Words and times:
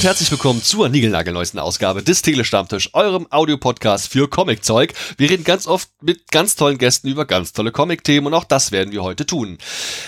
und 0.00 0.06
herzlich 0.06 0.30
willkommen 0.30 0.62
zur 0.62 0.88
niegelnagelneuesten 0.88 1.60
Ausgabe 1.60 2.02
des 2.02 2.22
Telestammtisch, 2.22 2.88
eurem 2.94 3.26
Audiopodcast 3.28 4.08
für 4.10 4.30
Comiczeug. 4.30 4.94
Wir 5.18 5.28
reden 5.28 5.44
ganz 5.44 5.66
oft 5.66 5.90
mit 6.00 6.30
ganz 6.30 6.56
tollen 6.56 6.78
Gästen 6.78 7.06
über 7.06 7.26
ganz 7.26 7.52
tolle 7.52 7.70
Comic-Themen 7.70 8.28
und 8.28 8.32
auch 8.32 8.44
das 8.44 8.72
werden 8.72 8.92
wir 8.92 9.02
heute 9.02 9.26
tun. 9.26 9.58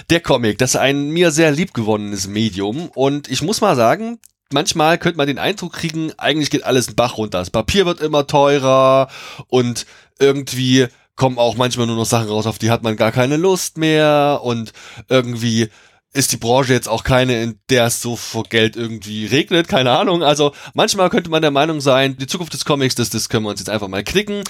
Der 0.09 0.21
Comic, 0.21 0.57
das 0.57 0.71
ist 0.71 0.77
ein 0.77 1.11
mir 1.11 1.31
sehr 1.31 1.51
liebgewonnenes 1.51 2.27
Medium 2.27 2.89
und 2.95 3.31
ich 3.31 3.43
muss 3.43 3.61
mal 3.61 3.77
sagen, 3.77 4.19
manchmal 4.51 4.97
könnte 4.97 5.19
man 5.19 5.27
den 5.27 5.39
Eindruck 5.39 5.75
kriegen, 5.75 6.11
eigentlich 6.17 6.49
geht 6.49 6.65
alles 6.65 6.89
ein 6.89 6.95
Bach 6.95 7.19
runter. 7.19 7.41
Das 7.41 7.51
Papier 7.51 7.85
wird 7.85 8.01
immer 8.01 8.27
teurer 8.27 9.09
und 9.49 9.85
irgendwie 10.19 10.87
kommen 11.17 11.37
auch 11.37 11.57
manchmal 11.57 11.87
nur 11.87 11.97
noch 11.97 12.07
Sachen 12.07 12.31
raus, 12.31 12.47
auf 12.47 12.59
die 12.59 12.71
hat 12.71 12.83
man 12.83 12.97
gar 12.97 13.13
keine 13.13 13.37
Lust 13.37 13.77
mehr 13.77 14.41
und 14.43 14.73
irgendwie 15.11 15.69
ist 16.15 16.33
die 16.33 16.37
Branche 16.37 16.75
jetzt 16.75 16.89
auch 16.89 17.05
keine, 17.05 17.43
in 17.43 17.59
der 17.71 17.87
es 17.87 18.03
so 18.03 18.17
vor 18.17 18.45
Geld 18.45 18.77
irgendwie 18.77 19.25
regnet, 19.25 19.67
keine 19.67 19.93
Ahnung. 19.93 20.23
Also 20.23 20.53
manchmal 20.75 21.09
könnte 21.09 21.31
man 21.31 21.41
der 21.41 21.51
Meinung 21.51 21.81
sein, 21.81 22.19
die 22.19 22.27
Zukunft 22.27 22.53
des 22.53 22.67
Comics, 22.67 22.95
das, 22.95 23.09
das 23.09 23.31
können 23.31 23.47
wir 23.47 23.51
uns 23.51 23.61
jetzt 23.61 23.71
einfach 23.71 23.89
mal 23.89 24.05
knicken. 24.05 24.45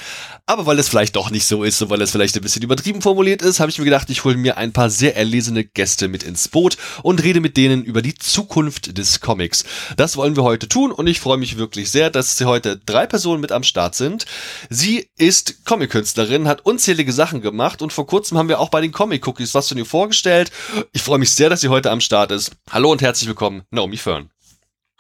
Aber 0.47 0.67
weil 0.67 0.79
es 0.81 0.89
vielleicht 0.89 1.15
doch 1.15 1.31
nicht 1.31 1.47
so 1.47 1.63
ist 1.63 1.81
und 1.81 1.89
weil 1.91 2.03
es 2.03 2.11
vielleicht 2.11 2.35
ein 2.35 2.43
bisschen 2.43 2.63
übertrieben 2.65 3.01
formuliert 3.01 3.43
ist, 3.43 3.61
habe 3.61 3.71
ich 3.71 3.79
mir 3.79 3.85
gedacht, 3.85 4.11
ich 4.11 4.25
hole 4.25 4.37
mir 4.37 4.57
ein 4.57 4.73
paar 4.73 4.91
sehr 4.91 5.17
erlesene 5.17 5.65
Gäste 5.65 6.09
mit 6.09 6.25
ins 6.25 6.49
Boot 6.49 6.77
und 7.05 7.23
rede 7.23 7.41
mit 7.41 7.57
denen 7.57 7.85
über 7.85 8.03
die 8.03 8.15
Zukunft 8.15 8.99
des 8.99 9.21
Comics. 9.21 9.65
Das 9.97 10.17
wollen 10.17 10.35
wir 10.35 10.43
heute 10.43 10.69
tun 10.69 10.91
und 10.91 11.07
ich 11.07 11.21
freue 11.21 11.39
mich 11.39 11.59
wirklich 11.59 11.93
sehr, 11.93 12.11
dass 12.11 12.37
sie 12.37 12.47
heute 12.47 12.77
drei 12.77 13.07
Personen 13.07 13.41
mit 13.41 13.53
am 13.53 13.63
Start 13.63 13.95
sind. 13.95 14.27
Sie 14.69 15.09
ist 15.17 15.65
Comic-Künstlerin, 15.65 16.49
hat 16.49 16.67
unzählige 16.67 17.13
Sachen 17.13 17.41
gemacht 17.41 17.83
und 17.83 17.93
vor 17.93 18.09
kurzem 18.09 18.37
haben 18.37 18.49
wir 18.49 18.59
auch 18.59 18.71
bei 18.71 18.81
den 18.81 18.91
Comic-Cookies 18.91 19.55
was 19.55 19.69
von 19.69 19.79
ihr 19.79 19.87
vorgestellt. 19.87 20.51
Ich 20.93 21.03
freue 21.03 21.21
mich 21.21 21.31
sehr, 21.31 21.52
dass 21.53 21.61
sie 21.61 21.69
heute 21.69 21.91
am 21.91 22.01
Start 22.01 22.31
ist. 22.31 22.53
Hallo 22.71 22.91
und 22.91 23.03
herzlich 23.03 23.29
willkommen, 23.29 23.67
Naomi 23.71 23.99
Fern. 23.99 24.31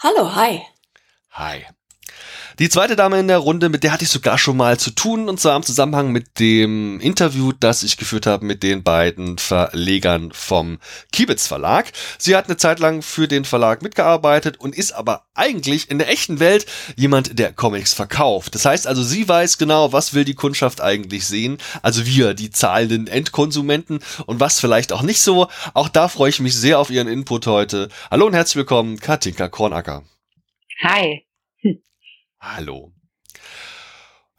Hallo, 0.02 0.34
hi. 0.36 0.60
Hi. 1.30 1.64
Die 2.58 2.68
zweite 2.68 2.96
Dame 2.96 3.18
in 3.18 3.28
der 3.28 3.38
Runde, 3.38 3.70
mit 3.70 3.82
der 3.82 3.92
hatte 3.92 4.04
ich 4.04 4.10
sogar 4.10 4.36
schon 4.36 4.58
mal 4.58 4.78
zu 4.78 4.90
tun, 4.90 5.30
und 5.30 5.40
zwar 5.40 5.56
im 5.56 5.62
Zusammenhang 5.62 6.12
mit 6.12 6.38
dem 6.38 7.00
Interview, 7.00 7.52
das 7.52 7.82
ich 7.82 7.96
geführt 7.96 8.26
habe 8.26 8.44
mit 8.44 8.62
den 8.62 8.82
beiden 8.82 9.38
Verlegern 9.38 10.32
vom 10.32 10.78
Kibitz 11.12 11.46
Verlag. 11.46 11.92
Sie 12.18 12.36
hat 12.36 12.46
eine 12.46 12.58
Zeit 12.58 12.78
lang 12.78 13.00
für 13.00 13.26
den 13.26 13.46
Verlag 13.46 13.80
mitgearbeitet 13.80 14.60
und 14.60 14.76
ist 14.76 14.92
aber 14.92 15.24
eigentlich 15.34 15.90
in 15.90 15.98
der 15.98 16.10
echten 16.10 16.40
Welt 16.40 16.66
jemand, 16.94 17.38
der 17.38 17.54
Comics 17.54 17.94
verkauft. 17.94 18.54
Das 18.54 18.66
heißt 18.66 18.86
also, 18.86 19.02
sie 19.02 19.26
weiß 19.26 19.56
genau, 19.56 19.94
was 19.94 20.12
will 20.12 20.24
die 20.24 20.34
Kundschaft 20.34 20.82
eigentlich 20.82 21.26
sehen, 21.26 21.56
also 21.80 22.04
wir, 22.04 22.34
die 22.34 22.50
zahlenden 22.50 23.06
Endkonsumenten 23.06 24.00
und 24.26 24.40
was 24.40 24.60
vielleicht 24.60 24.92
auch 24.92 25.02
nicht 25.02 25.22
so. 25.22 25.48
Auch 25.72 25.88
da 25.88 26.08
freue 26.08 26.30
ich 26.30 26.40
mich 26.40 26.54
sehr 26.54 26.78
auf 26.78 26.90
Ihren 26.90 27.08
Input 27.08 27.46
heute. 27.46 27.88
Hallo 28.10 28.26
und 28.26 28.34
herzlich 28.34 28.56
willkommen, 28.56 29.00
Katinka 29.00 29.48
Kornacker. 29.48 30.02
Hi. 30.82 31.24
Hallo. 32.44 32.90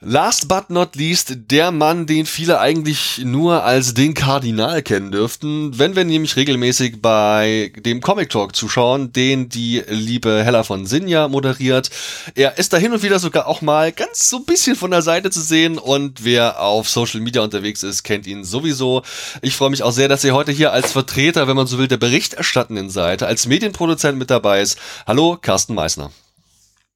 Last 0.02 0.50
but 0.50 0.70
not 0.70 0.98
least, 0.98 1.34
der 1.50 1.72
Mann, 1.72 2.06
den 2.06 2.26
viele 2.26 2.60
eigentlich 2.60 3.22
nur 3.24 3.64
als 3.64 3.94
den 3.94 4.14
Kardinal 4.14 4.82
kennen 4.82 5.14
dürften, 5.14 5.80
wenn 5.80 5.96
wir 5.96 6.04
nämlich 6.04 6.36
regelmäßig 6.36 7.02
bei 7.02 7.72
dem 7.78 8.02
Comic 8.02 8.30
Talk 8.30 8.58
zuschauen, 8.58 9.14
den 9.14 9.48
die 9.48 9.82
liebe 9.88 10.44
Hella 10.44 10.64
von 10.64 10.86
Sinja 10.86 11.30
moderiert. 11.30 11.90
Er 12.36 12.58
ist 12.58 12.74
da 12.74 12.78
hin 12.78 12.92
und 12.92 13.04
wieder 13.04 13.20
sogar 13.20 13.48
auch 13.48 13.62
mal 13.62 13.94
ganz 13.94 14.28
so 14.30 14.40
ein 14.40 14.46
bisschen 14.46 14.76
von 14.76 14.92
der 14.92 15.02
Seite 15.02 15.30
zu 15.30 15.40
sehen 15.40 15.78
und 15.78 16.26
wer 16.26 16.60
auf 16.60 16.90
Social 16.90 17.22
Media 17.22 17.42
unterwegs 17.42 17.84
ist, 17.84 18.04
kennt 18.04 18.28
ihn 18.28 18.44
sowieso. 18.44 19.04
Ich 19.42 19.56
freue 19.56 19.70
mich 19.70 19.84
auch 19.84 19.94
sehr, 19.94 20.10
dass 20.10 20.26
er 20.26 20.34
heute 20.34 20.52
hier 20.52 20.74
als 20.74 20.92
Vertreter, 20.92 21.48
wenn 21.48 21.56
man 21.56 21.68
so 21.68 21.78
will, 21.78 21.88
der 21.88 21.96
berichterstattenden 21.96 22.90
Seite, 22.90 23.28
als 23.28 23.48
Medienproduzent 23.48 24.18
mit 24.18 24.30
dabei 24.30 24.60
ist. 24.60 24.78
Hallo, 25.08 25.38
Carsten 25.42 25.74
Meissner. 25.74 26.12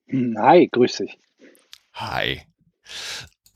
Hi, 0.09 0.69
grüß 0.72 0.97
dich. 0.97 1.18
Hi. 1.94 2.41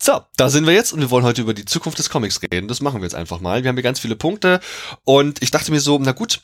So, 0.02 0.22
da 0.36 0.50
sind 0.50 0.66
wir 0.66 0.74
jetzt 0.74 0.94
und 0.94 1.00
wir 1.00 1.12
wollen 1.12 1.24
heute 1.24 1.42
über 1.42 1.54
die 1.54 1.66
Zukunft 1.66 2.00
des 2.00 2.10
Comics 2.10 2.42
reden. 2.42 2.68
Das 2.68 2.82
machen 2.82 3.02
wir 3.02 3.04
jetzt 3.04 3.16
einfach 3.16 3.40
mal. 3.40 3.64
Wir 3.64 3.70
haben 3.70 3.76
hier 3.76 3.84
ganz 3.84 4.00
viele 4.00 4.16
Punkte 4.16 4.60
und 5.04 5.42
ich 5.42 5.52
dachte 5.52 5.72
mir 5.72 5.80
so, 5.80 5.98
na 6.00 6.12
gut, 6.12 6.42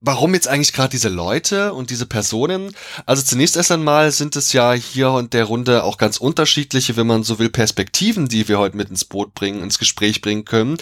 warum 0.00 0.34
jetzt 0.34 0.46
eigentlich 0.46 0.72
gerade 0.72 0.90
diese 0.90 1.08
Leute 1.08 1.74
und 1.74 1.90
diese 1.90 2.06
Personen? 2.06 2.74
Also 3.04 3.22
zunächst 3.22 3.56
erst 3.56 3.72
einmal 3.72 4.12
sind 4.12 4.36
es 4.36 4.52
ja 4.52 4.72
hier 4.72 5.10
und 5.10 5.32
der 5.34 5.44
Runde 5.44 5.82
auch 5.82 5.98
ganz 5.98 6.18
unterschiedliche, 6.18 6.96
wenn 6.96 7.06
man 7.06 7.24
so 7.24 7.38
will, 7.38 7.48
Perspektiven, 7.48 8.28
die 8.28 8.46
wir 8.46 8.58
heute 8.58 8.76
mit 8.76 8.90
ins 8.90 9.04
Boot 9.04 9.34
bringen, 9.34 9.62
ins 9.62 9.78
Gespräch 9.78 10.20
bringen 10.20 10.44
können. 10.44 10.76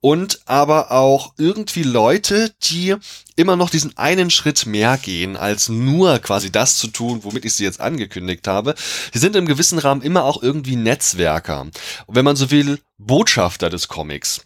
Und 0.00 0.40
aber 0.44 0.92
auch 0.92 1.34
irgendwie 1.36 1.82
Leute, 1.82 2.52
die 2.62 2.94
immer 3.34 3.56
noch 3.56 3.70
diesen 3.70 3.96
einen 3.96 4.30
Schritt 4.30 4.66
mehr 4.66 4.98
gehen, 4.98 5.36
als 5.36 5.68
nur 5.68 6.18
quasi 6.20 6.52
das 6.52 6.76
zu 6.76 6.88
tun, 6.88 7.20
womit 7.24 7.44
ich 7.44 7.54
sie 7.54 7.64
jetzt 7.64 7.80
angekündigt 7.80 8.46
habe. 8.46 8.74
Sie 9.12 9.18
sind 9.18 9.34
im 9.34 9.46
gewissen 9.46 9.78
Rahmen 9.78 10.02
immer 10.02 10.24
auch 10.24 10.42
irgendwie 10.42 10.76
Netzwerker. 10.76 11.62
Und 11.62 12.14
wenn 12.14 12.24
man 12.24 12.36
so 12.36 12.50
will, 12.50 12.78
Botschafter 12.98 13.70
des 13.70 13.88
Comics. 13.88 14.42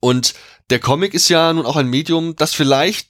Und 0.00 0.34
der 0.70 0.78
Comic 0.78 1.14
ist 1.14 1.28
ja 1.28 1.52
nun 1.52 1.66
auch 1.66 1.76
ein 1.76 1.88
Medium, 1.88 2.36
das 2.36 2.54
vielleicht 2.54 3.09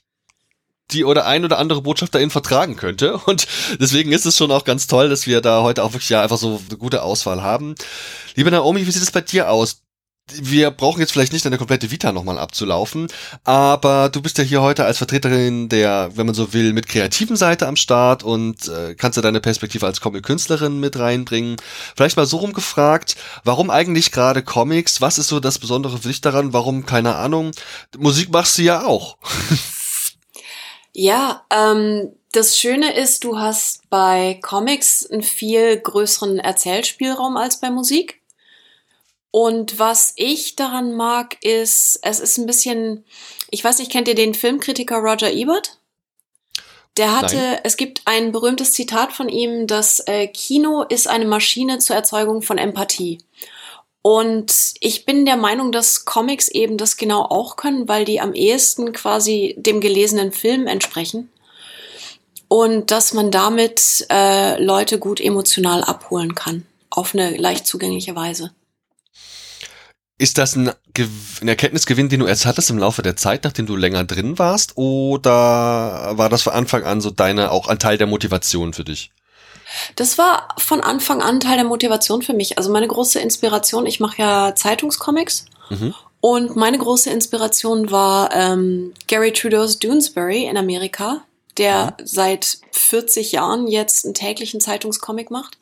die 0.93 1.05
oder 1.05 1.25
ein 1.25 1.45
oder 1.45 1.57
andere 1.57 1.81
Botschaft 1.81 2.15
dahin 2.15 2.29
vertragen 2.29 2.75
könnte. 2.75 3.17
Und 3.25 3.47
deswegen 3.79 4.11
ist 4.11 4.25
es 4.25 4.37
schon 4.37 4.51
auch 4.51 4.65
ganz 4.65 4.87
toll, 4.87 5.09
dass 5.09 5.27
wir 5.27 5.41
da 5.41 5.61
heute 5.61 5.83
auch 5.83 5.93
wirklich 5.93 6.09
ja 6.09 6.21
einfach 6.21 6.37
so 6.37 6.61
eine 6.67 6.77
gute 6.77 7.03
Auswahl 7.03 7.41
haben. 7.41 7.75
Liebe 8.35 8.51
Naomi, 8.51 8.85
wie 8.85 8.91
sieht 8.91 9.03
es 9.03 9.11
bei 9.11 9.21
dir 9.21 9.49
aus? 9.49 9.81
Wir 10.33 10.71
brauchen 10.71 11.01
jetzt 11.01 11.11
vielleicht 11.11 11.33
nicht 11.33 11.43
deine 11.43 11.57
komplette 11.57 11.91
Vita 11.91 12.13
nochmal 12.13 12.37
abzulaufen, 12.37 13.07
aber 13.43 14.07
du 14.07 14.21
bist 14.21 14.37
ja 14.37 14.45
hier 14.45 14.61
heute 14.61 14.85
als 14.85 14.97
Vertreterin 14.97 15.67
der, 15.67 16.11
wenn 16.15 16.25
man 16.25 16.35
so 16.35 16.53
will, 16.53 16.71
mit 16.71 16.87
kreativen 16.87 17.35
Seite 17.35 17.67
am 17.67 17.75
Start 17.75 18.23
und 18.23 18.67
äh, 18.69 18.95
kannst 18.95 19.17
ja 19.17 19.21
deine 19.21 19.41
Perspektive 19.41 19.85
als 19.85 19.99
Comic-Künstlerin 19.99 20.79
mit 20.79 20.97
reinbringen. 20.97 21.57
Vielleicht 21.97 22.15
mal 22.15 22.27
so 22.27 22.37
rumgefragt, 22.37 23.17
warum 23.43 23.69
eigentlich 23.69 24.11
gerade 24.11 24.41
Comics? 24.41 25.01
Was 25.01 25.17
ist 25.17 25.27
so 25.27 25.41
das 25.41 25.59
Besondere 25.59 25.97
für 25.97 26.07
dich 26.07 26.21
daran? 26.21 26.53
Warum, 26.53 26.85
keine 26.85 27.15
Ahnung, 27.15 27.51
Musik 27.97 28.31
machst 28.31 28.57
du 28.57 28.61
ja 28.61 28.85
auch. 28.85 29.17
Ja, 30.93 31.45
ähm, 31.49 32.13
das 32.31 32.57
Schöne 32.57 32.93
ist, 32.95 33.23
du 33.23 33.39
hast 33.39 33.89
bei 33.89 34.39
Comics 34.41 35.05
einen 35.05 35.23
viel 35.23 35.77
größeren 35.77 36.39
Erzählspielraum 36.39 37.37
als 37.37 37.59
bei 37.59 37.69
Musik. 37.69 38.21
Und 39.31 39.79
was 39.79 40.13
ich 40.17 40.55
daran 40.55 40.93
mag, 40.93 41.41
ist, 41.43 41.99
es 42.01 42.19
ist 42.19 42.37
ein 42.37 42.45
bisschen, 42.45 43.05
ich 43.49 43.63
weiß 43.63 43.79
nicht, 43.79 43.91
kennt 43.91 44.09
ihr 44.09 44.15
den 44.15 44.33
Filmkritiker 44.33 44.97
Roger 44.97 45.31
Ebert? 45.31 45.77
Der 46.97 47.17
hatte, 47.17 47.37
Nein. 47.37 47.59
es 47.63 47.77
gibt 47.77 48.01
ein 48.03 48.33
berühmtes 48.33 48.73
Zitat 48.73 49.13
von 49.13 49.29
ihm, 49.29 49.67
dass 49.67 50.01
äh, 50.07 50.27
Kino 50.27 50.83
ist 50.83 51.07
eine 51.07 51.25
Maschine 51.25 51.79
zur 51.79 51.95
Erzeugung 51.95 52.41
von 52.41 52.57
Empathie. 52.57 53.19
Und 54.01 54.73
ich 54.79 55.05
bin 55.05 55.25
der 55.25 55.37
Meinung, 55.37 55.71
dass 55.71 56.05
Comics 56.05 56.47
eben 56.47 56.77
das 56.77 56.97
genau 56.97 57.21
auch 57.21 57.55
können, 57.55 57.87
weil 57.87 58.05
die 58.05 58.19
am 58.19 58.33
ehesten 58.33 58.93
quasi 58.93 59.55
dem 59.57 59.79
gelesenen 59.79 60.31
Film 60.31 60.67
entsprechen. 60.67 61.29
Und 62.47 62.91
dass 62.91 63.13
man 63.13 63.31
damit 63.31 64.05
äh, 64.09 64.61
Leute 64.61 64.99
gut 64.99 65.21
emotional 65.21 65.83
abholen 65.83 66.35
kann. 66.35 66.65
Auf 66.89 67.13
eine 67.13 67.37
leicht 67.37 67.65
zugängliche 67.65 68.15
Weise. 68.15 68.51
Ist 70.17 70.37
das 70.37 70.55
ein, 70.55 70.69
ein, 70.69 71.47
Erkenntnisgewinn, 71.47 72.09
den 72.09 72.19
du 72.19 72.27
erst 72.27 72.45
hattest 72.45 72.69
im 72.69 72.77
Laufe 72.77 73.01
der 73.01 73.15
Zeit, 73.15 73.43
nachdem 73.43 73.65
du 73.65 73.75
länger 73.75 74.03
drin 74.03 74.37
warst? 74.37 74.77
Oder 74.77 76.11
war 76.15 76.29
das 76.29 76.43
von 76.43 76.53
Anfang 76.53 76.83
an 76.83 77.01
so 77.01 77.09
deine, 77.09 77.51
auch 77.51 77.67
ein 77.67 77.79
Teil 77.79 77.97
der 77.97 78.07
Motivation 78.07 78.73
für 78.73 78.83
dich? 78.83 79.11
Das 79.95 80.17
war 80.17 80.49
von 80.57 80.81
Anfang 80.81 81.21
an 81.21 81.39
Teil 81.39 81.57
der 81.57 81.65
Motivation 81.65 82.21
für 82.21 82.33
mich. 82.33 82.57
Also 82.57 82.71
meine 82.71 82.87
große 82.87 83.19
Inspiration, 83.19 83.85
ich 83.85 83.99
mache 83.99 84.21
ja 84.21 84.55
Zeitungscomics. 84.55 85.45
Mhm. 85.69 85.93
Und 86.21 86.55
meine 86.55 86.77
große 86.77 87.09
Inspiration 87.09 87.89
war 87.89 88.33
ähm, 88.33 88.93
Gary 89.07 89.33
Trudeau's 89.33 89.79
Doonesbury 89.79 90.45
in 90.45 90.57
Amerika, 90.57 91.23
der 91.57 91.95
mhm. 91.99 92.05
seit 92.05 92.59
40 92.71 93.31
Jahren 93.31 93.67
jetzt 93.67 94.05
einen 94.05 94.13
täglichen 94.13 94.61
Zeitungscomic 94.61 95.31
macht. 95.31 95.57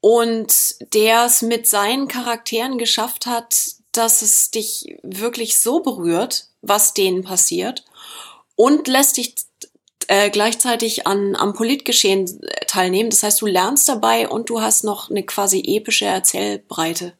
Und 0.00 0.76
der 0.94 1.26
es 1.26 1.42
mit 1.42 1.68
seinen 1.68 2.08
Charakteren 2.08 2.78
geschafft 2.78 3.26
hat, 3.26 3.54
dass 3.92 4.22
es 4.22 4.50
dich 4.50 4.98
wirklich 5.02 5.60
so 5.60 5.80
berührt, 5.80 6.46
was 6.62 6.94
denen 6.94 7.22
passiert. 7.22 7.84
Und 8.56 8.88
lässt 8.88 9.18
dich 9.18 9.34
äh, 10.10 10.28
gleichzeitig 10.30 11.06
an, 11.06 11.36
am 11.36 11.54
Politgeschehen 11.54 12.40
teilnehmen. 12.66 13.10
Das 13.10 13.22
heißt, 13.22 13.40
du 13.40 13.46
lernst 13.46 13.88
dabei 13.88 14.28
und 14.28 14.50
du 14.50 14.60
hast 14.60 14.82
noch 14.82 15.08
eine 15.08 15.22
quasi 15.22 15.62
epische 15.64 16.04
Erzählbreite. 16.04 17.12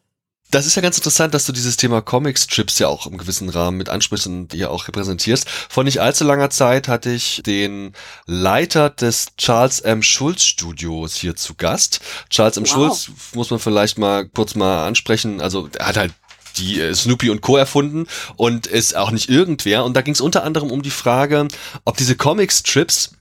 Das 0.50 0.66
ist 0.66 0.75
ja 0.75 0.82
ganz 0.82 0.96
interessant, 0.96 1.32
dass 1.32 1.46
du 1.46 1.52
dieses 1.52 1.76
Thema 1.76 2.02
Comic-Strips 2.02 2.81
ja 2.81 2.88
auch 2.88 3.06
im 3.06 3.16
gewissen 3.16 3.48
Rahmen 3.48 3.76
mit 3.76 3.88
ansprichst 3.88 4.26
und 4.26 4.52
hier 4.52 4.72
auch 4.72 4.88
repräsentierst. 4.88 5.48
Vor 5.48 5.84
nicht 5.84 6.00
allzu 6.00 6.25
langer 6.25 6.50
Zeit 6.50 6.88
hatte 6.88 7.10
ich 7.10 7.40
den 7.46 7.92
Leiter 8.26 8.90
des 8.90 9.36
Charles 9.36 9.78
M. 9.78 10.02
Schulz 10.02 10.43
Studios 10.43 11.14
hier 11.14 11.36
zu 11.36 11.54
Gast. 11.54 12.00
Charles 12.28 12.56
M. 12.56 12.64
Wow. 12.64 12.72
Schulz 12.72 13.10
muss 13.34 13.50
man 13.50 13.60
vielleicht 13.60 13.98
mal 13.98 14.28
kurz 14.28 14.56
mal 14.56 14.88
ansprechen. 14.88 15.40
Also 15.40 15.69
er 15.78 15.86
hat 15.86 15.96
halt 15.96 16.14
die 16.60 16.80
äh, 16.80 16.94
Snoopy 16.94 17.30
und 17.30 17.40
Co. 17.40 17.56
erfunden 17.56 18.06
und 18.36 18.66
ist 18.66 18.96
auch 18.96 19.10
nicht 19.10 19.28
irgendwer. 19.28 19.84
Und 19.84 19.94
da 19.94 20.02
ging 20.02 20.14
es 20.14 20.20
unter 20.20 20.44
anderem 20.44 20.70
um 20.70 20.82
die 20.82 20.90
Frage, 20.90 21.48
ob 21.84 21.96
diese 21.96 22.16
Comic-Strips 22.16 23.12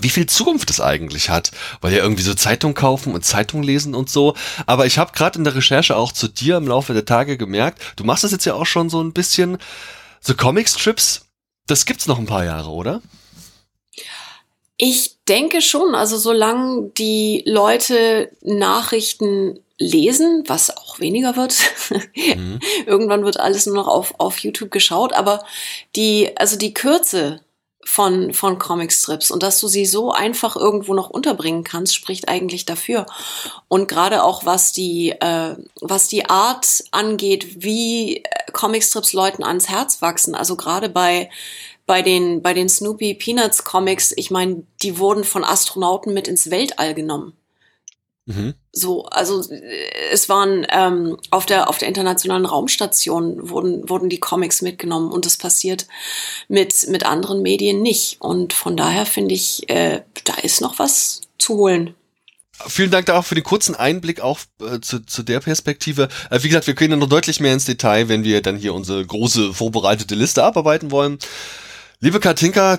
wie 0.00 0.10
viel 0.10 0.26
Zukunft 0.26 0.70
es 0.70 0.80
eigentlich 0.80 1.28
hat, 1.28 1.50
weil 1.80 1.92
ja 1.92 2.02
irgendwie 2.02 2.22
so 2.22 2.34
Zeitung 2.34 2.74
kaufen 2.74 3.14
und 3.14 3.24
Zeitung 3.24 3.64
lesen 3.64 3.94
und 3.94 4.08
so. 4.08 4.36
Aber 4.66 4.86
ich 4.86 4.96
habe 4.98 5.12
gerade 5.12 5.38
in 5.38 5.44
der 5.44 5.56
Recherche 5.56 5.96
auch 5.96 6.12
zu 6.12 6.28
dir 6.28 6.56
im 6.56 6.68
Laufe 6.68 6.92
der 6.92 7.04
Tage 7.04 7.36
gemerkt, 7.36 7.82
du 7.96 8.04
machst 8.04 8.22
das 8.22 8.30
jetzt 8.30 8.44
ja 8.44 8.54
auch 8.54 8.66
schon 8.66 8.90
so 8.90 9.02
ein 9.02 9.12
bisschen, 9.12 9.58
so 10.20 10.34
Comic-Strips, 10.34 11.26
das 11.66 11.84
gibt's 11.84 12.06
noch 12.06 12.18
ein 12.18 12.26
paar 12.26 12.44
Jahre, 12.44 12.70
oder? 12.70 13.02
Ich 14.78 15.16
denke 15.28 15.60
schon, 15.60 15.94
also 15.94 16.16
solange 16.16 16.90
die 16.96 17.42
Leute 17.44 18.30
Nachrichten 18.42 19.60
lesen, 19.78 20.44
was 20.46 20.76
auch 20.76 20.98
weniger 20.98 21.36
wird. 21.36 21.56
Mhm. 22.36 22.58
Irgendwann 22.84 23.24
wird 23.24 23.40
alles 23.40 23.66
nur 23.66 23.76
noch 23.76 23.86
auf, 23.86 24.14
auf 24.18 24.38
YouTube 24.38 24.70
geschaut, 24.70 25.12
aber 25.14 25.44
die, 25.96 26.36
also 26.36 26.56
die 26.56 26.74
Kürze 26.74 27.40
von, 27.84 28.34
von 28.34 28.58
Comicstrips 28.58 29.30
und 29.30 29.42
dass 29.42 29.60
du 29.60 29.66
sie 29.66 29.86
so 29.86 30.12
einfach 30.12 30.56
irgendwo 30.56 30.92
noch 30.92 31.08
unterbringen 31.08 31.64
kannst, 31.64 31.94
spricht 31.94 32.28
eigentlich 32.28 32.66
dafür. 32.66 33.06
Und 33.68 33.88
gerade 33.88 34.22
auch 34.22 34.44
was 34.44 34.72
die, 34.72 35.12
äh, 35.12 35.56
was 35.80 36.08
die 36.08 36.28
Art 36.28 36.84
angeht, 36.90 37.62
wie 37.62 38.18
äh, 38.18 38.22
Comicstrips 38.52 39.14
Leuten 39.14 39.42
ans 39.42 39.70
Herz 39.70 40.02
wachsen. 40.02 40.34
Also 40.34 40.54
gerade 40.54 40.90
bei, 40.90 41.30
bei 41.88 42.02
den, 42.02 42.42
bei 42.42 42.52
den 42.52 42.68
Snoopy 42.68 43.14
Peanuts 43.14 43.64
Comics, 43.64 44.12
ich 44.14 44.30
meine, 44.30 44.62
die 44.82 44.98
wurden 44.98 45.24
von 45.24 45.42
Astronauten 45.42 46.12
mit 46.12 46.28
ins 46.28 46.50
Weltall 46.50 46.94
genommen. 46.94 47.32
Mhm. 48.26 48.52
So, 48.72 49.06
also 49.06 49.42
es 50.12 50.28
waren 50.28 50.66
ähm, 50.70 51.16
auf 51.30 51.46
der 51.46 51.70
auf 51.70 51.78
der 51.78 51.88
internationalen 51.88 52.44
Raumstation 52.44 53.48
wurden 53.48 53.88
wurden 53.88 54.10
die 54.10 54.20
Comics 54.20 54.60
mitgenommen 54.60 55.10
und 55.10 55.24
das 55.24 55.38
passiert 55.38 55.86
mit 56.46 56.86
mit 56.88 57.06
anderen 57.06 57.40
Medien 57.40 57.80
nicht 57.80 58.20
und 58.20 58.52
von 58.52 58.76
daher 58.76 59.06
finde 59.06 59.34
ich, 59.34 59.70
äh, 59.70 60.02
da 60.24 60.34
ist 60.42 60.60
noch 60.60 60.78
was 60.78 61.22
zu 61.38 61.54
holen. 61.56 61.94
Vielen 62.66 62.90
Dank 62.90 63.06
da 63.06 63.18
auch 63.18 63.24
für 63.24 63.34
den 63.34 63.44
kurzen 63.44 63.76
Einblick 63.76 64.20
auch 64.20 64.40
äh, 64.60 64.80
zu, 64.80 65.06
zu 65.06 65.22
der 65.22 65.40
Perspektive. 65.40 66.08
Äh, 66.28 66.42
wie 66.42 66.48
gesagt, 66.48 66.66
wir 66.66 66.74
können 66.74 66.90
ja 66.90 66.96
noch 66.98 67.08
deutlich 67.08 67.40
mehr 67.40 67.54
ins 67.54 67.64
Detail, 67.64 68.10
wenn 68.10 68.24
wir 68.24 68.42
dann 68.42 68.56
hier 68.58 68.74
unsere 68.74 69.06
große 69.06 69.54
vorbereitete 69.54 70.14
Liste 70.14 70.44
abarbeiten 70.44 70.90
wollen. 70.90 71.18
Liebe 72.00 72.20
Katinka, 72.20 72.78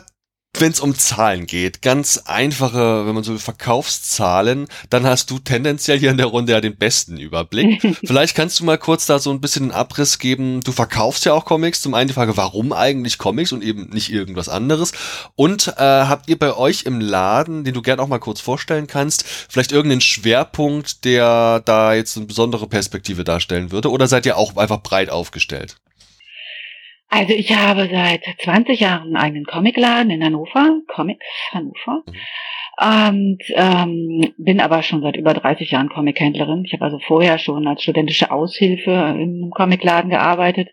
wenn 0.57 0.71
es 0.71 0.79
um 0.79 0.97
Zahlen 0.97 1.45
geht, 1.45 1.81
ganz 1.81 2.19
einfache, 2.19 3.05
wenn 3.05 3.13
man 3.13 3.25
so 3.25 3.33
will, 3.33 3.39
Verkaufszahlen, 3.39 4.67
dann 4.89 5.05
hast 5.05 5.29
du 5.29 5.39
tendenziell 5.39 5.99
hier 5.99 6.11
in 6.11 6.15
der 6.15 6.27
Runde 6.27 6.53
ja 6.53 6.61
den 6.61 6.77
besten 6.77 7.17
Überblick. 7.17 7.81
Vielleicht 8.05 8.33
kannst 8.33 8.61
du 8.61 8.63
mal 8.63 8.77
kurz 8.77 9.07
da 9.07 9.19
so 9.19 9.29
ein 9.31 9.41
bisschen 9.41 9.63
einen 9.63 9.71
Abriss 9.73 10.19
geben. 10.19 10.61
Du 10.61 10.71
verkaufst 10.71 11.25
ja 11.25 11.33
auch 11.33 11.43
Comics. 11.43 11.81
Zum 11.81 11.95
einen 11.95 12.07
die 12.07 12.13
Frage, 12.13 12.37
warum 12.37 12.71
eigentlich 12.71 13.17
Comics 13.17 13.51
und 13.51 13.61
eben 13.61 13.89
nicht 13.89 14.09
irgendwas 14.09 14.47
anderes? 14.47 14.93
Und 15.35 15.67
äh, 15.67 15.73
habt 15.81 16.29
ihr 16.29 16.39
bei 16.39 16.55
euch 16.55 16.83
im 16.83 17.01
Laden, 17.01 17.65
den 17.65 17.73
du 17.73 17.81
gern 17.81 17.99
auch 17.99 18.07
mal 18.07 18.19
kurz 18.19 18.39
vorstellen 18.39 18.87
kannst, 18.87 19.25
vielleicht 19.49 19.73
irgendeinen 19.73 19.99
Schwerpunkt, 19.99 21.03
der 21.03 21.59
da 21.59 21.93
jetzt 21.93 22.15
eine 22.15 22.25
besondere 22.25 22.67
Perspektive 22.67 23.25
darstellen 23.25 23.73
würde? 23.73 23.91
Oder 23.91 24.07
seid 24.07 24.25
ihr 24.25 24.37
auch 24.37 24.55
einfach 24.55 24.81
breit 24.81 25.09
aufgestellt? 25.09 25.75
Also 27.09 27.33
ich 27.33 27.55
habe 27.55 27.89
seit 27.91 28.23
20 28.39 28.79
Jahren 28.79 29.07
einen 29.07 29.17
eigenen 29.17 29.45
Comicladen 29.45 30.11
in 30.11 30.23
Hannover, 30.23 30.81
Comics 30.87 31.25
Hannover. 31.51 32.03
Mhm. 32.05 32.13
Und 32.81 33.39
ähm, 33.55 34.33
bin 34.37 34.61
aber 34.61 34.83
schon 34.83 35.01
seit 35.01 35.17
über 35.17 35.33
30 35.33 35.71
Jahren 35.71 35.89
Comichändlerin. 35.89 36.63
Ich 36.65 36.71
habe 36.71 36.85
also 36.85 36.99
vorher 36.99 37.37
schon 37.37 37.67
als 37.67 37.83
studentische 37.83 38.31
Aushilfe 38.31 38.91
in 38.91 39.41
einem 39.41 39.51
Comicladen 39.51 40.09
gearbeitet. 40.09 40.69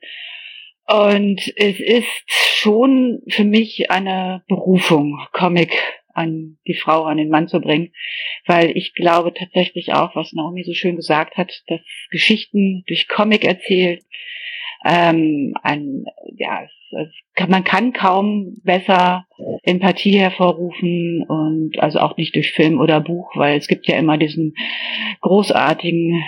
Und 0.87 1.41
es 1.57 1.81
ist 1.81 2.07
schon 2.29 3.23
für 3.29 3.43
mich 3.43 3.91
eine 3.91 4.45
Berufung, 4.47 5.19
Comic 5.33 5.77
an 6.15 6.59
die 6.67 6.75
Frau, 6.75 7.05
an 7.05 7.17
den 7.17 7.29
Mann 7.29 7.49
zu 7.49 7.61
bringen, 7.61 7.93
weil 8.47 8.77
ich 8.77 8.95
glaube 8.95 9.35
tatsächlich 9.35 9.93
auch, 9.93 10.15
was 10.15 10.33
Naomi 10.33 10.63
so 10.65 10.73
schön 10.73 10.97
gesagt 10.97 11.37
hat, 11.37 11.53
dass 11.67 11.81
Geschichten 12.11 12.85
durch 12.87 13.09
Comic 13.09 13.45
erzählt, 13.45 14.05
ähm, 14.87 15.55
ein, 15.63 16.05
ja, 16.37 16.63
es, 16.63 17.09
kann, 17.35 17.51
man 17.51 17.65
kann 17.65 17.93
kaum 17.93 18.57
besser 18.63 19.27
Empathie 19.63 20.19
hervorrufen 20.19 21.25
und 21.27 21.79
also 21.79 21.99
auch 21.99 22.17
nicht 22.17 22.35
durch 22.35 22.53
Film 22.53 22.81
oder 22.81 23.01
Buch, 23.01 23.35
weil 23.35 23.59
es 23.59 23.69
gibt 23.69 23.87
ja 23.89 23.97
immer 23.97 24.17
diesen 24.19 24.55
großartigen 25.21 26.23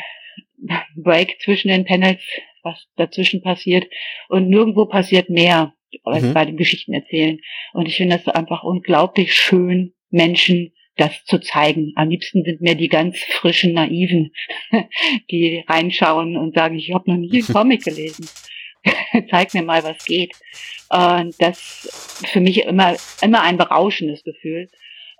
Break 0.96 1.40
zwischen 1.40 1.68
den 1.68 1.84
Panels, 1.84 2.22
was 2.62 2.88
dazwischen 2.96 3.42
passiert 3.42 3.86
und 4.28 4.48
nirgendwo 4.48 4.86
passiert 4.86 5.30
mehr 5.30 5.74
als 6.04 6.24
mhm. 6.24 6.34
bei 6.34 6.44
den 6.44 6.56
Geschichten 6.56 6.92
erzählen. 6.92 7.38
Und 7.72 7.86
ich 7.86 7.96
finde 7.96 8.16
das 8.16 8.34
einfach 8.34 8.64
unglaublich 8.64 9.34
schön, 9.34 9.94
Menschen 10.10 10.72
das 10.98 11.24
zu 11.24 11.40
zeigen. 11.40 11.92
Am 11.96 12.10
liebsten 12.10 12.44
sind 12.44 12.60
mir 12.60 12.74
die 12.74 12.88
ganz 12.88 13.18
frischen 13.18 13.72
Naiven, 13.72 14.32
die 15.30 15.64
reinschauen 15.66 16.36
und 16.36 16.54
sagen, 16.54 16.76
ich 16.76 16.92
habe 16.92 17.10
noch 17.10 17.16
nie 17.16 17.32
einen 17.32 17.52
Comic 17.52 17.84
gelesen. 17.84 18.28
Zeig 19.30 19.54
mir 19.54 19.62
mal, 19.62 19.82
was 19.82 20.04
geht. 20.04 20.34
Und 20.90 21.34
das 21.40 22.22
für 22.26 22.40
mich 22.40 22.64
immer 22.64 22.96
immer 23.22 23.42
ein 23.42 23.56
berauschendes 23.56 24.24
Gefühl. 24.24 24.68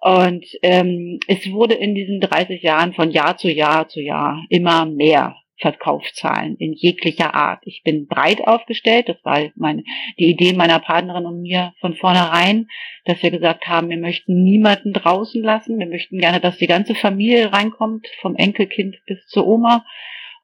Und 0.01 0.47
ähm, 0.63 1.19
es 1.27 1.51
wurde 1.51 1.75
in 1.75 1.95
diesen 1.95 2.21
30 2.21 2.63
Jahren 2.63 2.95
von 2.95 3.11
Jahr 3.11 3.37
zu 3.37 3.51
Jahr 3.51 3.89
zu 3.89 4.01
Jahr 4.01 4.45
immer 4.49 4.87
mehr 4.87 5.37
Verkaufszahlen 5.59 6.57
in 6.57 6.73
jeglicher 6.73 7.35
Art. 7.35 7.61
Ich 7.65 7.83
bin 7.85 8.07
breit 8.07 8.47
aufgestellt. 8.47 9.09
Das 9.09 9.17
war 9.25 9.41
meine, 9.57 9.85
die 10.19 10.31
Idee 10.31 10.53
meiner 10.53 10.79
Partnerin 10.79 11.27
und 11.27 11.43
mir 11.43 11.75
von 11.81 11.95
vornherein, 11.95 12.69
dass 13.05 13.23
wir 13.23 13.31
gesagt 13.31 13.67
haben, 13.67 13.91
wir 13.91 13.99
möchten 13.99 14.45
niemanden 14.45 14.93
draußen 14.93 15.43
lassen. 15.43 15.79
Wir 15.79 15.87
möchten 15.87 16.19
gerne, 16.19 16.41
dass 16.41 16.59
die 16.59 16.67
ganze 16.67 16.95
Familie 16.95 17.53
reinkommt, 17.53 18.07
vom 18.21 18.37
Enkelkind 18.37 18.97
bis 19.07 19.27
zur 19.27 19.47
Oma. 19.47 19.85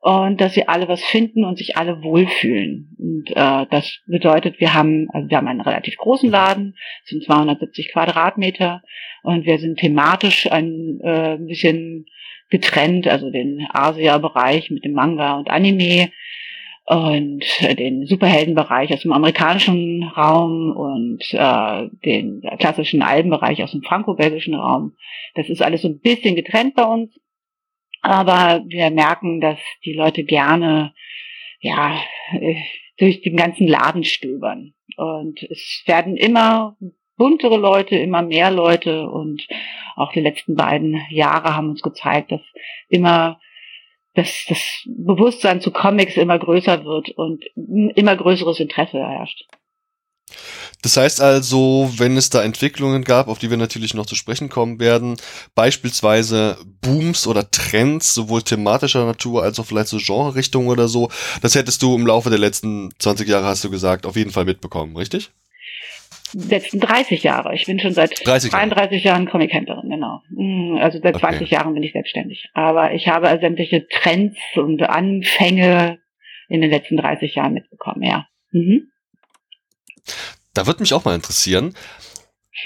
Und 0.04 0.42
dass 0.42 0.52
sie 0.52 0.68
alle 0.68 0.86
was 0.86 1.02
finden 1.02 1.46
und 1.46 1.56
sich 1.56 1.78
alle 1.78 2.02
wohlfühlen. 2.02 2.94
Und 2.98 3.30
äh, 3.30 3.66
das 3.70 4.00
bedeutet, 4.06 4.60
wir 4.60 4.74
haben, 4.74 5.08
also 5.10 5.30
wir 5.30 5.38
haben 5.38 5.48
einen 5.48 5.62
relativ 5.62 5.96
großen 5.96 6.30
Laden, 6.30 6.76
sind 7.04 7.24
270 7.24 7.90
Quadratmeter 7.90 8.82
und 9.22 9.46
wir 9.46 9.56
sind 9.56 9.78
thematisch 9.78 10.46
ein 10.52 11.00
äh, 11.02 11.38
bisschen 11.40 12.04
getrennt, 12.50 13.08
also 13.08 13.30
den 13.30 13.66
Asia-Bereich 13.72 14.70
mit 14.70 14.84
dem 14.84 14.92
Manga 14.92 15.38
und 15.38 15.48
Anime 15.48 16.10
und 16.84 17.42
den 17.78 18.04
Superheldenbereich 18.04 18.92
aus 18.92 19.00
dem 19.00 19.12
amerikanischen 19.12 20.02
Raum 20.02 20.76
und 20.76 21.22
äh, 21.32 21.88
den 22.04 22.42
klassischen 22.58 23.00
Albenbereich 23.00 23.62
aus 23.62 23.72
dem 23.72 23.80
franco-belgischen 23.82 24.54
Raum. 24.54 24.92
Das 25.34 25.48
ist 25.48 25.62
alles 25.62 25.80
so 25.80 25.88
ein 25.88 26.00
bisschen 26.00 26.36
getrennt 26.36 26.74
bei 26.74 26.84
uns, 26.84 27.18
aber 28.04 28.62
wir 28.68 28.90
merken, 28.90 29.40
dass 29.40 29.58
die 29.84 29.94
Leute 29.94 30.24
gerne 30.24 30.94
ja 31.60 31.98
äh, 32.32 32.56
durch 32.98 33.22
den 33.22 33.36
ganzen 33.36 33.66
Laden 33.66 34.04
stöbern 34.04 34.74
und 34.96 35.42
es 35.42 35.82
werden 35.86 36.16
immer 36.16 36.76
buntere 37.16 37.56
Leute, 37.56 37.96
immer 37.96 38.22
mehr 38.22 38.50
Leute 38.50 39.08
und 39.08 39.46
auch 39.96 40.12
die 40.12 40.20
letzten 40.20 40.54
beiden 40.54 41.00
Jahre 41.10 41.56
haben 41.56 41.70
uns 41.70 41.82
gezeigt, 41.82 42.32
dass 42.32 42.42
immer 42.88 43.40
dass 44.14 44.44
das 44.48 44.84
Bewusstsein 44.86 45.60
zu 45.60 45.72
Comics 45.72 46.16
immer 46.16 46.38
größer 46.38 46.84
wird 46.84 47.10
und 47.10 47.44
immer 47.56 48.14
größeres 48.14 48.60
Interesse 48.60 48.98
herrscht. 48.98 49.44
Das 50.84 50.98
heißt 50.98 51.22
also, 51.22 51.90
wenn 51.96 52.18
es 52.18 52.28
da 52.28 52.42
Entwicklungen 52.42 53.04
gab, 53.04 53.28
auf 53.28 53.38
die 53.38 53.48
wir 53.48 53.56
natürlich 53.56 53.94
noch 53.94 54.04
zu 54.04 54.14
sprechen 54.14 54.50
kommen 54.50 54.78
werden, 54.78 55.16
beispielsweise 55.54 56.58
Booms 56.82 57.26
oder 57.26 57.50
Trends, 57.50 58.12
sowohl 58.12 58.42
thematischer 58.42 59.06
Natur 59.06 59.42
als 59.42 59.58
auch 59.58 59.64
vielleicht 59.64 59.88
so 59.88 59.96
Genre-Richtungen 59.96 60.68
oder 60.68 60.86
so, 60.86 61.08
das 61.40 61.54
hättest 61.54 61.80
du 61.82 61.96
im 61.96 62.06
Laufe 62.06 62.28
der 62.28 62.38
letzten 62.38 62.90
20 62.98 63.26
Jahre, 63.26 63.46
hast 63.46 63.64
du 63.64 63.70
gesagt, 63.70 64.04
auf 64.04 64.14
jeden 64.16 64.30
Fall 64.30 64.44
mitbekommen, 64.44 64.94
richtig? 64.94 65.30
letzten 66.34 66.80
30 66.80 67.22
Jahre. 67.22 67.54
Ich 67.54 67.64
bin 67.64 67.78
schon 67.78 67.92
seit 67.92 68.26
30 68.26 68.50
33 68.50 69.04
Jahren 69.04 69.26
Comic-Händlerin, 69.26 69.88
genau. 69.88 70.20
Mm, 70.30 70.78
also 70.80 70.98
seit 71.00 71.14
okay. 71.14 71.28
20 71.28 71.50
Jahren 71.50 71.74
bin 71.74 71.82
ich 71.84 71.92
selbstständig. 71.92 72.50
Aber 72.54 72.92
ich 72.92 73.06
habe 73.06 73.38
sämtliche 73.40 73.86
Trends 73.86 74.36
und 74.56 74.82
Anfänge 74.82 76.00
in 76.48 76.60
den 76.60 76.70
letzten 76.70 76.96
30 76.96 77.36
Jahren 77.36 77.54
mitbekommen, 77.54 78.02
ja. 78.02 78.26
Mhm. 78.50 78.88
Da 80.54 80.66
würde 80.66 80.80
mich 80.80 80.94
auch 80.94 81.04
mal 81.04 81.14
interessieren. 81.14 81.74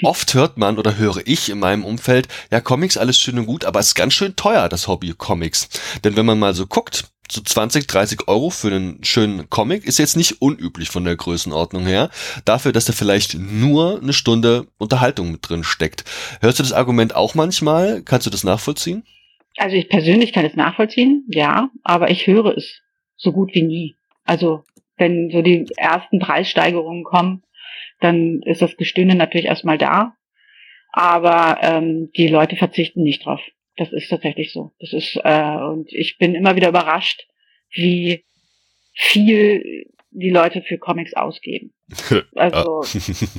Oft 0.03 0.33
hört 0.35 0.57
man 0.57 0.77
oder 0.77 0.97
höre 0.97 1.21
ich 1.25 1.49
in 1.49 1.59
meinem 1.59 1.83
Umfeld, 1.83 2.27
ja, 2.51 2.61
Comics 2.61 2.95
alles 2.95 3.19
schön 3.19 3.39
und 3.39 3.47
gut, 3.47 3.65
aber 3.65 3.79
es 3.79 3.87
ist 3.87 3.95
ganz 3.95 4.13
schön 4.13 4.35
teuer, 4.35 4.69
das 4.69 4.87
Hobby 4.87 5.13
Comics. 5.17 5.67
Denn 6.03 6.15
wenn 6.15 6.25
man 6.25 6.39
mal 6.39 6.53
so 6.53 6.67
guckt, 6.67 7.09
so 7.31 7.41
20, 7.41 7.87
30 7.87 8.27
Euro 8.27 8.49
für 8.49 8.67
einen 8.69 9.03
schönen 9.03 9.49
Comic 9.49 9.85
ist 9.85 9.99
jetzt 9.99 10.17
nicht 10.17 10.41
unüblich 10.41 10.89
von 10.89 11.03
der 11.03 11.15
Größenordnung 11.15 11.85
her. 11.85 12.09
Dafür, 12.45 12.71
dass 12.71 12.85
da 12.85 12.93
vielleicht 12.93 13.35
nur 13.35 13.99
eine 14.01 14.13
Stunde 14.13 14.67
Unterhaltung 14.77 15.31
mit 15.31 15.47
drin 15.47 15.63
steckt. 15.63 16.05
Hörst 16.41 16.59
du 16.59 16.63
das 16.63 16.73
Argument 16.73 17.15
auch 17.15 17.35
manchmal? 17.35 18.01
Kannst 18.03 18.25
du 18.25 18.31
das 18.31 18.43
nachvollziehen? 18.43 19.03
Also 19.57 19.75
ich 19.75 19.89
persönlich 19.89 20.33
kann 20.33 20.45
es 20.45 20.55
nachvollziehen, 20.55 21.25
ja, 21.27 21.69
aber 21.83 22.09
ich 22.09 22.27
höre 22.27 22.57
es 22.57 22.79
so 23.17 23.31
gut 23.31 23.53
wie 23.53 23.63
nie. 23.63 23.95
Also 24.23 24.63
wenn 24.97 25.29
so 25.31 25.41
die 25.41 25.67
ersten 25.75 26.19
Preissteigerungen 26.19 27.03
kommen, 27.03 27.43
dann 27.99 28.41
ist 28.43 28.61
das 28.61 28.77
Gestöhne 28.77 29.15
natürlich 29.15 29.47
erstmal 29.47 29.77
da. 29.77 30.15
aber 30.91 31.59
ähm, 31.61 32.11
die 32.15 32.27
Leute 32.27 32.55
verzichten 32.55 33.03
nicht 33.03 33.25
drauf. 33.25 33.41
Das 33.77 33.91
ist 33.91 34.09
tatsächlich 34.09 34.51
so. 34.51 34.71
Das 34.79 34.93
ist 34.93 35.19
äh, 35.23 35.55
und 35.55 35.91
ich 35.93 36.17
bin 36.17 36.35
immer 36.35 36.55
wieder 36.55 36.69
überrascht, 36.69 37.27
wie 37.71 38.25
viel 38.93 39.85
die 40.11 40.31
Leute 40.31 40.61
für 40.61 40.77
Comics 40.77 41.13
ausgeben. 41.13 41.73
Also 42.35 42.83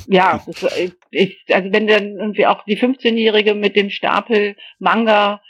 ja, 0.07 0.43
das, 0.45 0.89
ich, 1.11 1.37
also 1.51 1.71
wenn 1.71 1.87
dann 1.87 2.17
irgendwie 2.17 2.45
auch 2.45 2.63
die 2.65 2.77
15-Jährige 2.77 3.55
mit 3.55 3.75
dem 3.75 3.89
Stapel 3.89 4.55
Manga 4.79 5.41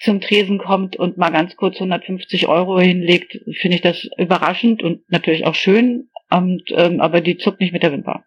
zum 0.00 0.20
Tresen 0.20 0.58
kommt 0.58 0.96
und 0.96 1.16
mal 1.16 1.30
ganz 1.30 1.56
kurz 1.56 1.76
150 1.76 2.48
Euro 2.48 2.80
hinlegt, 2.80 3.38
finde 3.60 3.76
ich 3.76 3.82
das 3.82 4.08
überraschend 4.18 4.82
und 4.82 5.08
natürlich 5.10 5.46
auch 5.46 5.54
schön, 5.54 6.10
und, 6.30 6.64
ähm, 6.70 7.00
aber 7.00 7.20
die 7.20 7.36
zuckt 7.36 7.60
nicht 7.60 7.72
mit 7.72 7.82
der 7.82 7.92
Wimper. 7.92 8.24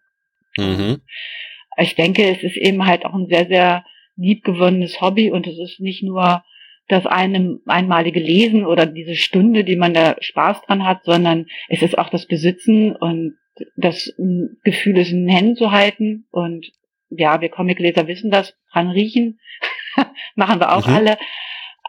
Mhm. 0.56 1.02
Ich 1.76 1.94
denke, 1.94 2.24
es 2.24 2.42
ist 2.42 2.56
eben 2.56 2.86
halt 2.86 3.04
auch 3.04 3.14
ein 3.14 3.28
sehr, 3.28 3.46
sehr 3.46 3.84
liebgewonnenes 4.16 5.00
Hobby 5.00 5.30
und 5.30 5.46
es 5.46 5.58
ist 5.58 5.80
nicht 5.80 6.02
nur 6.02 6.42
das 6.88 7.06
eine 7.06 7.60
einmalige 7.66 8.20
Lesen 8.20 8.64
oder 8.66 8.86
diese 8.86 9.14
Stunde, 9.14 9.62
die 9.62 9.76
man 9.76 9.94
da 9.94 10.16
Spaß 10.20 10.62
dran 10.62 10.84
hat, 10.84 11.04
sondern 11.04 11.46
es 11.68 11.82
ist 11.82 11.98
auch 11.98 12.08
das 12.08 12.26
Besitzen 12.26 12.96
und 12.96 13.36
das 13.76 14.14
Gefühl, 14.64 14.98
es 14.98 15.10
in 15.10 15.26
den 15.26 15.34
Händen 15.34 15.56
zu 15.56 15.70
halten. 15.70 16.26
Und 16.30 16.66
ja, 17.10 17.40
wir 17.40 17.50
Comicleser 17.50 18.06
wissen 18.06 18.30
das, 18.30 18.56
dran 18.72 18.88
riechen, 18.88 19.38
machen 20.34 20.60
wir 20.60 20.74
auch 20.74 20.86
mhm. 20.86 20.94
alle. 20.94 21.18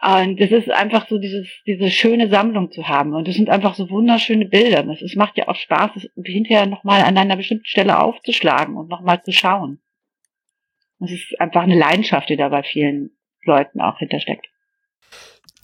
Und 0.02 0.40
es 0.40 0.50
ist 0.50 0.70
einfach 0.70 1.08
so 1.08 1.18
dieses, 1.18 1.46
diese 1.66 1.90
schöne 1.90 2.30
Sammlung 2.30 2.72
zu 2.72 2.88
haben. 2.88 3.14
Und 3.14 3.28
es 3.28 3.36
sind 3.36 3.50
einfach 3.50 3.74
so 3.74 3.90
wunderschöne 3.90 4.46
Bilder. 4.46 4.86
Es, 4.88 5.02
es 5.02 5.14
macht 5.14 5.36
ja 5.36 5.48
auch 5.48 5.56
Spaß, 5.56 5.90
es 5.96 6.08
hinterher 6.24 6.66
nochmal 6.66 7.02
an 7.02 7.18
einer 7.18 7.36
bestimmten 7.36 7.66
Stelle 7.66 8.00
aufzuschlagen 8.00 8.76
und 8.76 8.88
nochmal 8.88 9.22
zu 9.22 9.32
schauen. 9.32 9.80
Es 11.00 11.10
ist 11.10 11.38
einfach 11.38 11.62
eine 11.62 11.78
Leidenschaft, 11.78 12.28
die 12.30 12.36
da 12.36 12.48
bei 12.48 12.62
vielen 12.62 13.10
Leuten 13.44 13.80
auch 13.80 13.98
hintersteckt. 13.98 14.46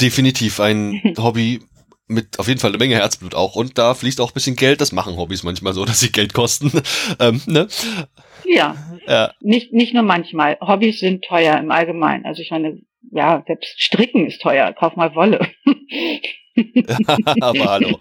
Definitiv 0.00 0.60
ein 0.60 1.14
Hobby 1.18 1.60
mit 2.08 2.38
auf 2.38 2.46
jeden 2.46 2.60
Fall 2.60 2.70
eine 2.70 2.78
Menge 2.78 2.96
Herzblut 2.96 3.34
auch. 3.34 3.56
Und 3.56 3.78
da 3.78 3.94
fließt 3.94 4.20
auch 4.20 4.30
ein 4.30 4.34
bisschen 4.34 4.56
Geld. 4.56 4.80
Das 4.80 4.92
machen 4.92 5.16
Hobbys 5.16 5.42
manchmal 5.42 5.72
so, 5.72 5.84
dass 5.86 6.00
sie 6.00 6.12
Geld 6.12 6.34
kosten. 6.34 6.70
ähm, 7.20 7.40
ne? 7.46 7.68
Ja. 8.44 8.76
ja. 9.06 9.32
Nicht, 9.40 9.72
nicht 9.72 9.94
nur 9.94 10.02
manchmal. 10.02 10.58
Hobbys 10.60 11.00
sind 11.00 11.24
teuer 11.24 11.58
im 11.58 11.70
Allgemeinen. 11.70 12.24
Also 12.24 12.42
ich 12.42 12.50
meine, 12.50 12.80
ja, 13.12 13.42
selbst 13.46 13.80
Stricken 13.80 14.26
ist 14.26 14.40
teuer. 14.40 14.72
Kauf 14.72 14.96
mal 14.96 15.14
Wolle. 15.14 15.46
Aber 17.40 17.64
hallo. 17.64 17.98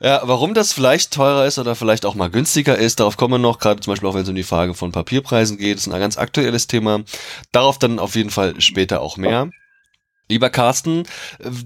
Ja, 0.00 0.20
warum 0.24 0.54
das 0.54 0.72
vielleicht 0.72 1.14
teurer 1.14 1.46
ist 1.46 1.58
oder 1.58 1.74
vielleicht 1.74 2.04
auch 2.04 2.14
mal 2.14 2.28
günstiger 2.28 2.76
ist, 2.76 3.00
darauf 3.00 3.16
kommen 3.16 3.34
wir 3.34 3.38
noch, 3.38 3.58
gerade 3.58 3.80
zum 3.80 3.92
Beispiel 3.92 4.08
auch 4.08 4.14
wenn 4.14 4.22
es 4.22 4.28
um 4.28 4.34
die 4.34 4.42
Frage 4.42 4.74
von 4.74 4.92
Papierpreisen 4.92 5.56
geht, 5.56 5.78
ist 5.78 5.86
ein 5.86 5.98
ganz 5.98 6.18
aktuelles 6.18 6.66
Thema. 6.66 7.04
Darauf 7.52 7.78
dann 7.78 7.98
auf 7.98 8.14
jeden 8.14 8.30
Fall 8.30 8.60
später 8.60 9.00
auch 9.00 9.16
mehr. 9.16 9.50
Lieber 10.26 10.48
Carsten, 10.48 11.02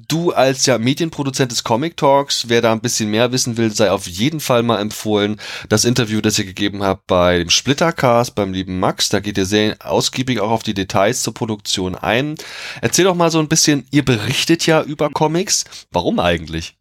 du 0.09 0.33
als 0.33 0.67
ja 0.67 0.79
Medienproduzent 0.79 1.53
des 1.53 1.63
Comic 1.63 1.97
Talks, 1.97 2.49
wer 2.49 2.61
da 2.61 2.73
ein 2.73 2.81
bisschen 2.81 3.09
mehr 3.09 3.31
wissen 3.31 3.57
will, 3.57 3.71
sei 3.71 3.93
auf 3.93 4.09
jeden 4.09 4.41
Fall 4.41 4.65
mal 4.65 4.81
empfohlen, 4.81 5.41
das 5.69 5.85
Interview, 5.85 6.21
das 6.21 6.41
ihr 6.41 6.45
gegeben 6.45 6.83
habt 6.83 7.07
beim 7.07 7.51
Splittercast, 7.51 8.35
beim 8.35 8.53
lieben 8.53 8.81
Max, 8.81 9.11
da 9.11 9.21
geht 9.21 9.39
ihr 9.39 9.47
sehr 9.47 9.77
ausgiebig 9.85 10.41
auch 10.41 10.51
auf 10.51 10.65
die 10.65 10.75
Details 10.75 11.23
zur 11.23 11.35
Produktion 11.35 11.95
ein. 11.95 12.35
Erzähl 12.83 13.05
doch 13.05 13.15
mal 13.15 13.31
so 13.31 13.39
ein 13.39 13.49
bisschen, 13.49 13.87
ihr 13.93 14.05
berichtet 14.05 14.67
ja 14.67 14.83
über 14.83 15.09
Comics, 15.09 15.65
warum 15.93 16.19
eigentlich? 16.19 16.77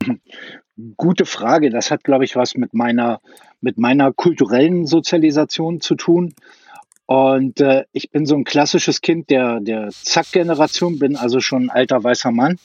Gute 0.97 1.25
Frage, 1.25 1.69
das 1.69 1.91
hat 1.91 2.03
glaube 2.03 2.25
ich 2.25 2.35
was 2.35 2.55
mit 2.55 2.73
meiner 2.73 3.21
mit 3.61 3.77
meiner 3.77 4.13
kulturellen 4.13 4.85
Sozialisation 4.85 5.81
zu 5.81 5.95
tun. 5.95 6.33
Und 7.07 7.61
äh, 7.61 7.85
ich 7.93 8.11
bin 8.11 8.25
so 8.25 8.35
ein 8.35 8.43
klassisches 8.43 8.99
Kind 9.01 9.29
der, 9.29 9.61
der 9.61 9.89
Zack-Generation, 9.89 10.99
bin 10.99 11.15
also 11.15 11.39
schon 11.39 11.63
ein 11.63 11.69
alter 11.69 12.03
weißer 12.03 12.31
Mann, 12.31 12.59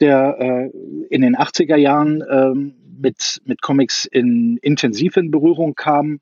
der 0.00 0.36
äh, 0.40 0.70
in 1.10 1.20
den 1.20 1.36
80er 1.36 1.76
Jahren 1.76 2.22
äh, 2.22 2.72
mit, 2.98 3.42
mit 3.44 3.60
Comics 3.60 4.06
in, 4.06 4.56
intensiv 4.62 5.18
in 5.18 5.30
Berührung 5.30 5.74
kam. 5.74 6.20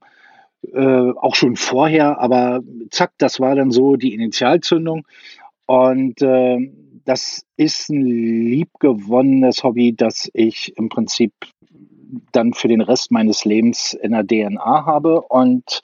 Äh, 0.73 0.81
auch 0.81 1.37
schon 1.37 1.55
vorher, 1.55 2.19
aber 2.19 2.61
zack, 2.91 3.13
das 3.19 3.39
war 3.39 3.55
dann 3.55 3.71
so 3.71 3.95
die 3.95 4.15
Initialzündung. 4.15 5.07
Und 5.67 6.23
äh, 6.23 6.59
das 7.05 7.47
ist 7.57 7.89
ein 7.89 8.03
liebgewonnenes 8.03 9.63
Hobby, 9.63 9.95
das 9.95 10.29
ich 10.35 10.77
im 10.77 10.89
Prinzip 10.89 11.33
dann 12.33 12.53
für 12.53 12.67
den 12.67 12.81
Rest 12.81 13.13
meines 13.13 13.45
Lebens 13.45 13.95
in 13.95 14.11
der 14.11 14.27
DNA 14.27 14.87
habe. 14.87 15.21
Und 15.21 15.83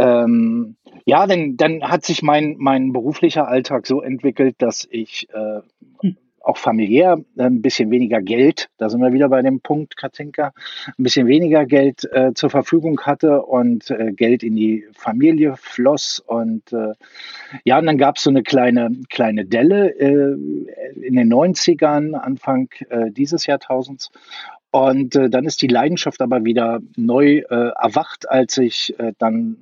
ähm, 0.00 0.76
ja, 1.04 1.26
dann, 1.26 1.56
dann 1.56 1.82
hat 1.82 2.04
sich 2.04 2.22
mein, 2.22 2.56
mein 2.58 2.92
beruflicher 2.92 3.48
Alltag 3.48 3.86
so 3.86 4.00
entwickelt, 4.00 4.56
dass 4.58 4.86
ich 4.90 5.28
äh, 5.32 5.60
hm. 6.00 6.16
auch 6.40 6.56
familiär 6.56 7.18
äh, 7.36 7.42
ein 7.42 7.62
bisschen 7.62 7.90
weniger 7.90 8.20
Geld, 8.20 8.68
da 8.78 8.88
sind 8.88 9.00
wir 9.00 9.12
wieder 9.12 9.28
bei 9.28 9.42
dem 9.42 9.60
Punkt, 9.60 9.96
Katinka, 9.96 10.52
ein 10.86 11.02
bisschen 11.02 11.26
weniger 11.26 11.66
Geld 11.66 12.04
äh, 12.12 12.32
zur 12.34 12.50
Verfügung 12.50 13.00
hatte 13.02 13.42
und 13.42 13.90
äh, 13.90 14.12
Geld 14.12 14.42
in 14.42 14.56
die 14.56 14.84
Familie 14.92 15.54
floss. 15.60 16.22
Und 16.24 16.72
äh, 16.72 16.92
ja, 17.64 17.78
und 17.78 17.86
dann 17.86 17.98
gab 17.98 18.16
es 18.16 18.22
so 18.22 18.30
eine 18.30 18.42
kleine, 18.42 18.90
kleine 19.08 19.46
Delle 19.46 19.90
äh, 19.98 20.36
in 21.02 21.16
den 21.16 21.32
90ern, 21.32 22.14
Anfang 22.14 22.68
äh, 22.88 23.10
dieses 23.10 23.46
Jahrtausends. 23.46 24.10
Und 24.72 25.16
dann 25.16 25.46
ist 25.46 25.62
die 25.62 25.66
Leidenschaft 25.66 26.22
aber 26.22 26.44
wieder 26.44 26.78
neu 26.96 27.38
erwacht, 27.38 28.30
als 28.30 28.56
ich 28.56 28.94
dann 29.18 29.56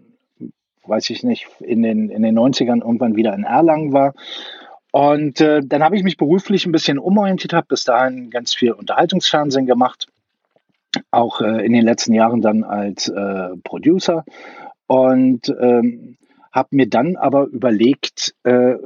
weiß 0.88 1.10
ich 1.10 1.22
nicht, 1.22 1.48
in 1.60 1.82
den, 1.82 2.10
in 2.10 2.22
den 2.22 2.38
90ern 2.38 2.80
irgendwann 2.80 3.16
wieder 3.16 3.34
in 3.34 3.44
Erlangen 3.44 3.92
war. 3.92 4.14
Und 4.90 5.40
äh, 5.40 5.60
dann 5.64 5.82
habe 5.82 5.96
ich 5.96 6.02
mich 6.02 6.16
beruflich 6.16 6.66
ein 6.66 6.72
bisschen 6.72 6.98
umorientiert, 6.98 7.52
habe 7.52 7.66
bis 7.68 7.84
dahin 7.84 8.30
ganz 8.30 8.54
viel 8.54 8.72
Unterhaltungsfernsehen 8.72 9.66
gemacht, 9.66 10.06
auch 11.10 11.40
äh, 11.40 11.64
in 11.64 11.72
den 11.72 11.84
letzten 11.84 12.14
Jahren 12.14 12.40
dann 12.40 12.64
als 12.64 13.08
äh, 13.08 13.48
Producer 13.62 14.24
und 14.86 15.54
ähm, 15.60 16.16
habe 16.52 16.68
mir 16.72 16.88
dann 16.88 17.16
aber 17.16 17.46
überlegt, 17.46 18.34
äh, 18.44 18.76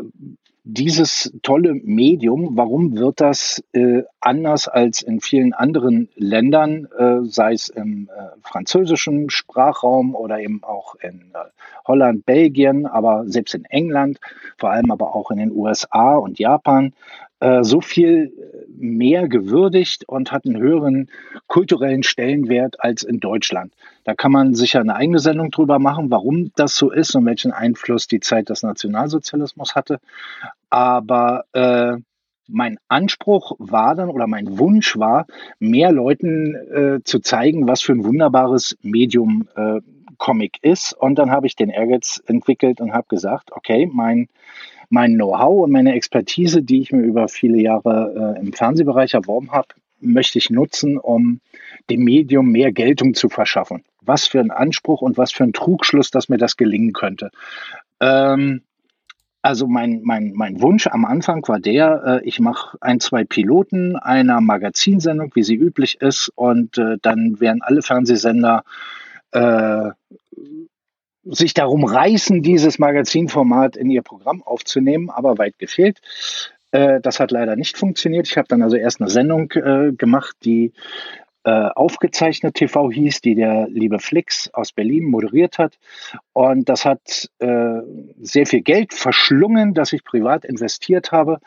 dieses 0.64 1.32
tolle 1.42 1.74
Medium, 1.74 2.56
warum 2.56 2.96
wird 2.96 3.20
das 3.20 3.62
äh, 3.72 4.02
anders 4.20 4.68
als 4.68 5.02
in 5.02 5.20
vielen 5.20 5.52
anderen 5.52 6.08
Ländern, 6.14 6.86
äh, 6.96 7.24
sei 7.24 7.54
es 7.54 7.68
im 7.68 8.08
äh, 8.08 8.38
französischen 8.42 9.28
Sprachraum 9.28 10.14
oder 10.14 10.38
eben 10.38 10.62
auch 10.62 10.94
in 10.96 11.32
äh, 11.34 11.38
Holland, 11.86 12.24
Belgien, 12.26 12.86
aber 12.86 13.24
selbst 13.26 13.54
in 13.54 13.64
England, 13.64 14.20
vor 14.56 14.70
allem 14.70 14.92
aber 14.92 15.16
auch 15.16 15.32
in 15.32 15.38
den 15.38 15.50
USA 15.50 16.14
und 16.14 16.38
Japan, 16.38 16.92
äh, 17.42 17.64
so 17.64 17.80
viel 17.80 18.32
mehr 18.68 19.26
gewürdigt 19.26 20.08
und 20.08 20.30
hat 20.30 20.46
einen 20.46 20.58
höheren 20.58 21.10
kulturellen 21.48 22.04
Stellenwert 22.04 22.76
als 22.78 23.02
in 23.02 23.18
Deutschland. 23.18 23.74
Da 24.04 24.14
kann 24.14 24.30
man 24.30 24.54
sicher 24.54 24.78
eine 24.78 24.94
eigene 24.94 25.18
Sendung 25.18 25.50
drüber 25.50 25.80
machen, 25.80 26.08
warum 26.10 26.52
das 26.54 26.76
so 26.76 26.92
ist 26.92 27.16
und 27.16 27.26
welchen 27.26 27.50
Einfluss 27.50 28.06
die 28.06 28.20
Zeit 28.20 28.48
des 28.48 28.62
Nationalsozialismus 28.62 29.74
hatte. 29.74 29.98
Aber 30.70 31.44
äh, 31.52 31.96
mein 32.46 32.78
Anspruch 32.86 33.56
war 33.58 33.96
dann 33.96 34.08
oder 34.08 34.28
mein 34.28 34.58
Wunsch 34.58 34.96
war, 34.96 35.26
mehr 35.58 35.90
Leuten 35.90 36.54
äh, 36.54 37.00
zu 37.02 37.18
zeigen, 37.18 37.66
was 37.66 37.82
für 37.82 37.92
ein 37.92 38.04
wunderbares 38.04 38.76
Medium 38.82 39.48
äh, 39.56 39.80
Comic 40.16 40.58
ist. 40.62 40.92
Und 40.92 41.16
dann 41.16 41.32
habe 41.32 41.48
ich 41.48 41.56
den 41.56 41.70
Ehrgeiz 41.70 42.22
entwickelt 42.26 42.80
und 42.80 42.92
habe 42.92 43.06
gesagt, 43.08 43.50
okay, 43.50 43.90
mein 43.92 44.28
mein 44.92 45.14
Know-how 45.14 45.64
und 45.64 45.72
meine 45.72 45.94
Expertise, 45.94 46.62
die 46.62 46.82
ich 46.82 46.92
mir 46.92 47.00
über 47.00 47.26
viele 47.26 47.58
Jahre 47.58 48.36
äh, 48.36 48.40
im 48.40 48.52
Fernsehbereich 48.52 49.14
erworben 49.14 49.50
habe, 49.50 49.68
möchte 50.00 50.36
ich 50.36 50.50
nutzen, 50.50 50.98
um 50.98 51.40
dem 51.88 52.04
Medium 52.04 52.52
mehr 52.52 52.72
Geltung 52.72 53.14
zu 53.14 53.30
verschaffen. 53.30 53.84
Was 54.02 54.26
für 54.26 54.40
ein 54.40 54.50
Anspruch 54.50 55.00
und 55.00 55.16
was 55.16 55.32
für 55.32 55.44
ein 55.44 55.54
Trugschluss, 55.54 56.10
dass 56.10 56.28
mir 56.28 56.36
das 56.36 56.58
gelingen 56.58 56.92
könnte. 56.92 57.30
Ähm, 58.00 58.60
also 59.40 59.66
mein, 59.66 60.02
mein, 60.04 60.32
mein 60.34 60.60
Wunsch 60.60 60.86
am 60.86 61.06
Anfang 61.06 61.48
war 61.48 61.58
der, 61.58 62.20
äh, 62.22 62.28
ich 62.28 62.38
mache 62.38 62.76
ein, 62.82 63.00
zwei 63.00 63.24
Piloten 63.24 63.96
einer 63.96 64.42
Magazinsendung, 64.42 65.30
wie 65.34 65.42
sie 65.42 65.56
üblich 65.56 66.02
ist, 66.02 66.30
und 66.34 66.76
äh, 66.76 66.98
dann 67.00 67.40
werden 67.40 67.62
alle 67.62 67.80
Fernsehsender 67.80 68.62
äh, 69.30 69.90
sich 71.24 71.54
darum 71.54 71.84
reißen, 71.84 72.42
dieses 72.42 72.78
Magazinformat 72.78 73.76
in 73.76 73.90
ihr 73.90 74.02
Programm 74.02 74.42
aufzunehmen, 74.42 75.10
aber 75.10 75.38
weit 75.38 75.58
gefehlt. 75.58 76.00
Äh, 76.72 77.00
das 77.00 77.20
hat 77.20 77.30
leider 77.30 77.56
nicht 77.56 77.76
funktioniert. 77.76 78.28
Ich 78.28 78.36
habe 78.36 78.48
dann 78.48 78.62
also 78.62 78.76
erst 78.76 79.00
eine 79.00 79.10
Sendung 79.10 79.50
äh, 79.52 79.92
gemacht, 79.92 80.36
die 80.44 80.72
äh, 81.44 81.50
aufgezeichnet 81.50 82.54
TV 82.54 82.90
hieß, 82.90 83.20
die 83.20 83.34
der 83.34 83.68
liebe 83.68 83.98
Flix 83.98 84.48
aus 84.52 84.72
Berlin 84.72 85.04
moderiert 85.04 85.58
hat. 85.58 85.78
Und 86.32 86.68
das 86.68 86.84
hat 86.84 87.30
äh, 87.40 87.80
sehr 88.20 88.46
viel 88.46 88.62
Geld 88.62 88.94
verschlungen, 88.94 89.74
das 89.74 89.92
ich 89.92 90.04
privat 90.04 90.44
investiert 90.44 91.10
habe. 91.10 91.40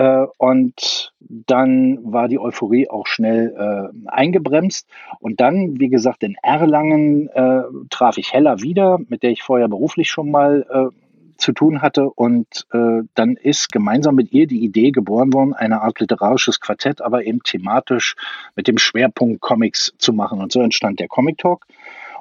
Äh, 0.00 0.26
und 0.38 1.12
dann 1.20 1.98
war 2.02 2.28
die 2.28 2.38
Euphorie 2.38 2.88
auch 2.88 3.06
schnell 3.06 3.54
äh, 3.54 4.08
eingebremst. 4.08 4.88
Und 5.18 5.40
dann, 5.40 5.78
wie 5.78 5.90
gesagt, 5.90 6.22
in 6.22 6.36
Erlangen 6.42 7.28
äh, 7.28 7.62
traf 7.90 8.16
ich 8.16 8.32
Hella 8.32 8.62
wieder, 8.62 8.98
mit 9.08 9.22
der 9.22 9.30
ich 9.30 9.42
vorher 9.42 9.68
beruflich 9.68 10.10
schon 10.10 10.30
mal 10.30 10.66
äh, 10.70 10.96
zu 11.36 11.52
tun 11.52 11.82
hatte. 11.82 12.08
Und 12.08 12.66
äh, 12.72 13.02
dann 13.14 13.36
ist 13.36 13.72
gemeinsam 13.72 14.14
mit 14.14 14.32
ihr 14.32 14.46
die 14.46 14.64
Idee 14.64 14.90
geboren 14.90 15.34
worden, 15.34 15.52
eine 15.52 15.82
Art 15.82 16.00
literarisches 16.00 16.60
Quartett, 16.60 17.02
aber 17.02 17.24
eben 17.24 17.42
thematisch 17.42 18.16
mit 18.56 18.68
dem 18.68 18.78
Schwerpunkt 18.78 19.42
Comics 19.42 19.92
zu 19.98 20.14
machen. 20.14 20.40
Und 20.40 20.50
so 20.50 20.62
entstand 20.62 20.98
der 20.98 21.08
Comic 21.08 21.36
Talk. 21.36 21.66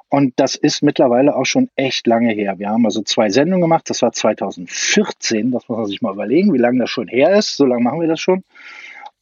Und 0.10 0.34
das 0.38 0.56
ist 0.56 0.82
mittlerweile 0.82 1.36
auch 1.36 1.46
schon 1.46 1.70
echt 1.76 2.08
lange 2.08 2.34
her. 2.34 2.58
Wir 2.58 2.70
haben 2.70 2.86
also 2.86 3.04
zwei 3.04 3.30
Sendungen 3.30 3.62
gemacht. 3.62 3.90
Das 3.90 4.02
war 4.02 4.12
2014. 4.12 5.52
Das 5.52 5.70
muss 5.70 5.78
man 5.78 5.86
sich 5.86 6.02
mal 6.02 6.14
überlegen, 6.14 6.52
wie 6.54 6.58
lange 6.58 6.80
das 6.80 6.90
schon 6.90 7.08
her 7.08 7.38
ist. 7.38 7.56
So 7.56 7.66
lange 7.66 7.84
machen 7.84 8.02
wir 8.02 8.08
das 8.08 8.20
schon. 8.20 8.44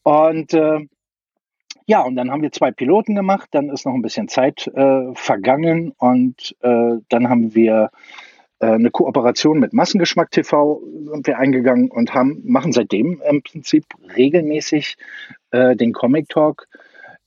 Und 0.03 0.53
äh, 0.53 0.79
ja, 1.86 2.01
und 2.01 2.15
dann 2.15 2.32
haben 2.32 2.41
wir 2.41 2.51
zwei 2.53 2.72
Piloten 2.72 3.15
gemacht. 3.15 3.50
Dann 3.51 3.70
ist 3.70 3.86
noch 3.86 3.94
ein 3.94 4.01
bisschen 4.01 4.29
Zeit 4.29 4.67
äh, 4.67 5.13
vergangen. 5.13 5.94
Und 5.98 6.56
äh, 6.62 6.96
dann 7.10 7.29
haben 7.29 7.53
wir 7.53 7.91
äh, 8.60 8.67
eine 8.67 8.89
Kooperation 8.89 9.60
mit 9.60 9.74
Massengeschmack 9.74 10.32
TV 10.32 10.82
sind 11.12 11.27
wir 11.27 11.38
eingegangen 11.38 11.91
und 11.91 12.13
haben, 12.13 12.41
machen 12.46 12.72
seitdem 12.72 13.22
im 13.29 13.44
Prinzip 13.44 13.86
regelmäßig 14.15 14.98
äh, 15.51 15.75
den 15.75 15.94
Comic 15.94 16.29
Talk 16.29 16.67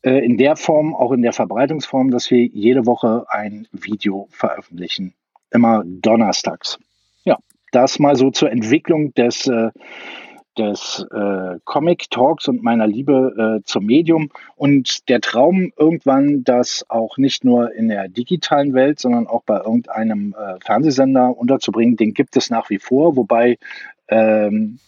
in 0.02 0.38
der 0.38 0.57
Form, 0.57 0.95
auch 0.95 1.12
in 1.12 1.23
der 1.23 1.33
Verbreitungsform, 1.33 2.11
dass 2.11 2.30
wir 2.30 2.45
jede 2.47 2.87
Woche 2.87 3.26
ein 3.28 3.69
Video 3.73 4.28
veröffentlichen. 4.30 5.14
Immer 5.50 5.83
donnerstags. 5.85 6.78
Ja, 7.25 7.38
das 7.73 7.99
mal 7.99 8.16
so 8.16 8.30
zur 8.30 8.50
Entwicklung 8.50 9.12
des, 9.14 9.47
äh, 9.47 9.71
des 10.57 11.07
äh, 11.12 11.59
Comic 11.64 12.11
Talks 12.11 12.49
und 12.49 12.62
meiner 12.62 12.87
Liebe 12.87 13.61
äh, 13.61 13.64
zum 13.64 13.87
Medium 13.87 14.30
und 14.57 15.09
der 15.09 15.21
Traum 15.21 15.73
irgendwann, 15.76 16.45
das 16.45 16.85
auch 16.88 17.19
nicht 17.19 17.45
nur 17.45 17.73
in 17.75 17.88
der 17.88 18.09
digitalen 18.09 18.75
Welt, 18.75 19.00
sondern 19.00 19.26
auch 19.26 19.42
bei 19.45 19.59
irgendeinem 19.59 20.35
äh, 20.38 20.59
Fernsehsender 20.64 21.37
unterzubringen, 21.37 21.97
den 21.97 22.14
gibt 22.14 22.37
es 22.37 22.50
nach 22.50 22.71
wie 22.71 22.78
vor, 22.78 23.16
wobei 23.16 23.59
ähm, 24.09 24.78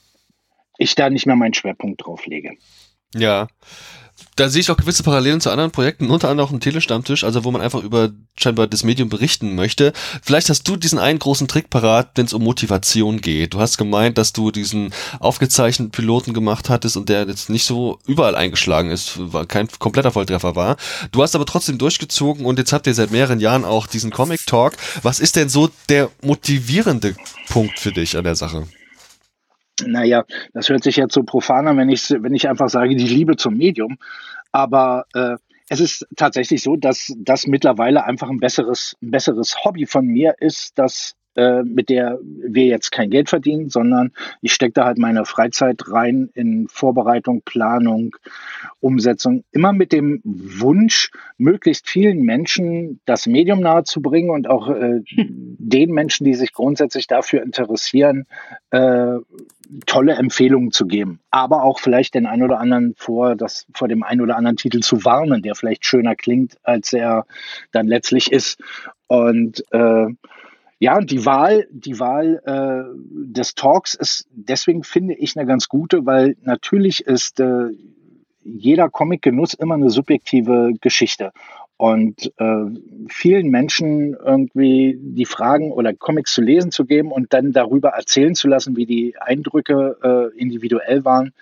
ich 0.79 0.95
da 0.95 1.11
nicht 1.11 1.27
mehr 1.27 1.37
meinen 1.37 1.55
Schwerpunkt 1.55 2.05
drauf 2.05 2.27
lege. 2.27 2.53
Ja, 3.15 3.49
da 4.37 4.49
sehe 4.49 4.61
ich 4.61 4.71
auch 4.71 4.77
gewisse 4.77 5.03
Parallelen 5.03 5.41
zu 5.41 5.51
anderen 5.51 5.73
Projekten, 5.73 6.11
unter 6.11 6.31
anderem 6.31 6.49
auch 6.49 6.53
ein 6.53 6.61
Telestammtisch, 6.61 7.23
also 7.23 7.45
wo 7.45 7.51
man 7.51 7.61
einfach 7.61 7.83
über 7.83 8.11
scheinbar 8.39 8.67
das 8.67 8.83
Medium 8.83 9.11
berichten 9.11 9.55
möchte. 9.55 9.93
Vielleicht 10.23 10.49
hast 10.49 10.67
du 10.67 10.77
diesen 10.77 10.99
einen 10.99 11.19
großen 11.19 11.49
Trick 11.49 11.69
parat, 11.69 12.13
wenn 12.15 12.25
es 12.25 12.33
um 12.33 12.43
Motivation 12.43 13.21
geht. 13.21 13.53
Du 13.53 13.61
hast 13.61 13.77
gemeint, 13.77 14.17
dass 14.17 14.33
du 14.33 14.51
diesen 14.51 14.95
aufgezeichneten 15.21 15.91
Piloten 15.91 16.33
gemacht 16.33 16.71
hattest 16.71 16.97
und 16.97 17.11
der 17.11 17.27
jetzt 17.27 17.51
nicht 17.51 17.65
so 17.65 17.99
überall 18.07 18.35
eingeschlagen 18.35 18.91
ist, 18.91 19.33
war 19.33 19.45
kein 19.45 19.69
kompletter 19.79 20.13
Volltreffer 20.13 20.57
war. 20.57 20.77
Du 21.11 21.23
hast 21.23 21.35
aber 21.35 21.45
trotzdem 21.45 21.77
durchgezogen 21.77 22.47
und 22.47 22.59
jetzt 22.59 22.73
habt 22.73 22.87
ihr 22.87 22.95
seit 22.95 23.11
mehreren 23.11 23.41
Jahren 23.41 23.67
auch 23.67 23.87
diesen 23.87 24.11
Comic 24.11 24.47
Talk. 24.47 24.77
Was 25.03 25.21
ist 25.21 25.37
denn 25.37 25.51
so 25.51 25.69
der 25.91 26.11
motivierende 26.23 27.17
Punkt 27.49 27.79
für 27.79 27.93
dich 27.93 28.17
an 28.17 28.25
der 28.25 28.35
Sache? 28.35 28.67
Naja, 29.87 30.25
das 30.53 30.69
hört 30.69 30.83
sich 30.83 30.97
jetzt 30.97 31.15
so 31.15 31.23
profan 31.23 31.69
an, 31.69 31.77
wenn 31.77 31.89
ich, 31.89 32.11
wenn 32.11 32.35
ich 32.35 32.49
einfach 32.49 32.69
sage, 32.69 32.97
die 32.97 33.09
Liebe 33.09 33.37
zum 33.37 33.57
Medium. 33.57 33.99
Aber 34.53 35.07
äh, 35.15 35.37
es 35.69 35.81
ist 35.81 36.07
tatsächlich 36.17 36.63
so, 36.63 36.77
dass 36.77 37.13
das 37.17 37.47
mittlerweile 37.47 38.05
einfach 38.05 38.29
ein 38.29 38.41
besseres, 38.41 38.97
ein 39.03 39.11
besseres 39.11 39.65
Hobby 39.65 39.87
von 39.87 40.07
mir 40.07 40.35
ist, 40.39 40.79
das 40.79 41.17
äh, 41.35 41.63
mit 41.63 41.89
der 41.89 42.19
wir 42.23 42.67
jetzt 42.67 42.93
kein 42.93 43.09
Geld 43.09 43.31
verdienen, 43.31 43.71
sondern 43.71 44.13
ich 44.43 44.53
stecke 44.53 44.75
da 44.75 44.85
halt 44.85 44.99
meine 44.99 45.25
Freizeit 45.25 45.81
rein 45.91 46.29
in 46.35 46.69
Vorbereitung, 46.69 47.41
Planung, 47.43 48.15
Umsetzung, 48.81 49.43
immer 49.51 49.73
mit 49.73 49.93
dem 49.93 50.21
Wunsch, 50.25 51.11
möglichst 51.39 51.89
vielen 51.89 52.21
Menschen 52.21 53.01
das 53.07 53.27
Medium 53.27 53.61
nahezubringen 53.61 54.31
und 54.31 54.47
auch 54.47 54.69
äh, 54.69 55.01
den 55.17 55.93
Menschen, 55.93 56.25
die 56.25 56.35
sich 56.35 56.53
grundsätzlich 56.53 57.07
dafür 57.07 57.43
interessieren, 57.43 58.27
äh, 58.71 59.17
tolle 59.87 60.15
Empfehlungen 60.15 60.71
zu 60.71 60.87
geben, 60.87 61.21
aber 61.31 61.63
auch 61.63 61.81
vielleicht 61.81 62.15
den 62.15 62.27
einen 62.27 62.43
oder 62.43 62.59
anderen 62.59 62.95
vor, 62.97 63.37
das, 63.37 63.67
vor 63.75 63.89
dem 63.89 64.03
einen 64.03 64.21
oder 64.21 64.37
anderen 64.37 64.57
Titel 64.57 64.81
zu 64.81 65.05
warnen, 65.05 65.43
der 65.43 65.55
vielleicht 65.55 65.87
schöner 65.87 66.15
klingt, 66.15 66.57
als 66.63 66.93
er 66.93 67.27
dann 67.71 67.87
letztlich 67.87 68.33
ist. 68.33 68.61
Und 69.07 69.65
äh, 69.73 70.07
ja, 70.79 70.97
und 70.97 71.11
die 71.11 71.25
Wahl, 71.25 71.67
die 71.71 72.01
Wahl 72.01 72.43
äh, 72.45 72.99
des 73.33 73.55
Talks 73.55 73.95
ist 73.95 74.27
deswegen 74.33 74.83
finde 74.83 75.15
ich 75.15 75.37
eine 75.37 75.47
ganz 75.47 75.69
gute, 75.69 76.07
weil 76.07 76.37
natürlich 76.43 77.07
ist 77.07 77.39
äh, 77.41 77.69
jeder 78.45 78.91
Comic-Genuss 78.91 79.55
immer 79.55 79.75
eine 79.75 79.91
subjektive 79.91 80.73
Geschichte. 80.81 81.33
Und 81.83 82.33
äh, 82.37 82.67
vielen 83.09 83.49
Menschen 83.49 84.15
irgendwie 84.15 84.97
die 85.01 85.25
Fragen 85.25 85.73
oder 85.73 85.93
Comics 85.93 86.33
zu 86.33 86.41
lesen 86.41 86.71
zu 86.71 86.85
geben 86.85 87.11
und 87.11 87.33
dann 87.33 87.51
darüber 87.51 87.89
erzählen 87.89 88.37
zu 88.37 88.47
lassen, 88.47 88.77
wie 88.77 88.87
die 88.87 89.17
Eindrücke 89.19 89.97
äh, 90.01 90.39
individuell 90.39 91.05
waren, 91.05 91.33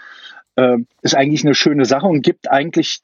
äh, 0.57 0.79
ist 1.03 1.15
eigentlich 1.15 1.45
eine 1.45 1.55
schöne 1.55 1.85
Sache 1.85 2.07
und 2.07 2.23
gibt 2.23 2.51
eigentlich 2.51 3.03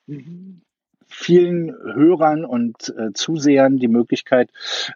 vielen 1.07 1.73
Hörern 1.73 2.47
und 2.47 2.95
äh, 2.97 3.13
Zusehern 3.13 3.77
die 3.77 3.89
Möglichkeit 3.89 4.49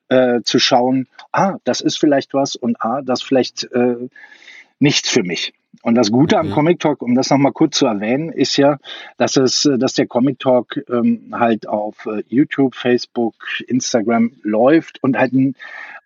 äh, 0.09 0.40
zu 0.42 0.59
schauen, 0.59 1.09
ah, 1.33 1.59
das 1.64 1.83
ist 1.83 1.98
vielleicht 1.98 2.33
was 2.33 2.57
und 2.57 2.79
ah, 2.81 3.03
das 3.03 3.20
vielleicht 3.20 3.64
äh, 3.64 4.09
nichts 4.79 5.11
für 5.11 5.24
mich. 5.24 5.53
Und 5.83 5.94
das 5.94 6.11
Gute 6.11 6.37
mhm. 6.37 6.40
am 6.40 6.50
Comic 6.50 6.80
Talk, 6.80 7.02
um 7.02 7.14
das 7.14 7.30
nochmal 7.30 7.52
kurz 7.52 7.78
zu 7.78 7.87
erwähnen, 7.87 8.30
ist 8.30 8.56
ja, 8.56 8.78
dass 9.16 9.37
es, 9.37 9.68
dass 9.78 9.94
der 9.94 10.06
Comic 10.06 10.38
Talk 10.38 10.80
ähm, 10.88 11.33
halt 11.33 11.66
auf 11.68 12.06
äh, 12.06 12.22
YouTube, 12.28 12.74
Facebook, 12.74 13.35
Instagram 13.66 14.33
läuft 14.42 15.02
und 15.02 15.16
halt 15.16 15.33
ein, 15.33 15.54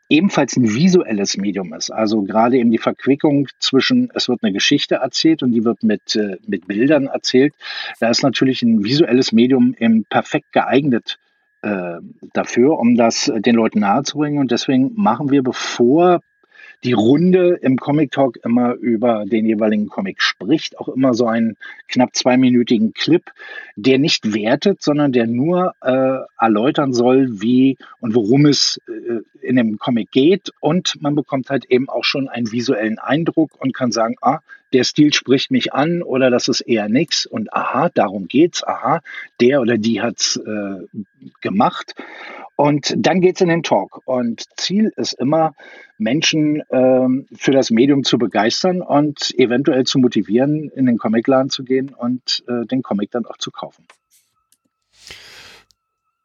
ebenfalls 0.08 0.56
ein 0.56 0.74
visuelles 0.74 1.36
Medium 1.36 1.72
ist. 1.72 1.90
Also 1.90 2.22
gerade 2.22 2.58
eben 2.58 2.70
die 2.70 2.78
Verquickung 2.78 3.48
zwischen, 3.58 4.10
es 4.14 4.28
wird 4.28 4.42
eine 4.42 4.52
Geschichte 4.52 4.96
erzählt 4.96 5.42
und 5.42 5.52
die 5.52 5.64
wird 5.64 5.82
mit, 5.82 6.14
äh, 6.14 6.36
mit 6.46 6.66
Bildern 6.68 7.06
erzählt. 7.06 7.54
Da 8.00 8.10
ist 8.10 8.22
natürlich 8.22 8.62
ein 8.62 8.84
visuelles 8.84 9.32
Medium 9.32 9.74
eben 9.78 10.04
perfekt 10.04 10.52
geeignet 10.52 11.18
äh, 11.62 11.96
dafür, 12.34 12.78
um 12.78 12.96
das 12.96 13.32
den 13.34 13.56
Leuten 13.56 13.80
nahezubringen. 13.80 14.38
Und 14.38 14.50
deswegen 14.50 14.92
machen 14.94 15.30
wir, 15.30 15.42
bevor 15.42 16.20
die 16.84 16.92
Runde 16.92 17.58
im 17.62 17.78
Comic 17.78 18.12
Talk 18.12 18.38
immer 18.44 18.74
über 18.74 19.24
den 19.24 19.46
jeweiligen 19.46 19.88
Comic 19.88 20.20
spricht, 20.20 20.78
auch 20.78 20.88
immer 20.88 21.14
so 21.14 21.26
einen 21.26 21.56
knapp 21.88 22.14
zweiminütigen 22.14 22.92
Clip, 22.92 23.22
der 23.74 23.98
nicht 23.98 24.34
wertet, 24.34 24.82
sondern 24.82 25.12
der 25.12 25.26
nur 25.26 25.74
äh, 25.80 26.18
erläutern 26.38 26.92
soll, 26.92 27.40
wie 27.40 27.78
und 28.00 28.14
worum 28.14 28.44
es 28.46 28.80
äh, 28.86 29.20
in 29.40 29.56
dem 29.56 29.78
Comic 29.78 30.10
geht. 30.10 30.50
Und 30.60 31.00
man 31.00 31.14
bekommt 31.14 31.48
halt 31.48 31.64
eben 31.70 31.88
auch 31.88 32.04
schon 32.04 32.28
einen 32.28 32.52
visuellen 32.52 32.98
Eindruck 32.98 33.50
und 33.58 33.74
kann 33.74 33.90
sagen, 33.90 34.16
ah, 34.20 34.40
der 34.74 34.84
Stil 34.84 35.14
spricht 35.14 35.50
mich 35.50 35.72
an 35.72 36.02
oder 36.02 36.30
das 36.30 36.48
ist 36.48 36.60
eher 36.60 36.88
nix 36.88 37.26
und 37.26 37.52
aha, 37.54 37.90
darum 37.94 38.28
geht's, 38.28 38.66
aha, 38.66 39.00
der 39.40 39.60
oder 39.60 39.78
die 39.78 40.02
hat's 40.02 40.36
äh, 40.36 40.86
gemacht. 41.40 41.94
Und 42.56 42.94
dann 42.96 43.20
geht's 43.20 43.40
in 43.40 43.48
den 43.48 43.62
Talk. 43.62 44.00
Und 44.04 44.44
Ziel 44.56 44.92
ist 44.96 45.14
immer, 45.14 45.54
Menschen 45.98 46.62
ähm, 46.70 47.26
für 47.36 47.52
das 47.52 47.70
Medium 47.70 48.04
zu 48.04 48.18
begeistern 48.18 48.80
und 48.80 49.32
eventuell 49.38 49.84
zu 49.84 49.98
motivieren, 49.98 50.70
in 50.74 50.86
den 50.86 50.98
Comicladen 50.98 51.50
zu 51.50 51.64
gehen 51.64 51.94
und 51.94 52.44
äh, 52.48 52.66
den 52.66 52.82
Comic 52.82 53.10
dann 53.10 53.26
auch 53.26 53.38
zu 53.38 53.50
kaufen. 53.50 53.86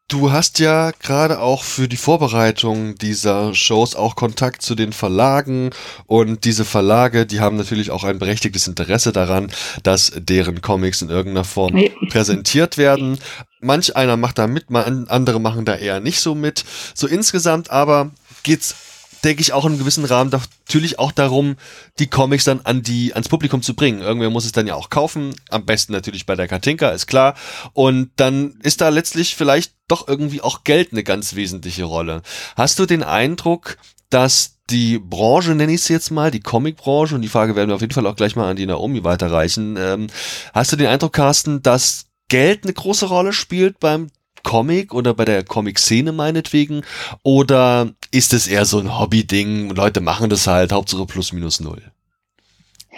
Du 0.09 0.31
hast 0.31 0.57
ja 0.57 0.89
gerade 0.89 1.39
auch 1.39 1.63
für 1.63 1.87
die 1.87 1.95
Vorbereitung 1.95 2.95
dieser 2.95 3.53
Shows 3.53 3.93
auch 3.93 4.15
Kontakt 4.15 4.63
zu 4.63 4.73
den 4.73 4.91
Verlagen 4.91 5.69
und 6.07 6.45
diese 6.45 6.65
Verlage, 6.65 7.27
die 7.27 7.39
haben 7.39 7.57
natürlich 7.57 7.91
auch 7.91 8.03
ein 8.03 8.17
berechtigtes 8.17 8.67
Interesse 8.67 9.11
daran, 9.11 9.51
dass 9.83 10.11
deren 10.15 10.61
Comics 10.61 11.03
in 11.03 11.09
irgendeiner 11.09 11.43
Form 11.43 11.75
nee. 11.75 11.91
präsentiert 12.09 12.79
werden. 12.79 13.19
Manch 13.61 13.95
einer 13.95 14.17
macht 14.17 14.39
da 14.39 14.47
mit, 14.47 14.71
andere 14.71 15.39
machen 15.39 15.65
da 15.65 15.75
eher 15.75 15.99
nicht 15.99 16.21
so 16.21 16.33
mit. 16.33 16.65
So 16.95 17.05
insgesamt 17.05 17.69
aber 17.69 18.09
geht's 18.41 18.73
denke 19.23 19.41
ich, 19.41 19.53
auch 19.53 19.65
in 19.65 19.71
einem 19.71 19.79
gewissen 19.79 20.05
Rahmen 20.05 20.31
natürlich 20.31 20.99
auch 20.99 21.11
darum, 21.11 21.55
die 21.99 22.07
Comics 22.07 22.43
dann 22.43 22.61
an 22.63 22.81
die, 22.81 23.13
ans 23.13 23.29
Publikum 23.29 23.61
zu 23.61 23.73
bringen. 23.73 24.01
Irgendwer 24.01 24.29
muss 24.29 24.45
es 24.45 24.51
dann 24.51 24.67
ja 24.67 24.75
auch 24.75 24.89
kaufen. 24.89 25.35
Am 25.49 25.65
besten 25.65 25.93
natürlich 25.93 26.25
bei 26.25 26.35
der 26.35 26.47
Katinka, 26.47 26.89
ist 26.89 27.07
klar. 27.07 27.35
Und 27.73 28.11
dann 28.15 28.59
ist 28.63 28.81
da 28.81 28.89
letztlich 28.89 29.35
vielleicht 29.35 29.73
doch 29.87 30.07
irgendwie 30.07 30.41
auch 30.41 30.63
Geld 30.63 30.91
eine 30.91 31.03
ganz 31.03 31.35
wesentliche 31.35 31.83
Rolle. 31.83 32.21
Hast 32.55 32.79
du 32.79 32.85
den 32.85 33.03
Eindruck, 33.03 33.77
dass 34.09 34.55
die 34.69 34.99
Branche, 34.99 35.55
nenne 35.55 35.73
ich 35.73 35.81
es 35.81 35.87
jetzt 35.87 36.11
mal, 36.11 36.31
die 36.31 36.41
Comicbranche, 36.41 37.15
und 37.15 37.21
die 37.21 37.27
Frage 37.27 37.55
werden 37.55 37.69
wir 37.69 37.75
auf 37.75 37.81
jeden 37.81 37.93
Fall 37.93 38.07
auch 38.07 38.15
gleich 38.15 38.35
mal 38.35 38.49
an 38.49 38.55
die 38.55 38.65
Naomi 38.65 39.03
weiterreichen. 39.03 39.77
Ähm, 39.77 40.07
hast 40.53 40.71
du 40.71 40.75
den 40.75 40.87
Eindruck, 40.87 41.13
Carsten, 41.13 41.61
dass 41.61 42.05
Geld 42.27 42.63
eine 42.63 42.73
große 42.73 43.07
Rolle 43.07 43.33
spielt 43.33 43.79
beim 43.79 44.09
Comic 44.43 44.93
oder 44.93 45.13
bei 45.13 45.25
der 45.25 45.43
Comic-Szene 45.43 46.11
meinetwegen? 46.11 46.83
Oder 47.23 47.93
ist 48.11 48.33
es 48.33 48.47
eher 48.47 48.65
so 48.65 48.79
ein 48.79 48.97
Hobby-Ding? 48.99 49.75
Leute 49.75 50.01
machen 50.01 50.29
das 50.29 50.47
halt, 50.47 50.71
Hauptsache 50.71 51.05
plus 51.05 51.33
minus 51.33 51.59
null. 51.59 51.81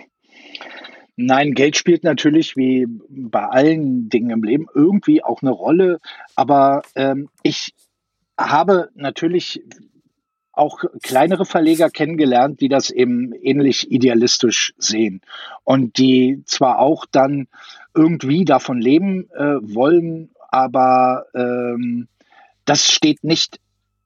Nein, 1.22 1.54
Geld 1.54 1.76
spielt 1.76 2.06
natürlich 2.06 2.56
wie 2.56 2.88
bei 3.10 3.46
allen 3.46 4.10
Dingen 4.10 4.30
im 4.30 4.44
Leben 4.44 4.68
irgendwie 4.74 5.22
auch 5.22 5.42
eine 5.42 5.52
Rolle. 5.52 6.00
Aber 6.36 6.82
ähm, 6.96 7.28
ich 7.44 7.74
habe 8.38 8.90
natürlich 8.96 9.62
auch 10.60 10.84
kleinere 11.02 11.46
Verleger 11.46 11.90
kennengelernt, 11.90 12.62
die 12.62 12.70
das 12.70 12.90
eben 12.90 13.34
ähnlich 13.34 13.92
idealistisch 13.92 14.74
sehen 14.78 15.22
und 15.64 15.98
die 15.98 16.42
zwar 16.46 16.80
auch 16.80 17.06
dann 17.06 17.48
irgendwie 17.96 18.46
davon 18.46 18.80
leben 18.80 19.30
äh, 19.32 19.58
wollen, 19.62 20.30
aber 20.52 21.26
ähm, 21.34 22.08
das 22.66 22.92
steht 22.92 23.24
nicht 23.24 23.60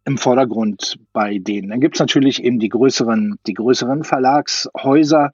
im 0.06 0.18
Vordergrund 0.18 0.98
bei 1.14 1.38
denen. 1.40 1.70
Dann 1.70 1.80
gibt 1.80 1.96
es 1.96 2.00
natürlich 2.00 2.44
eben 2.44 2.60
die 2.60 2.70
größeren, 2.70 3.40
die 3.48 3.54
größeren 3.54 4.04
Verlagshäuser, 4.04 5.32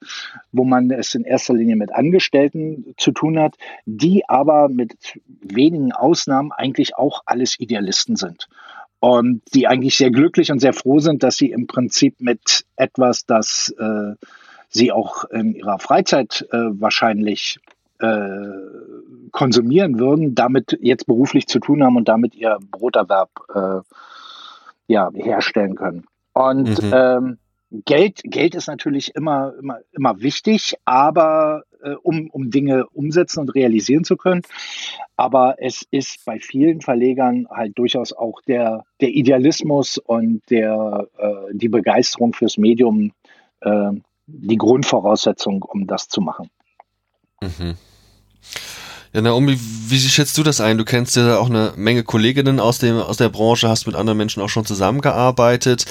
wo 0.52 0.64
man 0.64 0.90
es 0.90 1.14
in 1.14 1.24
erster 1.24 1.54
Linie 1.54 1.76
mit 1.76 1.92
Angestellten 1.92 2.94
zu 2.96 3.10
tun 3.10 3.38
hat, 3.38 3.56
die 3.84 4.28
aber 4.28 4.68
mit 4.68 5.20
wenigen 5.26 5.92
Ausnahmen 5.92 6.52
eigentlich 6.52 6.96
auch 6.96 7.22
alles 7.26 7.58
Idealisten 7.58 8.16
sind. 8.16 8.48
Und 9.00 9.42
die 9.54 9.66
eigentlich 9.66 9.96
sehr 9.96 10.10
glücklich 10.10 10.52
und 10.52 10.60
sehr 10.60 10.74
froh 10.74 11.00
sind, 11.00 11.22
dass 11.22 11.36
sie 11.36 11.50
im 11.50 11.66
Prinzip 11.66 12.20
mit 12.20 12.64
etwas, 12.76 13.24
das 13.24 13.74
äh, 13.78 14.14
sie 14.68 14.92
auch 14.92 15.24
in 15.24 15.54
ihrer 15.54 15.78
Freizeit 15.78 16.46
äh, 16.52 16.58
wahrscheinlich 16.58 17.58
konsumieren 19.30 19.98
würden, 19.98 20.34
damit 20.34 20.78
jetzt 20.80 21.06
beruflich 21.06 21.46
zu 21.46 21.60
tun 21.60 21.84
haben 21.84 21.96
und 21.96 22.08
damit 22.08 22.34
ihr 22.34 22.58
Broterwerb 22.70 23.30
äh, 23.54 23.80
ja, 24.86 25.10
herstellen 25.14 25.76
können. 25.76 26.06
Und 26.32 26.82
mhm. 26.82 26.92
ähm, 26.92 27.38
Geld, 27.84 28.22
Geld 28.24 28.56
ist 28.56 28.66
natürlich 28.66 29.14
immer, 29.14 29.54
immer, 29.60 29.78
immer 29.92 30.20
wichtig, 30.20 30.74
aber 30.84 31.62
äh, 31.82 31.92
um, 32.02 32.28
um 32.30 32.50
Dinge 32.50 32.86
umsetzen 32.88 33.40
und 33.40 33.54
realisieren 33.54 34.02
zu 34.02 34.16
können. 34.16 34.42
Aber 35.16 35.56
es 35.58 35.86
ist 35.90 36.24
bei 36.24 36.40
vielen 36.40 36.80
Verlegern 36.80 37.46
halt 37.48 37.78
durchaus 37.78 38.12
auch 38.12 38.40
der, 38.42 38.84
der 39.00 39.10
Idealismus 39.10 39.98
und 39.98 40.42
der, 40.50 41.06
äh, 41.18 41.52
die 41.52 41.68
Begeisterung 41.68 42.32
fürs 42.32 42.58
Medium 42.58 43.12
äh, 43.60 43.92
die 44.26 44.56
Grundvoraussetzung, 44.56 45.62
um 45.62 45.86
das 45.86 46.08
zu 46.08 46.20
machen. 46.20 46.50
Mhm. 47.40 47.76
Ja, 49.12 49.22
Naomi, 49.22 49.58
wie 49.58 49.98
schätzt 49.98 50.38
du 50.38 50.44
das 50.44 50.60
ein? 50.60 50.78
Du 50.78 50.84
kennst 50.84 51.16
ja 51.16 51.36
auch 51.38 51.50
eine 51.50 51.72
Menge 51.74 52.04
Kolleginnen 52.04 52.60
aus, 52.60 52.78
dem, 52.78 52.96
aus 52.96 53.16
der 53.16 53.28
Branche, 53.28 53.68
hast 53.68 53.88
mit 53.88 53.96
anderen 53.96 54.16
Menschen 54.16 54.40
auch 54.40 54.48
schon 54.48 54.64
zusammengearbeitet. 54.64 55.84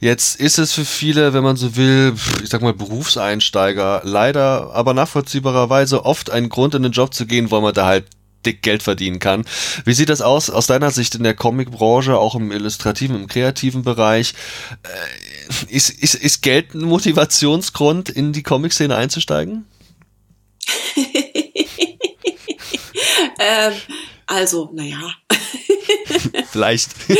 Jetzt 0.00 0.40
ist 0.40 0.58
es 0.58 0.72
für 0.72 0.86
viele, 0.86 1.34
wenn 1.34 1.44
man 1.44 1.56
so 1.56 1.76
will, 1.76 2.14
ich 2.42 2.48
sag 2.48 2.62
mal 2.62 2.72
Berufseinsteiger, 2.72 4.00
leider, 4.04 4.70
aber 4.72 4.94
nachvollziehbarerweise 4.94 6.06
oft 6.06 6.30
ein 6.30 6.48
Grund 6.48 6.74
in 6.74 6.82
den 6.82 6.92
Job 6.92 7.12
zu 7.12 7.26
gehen, 7.26 7.50
weil 7.50 7.60
man 7.60 7.74
da 7.74 7.84
halt 7.84 8.06
dick 8.46 8.62
Geld 8.62 8.82
verdienen 8.82 9.18
kann. 9.18 9.44
Wie 9.84 9.92
sieht 9.92 10.08
das 10.08 10.22
aus 10.22 10.48
aus 10.48 10.66
deiner 10.66 10.90
Sicht 10.90 11.14
in 11.14 11.24
der 11.24 11.34
Comicbranche, 11.34 12.16
auch 12.16 12.34
im 12.34 12.50
illustrativen, 12.52 13.16
im 13.16 13.26
kreativen 13.28 13.82
Bereich? 13.82 14.32
Äh, 14.82 15.74
ist, 15.76 15.90
ist, 15.90 16.14
ist 16.14 16.40
Geld 16.40 16.74
ein 16.74 16.84
Motivationsgrund, 16.84 18.08
in 18.08 18.32
die 18.32 18.42
Comic-Szene 18.42 18.96
einzusteigen? 18.96 19.66
ähm, 23.42 23.72
also, 24.26 24.70
naja. 24.72 25.14
Vielleicht. 26.50 26.90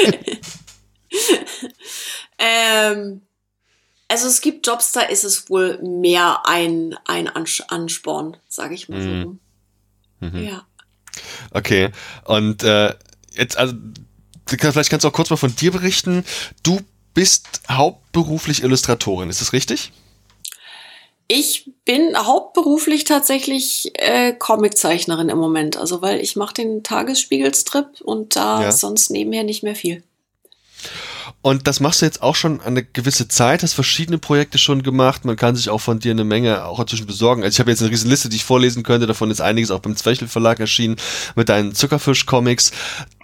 ähm, 2.38 3.22
also 4.08 4.28
es 4.28 4.40
gibt 4.40 4.66
Jobs, 4.66 4.92
da 4.92 5.00
ist 5.00 5.24
es 5.24 5.50
wohl 5.50 5.78
mehr 5.82 6.42
ein, 6.46 6.94
ein 7.06 7.28
Ansporn, 7.28 8.36
sage 8.48 8.74
ich 8.74 8.88
mal 8.88 9.00
mhm. 9.00 9.40
so. 10.20 10.26
Mhm. 10.26 10.44
Ja. 10.44 10.66
Okay. 11.50 11.90
Und 12.24 12.62
äh, 12.62 12.94
jetzt, 13.32 13.56
also, 13.56 13.74
vielleicht 14.46 14.90
kannst 14.90 15.04
du 15.04 15.08
auch 15.08 15.12
kurz 15.12 15.30
mal 15.30 15.36
von 15.36 15.54
dir 15.56 15.72
berichten. 15.72 16.24
Du 16.62 16.80
bist 17.14 17.62
hauptberuflich 17.68 18.62
Illustratorin, 18.62 19.28
ist 19.28 19.40
das 19.40 19.52
richtig? 19.52 19.92
Ich 21.28 21.70
bin 21.84 22.16
hauptberuflich 22.16 23.04
tatsächlich 23.04 23.92
äh, 23.94 24.32
Comiczeichnerin 24.32 25.28
im 25.28 25.38
Moment, 25.38 25.76
also 25.76 26.02
weil 26.02 26.20
ich 26.20 26.36
mache 26.36 26.54
den 26.54 26.82
Tagesspiegelstrip 26.82 28.00
und 28.02 28.36
da 28.36 28.62
ja. 28.62 28.72
sonst 28.72 29.10
nebenher 29.10 29.44
nicht 29.44 29.62
mehr 29.62 29.74
viel. 29.76 30.02
Und 31.42 31.66
das 31.66 31.80
machst 31.80 32.00
du 32.00 32.06
jetzt 32.06 32.22
auch 32.22 32.36
schon 32.36 32.60
eine 32.60 32.84
gewisse 32.84 33.26
Zeit, 33.26 33.64
hast 33.64 33.74
verschiedene 33.74 34.18
Projekte 34.18 34.58
schon 34.58 34.84
gemacht. 34.84 35.24
Man 35.24 35.34
kann 35.34 35.56
sich 35.56 35.70
auch 35.70 35.80
von 35.80 35.98
dir 35.98 36.12
eine 36.12 36.22
Menge 36.22 36.64
auch 36.64 36.78
inzwischen 36.78 37.06
besorgen. 37.06 37.42
Also 37.42 37.56
ich 37.56 37.60
habe 37.60 37.70
jetzt 37.70 37.82
eine 37.82 37.90
riesen 37.90 38.08
Liste, 38.08 38.28
die 38.28 38.36
ich 38.36 38.44
vorlesen 38.44 38.84
könnte. 38.84 39.08
Davon 39.08 39.28
ist 39.28 39.40
einiges 39.40 39.72
auch 39.72 39.80
beim 39.80 39.96
Zwechel 39.96 40.28
Verlag 40.28 40.60
erschienen 40.60 40.96
mit 41.34 41.48
deinen 41.48 41.74
Zuckerfisch-Comics, 41.74 42.70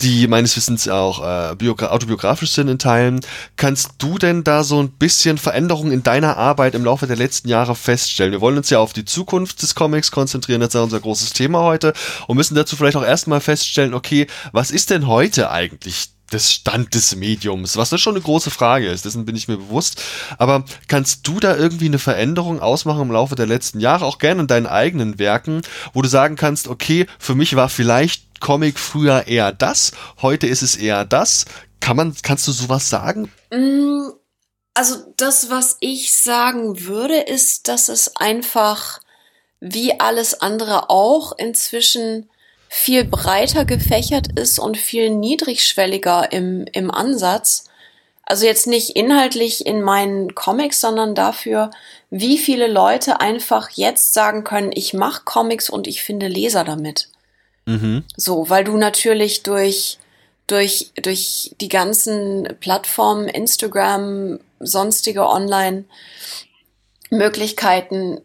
die 0.03 0.27
meines 0.27 0.57
Wissens 0.57 0.89
auch 0.89 1.21
äh, 1.21 1.69
autobiografisch 1.85 2.51
sind 2.51 2.67
in 2.67 2.81
Teilen. 2.81 3.21
Kannst 3.57 3.93
du 3.99 4.19
denn 4.19 4.43
da 4.43 4.65
so 4.65 4.83
ein 4.83 4.91
bisschen 4.91 5.39
Veränderungen 5.39 5.93
in 5.93 6.03
deiner 6.03 6.37
Arbeit 6.37 6.75
im 6.75 6.85
Laufe 6.85 7.07
der 7.07 7.17
letzten 7.17 7.49
Jahre 7.49 7.77
feststellen? 7.77 8.33
Wir 8.33 8.41
wollen 8.41 8.57
uns 8.57 8.69
ja 8.69 8.81
auf 8.81 8.93
die 8.93 9.05
Zukunft 9.05 9.63
des 9.63 9.77
Comics 9.77 10.11
konzentrieren. 10.11 10.61
Das 10.61 10.71
ist 10.71 10.75
ja 10.75 10.81
unser 10.81 10.99
großes 10.99 11.35
Thema 11.35 11.61
heute 11.63 11.93
und 12.27 12.37
müssen 12.37 12.57
dazu 12.57 12.75
vielleicht 12.75 12.97
auch 12.97 13.05
erstmal 13.05 13.41
feststellen, 13.41 13.95
okay, 13.95 14.27
was 14.51 14.73
ist 14.73 14.91
denn 14.91 15.07
heute 15.07 15.53
eigentlich 15.53 16.18
des 16.33 16.53
Stand 16.53 16.95
des 16.95 17.17
Mediums, 17.17 17.77
was 17.77 17.91
das 17.91 18.01
schon 18.01 18.15
eine 18.15 18.23
große 18.23 18.51
Frage 18.51 18.89
ist, 18.89 19.05
dessen 19.05 19.25
bin 19.25 19.37
ich 19.37 19.49
mir 19.49 19.57
bewusst. 19.57 20.03
Aber 20.37 20.65
kannst 20.87 21.27
du 21.27 21.41
da 21.41 21.57
irgendwie 21.57 21.87
eine 21.87 21.99
Veränderung 21.99 22.61
ausmachen 22.61 23.03
im 23.03 23.13
Laufe 23.13 23.35
der 23.35 23.47
letzten 23.47 23.81
Jahre, 23.81 24.05
auch 24.05 24.19
gerne 24.19 24.43
in 24.43 24.47
deinen 24.47 24.67
eigenen 24.67 25.19
Werken, 25.19 25.63
wo 25.95 26.03
du 26.03 26.09
sagen 26.09 26.37
kannst, 26.37 26.69
okay, 26.69 27.07
für 27.19 27.35
mich 27.35 27.57
war 27.57 27.69
vielleicht 27.69 28.41
Comic 28.41 28.79
früher 28.79 29.27
eher 29.27 29.53
das, 29.53 29.93
heute 30.23 30.47
ist 30.47 30.63
es 30.63 30.77
eher 30.77 31.05
das. 31.05 31.47
Kann 31.81 31.97
man, 31.97 32.15
kannst 32.23 32.47
du 32.49 32.53
sowas 32.53 32.91
sagen? 32.91 33.31
Mm, 33.51 34.11
also 34.75 35.13
das, 35.17 35.51
was 35.51 35.77
ich 35.81 36.13
sagen 36.15 36.87
würde, 36.87 37.19
ist, 37.21 37.69
dass 37.69 37.89
es 37.89 38.17
einfach 38.17 39.01
wie 39.61 39.99
alles 39.99 40.41
andere 40.41 40.91
auch 40.91 41.33
inzwischen 41.37 42.29
viel 42.69 43.05
breiter 43.05 43.65
gefächert 43.65 44.39
ist 44.39 44.59
und 44.59 44.77
viel 44.77 45.11
niedrigschwelliger 45.11 46.33
im, 46.33 46.67
im 46.73 46.91
Ansatz. 46.91 47.65
Also 48.25 48.45
jetzt 48.45 48.67
nicht 48.67 48.91
inhaltlich 48.91 49.65
in 49.65 49.81
meinen 49.81 50.35
Comics, 50.35 50.83
sondern 50.83 51.15
dafür, 51.15 51.71
wie 52.11 52.37
viele 52.37 52.67
Leute 52.67 53.21
einfach 53.21 53.71
jetzt 53.71 54.13
sagen 54.13 54.45
können, 54.45 54.71
ich 54.73 54.93
mache 54.93 55.23
Comics 55.25 55.71
und 55.71 55.87
ich 55.87 56.03
finde 56.03 56.29
Leser 56.29 56.65
damit. 56.65 57.09
Mhm. 57.65 58.05
So, 58.17 58.51
weil 58.51 58.65
du 58.65 58.77
natürlich 58.77 59.43
durch, 59.45 59.99
durch, 60.47 60.91
durch 61.03 61.55
die 61.61 61.69
ganzen 61.69 62.57
Plattformen, 62.61 63.29
Instagram, 63.29 64.41
sonstige 64.61 65.27
Online, 65.27 65.85
Möglichkeiten 67.11 68.21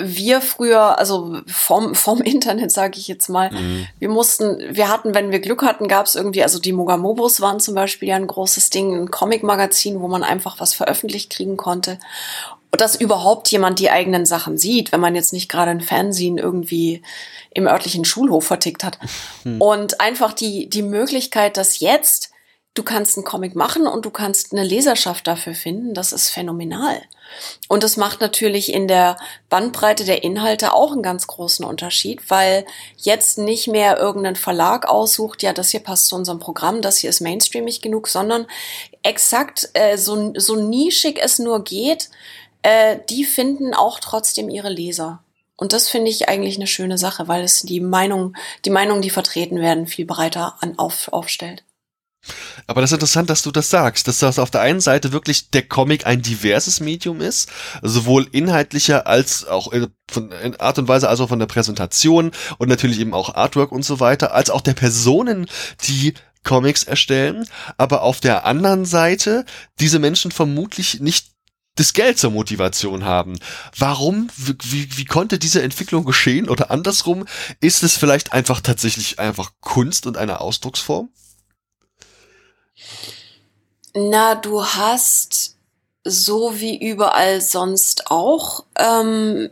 wir 0.00 0.40
früher, 0.40 0.98
also 0.98 1.40
vom, 1.46 1.94
vom 1.94 2.20
Internet 2.22 2.72
sage 2.72 2.98
ich 2.98 3.08
jetzt 3.08 3.28
mal, 3.28 3.50
mhm. 3.50 3.86
wir 3.98 4.08
mussten, 4.08 4.58
wir 4.74 4.88
hatten, 4.88 5.14
wenn 5.14 5.30
wir 5.30 5.40
Glück 5.40 5.62
hatten, 5.62 5.88
gab 5.88 6.06
es 6.06 6.14
irgendwie, 6.14 6.42
also 6.42 6.58
die 6.58 6.72
Mogamobos 6.72 7.40
waren 7.40 7.60
zum 7.60 7.74
Beispiel 7.74 8.08
ja 8.08 8.16
ein 8.16 8.26
großes 8.26 8.70
Ding, 8.70 8.94
ein 8.94 9.10
Comic-Magazin, 9.10 10.00
wo 10.00 10.08
man 10.08 10.24
einfach 10.24 10.60
was 10.60 10.74
veröffentlicht 10.74 11.30
kriegen 11.30 11.56
konnte. 11.56 11.98
Und 12.70 12.80
dass 12.80 12.96
überhaupt 12.96 13.48
jemand 13.48 13.78
die 13.78 13.90
eigenen 13.90 14.26
Sachen 14.26 14.58
sieht, 14.58 14.92
wenn 14.92 15.00
man 15.00 15.14
jetzt 15.14 15.32
nicht 15.32 15.48
gerade 15.48 15.70
ein 15.70 15.80
Fernsehen 15.80 16.36
irgendwie 16.36 17.02
im 17.50 17.66
örtlichen 17.66 18.04
Schulhof 18.04 18.46
vertickt 18.46 18.84
hat. 18.84 18.98
Mhm. 19.44 19.60
Und 19.60 20.00
einfach 20.00 20.32
die, 20.32 20.68
die 20.68 20.82
Möglichkeit, 20.82 21.56
dass 21.56 21.80
jetzt 21.80 22.30
du 22.78 22.84
kannst 22.84 23.16
einen 23.16 23.24
Comic 23.24 23.56
machen 23.56 23.88
und 23.88 24.04
du 24.04 24.10
kannst 24.10 24.52
eine 24.52 24.62
Leserschaft 24.62 25.26
dafür 25.26 25.54
finden, 25.54 25.94
das 25.94 26.12
ist 26.12 26.30
phänomenal. 26.30 27.02
Und 27.66 27.82
das 27.82 27.96
macht 27.96 28.20
natürlich 28.20 28.72
in 28.72 28.86
der 28.86 29.16
Bandbreite 29.50 30.04
der 30.04 30.22
Inhalte 30.22 30.72
auch 30.72 30.92
einen 30.92 31.02
ganz 31.02 31.26
großen 31.26 31.64
Unterschied, 31.64 32.30
weil 32.30 32.64
jetzt 32.96 33.36
nicht 33.36 33.66
mehr 33.66 33.98
irgendein 33.98 34.36
Verlag 34.36 34.88
aussucht, 34.88 35.42
ja, 35.42 35.52
das 35.52 35.70
hier 35.70 35.80
passt 35.80 36.06
zu 36.06 36.14
unserem 36.14 36.38
Programm, 36.38 36.80
das 36.80 36.98
hier 36.98 37.10
ist 37.10 37.20
mainstreamig 37.20 37.80
genug, 37.80 38.06
sondern 38.06 38.46
exakt 39.02 39.68
äh, 39.74 39.98
so, 39.98 40.32
so 40.36 40.56
nischig 40.56 41.18
es 41.20 41.40
nur 41.40 41.64
geht, 41.64 42.10
äh, 42.62 42.98
die 43.10 43.24
finden 43.24 43.74
auch 43.74 43.98
trotzdem 43.98 44.48
ihre 44.48 44.70
Leser. 44.70 45.22
Und 45.56 45.72
das 45.72 45.88
finde 45.88 46.10
ich 46.10 46.28
eigentlich 46.28 46.56
eine 46.56 46.68
schöne 46.68 46.96
Sache, 46.96 47.26
weil 47.26 47.42
es 47.42 47.62
die 47.62 47.80
Meinung, 47.80 48.36
die 48.64 48.70
Meinung, 48.70 49.02
die 49.02 49.10
vertreten 49.10 49.60
werden, 49.60 49.88
viel 49.88 50.06
breiter 50.06 50.54
an, 50.60 50.78
auf, 50.78 51.08
aufstellt. 51.12 51.64
Aber 52.66 52.80
das 52.80 52.90
ist 52.90 52.96
interessant, 52.96 53.30
dass 53.30 53.42
du 53.42 53.50
das 53.50 53.70
sagst, 53.70 54.08
dass 54.08 54.18
das 54.18 54.38
auf 54.38 54.50
der 54.50 54.60
einen 54.60 54.80
Seite 54.80 55.12
wirklich 55.12 55.50
der 55.50 55.62
Comic 55.62 56.06
ein 56.06 56.22
diverses 56.22 56.80
Medium 56.80 57.20
ist, 57.20 57.48
sowohl 57.82 58.28
inhaltlicher 58.32 59.06
als 59.06 59.46
auch 59.46 59.72
von 60.10 60.32
in 60.32 60.58
Art 60.60 60.78
und 60.78 60.88
Weise, 60.88 61.08
also 61.08 61.26
von 61.26 61.38
der 61.38 61.46
Präsentation 61.46 62.30
und 62.58 62.68
natürlich 62.68 63.00
eben 63.00 63.14
auch 63.14 63.34
Artwork 63.34 63.72
und 63.72 63.84
so 63.84 64.00
weiter, 64.00 64.34
als 64.34 64.50
auch 64.50 64.60
der 64.60 64.74
Personen, 64.74 65.46
die 65.84 66.14
Comics 66.44 66.84
erstellen, 66.84 67.46
aber 67.76 68.02
auf 68.02 68.20
der 68.20 68.46
anderen 68.46 68.84
Seite 68.84 69.44
diese 69.80 69.98
Menschen 69.98 70.30
vermutlich 70.30 71.00
nicht 71.00 71.32
das 71.78 71.92
Geld 71.92 72.18
zur 72.18 72.32
Motivation 72.32 73.04
haben. 73.04 73.38
Warum, 73.76 74.28
wie, 74.36 74.96
wie 74.96 75.04
konnte 75.04 75.38
diese 75.38 75.62
Entwicklung 75.62 76.04
geschehen? 76.04 76.48
Oder 76.48 76.70
andersrum, 76.70 77.24
ist 77.60 77.82
es 77.82 77.96
vielleicht 77.96 78.32
einfach 78.32 78.60
tatsächlich 78.60 79.18
einfach 79.18 79.52
Kunst 79.60 80.06
und 80.06 80.16
eine 80.16 80.40
Ausdrucksform? 80.40 81.10
Na, 83.94 84.34
du 84.34 84.64
hast 84.64 85.56
so 86.04 86.60
wie 86.60 86.78
überall 86.78 87.40
sonst 87.40 88.10
auch 88.10 88.64
ähm, 88.78 89.50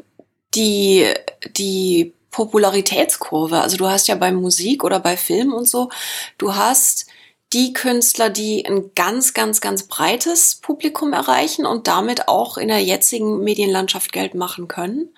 die, 0.55 1.13
die 1.57 2.15
Popularitätskurve. 2.31 3.61
Also 3.61 3.77
du 3.77 3.89
hast 3.89 4.09
ja 4.09 4.15
bei 4.15 4.31
Musik 4.31 4.85
oder 4.85 5.01
bei 5.01 5.17
Film 5.17 5.53
und 5.53 5.69
so, 5.69 5.91
du 6.39 6.55
hast 6.55 7.07
die 7.53 7.73
Künstler, 7.73 8.29
die 8.29 8.67
ein 8.67 8.91
ganz, 8.95 9.33
ganz, 9.33 9.61
ganz 9.61 9.85
breites 9.85 10.57
Publikum 10.57 11.13
erreichen 11.13 11.65
und 11.65 11.87
damit 11.87 12.29
auch 12.29 12.59
in 12.59 12.69
der 12.69 12.83
jetzigen 12.83 13.39
Medienlandschaft 13.39 14.13
Geld 14.13 14.35
machen 14.35 14.69
können. 14.69 15.15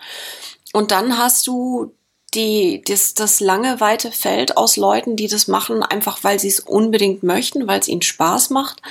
Und 0.73 0.90
dann 0.90 1.18
hast 1.18 1.47
du 1.47 1.94
die, 2.35 2.83
das, 2.87 3.14
das 3.14 3.41
lange, 3.41 3.81
weite 3.81 4.12
Feld 4.12 4.57
aus 4.57 4.77
Leuten, 4.77 5.17
die 5.17 5.29
das 5.29 5.49
machen, 5.49 5.83
einfach 5.83 6.25
weil 6.25 6.38
sie 6.38 6.49
es 6.49 6.61
unbedingt 6.61 7.23
möchten, 7.23 7.67
weil 7.67 7.81
es 7.81 7.88
ihnen 7.88 8.03
Spaß 8.03 8.51
macht. 8.51 8.83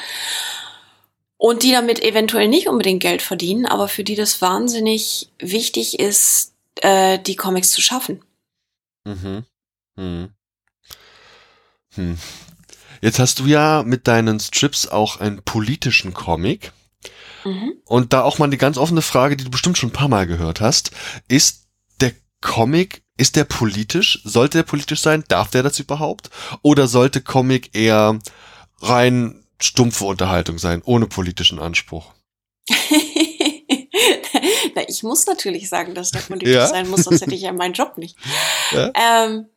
Und 1.38 1.62
die 1.62 1.72
damit 1.72 2.02
eventuell 2.02 2.48
nicht 2.48 2.68
unbedingt 2.68 3.02
Geld 3.02 3.22
verdienen, 3.22 3.68
aber 3.68 3.88
für 3.88 4.04
die 4.04 4.16
das 4.16 4.42
wahnsinnig 4.42 5.30
wichtig 5.38 6.00
ist, 6.00 6.54
äh, 6.82 7.20
die 7.20 7.36
Comics 7.36 7.70
zu 7.70 7.82
schaffen. 7.82 8.24
Mhm. 9.06 9.46
Hm. 9.96 10.30
Hm. 11.94 12.18
Jetzt 13.02 13.20
hast 13.20 13.40
du 13.40 13.46
ja 13.46 13.84
mit 13.84 14.08
deinen 14.08 14.40
Strips 14.40 14.88
auch 14.88 15.20
einen 15.20 15.44
politischen 15.44 16.14
Comic. 16.16 16.72
Mhm. 17.46 17.74
Und 17.86 18.14
da 18.14 18.24
auch 18.24 18.40
mal 18.40 18.46
eine 18.46 18.58
ganz 18.58 18.78
offene 18.78 19.02
Frage, 19.02 19.38
die 19.38 19.44
du 19.44 19.52
bestimmt 19.52 19.78
schon 19.78 19.90
ein 19.90 19.94
paar 19.94 20.10
Mal 20.10 20.28
gehört 20.28 20.60
hast. 20.60 20.92
Ist 21.28 21.68
der 22.02 22.14
Comic, 22.42 23.04
ist 23.18 23.36
der 23.36 23.44
politisch? 23.44 24.22
Sollte 24.24 24.60
er 24.60 24.64
politisch 24.64 25.02
sein? 25.02 25.24
Darf 25.28 25.50
der 25.52 25.64
das 25.64 25.80
überhaupt? 25.80 26.30
Oder 26.62 26.88
sollte 26.88 27.22
Comic 27.22 27.76
eher 27.76 28.20
rein 28.80 29.44
stumpfe 29.60 30.06
Unterhaltung 30.06 30.58
sein, 30.60 30.82
ohne 30.86 31.08
politischen 31.08 31.60
Anspruch? 31.60 32.14
Na, 34.76 34.88
ich 34.88 35.04
muss 35.04 35.26
natürlich 35.26 35.70
sagen, 35.70 35.96
dass 35.96 36.12
der 36.12 36.20
politisch 36.20 36.54
ja? 36.54 36.68
sein 36.68 36.90
muss, 36.90 37.04
sonst 37.06 37.22
hätte 37.22 37.36
ich 37.36 37.42
ja 37.42 37.52
meinen 37.54 37.74
Job 37.74 37.98
nicht. 37.98 38.18
Ja? 38.72 38.92
Ähm, 38.96 39.48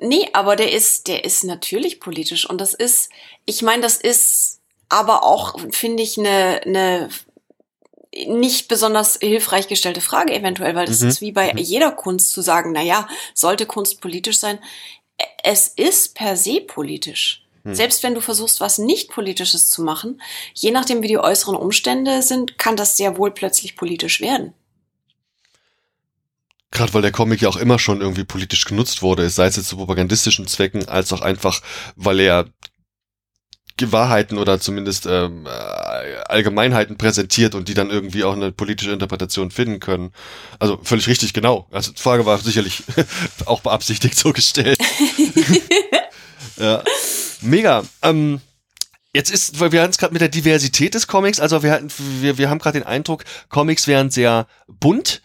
nee, 0.00 0.28
aber 0.32 0.56
der 0.56 0.72
ist, 0.72 1.06
der 1.06 1.24
ist 1.24 1.44
natürlich 1.44 2.00
politisch 2.00 2.44
und 2.50 2.60
das 2.60 2.74
ist, 2.74 3.08
ich 3.46 3.62
meine, 3.62 3.82
das 3.82 3.96
ist 3.96 4.58
aber 4.88 5.22
auch, 5.22 5.60
finde 5.70 6.02
ich, 6.02 6.18
eine, 6.18 6.60
eine 6.64 7.08
nicht 8.26 8.68
besonders 8.68 9.18
hilfreich 9.20 9.68
gestellte 9.68 10.00
Frage 10.00 10.34
eventuell, 10.34 10.74
weil 10.74 10.86
das 10.86 11.00
mhm. 11.00 11.08
ist 11.08 11.20
wie 11.20 11.32
bei 11.32 11.52
mhm. 11.52 11.58
jeder 11.58 11.92
Kunst 11.92 12.32
zu 12.32 12.42
sagen, 12.42 12.72
na 12.72 12.82
ja, 12.82 13.08
sollte 13.34 13.66
Kunst 13.66 14.00
politisch 14.00 14.38
sein? 14.38 14.58
Es 15.42 15.68
ist 15.68 16.14
per 16.14 16.36
se 16.36 16.60
politisch. 16.60 17.42
Hm. 17.64 17.74
Selbst 17.74 18.02
wenn 18.02 18.14
du 18.14 18.20
versuchst, 18.20 18.60
was 18.60 18.78
nicht 18.78 19.10
politisches 19.10 19.70
zu 19.70 19.82
machen, 19.82 20.20
je 20.54 20.72
nachdem, 20.72 21.02
wie 21.02 21.08
die 21.08 21.18
äußeren 21.18 21.54
Umstände 21.54 22.22
sind, 22.22 22.58
kann 22.58 22.76
das 22.76 22.96
sehr 22.96 23.16
wohl 23.18 23.30
plötzlich 23.30 23.76
politisch 23.76 24.20
werden. 24.20 24.52
Gerade 26.72 26.94
weil 26.94 27.02
der 27.02 27.12
Comic 27.12 27.42
ja 27.42 27.48
auch 27.50 27.56
immer 27.56 27.78
schon 27.78 28.00
irgendwie 28.00 28.24
politisch 28.24 28.64
genutzt 28.64 29.02
wurde, 29.02 29.28
sei 29.28 29.46
es 29.46 29.56
jetzt 29.56 29.68
zu 29.68 29.76
propagandistischen 29.76 30.46
Zwecken, 30.46 30.88
als 30.88 31.12
auch 31.12 31.20
einfach, 31.20 31.60
weil 31.96 32.18
er 32.18 32.46
Wahrheiten 33.90 34.38
oder 34.38 34.60
zumindest 34.60 35.06
ähm, 35.06 35.46
äh, 35.46 35.50
Allgemeinheiten 36.28 36.96
präsentiert 36.96 37.56
und 37.56 37.68
die 37.68 37.74
dann 37.74 37.90
irgendwie 37.90 38.22
auch 38.22 38.34
eine 38.34 38.52
politische 38.52 38.92
Interpretation 38.92 39.50
finden 39.50 39.80
können. 39.80 40.12
Also 40.60 40.78
völlig 40.84 41.08
richtig, 41.08 41.32
genau. 41.32 41.66
Also 41.72 41.92
die 41.92 42.00
Frage 42.00 42.26
war 42.26 42.38
sicherlich 42.38 42.84
auch 43.46 43.60
beabsichtigt 43.60 44.16
so 44.16 44.32
gestellt. 44.32 44.78
ja. 46.58 46.84
Mega. 47.40 47.82
Ähm, 48.02 48.40
Jetzt 49.14 49.30
ist, 49.30 49.60
weil 49.60 49.72
wir 49.72 49.82
hatten 49.82 49.90
es 49.90 49.98
gerade 49.98 50.14
mit 50.14 50.22
der 50.22 50.30
Diversität 50.30 50.94
des 50.94 51.06
Comics, 51.06 51.38
also 51.38 51.62
wir 51.62 51.72
hatten, 51.72 51.88
wir, 52.20 52.38
wir 52.38 52.48
haben 52.48 52.58
gerade 52.58 52.78
den 52.78 52.86
Eindruck, 52.86 53.24
Comics 53.50 53.86
wären 53.86 54.10
sehr 54.10 54.46
bunt. 54.68 55.20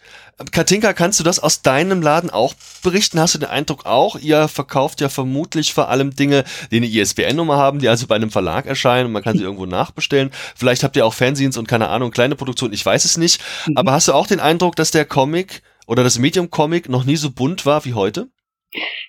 Katinka, 0.52 0.92
kannst 0.92 1.18
du 1.18 1.24
das 1.24 1.40
aus 1.40 1.62
deinem 1.62 2.00
Laden 2.00 2.30
auch 2.30 2.54
berichten? 2.84 3.18
Hast 3.18 3.34
du 3.34 3.38
den 3.38 3.48
Eindruck 3.48 3.86
auch? 3.86 4.16
Ihr 4.16 4.46
verkauft 4.46 5.00
ja 5.00 5.08
vermutlich 5.08 5.74
vor 5.74 5.88
allem 5.88 6.14
Dinge, 6.14 6.44
die 6.70 6.76
eine 6.76 6.86
ISBN-Nummer 6.86 7.56
haben, 7.56 7.80
die 7.80 7.88
also 7.88 8.06
bei 8.06 8.14
einem 8.14 8.30
Verlag 8.30 8.66
erscheinen 8.66 9.06
und 9.06 9.12
man 9.12 9.24
kann 9.24 9.36
sie 9.36 9.42
irgendwo 9.42 9.66
nachbestellen. 9.66 10.30
Vielleicht 10.54 10.84
habt 10.84 10.96
ihr 10.96 11.04
auch 11.04 11.14
Fanzines 11.14 11.56
und 11.56 11.66
keine 11.66 11.88
Ahnung, 11.88 12.12
kleine 12.12 12.36
Produktionen, 12.36 12.72
ich 12.72 12.86
weiß 12.86 13.04
es 13.04 13.16
nicht. 13.16 13.40
Mhm. 13.66 13.76
Aber 13.76 13.92
hast 13.92 14.06
du 14.06 14.12
auch 14.12 14.28
den 14.28 14.38
Eindruck, 14.38 14.76
dass 14.76 14.92
der 14.92 15.04
Comic 15.04 15.62
oder 15.88 16.04
das 16.04 16.20
Medium 16.20 16.50
Comic 16.50 16.88
noch 16.88 17.04
nie 17.04 17.16
so 17.16 17.32
bunt 17.32 17.66
war 17.66 17.84
wie 17.84 17.94
heute? 17.94 18.28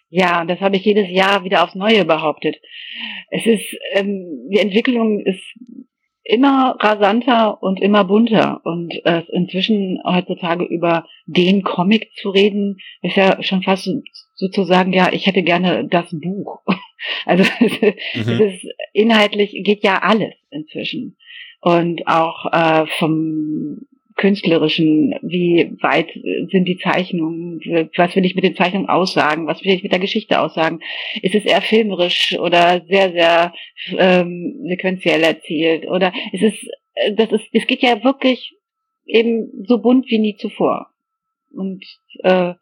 Ja, 0.10 0.46
das 0.46 0.60
habe 0.62 0.78
ich 0.78 0.86
jedes 0.86 1.10
Jahr 1.12 1.44
wieder 1.44 1.63
aufs 1.63 1.76
Neue 1.76 2.06
behauptet. 2.06 2.56
Es 3.30 3.46
ist, 3.46 3.65
ähm, 3.94 4.48
die 4.52 4.58
Entwicklung 4.58 5.20
ist 5.20 5.44
immer 6.30 6.76
rasanter 6.80 7.62
und 7.63 7.82
immer 7.82 8.04
bunter. 8.04 8.62
Und 8.63 8.94
äh, 9.04 9.24
inzwischen 9.32 10.00
heutzutage 10.06 10.63
über 10.63 11.06
den 11.26 11.63
Comic 11.63 12.12
zu 12.15 12.30
reden, 12.30 12.78
ist 13.02 13.18
ja 13.18 13.42
schon 13.42 13.63
fast 13.63 13.89
sozusagen, 14.36 14.94
ja, 14.94 15.10
ich 15.12 15.26
hätte 15.26 15.44
gerne 15.44 15.88
das 15.88 16.08
Buch. 16.12 16.62
Also 17.26 17.44
es, 17.62 18.28
mhm. 18.28 18.42
ist 18.42 18.65
inhaltlich 18.92 19.56
geht 19.63 19.86
ja 19.86 20.00
alles 20.02 20.34
inzwischen. 20.50 21.15
Und 21.62 22.06
auch 22.08 22.52
äh, 22.52 22.88
vom 22.98 23.88
künstlerischen, 24.19 25.15
wie 25.21 25.71
weit 25.82 26.10
sind 26.51 26.65
die 26.65 26.77
Zeichnungen, 26.77 27.62
was 27.95 28.15
will 28.17 28.25
ich 28.25 28.36
mit 28.36 28.43
den 28.43 28.55
Zeichnungen 28.55 28.89
aussagen, 28.89 29.47
was 29.47 29.63
will 29.63 29.71
ich 29.71 29.82
mit 29.82 29.93
der 29.93 29.99
Geschichte 29.99 30.41
aussagen, 30.41 30.82
ist 31.21 31.36
es 31.36 31.45
eher 31.45 31.62
filmerisch 31.62 32.38
oder 32.38 32.82
sehr, 32.89 33.13
sehr 33.13 33.53
ähm, 33.97 34.60
sequenziell 34.67 35.23
erzählt 35.23 35.88
oder 35.88 36.12
ist 36.34 36.43
es, 36.43 36.53
äh, 36.95 37.13
das 37.13 37.32
ist, 37.32 37.45
es 37.53 37.65
geht 37.65 37.82
ja 37.82 38.03
wirklich 38.03 38.58
eben 39.05 39.65
so 39.65 39.77
bunt 39.77 40.10
wie 40.10 40.19
nie 40.19 40.36
zuvor. 40.36 40.89
Und 41.53 41.86
äh, 42.21 42.55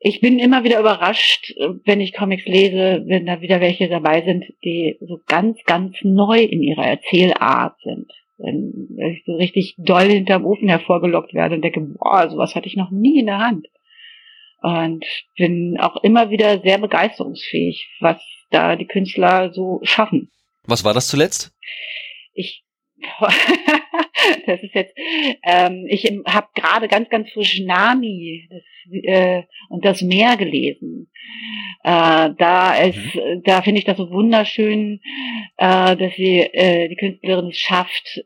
ich 0.00 0.20
bin 0.20 0.38
immer 0.38 0.64
wieder 0.64 0.80
überrascht, 0.80 1.52
wenn 1.84 2.00
ich 2.00 2.14
Comics 2.14 2.46
lese, 2.46 3.02
wenn 3.06 3.26
da 3.26 3.42
wieder 3.42 3.60
welche 3.60 3.88
dabei 3.88 4.22
sind, 4.22 4.46
die 4.64 4.96
so 5.00 5.20
ganz, 5.26 5.58
ganz 5.66 5.94
neu 6.02 6.38
in 6.38 6.62
ihrer 6.62 6.86
Erzählart 6.86 7.76
sind 7.82 8.10
wenn 8.38 8.96
ich 9.12 9.24
so 9.24 9.34
richtig 9.36 9.74
doll 9.78 10.08
hinterm 10.08 10.46
Ofen 10.46 10.68
hervorgelockt 10.68 11.34
werde 11.34 11.56
und 11.56 11.62
denke, 11.62 11.80
boah, 11.80 12.30
sowas 12.30 12.54
hatte 12.54 12.66
ich 12.66 12.76
noch 12.76 12.90
nie 12.90 13.20
in 13.20 13.26
der 13.26 13.38
Hand. 13.38 13.66
Und 14.60 15.04
bin 15.36 15.76
auch 15.78 16.02
immer 16.02 16.30
wieder 16.30 16.60
sehr 16.60 16.78
begeisterungsfähig, 16.78 17.88
was 18.00 18.16
da 18.50 18.76
die 18.76 18.86
Künstler 18.86 19.52
so 19.52 19.80
schaffen. 19.82 20.30
Was 20.64 20.84
war 20.84 20.94
das 20.94 21.08
zuletzt? 21.08 21.52
Ich 22.34 22.64
das 24.46 24.62
ist 24.62 24.74
jetzt, 24.74 24.94
ähm, 25.44 25.86
ich 25.88 26.04
habe 26.26 26.48
gerade 26.54 26.88
ganz, 26.88 27.08
ganz 27.08 27.30
frisch 27.30 27.60
Nami 27.60 28.48
das, 28.50 28.62
äh, 29.04 29.42
und 29.68 29.84
das 29.84 30.02
Meer 30.02 30.36
gelesen. 30.36 31.10
Äh, 31.84 32.30
da 32.38 32.74
ist, 32.74 33.14
mhm. 33.14 33.42
da 33.44 33.62
finde 33.62 33.78
ich 33.78 33.84
das 33.84 33.96
so 33.96 34.10
wunderschön, 34.10 35.00
äh, 35.56 35.96
dass 35.96 36.14
sie 36.14 36.40
äh, 36.40 36.88
die 36.88 36.96
Künstlerin 36.96 37.48
es 37.48 37.58
schafft, 37.58 38.24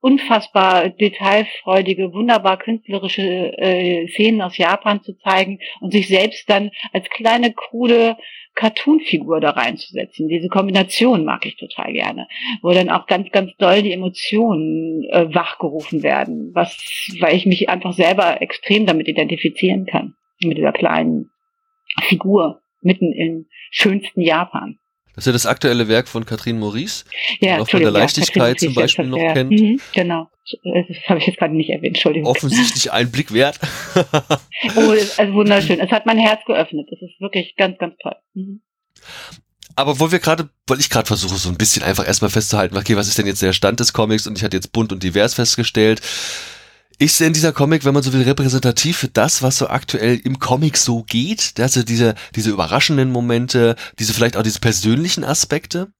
unfassbar 0.00 0.90
detailfreudige, 0.90 2.12
wunderbar 2.12 2.58
künstlerische 2.58 3.56
äh, 3.58 4.06
Szenen 4.08 4.42
aus 4.42 4.56
Japan 4.56 5.02
zu 5.02 5.16
zeigen 5.18 5.58
und 5.80 5.92
sich 5.92 6.08
selbst 6.08 6.48
dann 6.48 6.70
als 6.92 7.08
kleine 7.10 7.52
krude 7.52 8.16
Cartoon-Figur 8.54 9.40
da 9.40 9.50
reinzusetzen. 9.50 10.28
Diese 10.28 10.48
Kombination 10.48 11.24
mag 11.24 11.46
ich 11.46 11.56
total 11.56 11.92
gerne, 11.92 12.26
wo 12.62 12.72
dann 12.72 12.90
auch 12.90 13.06
ganz, 13.06 13.30
ganz 13.30 13.52
doll 13.58 13.82
die 13.82 13.92
Emotionen 13.92 15.04
äh, 15.10 15.32
wachgerufen 15.32 16.02
werden, 16.02 16.50
was, 16.54 16.76
weil 17.20 17.36
ich 17.36 17.46
mich 17.46 17.68
einfach 17.68 17.92
selber 17.92 18.42
extrem 18.42 18.86
damit 18.86 19.08
identifizieren 19.08 19.86
kann, 19.86 20.14
mit 20.42 20.58
dieser 20.58 20.72
kleinen 20.72 21.30
Figur 22.02 22.60
mitten 22.82 23.12
im 23.12 23.46
schönsten 23.70 24.20
Japan. 24.20 24.78
Das 25.18 25.22
ist 25.22 25.26
ja 25.26 25.32
das 25.32 25.46
aktuelle 25.46 25.88
Werk 25.88 26.06
von 26.06 26.24
Katrin 26.24 26.60
Maurice, 26.60 27.04
ja, 27.40 27.54
die 27.54 27.58
man 27.58 27.66
von 27.66 27.80
der 27.80 27.90
Leichtigkeit 27.90 28.62
ja, 28.62 28.68
zum 28.68 28.74
Beispiel 28.74 29.06
noch 29.06 29.18
ja. 29.18 29.32
kennt. 29.32 29.50
Mhm, 29.50 29.80
genau. 29.92 30.30
Das 30.62 30.96
habe 31.08 31.18
ich 31.18 31.26
jetzt 31.26 31.38
gerade 31.40 31.56
nicht 31.56 31.70
erwähnt, 31.70 31.96
Entschuldigung. 31.96 32.30
Offensichtlich 32.30 32.92
ein 32.92 33.10
Blick 33.10 33.32
wert. 33.32 33.58
oh, 34.76 34.94
also 35.16 35.32
wunderschön. 35.32 35.80
Es 35.80 35.90
hat 35.90 36.06
mein 36.06 36.18
Herz 36.18 36.44
geöffnet. 36.46 36.86
Das 36.88 37.02
ist 37.02 37.20
wirklich 37.20 37.56
ganz, 37.56 37.78
ganz 37.78 37.96
toll. 38.00 38.14
Mhm. 38.34 38.60
Aber 39.74 39.98
wo 39.98 40.12
wir 40.12 40.20
gerade, 40.20 40.50
weil 40.68 40.78
ich 40.78 40.88
gerade 40.88 41.08
versuche, 41.08 41.34
so 41.34 41.48
ein 41.48 41.58
bisschen 41.58 41.82
einfach 41.82 42.06
erstmal 42.06 42.30
festzuhalten, 42.30 42.76
okay, 42.76 42.94
was 42.94 43.08
ist 43.08 43.18
denn 43.18 43.26
jetzt 43.26 43.42
der 43.42 43.52
Stand 43.52 43.80
des 43.80 43.92
Comics? 43.92 44.28
Und 44.28 44.38
ich 44.38 44.44
hatte 44.44 44.56
jetzt 44.56 44.70
bunt 44.72 44.92
und 44.92 45.02
divers 45.02 45.34
festgestellt. 45.34 46.00
Ist 47.00 47.20
denn 47.20 47.32
dieser 47.32 47.52
Comic, 47.52 47.84
wenn 47.84 47.94
man 47.94 48.02
so 48.02 48.12
will, 48.12 48.22
repräsentativ 48.22 48.96
für 48.96 49.08
das, 49.08 49.40
was 49.40 49.58
so 49.58 49.68
aktuell 49.68 50.20
im 50.24 50.40
Comic 50.40 50.76
so 50.76 51.04
geht? 51.04 51.54
Also 51.60 51.84
diese, 51.84 52.16
diese 52.34 52.50
überraschenden 52.50 53.12
Momente, 53.12 53.76
diese 54.00 54.12
vielleicht 54.12 54.36
auch 54.36 54.42
diese 54.42 54.58
persönlichen 54.58 55.22
Aspekte? 55.22 55.92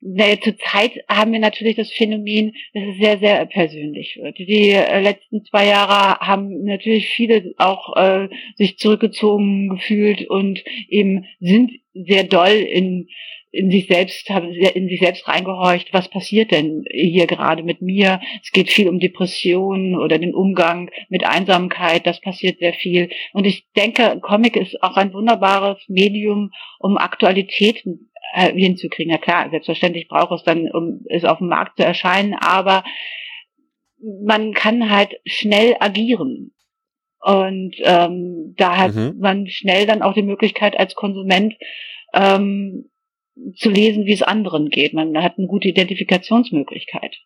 Naja, 0.00 0.36
zurzeit 0.40 0.92
haben 1.08 1.32
wir 1.32 1.38
natürlich 1.38 1.76
das 1.76 1.90
Phänomen, 1.90 2.52
dass 2.74 2.82
es 2.82 2.96
sehr, 2.98 3.18
sehr 3.18 3.46
persönlich 3.46 4.18
wird. 4.20 4.38
Die 4.38 4.70
äh, 4.70 5.00
letzten 5.00 5.44
zwei 5.44 5.66
Jahre 5.66 6.18
haben 6.18 6.64
natürlich 6.64 7.08
viele 7.08 7.54
auch 7.56 7.96
äh, 7.96 8.28
sich 8.56 8.78
zurückgezogen 8.78 9.68
gefühlt 9.68 10.28
und 10.28 10.62
eben 10.88 11.26
sind 11.40 11.70
sehr 11.94 12.24
doll 12.24 12.52
in 12.52 13.08
in 13.56 13.70
sich 13.70 13.86
selbst, 13.86 14.28
haben 14.28 14.52
in 14.52 14.88
sich 14.88 15.00
selbst 15.00 15.26
reingehorcht, 15.26 15.92
was 15.92 16.08
passiert 16.08 16.50
denn 16.50 16.84
hier 16.90 17.26
gerade 17.26 17.62
mit 17.62 17.80
mir? 17.80 18.20
Es 18.42 18.52
geht 18.52 18.70
viel 18.70 18.88
um 18.88 19.00
Depressionen 19.00 19.96
oder 19.96 20.18
den 20.18 20.34
Umgang 20.34 20.90
mit 21.08 21.24
Einsamkeit, 21.24 22.06
das 22.06 22.20
passiert 22.20 22.58
sehr 22.58 22.74
viel. 22.74 23.08
Und 23.32 23.46
ich 23.46 23.66
denke, 23.74 24.18
Comic 24.20 24.56
ist 24.56 24.82
auch 24.82 24.96
ein 24.96 25.12
wunderbares 25.14 25.78
Medium, 25.88 26.50
um 26.78 26.98
Aktualitäten 26.98 28.10
äh, 28.34 28.52
hinzukriegen. 28.52 29.12
Na 29.12 29.18
klar, 29.18 29.48
selbstverständlich 29.50 30.08
braucht 30.08 30.32
es 30.32 30.42
dann, 30.42 30.70
um 30.70 31.00
es 31.08 31.24
auf 31.24 31.38
dem 31.38 31.48
Markt 31.48 31.78
zu 31.78 31.84
erscheinen, 31.84 32.34
aber 32.34 32.84
man 34.24 34.52
kann 34.52 34.90
halt 34.90 35.18
schnell 35.24 35.76
agieren. 35.80 36.52
Und 37.20 37.74
ähm, 37.82 38.54
da 38.56 38.76
hat 38.76 38.94
mhm. 38.94 39.16
man 39.18 39.46
schnell 39.48 39.86
dann 39.86 40.02
auch 40.02 40.12
die 40.12 40.22
Möglichkeit 40.22 40.78
als 40.78 40.94
Konsument 40.94 41.54
ähm, 42.12 42.90
zu 43.56 43.70
lesen, 43.70 44.06
wie 44.06 44.12
es 44.12 44.22
anderen 44.22 44.70
geht. 44.70 44.94
Man 44.94 45.16
hat 45.22 45.38
eine 45.38 45.46
gute 45.46 45.68
Identifikationsmöglichkeit. 45.68 47.16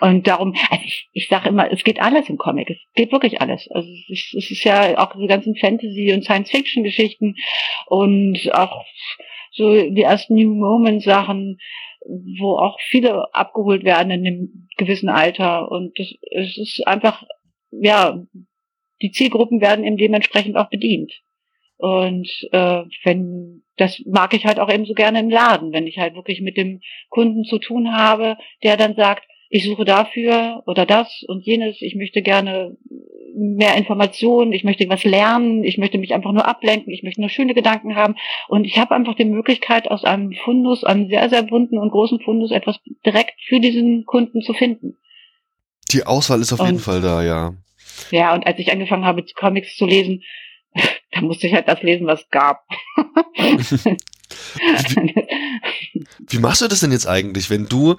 Und 0.00 0.26
darum, 0.26 0.54
also 0.70 0.84
ich, 0.84 1.08
ich 1.12 1.28
sage 1.28 1.48
immer, 1.48 1.70
es 1.72 1.82
geht 1.84 2.00
alles 2.00 2.28
im 2.28 2.38
Comic. 2.38 2.70
Es 2.70 2.78
geht 2.94 3.12
wirklich 3.12 3.40
alles. 3.40 3.68
Also 3.70 3.88
es 3.88 4.08
ist, 4.08 4.34
es 4.34 4.50
ist 4.50 4.64
ja 4.64 4.98
auch 4.98 5.12
diese 5.14 5.26
ganzen 5.26 5.56
Fantasy- 5.56 6.12
und 6.12 6.24
Science-Fiction-Geschichten 6.24 7.36
und 7.86 8.38
auch 8.52 8.84
so 9.52 9.90
die 9.90 10.02
ersten 10.02 10.34
New 10.34 10.54
Moment-Sachen, 10.54 11.58
wo 12.38 12.56
auch 12.58 12.78
viele 12.80 13.34
abgeholt 13.34 13.84
werden 13.84 14.12
in 14.12 14.26
einem 14.26 14.68
gewissen 14.76 15.08
Alter. 15.08 15.70
Und 15.70 15.98
das, 15.98 16.12
es 16.30 16.56
ist 16.56 16.86
einfach, 16.86 17.24
ja, 17.70 18.22
die 19.02 19.10
Zielgruppen 19.10 19.60
werden 19.60 19.84
eben 19.84 19.96
dementsprechend 19.96 20.56
auch 20.56 20.70
bedient. 20.70 21.12
Und 21.78 22.28
äh, 22.52 22.82
wenn 23.04 23.62
das 23.76 24.02
mag 24.06 24.34
ich 24.34 24.44
halt 24.44 24.58
auch 24.60 24.70
eben 24.70 24.84
so 24.84 24.94
gerne 24.94 25.20
im 25.20 25.30
Laden, 25.30 25.72
wenn 25.72 25.86
ich 25.86 25.98
halt 25.98 26.14
wirklich 26.14 26.40
mit 26.40 26.56
dem 26.56 26.80
Kunden 27.08 27.44
zu 27.44 27.58
tun 27.58 27.96
habe, 27.96 28.36
der 28.62 28.76
dann 28.76 28.96
sagt, 28.96 29.24
ich 29.50 29.64
suche 29.64 29.84
dafür 29.84 30.62
oder 30.66 30.84
das 30.84 31.24
und 31.26 31.46
jenes, 31.46 31.80
ich 31.80 31.94
möchte 31.94 32.20
gerne 32.20 32.76
mehr 33.34 33.76
Informationen, 33.76 34.52
ich 34.52 34.64
möchte 34.64 34.88
was 34.88 35.04
lernen, 35.04 35.64
ich 35.64 35.78
möchte 35.78 35.96
mich 35.96 36.12
einfach 36.12 36.32
nur 36.32 36.46
ablenken, 36.46 36.92
ich 36.92 37.02
möchte 37.02 37.20
nur 37.20 37.30
schöne 37.30 37.54
Gedanken 37.54 37.94
haben 37.94 38.16
und 38.48 38.64
ich 38.64 38.78
habe 38.78 38.94
einfach 38.94 39.14
die 39.14 39.24
Möglichkeit, 39.24 39.90
aus 39.90 40.04
einem 40.04 40.32
Fundus, 40.32 40.84
einem 40.84 41.08
sehr, 41.08 41.30
sehr 41.30 41.44
bunten 41.44 41.78
und 41.78 41.90
großen 41.90 42.20
Fundus 42.20 42.50
etwas 42.50 42.78
direkt 43.06 43.40
für 43.46 43.60
diesen 43.60 44.04
Kunden 44.04 44.42
zu 44.42 44.52
finden. 44.52 44.96
Die 45.92 46.04
Auswahl 46.04 46.40
ist 46.40 46.52
auf 46.52 46.60
und, 46.60 46.66
jeden 46.66 46.78
Fall 46.80 47.00
da, 47.00 47.22
ja. 47.22 47.54
Ja, 48.10 48.34
und 48.34 48.46
als 48.46 48.58
ich 48.58 48.70
angefangen 48.70 49.06
habe, 49.06 49.24
Comics 49.34 49.76
zu 49.76 49.86
lesen, 49.86 50.22
da 51.12 51.20
musste 51.20 51.46
ich 51.46 51.54
halt 51.54 51.68
das 51.68 51.82
lesen, 51.82 52.06
was 52.06 52.22
es 52.22 52.30
gab. 52.30 52.64
wie, 53.36 53.66
wie 56.28 56.38
machst 56.38 56.62
du 56.62 56.68
das 56.68 56.80
denn 56.80 56.92
jetzt 56.92 57.06
eigentlich, 57.06 57.50
wenn 57.50 57.68
du 57.68 57.96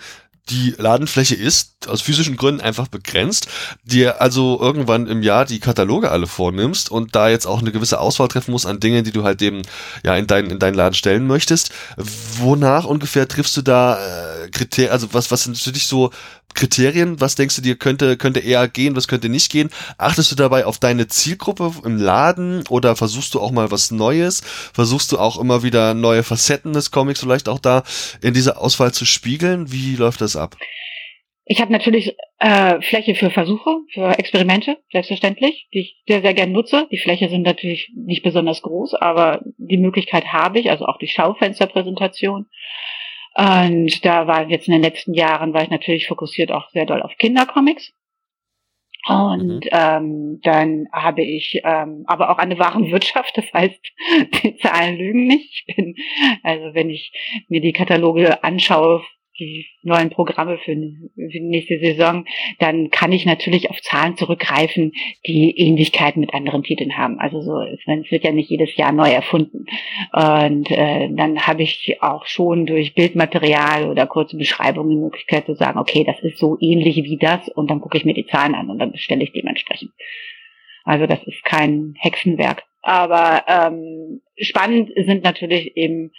die 0.50 0.74
Ladenfläche 0.78 1.36
ist 1.36 1.88
aus 1.88 2.02
physischen 2.02 2.36
Gründen 2.36 2.62
einfach 2.62 2.88
begrenzt, 2.88 3.48
dir 3.84 4.22
also 4.22 4.60
irgendwann 4.60 5.08
im 5.08 5.22
Jahr 5.22 5.46
die 5.46 5.60
Kataloge 5.60 6.12
alle 6.12 6.28
vornimmst 6.28 6.90
und 6.90 7.16
da 7.16 7.30
jetzt 7.30 7.46
auch 7.46 7.62
eine 7.62 7.72
gewisse 7.72 8.00
Auswahl 8.00 8.28
treffen 8.28 8.52
musst 8.52 8.66
an 8.66 8.80
Dingen, 8.80 9.04
die 9.04 9.12
du 9.12 9.24
halt 9.24 9.42
eben 9.42 9.62
ja 10.04 10.16
in 10.16 10.28
deinen 10.28 10.50
in 10.50 10.60
deinen 10.60 10.74
Laden 10.74 10.96
stellen 10.96 11.28
möchtest. 11.28 11.72
Wonach 11.98 12.86
ungefähr 12.86 13.28
triffst 13.28 13.56
du 13.58 13.62
da 13.62 14.00
äh, 14.00 14.50
Kriterien, 14.50 14.92
also 14.92 15.14
was 15.14 15.30
was 15.32 15.44
sind 15.44 15.58
für 15.58 15.72
dich 15.72 15.86
so 15.86 16.12
Kriterien? 16.54 17.20
Was 17.22 17.36
denkst 17.36 17.56
du 17.56 17.62
dir 17.62 17.76
könnte, 17.76 18.18
könnte 18.18 18.40
eher 18.40 18.68
gehen, 18.68 18.96
was 18.96 19.08
könnte 19.08 19.30
nicht 19.30 19.52
gehen? 19.52 19.70
Achtest 19.98 20.32
du 20.32 20.36
dabei 20.36 20.66
auf 20.66 20.80
deine 20.80 21.08
Zielgruppe 21.08 21.72
im 21.86 21.98
Laden 21.98 22.66
oder 22.70 22.96
versuchst 22.96 23.34
du 23.34 23.40
auch 23.40 23.52
mal 23.52 23.72
was 23.72 23.92
Neues? 23.92 24.42
Versuchst 24.74 25.12
du 25.12 25.20
auch 25.20 25.40
immer 25.40 25.64
wieder 25.64 25.94
neue 25.94 26.24
Facetten 26.24 26.74
des 26.74 26.92
Comics 26.92 27.22
vielleicht 27.22 27.50
auch 27.50 27.60
da 27.60 27.84
in 28.22 28.34
dieser 28.34 28.60
Auswahl 28.62 28.92
zu 28.92 29.06
spiegeln? 29.06 29.72
Wie 29.72 29.96
läuft 29.96 30.22
das 30.22 30.36
ab? 30.36 30.58
Ich 31.52 31.62
habe 31.62 31.72
natürlich 31.72 32.16
äh, 32.38 32.80
Fläche 32.80 33.16
für 33.16 33.32
Versuche, 33.32 33.80
für 33.92 34.20
Experimente, 34.20 34.78
selbstverständlich, 34.92 35.68
die 35.74 35.80
ich 35.80 36.04
sehr, 36.08 36.22
sehr 36.22 36.36
gern 36.36 36.52
nutze. 36.52 36.88
Die 36.92 37.00
Fläche 37.00 37.28
sind 37.28 37.42
natürlich 37.42 37.92
nicht 37.96 38.22
besonders 38.22 38.62
groß, 38.62 38.94
aber 38.94 39.42
die 39.58 39.80
Möglichkeit 39.80 40.26
habe 40.32 40.60
ich, 40.60 40.70
also 40.70 40.86
auch 40.86 41.00
die 41.00 41.08
Schaufensterpräsentation. 41.08 42.46
Und 43.36 44.06
da 44.06 44.28
war 44.28 44.50
jetzt 44.50 44.68
in 44.68 44.74
den 44.74 44.82
letzten 44.82 45.14
Jahren, 45.14 45.54
war 45.54 45.64
ich 45.64 45.70
natürlich 45.70 46.08
fokussiert 46.08 46.52
auch 46.52 46.70
sehr 46.70 46.86
doll 46.86 47.02
auf 47.02 47.16
Kindercomics. 47.18 47.94
Und 49.08 49.66
mhm. 49.66 49.70
ähm, 49.72 50.40
dann 50.44 50.88
habe 50.92 51.24
ich 51.24 51.62
ähm, 51.64 52.04
aber 52.06 52.30
auch 52.30 52.38
eine 52.38 52.60
Warenwirtschaft, 52.60 53.38
das 53.38 53.46
heißt, 53.54 53.80
die 54.44 54.58
Zahlen 54.58 54.98
lügen 54.98 55.26
nicht. 55.26 55.64
Ich 55.68 55.76
bin, 55.76 55.96
also 56.44 56.74
wenn 56.74 56.90
ich 56.90 57.12
mir 57.48 57.62
die 57.62 57.72
Kataloge 57.72 58.44
anschaue 58.44 59.04
die 59.40 59.68
neuen 59.84 60.10
Programme 60.10 60.58
für, 60.58 60.76
die 60.76 61.40
nächste 61.40 61.80
Saison, 61.80 62.26
dann 62.60 62.90
kann 62.90 63.12
ich 63.12 63.26
natürlich 63.26 63.70
auf 63.70 63.82
Zahlen 63.82 64.18
zurückgreifen, 64.18 64.92
die 65.26 65.58
Ähnlichkeiten 65.58 66.20
mit 66.20 66.34
anderen 66.34 66.64
Titeln 66.64 66.98
haben. 66.98 67.20
Also 67.20 67.42
so, 67.42 67.62
es 67.62 68.12
wird 68.12 68.24
ja 68.24 68.32
nicht 68.32 68.50
jedes 68.50 68.76
Jahr 68.76 68.92
neu 68.92 69.10
erfunden. 69.10 69.66
Und 70.12 70.70
äh, 70.72 71.10
dann 71.12 71.48
habe 71.48 71.64
ich 71.64 71.98
auch 72.02 72.26
schon 72.26 72.66
durch 72.66 72.94
Bildmaterial 72.94 73.90
oder 73.90 74.06
kurze 74.08 74.38
Beschreibungen 74.38 74.90
die 74.90 75.04
Möglichkeit 75.04 75.46
zu 75.46 75.56
sagen, 75.56 75.80
okay, 75.80 76.04
das 76.04 76.20
ist 76.20 76.38
so 76.38 76.58
ähnlich 76.60 76.98
wie 76.98 77.18
das 77.18 77.48
und 77.50 77.70
dann 77.70 77.82
gucke 77.82 77.98
ich 77.98 78.06
mir 78.06 78.14
die 78.14 78.28
Zahlen 78.28 78.56
an 78.56 78.70
und 78.70 78.80
dann 78.80 78.92
bestelle 78.92 79.24
ich 79.24 79.32
dementsprechend. 79.32 79.92
Also 80.84 81.06
das 81.06 81.24
ist 81.24 81.44
kein 81.44 81.96
Hexenwerk. 82.00 82.64
Aber 82.82 83.44
ähm, 83.48 84.22
spannend 84.38 84.92
sind 84.96 85.24
natürlich 85.24 85.76
eben 85.76 86.12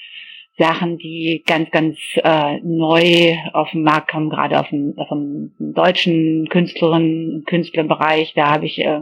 Sachen, 0.60 0.98
die 0.98 1.42
ganz, 1.46 1.70
ganz 1.70 1.96
äh, 2.16 2.58
neu 2.62 3.34
auf 3.54 3.70
den 3.70 3.82
Markt 3.82 4.10
kommen, 4.10 4.28
gerade 4.28 4.60
auf 4.60 4.68
dem, 4.68 4.92
auf 4.98 5.08
dem 5.08 5.52
deutschen 5.58 6.48
Künstlerinnen 6.50 7.44
Künstlerbereich. 7.46 8.34
Da 8.36 8.50
habe 8.50 8.66
ich 8.66 8.78
äh, 8.78 9.00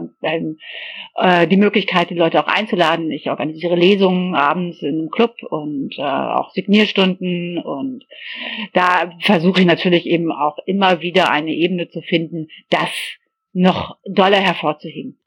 äh, 1.15 1.47
die 1.47 1.57
Möglichkeit, 1.57 2.09
die 2.09 2.15
Leute 2.15 2.41
auch 2.41 2.47
einzuladen. 2.47 3.11
Ich 3.11 3.29
organisiere 3.29 3.75
Lesungen 3.75 4.35
abends 4.35 4.81
einem 4.81 5.09
Club 5.09 5.35
und 5.49 5.95
äh, 5.97 6.01
auch 6.01 6.51
Signierstunden 6.51 7.57
und 7.57 8.05
da 8.73 9.11
versuche 9.19 9.59
ich 9.59 9.67
natürlich 9.67 10.05
eben 10.05 10.31
auch 10.31 10.57
immer 10.65 11.01
wieder 11.01 11.29
eine 11.29 11.51
Ebene 11.51 11.89
zu 11.89 12.01
finden, 12.01 12.47
das 12.69 12.89
noch 13.51 13.97
doller 14.05 14.39
hervorzuheben. 14.39 15.19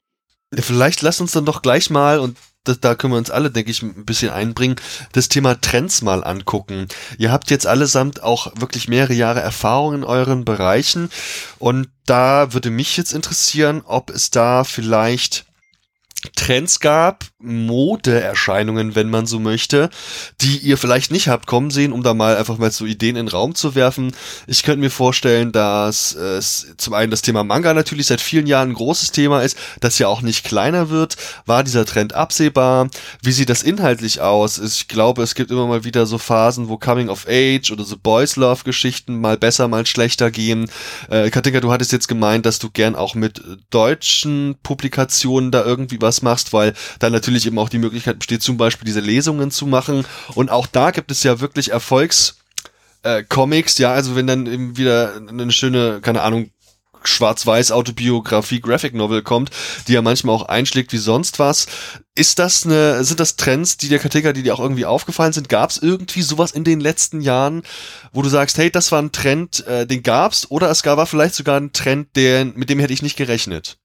Vielleicht 0.51 1.01
lass 1.03 1.21
uns 1.21 1.31
dann 1.31 1.45
doch 1.45 1.61
gleich 1.61 1.89
mal 1.89 2.19
und 2.19 2.37
das, 2.63 2.79
da 2.79 2.95
können 2.95 3.13
wir 3.13 3.17
uns 3.17 3.31
alle, 3.31 3.51
denke 3.51 3.71
ich, 3.71 3.81
ein 3.81 4.05
bisschen 4.05 4.31
einbringen, 4.31 4.77
das 5.11 5.29
Thema 5.29 5.59
Trends 5.59 6.01
mal 6.01 6.23
angucken. 6.23 6.87
Ihr 7.17 7.31
habt 7.31 7.51
jetzt 7.51 7.67
allesamt 7.67 8.23
auch 8.23 8.51
wirklich 8.55 8.87
mehrere 8.87 9.13
Jahre 9.13 9.41
Erfahrung 9.41 9.95
in 9.95 10.03
euren 10.03 10.45
Bereichen 10.45 11.09
und 11.59 11.89
da 12.05 12.53
würde 12.53 12.69
mich 12.69 12.97
jetzt 12.97 13.13
interessieren, 13.13 13.81
ob 13.85 14.09
es 14.09 14.29
da 14.29 14.63
vielleicht 14.63 15.45
Trends 16.35 16.79
gab, 16.79 17.25
Modeerscheinungen, 17.39 18.95
wenn 18.95 19.09
man 19.09 19.25
so 19.25 19.39
möchte, 19.39 19.89
die 20.41 20.57
ihr 20.57 20.77
vielleicht 20.77 21.11
nicht 21.11 21.27
habt 21.27 21.47
kommen 21.47 21.69
sehen, 21.69 21.91
um 21.91 22.03
da 22.03 22.13
mal 22.13 22.37
einfach 22.37 22.57
mal 22.57 22.71
so 22.71 22.85
Ideen 22.85 23.15
in 23.15 23.25
den 23.25 23.31
Raum 23.31 23.55
zu 23.55 23.75
werfen. 23.75 24.15
Ich 24.47 24.63
könnte 24.63 24.79
mir 24.79 24.89
vorstellen, 24.89 25.51
dass 25.51 26.13
es 26.15 26.73
zum 26.77 26.93
einen 26.93 27.11
das 27.11 27.21
Thema 27.21 27.43
Manga 27.43 27.73
natürlich 27.73 28.07
seit 28.07 28.21
vielen 28.21 28.47
Jahren 28.47 28.69
ein 28.69 28.75
großes 28.75 29.11
Thema 29.11 29.41
ist, 29.41 29.57
das 29.81 29.99
ja 29.99 30.07
auch 30.07 30.21
nicht 30.21 30.45
kleiner 30.45 30.89
wird. 30.89 31.17
War 31.45 31.63
dieser 31.63 31.85
Trend 31.85 32.13
absehbar? 32.13 32.89
Wie 33.21 33.31
sieht 33.31 33.49
das 33.49 33.63
inhaltlich 33.63 34.21
aus? 34.21 34.57
Ich 34.59 34.87
glaube, 34.87 35.23
es 35.23 35.35
gibt 35.35 35.51
immer 35.51 35.67
mal 35.67 35.83
wieder 35.83 36.05
so 36.05 36.17
Phasen, 36.17 36.69
wo 36.69 36.77
Coming 36.77 37.09
of 37.09 37.27
Age 37.27 37.71
oder 37.71 37.83
so 37.83 37.97
Boys 37.97 38.37
Love 38.37 38.63
Geschichten 38.63 39.19
mal 39.19 39.37
besser, 39.37 39.67
mal 39.67 39.85
schlechter 39.85 40.31
gehen. 40.31 40.69
Äh, 41.09 41.29
Katinka, 41.29 41.59
du 41.59 41.71
hattest 41.71 41.91
jetzt 41.91 42.07
gemeint, 42.07 42.45
dass 42.45 42.59
du 42.59 42.69
gern 42.69 42.95
auch 42.95 43.15
mit 43.15 43.41
deutschen 43.69 44.55
Publikationen 44.63 45.51
da 45.51 45.63
irgendwie 45.63 45.99
was 46.01 46.12
machst, 46.21 46.53
weil 46.53 46.73
dann 46.99 47.11
natürlich 47.11 47.45
eben 47.45 47.59
auch 47.59 47.69
die 47.69 47.79
Möglichkeit 47.79 48.19
besteht, 48.19 48.43
zum 48.43 48.57
Beispiel 48.57 48.85
diese 48.85 48.99
Lesungen 48.99 49.51
zu 49.51 49.65
machen. 49.65 50.05
Und 50.35 50.49
auch 50.49 50.67
da 50.67 50.91
gibt 50.91 51.11
es 51.11 51.23
ja 51.23 51.39
wirklich 51.39 51.71
Erfolgs- 51.71 52.35
äh, 53.03 53.23
ja, 53.77 53.93
also 53.93 54.15
wenn 54.15 54.27
dann 54.27 54.45
eben 54.45 54.77
wieder 54.77 55.15
eine 55.15 55.51
schöne, 55.51 55.99
keine 56.01 56.21
Ahnung, 56.21 56.51
schwarz-weiß 57.05 57.71
Autobiografie 57.71 58.61
Graphic 58.61 58.93
Novel 58.93 59.21
kommt, 59.21 59.49
die 59.87 59.93
ja 59.93 60.01
manchmal 60.01 60.35
auch 60.35 60.47
einschlägt 60.47 60.93
wie 60.93 60.97
sonst 60.97 61.39
was. 61.39 61.67
Ist 62.15 62.39
das 62.39 62.65
eine, 62.65 63.03
sind 63.03 63.19
das 63.19 63.35
Trends, 63.35 63.77
die 63.77 63.89
der 63.89 63.99
Kategorie, 63.99 64.33
die 64.33 64.43
dir 64.43 64.53
auch 64.53 64.59
irgendwie 64.59 64.85
aufgefallen 64.85 65.33
sind? 65.33 65.49
Gab 65.49 65.71
es 65.71 65.77
irgendwie 65.77 66.21
sowas 66.21 66.51
in 66.51 66.63
den 66.63 66.79
letzten 66.79 67.21
Jahren, 67.21 67.63
wo 68.13 68.21
du 68.21 68.29
sagst, 68.29 68.57
hey, 68.57 68.71
das 68.71 68.91
war 68.91 69.01
ein 69.01 69.11
Trend, 69.11 69.65
äh, 69.67 69.85
den 69.85 70.03
gab's, 70.03 70.49
oder 70.49 70.69
es 70.69 70.83
gab 70.83 70.97
war 70.97 71.07
vielleicht 71.07 71.35
sogar 71.35 71.59
ein 71.59 71.73
Trend, 71.73 72.15
der, 72.15 72.45
mit 72.45 72.69
dem 72.69 72.79
hätte 72.79 72.93
ich 72.93 73.01
nicht 73.01 73.17
gerechnet? 73.17 73.77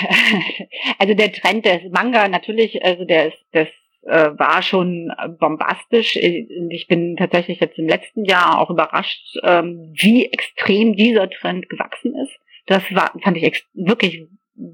Also 0.98 1.14
der 1.14 1.32
Trend 1.32 1.64
des 1.64 1.82
Manga 1.90 2.28
natürlich, 2.28 2.84
also 2.84 3.04
der 3.04 3.28
ist, 3.28 3.38
das 3.52 3.68
äh, 4.02 4.30
war 4.38 4.62
schon 4.62 5.12
bombastisch. 5.38 6.16
Ich 6.16 6.86
bin 6.88 7.16
tatsächlich 7.16 7.60
jetzt 7.60 7.78
im 7.78 7.88
letzten 7.88 8.24
Jahr 8.24 8.60
auch 8.60 8.70
überrascht, 8.70 9.36
ähm, 9.42 9.92
wie 9.94 10.26
extrem 10.26 10.96
dieser 10.96 11.28
Trend 11.30 11.68
gewachsen 11.68 12.14
ist. 12.16 12.32
Das 12.66 12.82
war, 12.94 13.12
fand 13.22 13.36
ich 13.36 13.64
wirklich 13.74 14.26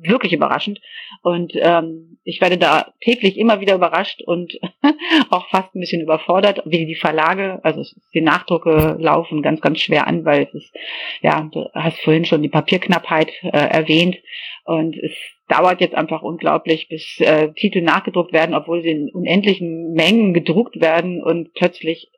wirklich 0.02 0.32
überraschend. 0.32 0.80
Und 1.22 1.52
ähm, 1.56 2.18
ich 2.24 2.40
werde 2.40 2.58
da 2.58 2.92
täglich 3.00 3.38
immer 3.38 3.60
wieder 3.60 3.74
überrascht 3.74 4.22
und 4.22 4.58
auch 5.30 5.48
fast 5.48 5.74
ein 5.74 5.80
bisschen 5.80 6.02
überfordert, 6.02 6.62
wie 6.64 6.86
die 6.86 6.94
Verlage, 6.94 7.60
also 7.62 7.82
die 8.14 8.20
Nachdrucke 8.20 8.96
laufen 8.98 9.42
ganz, 9.42 9.60
ganz 9.60 9.80
schwer 9.80 10.06
an, 10.06 10.24
weil 10.24 10.44
es 10.44 10.54
ist, 10.54 10.74
ja, 11.22 11.48
du 11.52 11.68
hast 11.74 12.00
vorhin 12.00 12.24
schon 12.24 12.42
die 12.42 12.48
Papierknappheit 12.48 13.30
äh, 13.42 13.48
erwähnt. 13.50 14.16
Und 14.64 14.96
es 14.96 15.12
dauert 15.48 15.80
jetzt 15.80 15.94
einfach 15.94 16.22
unglaublich, 16.22 16.88
bis 16.88 17.18
äh, 17.20 17.52
Titel 17.54 17.80
nachgedruckt 17.80 18.32
werden, 18.32 18.54
obwohl 18.54 18.82
sie 18.82 18.90
in 18.90 19.10
unendlichen 19.10 19.92
Mengen 19.94 20.34
gedruckt 20.34 20.80
werden. 20.80 21.22
Und 21.22 21.54
plötzlich 21.54 22.10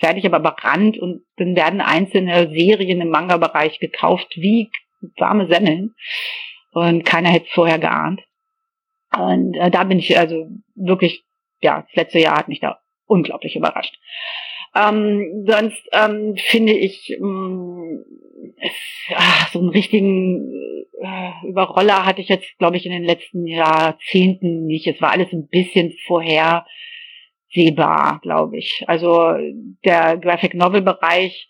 fertig 0.00 0.24
aber 0.26 0.38
überrannt 0.38 0.98
und 0.98 1.22
dann 1.36 1.56
werden 1.56 1.80
einzelne 1.80 2.50
Serien 2.50 3.00
im 3.00 3.10
Manga-Bereich 3.10 3.78
gekauft 3.80 4.36
wie 4.36 4.70
warme 5.16 5.46
Semmeln 5.48 5.94
und 6.72 7.04
keiner 7.04 7.30
hätte 7.30 7.46
es 7.46 7.52
vorher 7.52 7.78
geahnt. 7.78 8.22
Und 9.16 9.54
äh, 9.54 9.70
da 9.70 9.84
bin 9.84 9.98
ich 9.98 10.18
also 10.18 10.48
wirklich, 10.74 11.24
ja, 11.60 11.82
das 11.82 11.94
letzte 11.94 12.18
Jahr 12.18 12.36
hat 12.36 12.48
mich 12.48 12.60
da 12.60 12.78
unglaublich 13.06 13.56
überrascht. 13.56 13.98
Ähm, 14.74 15.46
sonst 15.46 15.82
ähm, 15.92 16.36
finde 16.36 16.74
ich 16.74 17.16
ähm, 17.18 18.04
es, 18.60 18.72
ach, 19.14 19.50
so 19.52 19.60
einen 19.60 19.70
richtigen 19.70 20.52
äh, 21.00 21.30
Überroller 21.46 22.04
hatte 22.04 22.20
ich 22.20 22.28
jetzt, 22.28 22.58
glaube 22.58 22.76
ich, 22.76 22.84
in 22.86 22.92
den 22.92 23.04
letzten 23.04 23.46
Jahrzehnten 23.46 24.66
nicht. 24.66 24.86
Es 24.86 25.00
war 25.00 25.12
alles 25.12 25.32
ein 25.32 25.48
bisschen 25.48 25.94
vorhersehbar, 26.06 28.20
glaube 28.22 28.58
ich. 28.58 28.84
Also 28.86 29.32
der 29.84 30.18
Graphic 30.18 30.54
Novel 30.54 30.82
Bereich 30.82 31.48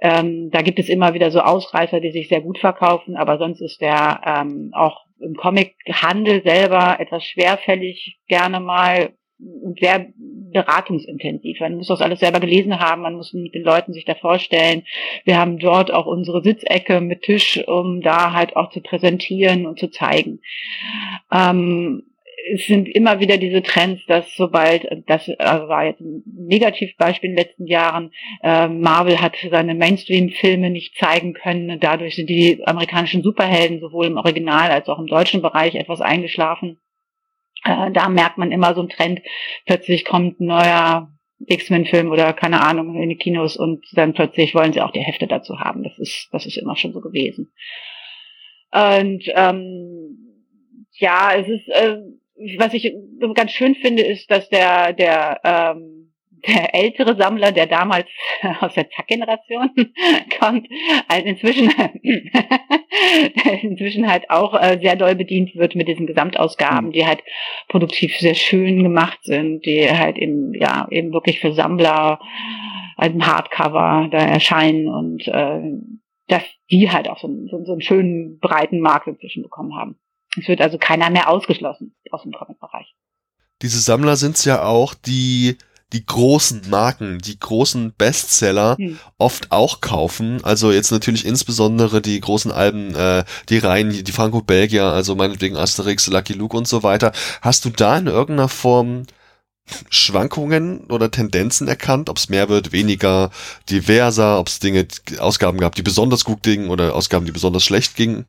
ähm, 0.00 0.50
da 0.50 0.62
gibt 0.62 0.78
es 0.78 0.88
immer 0.88 1.14
wieder 1.14 1.30
so 1.30 1.40
Ausreißer, 1.40 2.00
die 2.00 2.12
sich 2.12 2.28
sehr 2.28 2.40
gut 2.40 2.58
verkaufen, 2.58 3.16
aber 3.16 3.38
sonst 3.38 3.60
ist 3.60 3.80
der 3.80 4.20
ähm, 4.26 4.70
auch 4.74 5.06
im 5.20 5.34
Comic-Handel 5.34 6.42
selber 6.42 7.00
etwas 7.00 7.24
schwerfällig 7.24 8.18
gerne 8.28 8.60
mal 8.60 9.14
und 9.38 9.78
sehr 9.80 10.06
beratungsintensiv. 10.18 11.60
Man 11.60 11.76
muss 11.76 11.88
das 11.88 12.00
alles 12.00 12.20
selber 12.20 12.40
gelesen 12.40 12.80
haben, 12.80 13.02
man 13.02 13.14
muss 13.14 13.32
mit 13.34 13.54
den 13.54 13.62
Leuten 13.62 13.92
sich 13.92 14.04
da 14.04 14.14
vorstellen. 14.14 14.84
Wir 15.24 15.38
haben 15.38 15.58
dort 15.58 15.90
auch 15.92 16.06
unsere 16.06 16.42
Sitzecke 16.42 17.00
mit 17.00 17.22
Tisch, 17.22 17.62
um 17.66 18.00
da 18.00 18.32
halt 18.32 18.56
auch 18.56 18.70
zu 18.70 18.80
präsentieren 18.80 19.66
und 19.66 19.78
zu 19.78 19.90
zeigen. 19.90 20.40
Ähm, 21.30 22.04
es 22.52 22.66
sind 22.66 22.88
immer 22.88 23.20
wieder 23.20 23.38
diese 23.38 23.62
Trends, 23.62 24.04
dass 24.06 24.34
sobald, 24.34 24.86
das 25.06 25.28
also 25.38 25.68
war 25.68 25.84
jetzt 25.84 26.00
ein 26.00 26.22
Negativbeispiel 26.26 27.30
in 27.30 27.36
den 27.36 27.44
letzten 27.44 27.66
Jahren, 27.66 28.12
äh, 28.42 28.68
Marvel 28.68 29.20
hat 29.20 29.36
seine 29.50 29.74
Mainstream-Filme 29.74 30.70
nicht 30.70 30.96
zeigen 30.96 31.34
können. 31.34 31.80
Dadurch 31.80 32.16
sind 32.16 32.28
die 32.28 32.62
amerikanischen 32.66 33.22
Superhelden 33.22 33.80
sowohl 33.80 34.06
im 34.06 34.16
Original 34.16 34.70
als 34.70 34.88
auch 34.88 34.98
im 34.98 35.06
deutschen 35.06 35.42
Bereich 35.42 35.74
etwas 35.74 36.00
eingeschlafen. 36.00 36.78
Äh, 37.64 37.90
da 37.92 38.08
merkt 38.08 38.38
man 38.38 38.52
immer 38.52 38.74
so 38.74 38.80
einen 38.80 38.90
Trend. 38.90 39.20
Plötzlich 39.64 40.04
kommt 40.04 40.40
ein 40.40 40.46
neuer 40.46 41.10
X-Men-Film 41.46 42.10
oder 42.10 42.32
keine 42.32 42.62
Ahnung 42.62 43.00
in 43.00 43.08
die 43.08 43.16
Kinos 43.16 43.56
und 43.56 43.84
dann 43.92 44.14
plötzlich 44.14 44.54
wollen 44.54 44.72
sie 44.72 44.80
auch 44.80 44.92
die 44.92 45.00
Hefte 45.00 45.26
dazu 45.26 45.58
haben. 45.60 45.82
Das 45.82 45.98
ist, 45.98 46.28
das 46.32 46.46
ist 46.46 46.56
immer 46.56 46.76
schon 46.76 46.92
so 46.92 47.00
gewesen. 47.00 47.52
Und 48.72 49.24
ähm, 49.34 50.26
ja, 50.98 51.34
es 51.34 51.48
ist 51.48 51.68
äh, 51.68 51.98
was 52.58 52.74
ich 52.74 52.94
ganz 53.34 53.52
schön 53.52 53.74
finde, 53.74 54.02
ist, 54.02 54.30
dass 54.30 54.48
der, 54.48 54.92
der, 54.92 55.40
ähm, 55.44 56.12
der 56.46 56.74
ältere 56.74 57.16
Sammler, 57.16 57.52
der 57.52 57.66
damals 57.66 58.06
aus 58.60 58.74
der 58.74 58.88
Zack-Generation 58.90 59.70
kommt, 60.38 60.68
halt 61.08 61.26
inzwischen, 61.26 61.70
inzwischen 63.62 64.10
halt 64.10 64.30
auch 64.30 64.54
äh, 64.54 64.78
sehr 64.80 64.96
doll 64.96 65.14
bedient 65.14 65.54
wird 65.56 65.74
mit 65.74 65.88
diesen 65.88 66.06
Gesamtausgaben, 66.06 66.92
die 66.92 67.06
halt 67.06 67.22
produktiv 67.68 68.16
sehr 68.18 68.34
schön 68.34 68.82
gemacht 68.82 69.18
sind, 69.22 69.64
die 69.64 69.90
halt 69.90 70.18
eben, 70.18 70.52
ja, 70.54 70.86
eben 70.90 71.12
wirklich 71.12 71.40
für 71.40 71.52
Sammler 71.52 72.20
ein 72.96 73.26
Hardcover 73.26 74.08
da 74.10 74.18
erscheinen 74.18 74.88
und 74.88 75.26
äh, 75.28 75.60
dass 76.28 76.42
die 76.70 76.90
halt 76.90 77.08
auch 77.08 77.18
so, 77.18 77.28
so, 77.50 77.64
so 77.64 77.72
einen 77.72 77.82
schönen 77.82 78.38
breiten 78.38 78.80
Markt 78.80 79.06
inzwischen 79.06 79.42
bekommen 79.42 79.76
haben. 79.76 79.96
Es 80.36 80.48
wird 80.48 80.60
also 80.60 80.78
keiner 80.78 81.10
mehr 81.10 81.28
ausgeschlossen 81.28 81.94
aus 82.10 82.22
dem 82.22 82.32
Comic-Bereich. 82.32 82.94
Diese 83.62 83.80
Sammler 83.80 84.16
sind 84.16 84.36
es 84.36 84.44
ja 84.44 84.62
auch, 84.62 84.94
die 84.94 85.56
die 85.92 86.04
großen 86.04 86.62
Marken, 86.68 87.18
die 87.18 87.38
großen 87.38 87.92
Bestseller 87.92 88.76
hm. 88.76 88.98
oft 89.18 89.52
auch 89.52 89.80
kaufen. 89.80 90.44
Also 90.44 90.72
jetzt 90.72 90.90
natürlich 90.90 91.24
insbesondere 91.24 92.02
die 92.02 92.20
großen 92.20 92.50
Alben, 92.50 92.94
äh, 92.94 93.24
die 93.48 93.58
Reihen, 93.58 93.90
die 93.90 94.12
Franco-Belgier, 94.12 94.84
also 94.84 95.14
meinetwegen 95.14 95.56
Asterix, 95.56 96.08
Lucky 96.08 96.32
Luke 96.32 96.56
und 96.56 96.66
so 96.66 96.82
weiter. 96.82 97.12
Hast 97.40 97.64
du 97.64 97.70
da 97.70 97.96
in 97.98 98.08
irgendeiner 98.08 98.48
Form 98.48 99.04
Schwankungen 99.88 100.86
oder 100.90 101.10
Tendenzen 101.10 101.68
erkannt, 101.68 102.08
ob 102.08 102.18
es 102.18 102.28
mehr 102.28 102.48
wird, 102.48 102.72
weniger, 102.72 103.30
diverser, 103.70 104.38
ob 104.38 104.48
es 104.48 104.58
Dinge, 104.58 104.86
Ausgaben 105.18 105.58
gab, 105.58 105.74
die 105.74 105.82
besonders 105.82 106.24
gut 106.24 106.42
gingen 106.42 106.68
oder 106.68 106.94
Ausgaben, 106.94 107.26
die 107.26 107.32
besonders 107.32 107.64
schlecht 107.64 107.96
gingen? 107.96 108.26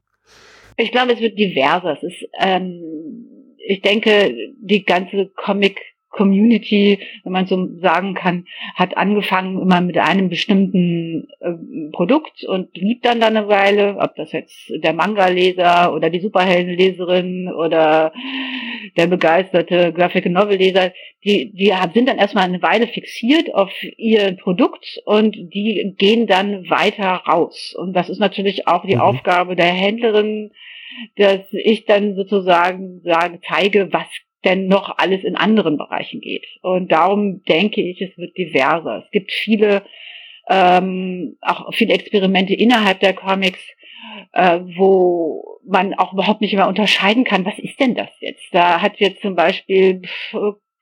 Ich 0.77 0.91
glaube, 0.91 1.13
es 1.13 1.19
wird 1.19 1.37
diverser. 1.37 1.93
Es 1.93 2.03
ist, 2.03 2.29
ähm, 2.39 3.25
ich 3.57 3.81
denke, 3.81 4.53
die 4.61 4.85
ganze 4.85 5.27
Comic 5.35 5.81
Community, 6.17 6.99
wenn 7.23 7.31
man 7.31 7.45
so 7.45 7.69
sagen 7.79 8.15
kann, 8.15 8.45
hat 8.75 8.97
angefangen 8.97 9.61
immer 9.61 9.81
mit 9.81 9.97
einem 9.97 10.29
bestimmten 10.29 11.27
äh, 11.39 11.91
Produkt 11.91 12.43
und 12.43 12.71
blieb 12.73 13.03
dann 13.03 13.19
dann 13.19 13.37
eine 13.37 13.47
Weile, 13.47 13.97
ob 13.99 14.15
das 14.15 14.31
jetzt 14.31 14.71
der 14.83 14.93
Manga-Leser 14.93 15.93
oder 15.93 16.09
die 16.09 16.19
Superheldenleserin 16.19 17.53
oder 17.53 18.11
der 18.95 19.07
begeisterte 19.07 19.93
Graphic 19.93 20.25
Novel-Leser, 20.25 20.91
die, 21.23 21.51
die 21.53 21.73
sind 21.93 22.09
dann 22.09 22.17
erstmal 22.17 22.45
eine 22.45 22.61
Weile 22.61 22.87
fixiert 22.87 23.53
auf 23.53 23.71
ihr 23.97 24.35
Produkt 24.37 24.99
und 25.05 25.35
die 25.35 25.93
gehen 25.97 26.25
dann 26.25 26.69
weiter 26.69 27.23
raus. 27.27 27.75
Und 27.77 27.93
das 27.93 28.09
ist 28.09 28.19
natürlich 28.19 28.67
auch 28.67 28.85
die 28.85 28.95
mhm. 28.95 29.01
Aufgabe 29.01 29.55
der 29.55 29.65
Händlerin, 29.65 30.51
dass 31.15 31.41
ich 31.51 31.85
dann 31.85 32.15
sozusagen 32.15 33.01
sage, 33.03 33.39
zeige, 33.47 33.91
was 33.91 34.07
denn 34.45 34.67
noch 34.67 34.97
alles 34.97 35.23
in 35.23 35.35
anderen 35.35 35.77
Bereichen 35.77 36.21
geht. 36.21 36.45
Und 36.61 36.91
darum 36.91 37.43
denke 37.43 37.81
ich, 37.81 38.01
es 38.01 38.17
wird 38.17 38.37
diverser. 38.37 39.03
Es 39.03 39.11
gibt 39.11 39.31
viele, 39.31 39.83
ähm, 40.49 41.37
auch 41.41 41.73
viele 41.73 41.93
Experimente 41.93 42.53
innerhalb 42.53 42.99
der 42.99 43.13
Comics, 43.13 43.59
äh, 44.33 44.59
wo 44.77 45.59
man 45.67 45.93
auch 45.95 46.13
überhaupt 46.13 46.41
nicht 46.41 46.53
mehr 46.53 46.67
unterscheiden 46.67 47.23
kann, 47.23 47.45
was 47.45 47.57
ist 47.59 47.79
denn 47.79 47.95
das 47.95 48.09
jetzt? 48.19 48.45
Da 48.51 48.81
hat 48.81 48.99
jetzt 48.99 49.21
zum 49.21 49.35
Beispiel 49.35 50.01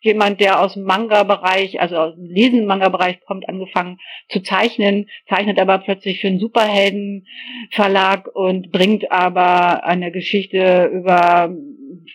jemand, 0.05 0.39
der 0.39 0.61
aus 0.61 0.73
dem 0.73 0.83
Manga-Bereich, 0.83 1.81
also 1.81 1.97
aus 1.97 2.15
dem 2.15 2.25
Lesen-Manga-Bereich 2.25 3.21
kommt, 3.25 3.49
angefangen 3.49 3.97
zu 4.29 4.41
zeichnen, 4.41 5.09
zeichnet 5.27 5.59
aber 5.59 5.79
plötzlich 5.79 6.21
für 6.21 6.27
einen 6.27 6.39
Superhelden-Verlag 6.39 8.27
und 8.33 8.71
bringt 8.71 9.11
aber 9.11 9.83
eine 9.83 10.11
Geschichte 10.11 10.89
über 10.93 11.53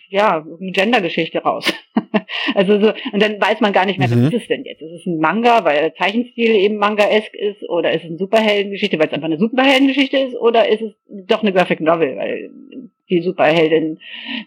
ja, 0.09 0.45
eine 0.59 0.71
Gendergeschichte 0.71 1.39
raus. 1.39 1.71
also 2.55 2.79
so, 2.79 2.93
und 3.11 3.21
dann 3.21 3.39
weiß 3.39 3.61
man 3.61 3.73
gar 3.73 3.85
nicht 3.85 3.99
mehr, 3.99 4.07
mhm. 4.07 4.25
was 4.25 4.33
ist 4.33 4.41
es 4.41 4.47
denn 4.47 4.63
jetzt? 4.65 4.81
Ist 4.81 4.91
es 4.91 5.05
ein 5.05 5.19
Manga, 5.19 5.63
weil 5.63 5.79
der 5.79 5.95
Zeichenstil 5.95 6.51
eben 6.55 6.77
Manga-esk 6.77 7.33
ist, 7.33 7.67
oder 7.69 7.91
ist 7.91 8.03
es 8.03 8.09
eine 8.09 8.17
Superheldengeschichte, 8.17 8.99
weil 8.99 9.07
es 9.07 9.13
einfach 9.13 9.27
eine 9.27 9.37
Superheldengeschichte 9.37 10.17
ist, 10.17 10.35
oder 10.35 10.67
ist 10.67 10.81
es 10.81 10.93
doch 11.07 11.41
eine 11.41 11.53
Graphic 11.53 11.79
Novel, 11.79 12.17
weil 12.17 12.49
die 13.11 13.21
Superheldin 13.21 13.99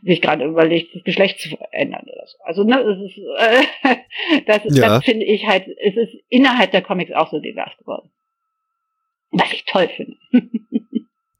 sich 0.02 0.20
gerade 0.20 0.44
überlegt, 0.44 0.94
das 0.94 1.04
Geschlecht 1.04 1.38
zu 1.40 1.50
verändern 1.50 2.04
oder 2.04 2.26
so. 2.26 2.38
Also 2.44 2.64
ne, 2.64 2.82
das 2.82 2.98
ist, 2.98 3.18
äh, 3.38 4.42
das, 4.46 4.76
ja. 4.76 4.88
das 4.88 5.04
finde 5.04 5.26
ich 5.26 5.46
halt, 5.46 5.68
es 5.68 5.96
ist 5.96 6.14
innerhalb 6.28 6.72
der 6.72 6.82
Comics 6.82 7.12
auch 7.12 7.30
so 7.30 7.38
divers 7.38 7.76
geworden. 7.78 8.10
Was 9.30 9.52
ich 9.52 9.64
toll 9.64 9.88
finde. 9.94 10.16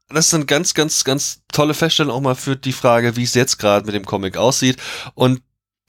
das 0.09 0.27
ist 0.27 0.33
eine 0.33 0.45
ganz, 0.45 0.73
ganz, 0.73 1.03
ganz 1.03 1.43
tolle 1.51 1.73
Feststellung 1.73 2.15
auch 2.15 2.21
mal 2.21 2.35
für 2.35 2.55
die 2.55 2.71
Frage, 2.71 3.17
wie 3.17 3.23
es 3.23 3.33
jetzt 3.33 3.57
gerade 3.57 3.85
mit 3.85 3.95
dem 3.95 4.05
Comic 4.05 4.37
aussieht. 4.37 4.77
Und 5.15 5.41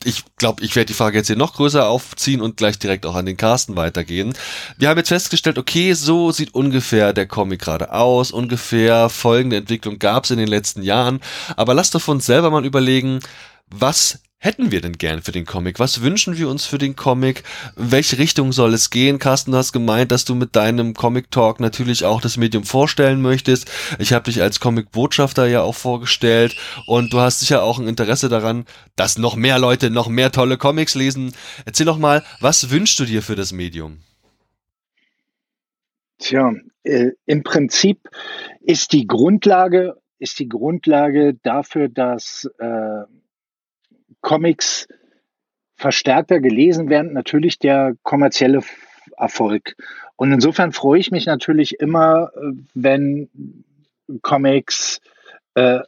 ich 0.04 0.24
glaube, 0.36 0.62
ich 0.62 0.76
werde 0.76 0.86
die 0.86 0.94
Frage 0.94 1.18
jetzt 1.18 1.26
hier 1.26 1.36
noch 1.36 1.54
größer 1.54 1.88
aufziehen 1.88 2.40
und 2.40 2.56
gleich 2.56 2.78
direkt 2.78 3.06
auch 3.06 3.14
an 3.14 3.26
den 3.26 3.36
Carsten 3.36 3.76
weitergehen. 3.76 4.34
Wir 4.76 4.88
haben 4.88 4.98
jetzt 4.98 5.08
festgestellt, 5.08 5.58
okay, 5.58 5.94
so 5.94 6.30
sieht 6.32 6.54
ungefähr 6.54 7.12
der 7.12 7.26
Comic 7.26 7.60
gerade 7.60 7.92
aus, 7.92 8.30
ungefähr 8.30 9.08
folgende 9.08 9.56
Entwicklung 9.56 9.98
gab 9.98 10.24
es 10.24 10.30
in 10.30 10.38
den 10.38 10.48
letzten 10.48 10.82
Jahren. 10.82 11.20
Aber 11.56 11.74
lasst 11.74 11.94
doch 11.94 12.02
von 12.02 12.16
uns 12.18 12.26
selber 12.26 12.50
mal 12.50 12.64
überlegen, 12.64 13.20
was 13.68 14.20
hätten 14.38 14.70
wir 14.70 14.80
denn 14.80 14.94
gern 14.94 15.22
für 15.22 15.32
den 15.32 15.46
Comic? 15.46 15.78
Was 15.78 16.02
wünschen 16.02 16.36
wir 16.38 16.48
uns 16.48 16.66
für 16.66 16.78
den 16.78 16.96
Comic? 16.96 17.42
Welche 17.74 18.18
Richtung 18.18 18.52
soll 18.52 18.74
es 18.74 18.90
gehen? 18.90 19.18
Carsten, 19.18 19.52
du 19.52 19.56
hast 19.56 19.72
gemeint, 19.72 20.12
dass 20.12 20.24
du 20.24 20.34
mit 20.34 20.54
deinem 20.56 20.94
Comic 20.94 21.30
Talk 21.30 21.60
natürlich 21.60 22.04
auch 22.04 22.20
das 22.20 22.36
Medium 22.36 22.64
vorstellen 22.64 23.22
möchtest. 23.22 23.70
Ich 23.98 24.12
habe 24.12 24.24
dich 24.24 24.42
als 24.42 24.60
Comic-Botschafter 24.60 25.46
ja 25.46 25.62
auch 25.62 25.74
vorgestellt 25.74 26.56
und 26.86 27.12
du 27.12 27.20
hast 27.20 27.40
sicher 27.40 27.62
auch 27.62 27.78
ein 27.78 27.88
Interesse 27.88 28.28
daran, 28.28 28.66
dass 28.94 29.18
noch 29.18 29.36
mehr 29.36 29.58
Leute 29.58 29.90
noch 29.90 30.08
mehr 30.08 30.30
tolle 30.30 30.58
Comics 30.58 30.94
lesen. 30.94 31.32
Erzähl 31.64 31.86
doch 31.86 31.98
mal, 31.98 32.22
was 32.40 32.70
wünschst 32.70 32.98
du 33.00 33.04
dir 33.04 33.22
für 33.22 33.36
das 33.36 33.52
Medium? 33.52 33.98
Tja, 36.18 36.52
äh, 36.82 37.10
im 37.26 37.42
Prinzip 37.42 38.08
ist 38.60 38.92
die 38.92 39.06
Grundlage 39.06 39.94
ist 40.18 40.38
die 40.38 40.48
Grundlage 40.48 41.34
dafür, 41.42 41.88
dass 41.88 42.48
äh, 42.58 43.02
Comics 44.26 44.88
verstärkter 45.76 46.40
gelesen 46.40 46.88
werden, 46.88 47.12
natürlich 47.12 47.60
der 47.60 47.94
kommerzielle 48.02 48.60
Erfolg. 49.16 49.76
Und 50.16 50.32
insofern 50.32 50.72
freue 50.72 50.98
ich 50.98 51.12
mich 51.12 51.26
natürlich 51.26 51.78
immer, 51.78 52.32
äh, 52.34 52.52
wenn 52.74 53.30
Comics 54.22 55.00
äh, 55.54 55.78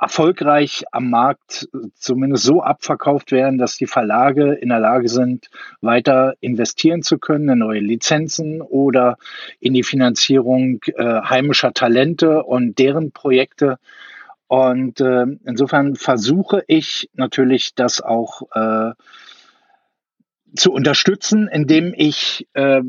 erfolgreich 0.00 0.84
am 0.92 1.10
Markt 1.10 1.68
zumindest 1.96 2.44
so 2.44 2.62
abverkauft 2.62 3.32
werden, 3.32 3.58
dass 3.58 3.76
die 3.76 3.88
Verlage 3.88 4.52
in 4.52 4.68
der 4.68 4.78
Lage 4.78 5.08
sind, 5.08 5.50
weiter 5.80 6.34
investieren 6.38 7.02
zu 7.02 7.18
können 7.18 7.48
in 7.48 7.58
neue 7.58 7.80
Lizenzen 7.80 8.62
oder 8.62 9.16
in 9.58 9.74
die 9.74 9.82
Finanzierung 9.82 10.78
äh, 10.94 11.22
heimischer 11.22 11.72
Talente 11.72 12.44
und 12.44 12.78
deren 12.78 13.10
Projekte. 13.10 13.78
Und 14.50 15.00
äh, 15.00 15.26
insofern 15.44 15.94
versuche 15.94 16.64
ich 16.66 17.08
natürlich 17.14 17.76
das 17.76 18.00
auch 18.00 18.42
äh, 18.52 18.90
zu 20.56 20.72
unterstützen, 20.72 21.46
indem 21.46 21.94
ich 21.96 22.48
äh, 22.54 22.82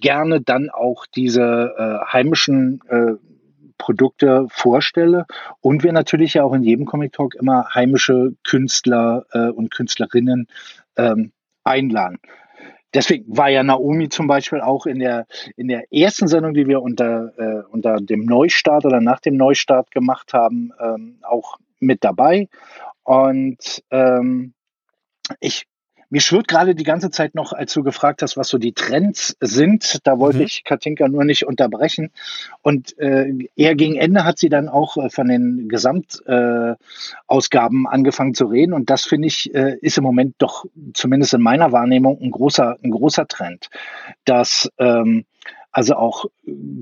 gerne 0.00 0.40
dann 0.40 0.70
auch 0.70 1.06
diese 1.06 1.72
äh, 1.78 2.12
heimischen 2.12 2.80
äh, 2.88 3.12
Produkte 3.78 4.48
vorstelle 4.50 5.26
und 5.60 5.84
wir 5.84 5.92
natürlich 5.92 6.34
ja 6.34 6.42
auch 6.42 6.52
in 6.52 6.64
jedem 6.64 6.84
Comic 6.84 7.12
Talk 7.12 7.36
immer 7.36 7.72
heimische 7.72 8.32
Künstler 8.42 9.24
äh, 9.30 9.50
und 9.50 9.70
Künstlerinnen 9.70 10.48
ähm, 10.96 11.30
einladen. 11.62 12.18
Deswegen 12.94 13.24
war 13.36 13.48
ja 13.48 13.62
Naomi 13.62 14.08
zum 14.08 14.26
Beispiel 14.26 14.60
auch 14.60 14.86
in 14.86 14.98
der, 14.98 15.26
in 15.56 15.68
der 15.68 15.92
ersten 15.92 16.26
Sendung, 16.26 16.54
die 16.54 16.66
wir 16.66 16.80
unter, 16.80 17.32
äh, 17.38 17.62
unter 17.70 17.96
dem 17.96 18.24
Neustart 18.24 18.84
oder 18.86 19.00
nach 19.00 19.20
dem 19.20 19.36
Neustart 19.36 19.90
gemacht 19.90 20.32
haben, 20.32 20.72
ähm, 20.80 21.18
auch 21.22 21.58
mit 21.80 22.02
dabei. 22.02 22.48
Und 23.02 23.82
ähm, 23.90 24.54
ich 25.40 25.66
mir 26.10 26.20
schwirrt 26.20 26.48
gerade 26.48 26.74
die 26.74 26.84
ganze 26.84 27.10
Zeit 27.10 27.34
noch, 27.34 27.52
als 27.52 27.72
du 27.74 27.82
gefragt 27.82 28.22
hast, 28.22 28.36
was 28.36 28.48
so 28.48 28.58
die 28.58 28.72
Trends 28.72 29.36
sind. 29.40 30.06
Da 30.06 30.18
wollte 30.18 30.38
mhm. 30.38 30.44
ich 30.44 30.64
Katinka 30.64 31.08
nur 31.08 31.24
nicht 31.24 31.46
unterbrechen. 31.46 32.10
Und 32.62 32.98
äh, 32.98 33.32
eher 33.56 33.74
gegen 33.74 33.96
Ende 33.96 34.24
hat 34.24 34.38
sie 34.38 34.48
dann 34.48 34.68
auch 34.68 34.96
äh, 34.96 35.10
von 35.10 35.28
den 35.28 35.68
Gesamtausgaben 35.68 37.84
äh, 37.84 37.88
angefangen 37.88 38.34
zu 38.34 38.46
reden. 38.46 38.72
Und 38.72 38.90
das 38.90 39.04
finde 39.04 39.28
ich, 39.28 39.54
äh, 39.54 39.76
ist 39.80 39.98
im 39.98 40.04
Moment 40.04 40.34
doch 40.38 40.64
zumindest 40.94 41.34
in 41.34 41.42
meiner 41.42 41.72
Wahrnehmung 41.72 42.18
ein 42.20 42.30
großer, 42.30 42.78
ein 42.82 42.90
großer 42.90 43.26
Trend, 43.26 43.68
dass 44.24 44.70
ähm, 44.78 45.24
also 45.70 45.94
auch 45.94 46.26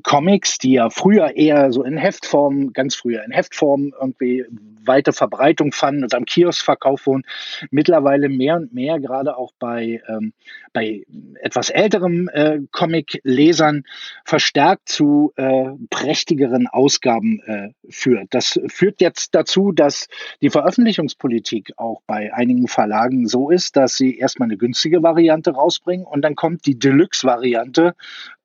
Comics, 0.03 0.59
die 0.59 0.73
ja 0.73 0.91
früher 0.91 1.37
eher 1.37 1.73
so 1.73 1.83
in 1.83 1.97
Heftform, 1.97 2.73
ganz 2.73 2.95
früher 2.95 3.25
in 3.25 3.33
Heftform 3.33 3.93
irgendwie 4.01 4.45
weite 4.87 5.13
Verbreitung 5.13 5.73
fanden 5.73 6.05
und 6.05 6.15
am 6.15 6.25
Kiosk 6.25 6.65
verkauft 6.65 7.07
wurden, 7.07 7.25
mittlerweile 7.71 8.29
mehr 8.29 8.57
und 8.57 8.73
mehr, 8.73 9.01
gerade 9.01 9.37
auch 9.37 9.53
bei, 9.59 10.01
ähm, 10.09 10.33
bei 10.73 11.05
etwas 11.43 11.71
älteren 11.71 12.29
äh, 12.29 12.61
Comic-Lesern, 12.71 13.85
verstärkt 14.25 14.89
zu 14.89 15.33
äh, 15.37 15.71
prächtigeren 15.91 16.69
Ausgaben 16.69 17.41
äh, 17.47 17.71
führt. 17.91 18.29
Das 18.31 18.61
führt 18.69 19.01
jetzt 19.01 19.35
dazu, 19.35 19.73
dass 19.73 20.09
die 20.41 20.51
Veröffentlichungspolitik 20.51 21.73
auch 21.77 22.03
bei 22.07 22.33
einigen 22.33 22.69
Verlagen 22.69 23.27
so 23.27 23.51
ist, 23.51 23.77
dass 23.77 23.97
sie 23.97 24.17
erstmal 24.17 24.47
eine 24.47 24.57
günstige 24.57 25.03
Variante 25.03 25.51
rausbringen 25.51 26.07
und 26.07 26.23
dann 26.23 26.37
kommt 26.37 26.67
die 26.67 26.79
Deluxe-Variante 26.79 27.95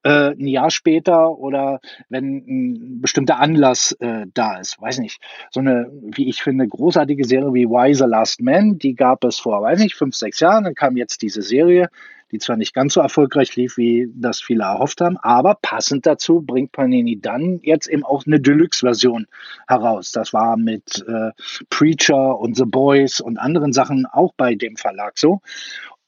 äh, 0.04 0.30
ein 0.32 0.47
Jahr 0.47 0.71
später 0.71 1.38
oder 1.38 1.79
wenn 2.09 2.38
ein 2.38 3.01
bestimmter 3.01 3.39
Anlass 3.39 3.93
äh, 3.99 4.25
da 4.34 4.59
ist. 4.59 4.82
Weiß 4.82 4.99
nicht. 4.99 5.21
So 5.49 5.59
eine, 5.59 5.91
wie 6.01 6.29
ich 6.29 6.41
finde, 6.41 6.67
großartige 6.67 7.25
Serie 7.25 7.53
wie 7.53 7.67
Why 7.67 7.93
the 7.93 8.05
Last 8.05 8.41
Man, 8.41 8.77
die 8.77 8.95
gab 8.95 9.23
es 9.23 9.39
vor, 9.39 9.61
weiß 9.61 9.79
nicht, 9.79 9.95
fünf, 9.95 10.15
sechs 10.15 10.39
Jahren. 10.39 10.63
Dann 10.63 10.75
kam 10.75 10.97
jetzt 10.97 11.21
diese 11.21 11.41
Serie, 11.41 11.89
die 12.32 12.39
zwar 12.39 12.57
nicht 12.57 12.73
ganz 12.73 12.93
so 12.93 13.01
erfolgreich 13.01 13.55
lief, 13.55 13.77
wie 13.77 14.09
das 14.15 14.41
viele 14.41 14.63
erhofft 14.63 15.01
haben, 15.01 15.17
aber 15.17 15.57
passend 15.61 16.05
dazu 16.05 16.41
bringt 16.41 16.71
Panini 16.71 17.19
dann 17.19 17.59
jetzt 17.63 17.88
eben 17.88 18.05
auch 18.05 18.25
eine 18.25 18.39
Deluxe-Version 18.39 19.27
heraus. 19.67 20.11
Das 20.11 20.34
war 20.34 20.57
mit 20.57 21.05
äh, 21.07 21.32
Preacher 21.69 22.39
und 22.39 22.55
The 22.55 22.65
Boys 22.65 23.19
und 23.19 23.38
anderen 23.38 23.73
Sachen 23.73 24.05
auch 24.05 24.34
bei 24.36 24.55
dem 24.55 24.77
Verlag 24.77 25.17
so. 25.17 25.41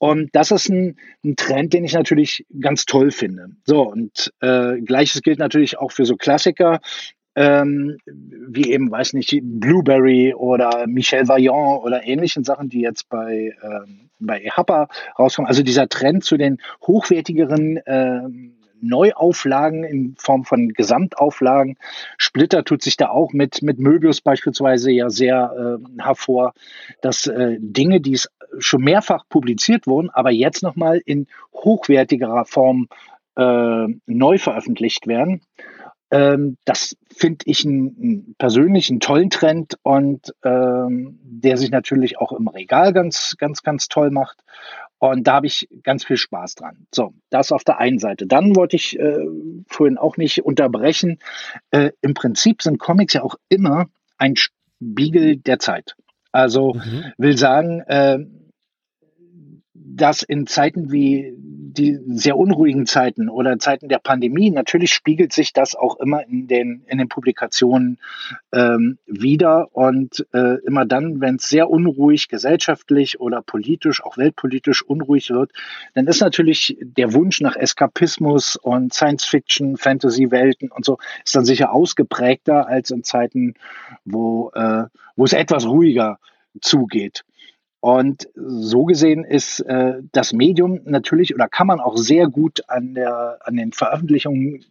Und 0.04 0.28
das 0.34 0.50
ist 0.50 0.68
ein, 0.68 0.96
ein, 1.24 1.34
Trend, 1.34 1.72
den 1.72 1.82
ich 1.82 1.94
natürlich 1.94 2.44
ganz 2.60 2.84
toll 2.84 3.10
finde. 3.10 3.52
So, 3.64 3.90
und 3.90 4.34
äh, 4.42 4.78
gleiches 4.82 5.22
gilt 5.22 5.38
natürlich 5.38 5.78
auch 5.78 5.92
für 5.92 6.04
so 6.04 6.16
Klassiker, 6.16 6.80
ähm, 7.36 7.96
wie 8.04 8.70
eben, 8.70 8.90
weiß 8.90 9.14
nicht, 9.14 9.40
Blueberry 9.42 10.34
oder 10.34 10.86
Michel 10.86 11.26
Vaillant 11.26 11.82
oder 11.82 12.06
ähnlichen 12.06 12.44
Sachen, 12.44 12.68
die 12.68 12.82
jetzt 12.82 13.08
bei, 13.08 13.56
ähm, 13.62 14.10
bei 14.18 14.42
EHAPA 14.42 14.88
rauskommen. 15.18 15.48
Also 15.48 15.62
dieser 15.62 15.88
Trend 15.88 16.22
zu 16.22 16.36
den 16.36 16.58
hochwertigeren 16.86 17.80
ähm, 17.86 18.56
Neuauflagen 18.84 19.84
in 19.84 20.14
Form 20.18 20.44
von 20.44 20.68
Gesamtauflagen. 20.68 21.76
Splitter 22.18 22.64
tut 22.64 22.82
sich 22.82 22.96
da 22.96 23.08
auch 23.08 23.32
mit, 23.32 23.62
mit 23.62 23.78
Möbius 23.78 24.20
beispielsweise 24.20 24.90
ja 24.90 25.10
sehr 25.10 25.78
äh, 25.80 26.02
hervor, 26.02 26.52
dass 27.00 27.26
äh, 27.26 27.56
Dinge, 27.58 28.00
die 28.00 28.18
schon 28.58 28.82
mehrfach 28.82 29.24
publiziert 29.28 29.86
wurden, 29.86 30.10
aber 30.10 30.30
jetzt 30.30 30.62
nochmal 30.62 31.00
in 31.04 31.26
hochwertigerer 31.52 32.44
Form 32.44 32.88
äh, 33.36 33.86
neu 34.06 34.38
veröffentlicht 34.38 35.06
werden. 35.06 35.40
Ähm, 36.10 36.56
das 36.64 36.96
finde 37.12 37.44
ich 37.46 37.64
einen, 37.64 37.96
einen 38.00 38.34
persönlichen 38.38 39.00
tollen 39.00 39.30
Trend 39.30 39.78
und 39.82 40.34
ähm, 40.44 41.18
der 41.22 41.56
sich 41.56 41.70
natürlich 41.70 42.18
auch 42.18 42.32
im 42.32 42.46
Regal 42.48 42.92
ganz, 42.92 43.36
ganz, 43.38 43.62
ganz 43.62 43.88
toll 43.88 44.10
macht. 44.10 44.44
Und 44.98 45.26
da 45.26 45.34
habe 45.34 45.46
ich 45.46 45.68
ganz 45.82 46.04
viel 46.04 46.16
Spaß 46.16 46.54
dran. 46.54 46.86
So, 46.94 47.14
das 47.30 47.52
auf 47.52 47.64
der 47.64 47.78
einen 47.78 47.98
Seite. 47.98 48.26
Dann 48.26 48.56
wollte 48.56 48.76
ich 48.76 48.98
äh, 48.98 49.26
vorhin 49.66 49.98
auch 49.98 50.16
nicht 50.16 50.44
unterbrechen. 50.44 51.18
Äh, 51.70 51.90
Im 52.00 52.14
Prinzip 52.14 52.62
sind 52.62 52.78
Comics 52.78 53.14
ja 53.14 53.22
auch 53.22 53.36
immer 53.48 53.86
ein 54.16 54.34
Spiegel 54.36 55.36
der 55.36 55.58
Zeit. 55.58 55.94
Also 56.32 56.74
mhm. 56.74 57.12
will 57.18 57.36
sagen, 57.36 57.80
äh, 57.80 58.18
dass 59.96 60.22
in 60.22 60.46
Zeiten 60.46 60.90
wie 60.90 61.34
die 61.36 61.98
sehr 62.06 62.36
unruhigen 62.36 62.86
Zeiten 62.86 63.28
oder 63.28 63.58
Zeiten 63.58 63.88
der 63.88 63.98
Pandemie, 63.98 64.50
natürlich 64.50 64.94
spiegelt 64.94 65.32
sich 65.32 65.52
das 65.52 65.74
auch 65.74 65.98
immer 65.98 66.26
in 66.26 66.46
den, 66.46 66.84
in 66.86 66.98
den 66.98 67.08
Publikationen 67.08 67.98
ähm, 68.52 68.98
wieder. 69.06 69.68
Und 69.72 70.24
äh, 70.32 70.58
immer 70.64 70.84
dann, 70.84 71.20
wenn 71.20 71.36
es 71.36 71.48
sehr 71.48 71.68
unruhig 71.68 72.28
gesellschaftlich 72.28 73.20
oder 73.20 73.42
politisch, 73.42 74.02
auch 74.04 74.16
weltpolitisch 74.16 74.82
unruhig 74.82 75.30
wird, 75.30 75.50
dann 75.94 76.06
ist 76.06 76.20
natürlich 76.20 76.76
der 76.80 77.12
Wunsch 77.12 77.40
nach 77.40 77.56
Eskapismus 77.56 78.56
und 78.56 78.94
Science-Fiction, 78.94 79.76
Fantasy-Welten 79.76 80.70
und 80.70 80.84
so, 80.84 80.98
ist 81.24 81.34
dann 81.34 81.44
sicher 81.44 81.72
ausgeprägter 81.72 82.68
als 82.68 82.90
in 82.90 83.02
Zeiten, 83.02 83.54
wo, 84.04 84.50
äh, 84.54 84.84
wo 85.16 85.24
es 85.24 85.32
etwas 85.32 85.66
ruhiger 85.66 86.18
zugeht. 86.60 87.24
Und 87.84 88.30
so 88.34 88.86
gesehen 88.86 89.24
ist 89.24 89.60
äh, 89.60 90.00
das 90.10 90.32
Medium 90.32 90.80
natürlich 90.84 91.34
oder 91.34 91.48
kann 91.48 91.66
man 91.66 91.80
auch 91.80 91.98
sehr 91.98 92.28
gut 92.28 92.62
an, 92.66 92.94
der, 92.94 93.40
an 93.42 93.56
den 93.56 93.72
Veröffentlichungen 93.72 94.64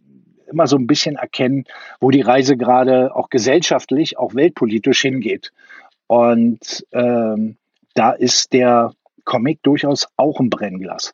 immer 0.48 0.66
so 0.66 0.78
ein 0.78 0.88
bisschen 0.88 1.18
erkennen, 1.18 1.66
wo 2.00 2.10
die 2.10 2.22
Reise 2.22 2.58
gerade 2.58 3.16
auch 3.16 3.30
gesellschaftlich, 3.30 4.18
auch 4.18 4.34
weltpolitisch 4.34 5.04
hingeht. 5.04 5.52
Und 6.08 6.88
ähm, 6.92 7.58
da 7.94 8.14
ist 8.14 8.52
der 8.52 8.96
Comic 9.26 9.62
durchaus 9.62 10.08
auch 10.18 10.40
ein 10.40 10.50
Brennglas. 10.50 11.14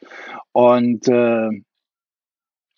Und 0.53 1.05
äh, 1.09 1.49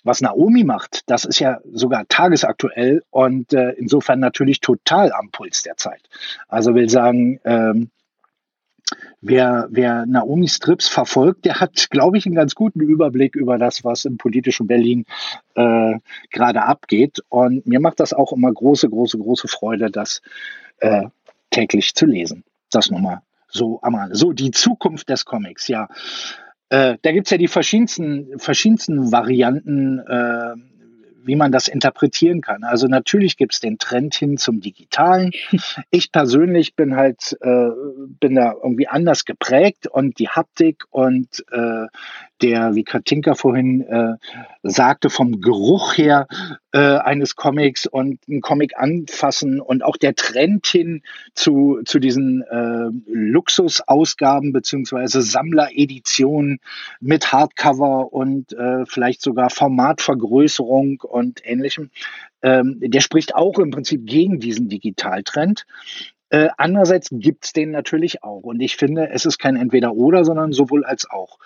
was 0.04 0.22
Naomi 0.22 0.64
macht, 0.64 1.04
das 1.06 1.26
ist 1.26 1.38
ja 1.38 1.60
sogar 1.72 2.08
tagesaktuell 2.08 3.04
und 3.12 3.54
äh, 3.54 3.74
insofern 3.74 4.20
natürlich 4.20 4.62
total 4.62 5.12
am 5.12 5.30
Puls 5.30 5.62
der 5.62 5.78
Zeit. 5.78 6.10
Also 6.48 6.74
will 6.74 6.90
sagen, 6.90 7.40
ähm, 7.46 7.92
Wer, 9.22 9.68
wer 9.70 10.06
Naomi 10.06 10.48
Strips 10.48 10.88
verfolgt, 10.88 11.46
der 11.46 11.60
hat, 11.60 11.90
glaube 11.92 12.18
ich, 12.18 12.26
einen 12.26 12.36
ganz 12.36 12.56
guten 12.56 12.82
Überblick 12.82 13.36
über 13.36 13.58
das, 13.58 13.84
was 13.84 14.06
im 14.06 14.18
politischen 14.18 14.68
Berlin 14.68 15.06
äh, 15.56 15.94
gerade 16.32 16.64
abgeht. 16.64 17.24
Und 17.30 17.66
mir 17.68 17.80
macht 17.80 18.00
das 18.00 18.14
auch 18.14 18.34
immer 18.34 18.52
große, 18.52 18.90
große, 18.90 19.18
große 19.18 19.48
Freude, 19.48 19.92
das 19.92 20.22
äh, 20.80 21.08
täglich 21.52 21.94
zu 21.94 22.06
lesen. 22.06 22.44
Das 22.72 22.90
nochmal 22.90 23.22
so 23.48 23.80
am 23.82 23.96
Rande. 23.96 24.16
So, 24.16 24.34
die 24.34 24.52
Zukunft 24.52 25.10
des 25.10 25.26
Comics, 25.26 25.68
ja. 25.68 25.88
Äh, 26.70 26.98
da 27.02 27.12
gibt's 27.12 27.30
ja 27.30 27.38
die 27.38 27.50
verschiedensten, 27.50 28.40
verschiedensten 28.40 29.12
Varianten. 29.12 30.00
Wie 31.24 31.36
man 31.36 31.52
das 31.52 31.68
interpretieren 31.68 32.42
kann. 32.42 32.64
Also 32.64 32.88
natürlich 32.88 33.38
gibt 33.38 33.54
es 33.54 33.60
den 33.60 33.78
Trend 33.78 34.16
hin 34.16 34.38
zum 34.38 34.60
Digitalen. 34.62 35.32
Ich 35.90 36.12
persönlich 36.12 36.76
bin 36.76 36.96
halt, 36.96 37.38
äh, 37.42 37.70
bin 38.20 38.36
da 38.36 38.54
irgendwie 38.54 38.88
anders 38.88 39.26
geprägt 39.26 39.88
und 39.88 40.20
die 40.20 40.30
Haptik 40.30 40.84
und 40.90 41.44
äh, 41.52 41.88
der, 42.42 42.76
wie 42.76 42.84
Katinka 42.84 43.36
vorhin 43.36 43.82
äh, 43.82 44.16
sagte, 44.64 45.10
vom 45.10 45.42
Geruch 45.42 45.98
her, 45.98 46.28
äh, 46.74 46.80
eines 46.80 47.36
Comics 47.36 47.86
und 47.86 48.20
einen 48.30 48.42
Comic 48.42 48.78
anfassen 48.78 49.60
und 49.60 49.84
auch 49.84 49.98
der 49.98 50.16
Trend 50.16 50.68
hin 50.68 51.04
zu, 51.34 51.82
zu 51.86 52.00
diesen 52.00 52.44
äh, 52.44 52.90
Luxusausgaben 53.08 54.54
beziehungsweise 54.54 55.22
Sammlereditionen 55.22 56.60
mit 57.00 57.32
Hardcover 57.32 58.14
und 58.14 58.54
äh, 58.54 58.86
vielleicht 58.86 59.22
sogar 59.22 59.50
Formatvergrößerung 59.50 61.02
und 61.02 61.42
ähnlichem, 61.44 61.90
ähm, 62.42 62.78
der 62.80 63.02
spricht 63.02 63.36
auch 63.36 63.60
im 63.60 63.72
Prinzip 63.72 64.06
gegen 64.06 64.40
diesen 64.40 64.70
Digitaltrend. 64.70 65.66
Äh, 66.32 66.48
andererseits 66.58 67.10
gibt's 67.12 67.52
den 67.52 67.72
natürlich 67.72 68.24
auch. 68.24 68.44
Und 68.44 68.62
ich 68.62 68.78
finde, 68.78 69.10
es 69.10 69.26
ist 69.26 69.38
kein 69.38 69.58
Entweder-Oder, 69.58 70.24
sondern 70.24 70.54
sowohl 70.54 70.86
als 70.86 71.10
auch. 71.10 71.38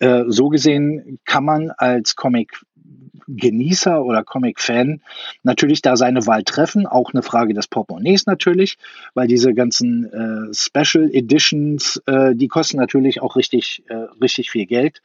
Äh, 0.00 0.24
so 0.28 0.50
gesehen 0.50 1.18
kann 1.24 1.46
man 1.46 1.70
als 1.70 2.14
Comic-Genießer 2.14 4.04
oder 4.04 4.22
Comic-Fan 4.22 5.00
natürlich 5.44 5.80
da 5.80 5.96
seine 5.96 6.26
Wahl 6.26 6.44
treffen. 6.44 6.86
Auch 6.86 7.14
eine 7.14 7.22
Frage 7.22 7.54
des 7.54 7.68
Portemonnaies 7.68 8.26
natürlich, 8.26 8.76
weil 9.14 9.28
diese 9.28 9.54
ganzen 9.54 10.12
äh, 10.12 10.52
Special 10.52 11.08
Editions, 11.10 12.02
äh, 12.04 12.34
die 12.34 12.48
kosten 12.48 12.76
natürlich 12.76 13.22
auch 13.22 13.36
richtig, 13.36 13.82
äh, 13.88 13.94
richtig 14.20 14.50
viel 14.50 14.66
Geld. 14.66 15.00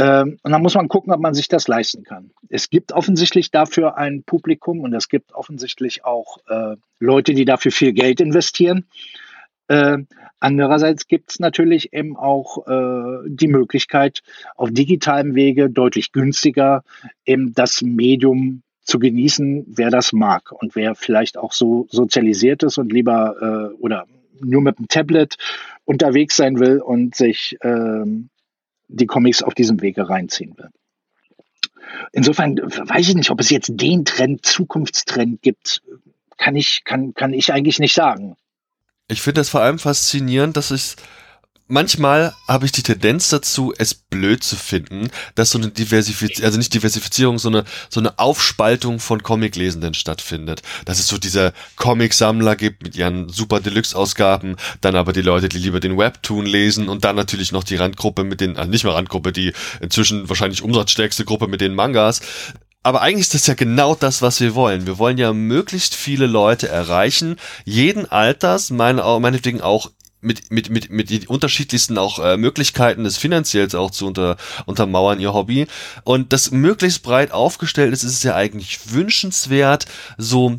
Ähm, 0.00 0.38
und 0.42 0.50
dann 0.50 0.62
muss 0.62 0.74
man 0.74 0.88
gucken, 0.88 1.12
ob 1.12 1.20
man 1.20 1.34
sich 1.34 1.48
das 1.48 1.68
leisten 1.68 2.04
kann. 2.04 2.30
Es 2.48 2.70
gibt 2.70 2.92
offensichtlich 2.92 3.50
dafür 3.50 3.98
ein 3.98 4.22
Publikum 4.22 4.80
und 4.80 4.94
es 4.94 5.10
gibt 5.10 5.34
offensichtlich 5.34 6.06
auch 6.06 6.38
äh, 6.48 6.76
Leute, 7.00 7.34
die 7.34 7.44
dafür 7.44 7.70
viel 7.70 7.92
Geld 7.92 8.22
investieren. 8.22 8.86
Äh, 9.68 9.98
andererseits 10.38 11.06
gibt 11.06 11.32
es 11.32 11.38
natürlich 11.38 11.92
eben 11.92 12.16
auch 12.16 12.66
äh, 12.66 13.28
die 13.28 13.48
Möglichkeit, 13.48 14.20
auf 14.56 14.70
digitalem 14.70 15.34
Wege 15.34 15.68
deutlich 15.68 16.12
günstiger 16.12 16.82
eben 17.26 17.52
das 17.52 17.82
Medium 17.82 18.62
zu 18.80 18.98
genießen, 18.98 19.66
wer 19.68 19.90
das 19.90 20.14
mag 20.14 20.50
und 20.50 20.76
wer 20.76 20.94
vielleicht 20.94 21.36
auch 21.36 21.52
so 21.52 21.86
sozialisiert 21.90 22.62
ist 22.62 22.78
und 22.78 22.90
lieber 22.90 23.70
äh, 23.70 23.74
oder 23.76 24.06
nur 24.40 24.62
mit 24.62 24.78
dem 24.78 24.88
Tablet 24.88 25.36
unterwegs 25.84 26.38
sein 26.38 26.58
will 26.58 26.80
und 26.80 27.14
sich 27.14 27.58
ähm, 27.60 28.30
die 28.90 29.06
Comics 29.06 29.42
auf 29.42 29.54
diesem 29.54 29.80
Wege 29.80 30.08
reinziehen 30.08 30.56
will. 30.58 30.68
Insofern 32.12 32.56
weiß 32.56 33.08
ich 33.08 33.14
nicht, 33.14 33.30
ob 33.30 33.40
es 33.40 33.50
jetzt 33.50 33.70
den 33.72 34.04
Trend, 34.04 34.44
Zukunftstrend 34.44 35.42
gibt, 35.42 35.82
kann 36.36 36.56
ich, 36.56 36.84
kann, 36.84 37.14
kann 37.14 37.32
ich 37.32 37.52
eigentlich 37.52 37.78
nicht 37.78 37.94
sagen. 37.94 38.36
Ich 39.08 39.22
finde 39.22 39.40
das 39.40 39.48
vor 39.48 39.60
allem 39.60 39.78
faszinierend, 39.78 40.56
dass 40.56 40.70
es 40.70 40.96
manchmal 41.70 42.34
habe 42.46 42.66
ich 42.66 42.72
die 42.72 42.82
Tendenz 42.82 43.28
dazu, 43.28 43.72
es 43.78 43.94
blöd 43.94 44.42
zu 44.44 44.56
finden, 44.56 45.10
dass 45.34 45.50
so 45.50 45.58
eine 45.58 45.68
Diversifizierung, 45.68 46.44
also 46.44 46.58
nicht 46.58 46.74
Diversifizierung, 46.74 47.38
sondern 47.38 47.64
so 47.88 48.00
eine 48.00 48.18
Aufspaltung 48.18 49.00
von 49.00 49.22
Comiclesenden 49.22 49.94
stattfindet. 49.94 50.62
Dass 50.84 50.98
es 50.98 51.06
so 51.08 51.18
diese 51.18 51.52
Comic-Sammler 51.76 52.56
gibt 52.56 52.82
mit 52.82 52.96
ihren 52.96 53.28
super 53.28 53.60
Deluxe-Ausgaben, 53.60 54.56
dann 54.80 54.96
aber 54.96 55.12
die 55.12 55.22
Leute, 55.22 55.48
die 55.48 55.58
lieber 55.58 55.80
den 55.80 55.96
Webtoon 55.96 56.46
lesen 56.46 56.88
und 56.88 57.04
dann 57.04 57.16
natürlich 57.16 57.52
noch 57.52 57.64
die 57.64 57.76
Randgruppe 57.76 58.24
mit 58.24 58.40
den, 58.40 58.56
also 58.56 58.70
nicht 58.70 58.84
mehr 58.84 58.94
Randgruppe, 58.94 59.32
die 59.32 59.52
inzwischen 59.80 60.28
wahrscheinlich 60.28 60.62
umsatzstärkste 60.62 61.24
Gruppe 61.24 61.46
mit 61.46 61.60
den 61.60 61.74
Mangas. 61.74 62.20
Aber 62.82 63.02
eigentlich 63.02 63.26
ist 63.26 63.34
das 63.34 63.46
ja 63.46 63.54
genau 63.54 63.94
das, 63.94 64.22
was 64.22 64.40
wir 64.40 64.54
wollen. 64.54 64.86
Wir 64.86 64.96
wollen 64.96 65.18
ja 65.18 65.34
möglichst 65.34 65.94
viele 65.94 66.26
Leute 66.26 66.66
erreichen, 66.68 67.36
jeden 67.64 68.10
Alters, 68.10 68.70
meine, 68.70 69.02
meinetwegen 69.20 69.60
auch 69.60 69.90
mit, 70.20 70.50
mit, 70.50 70.70
mit, 70.70 70.90
mit 70.90 71.10
den 71.10 71.26
unterschiedlichsten 71.26 71.98
auch 71.98 72.18
äh, 72.18 72.36
Möglichkeiten 72.36 73.04
des 73.04 73.16
Finanziells 73.16 73.74
auch 73.74 73.90
zu 73.90 74.06
unter, 74.06 74.36
untermauern, 74.66 75.20
ihr 75.20 75.32
Hobby. 75.32 75.66
Und 76.04 76.32
das 76.32 76.50
möglichst 76.50 77.02
breit 77.02 77.32
aufgestellt 77.32 77.92
ist, 77.92 78.04
ist 78.04 78.12
es 78.12 78.22
ja 78.22 78.34
eigentlich 78.34 78.92
wünschenswert, 78.92 79.86
so 80.18 80.56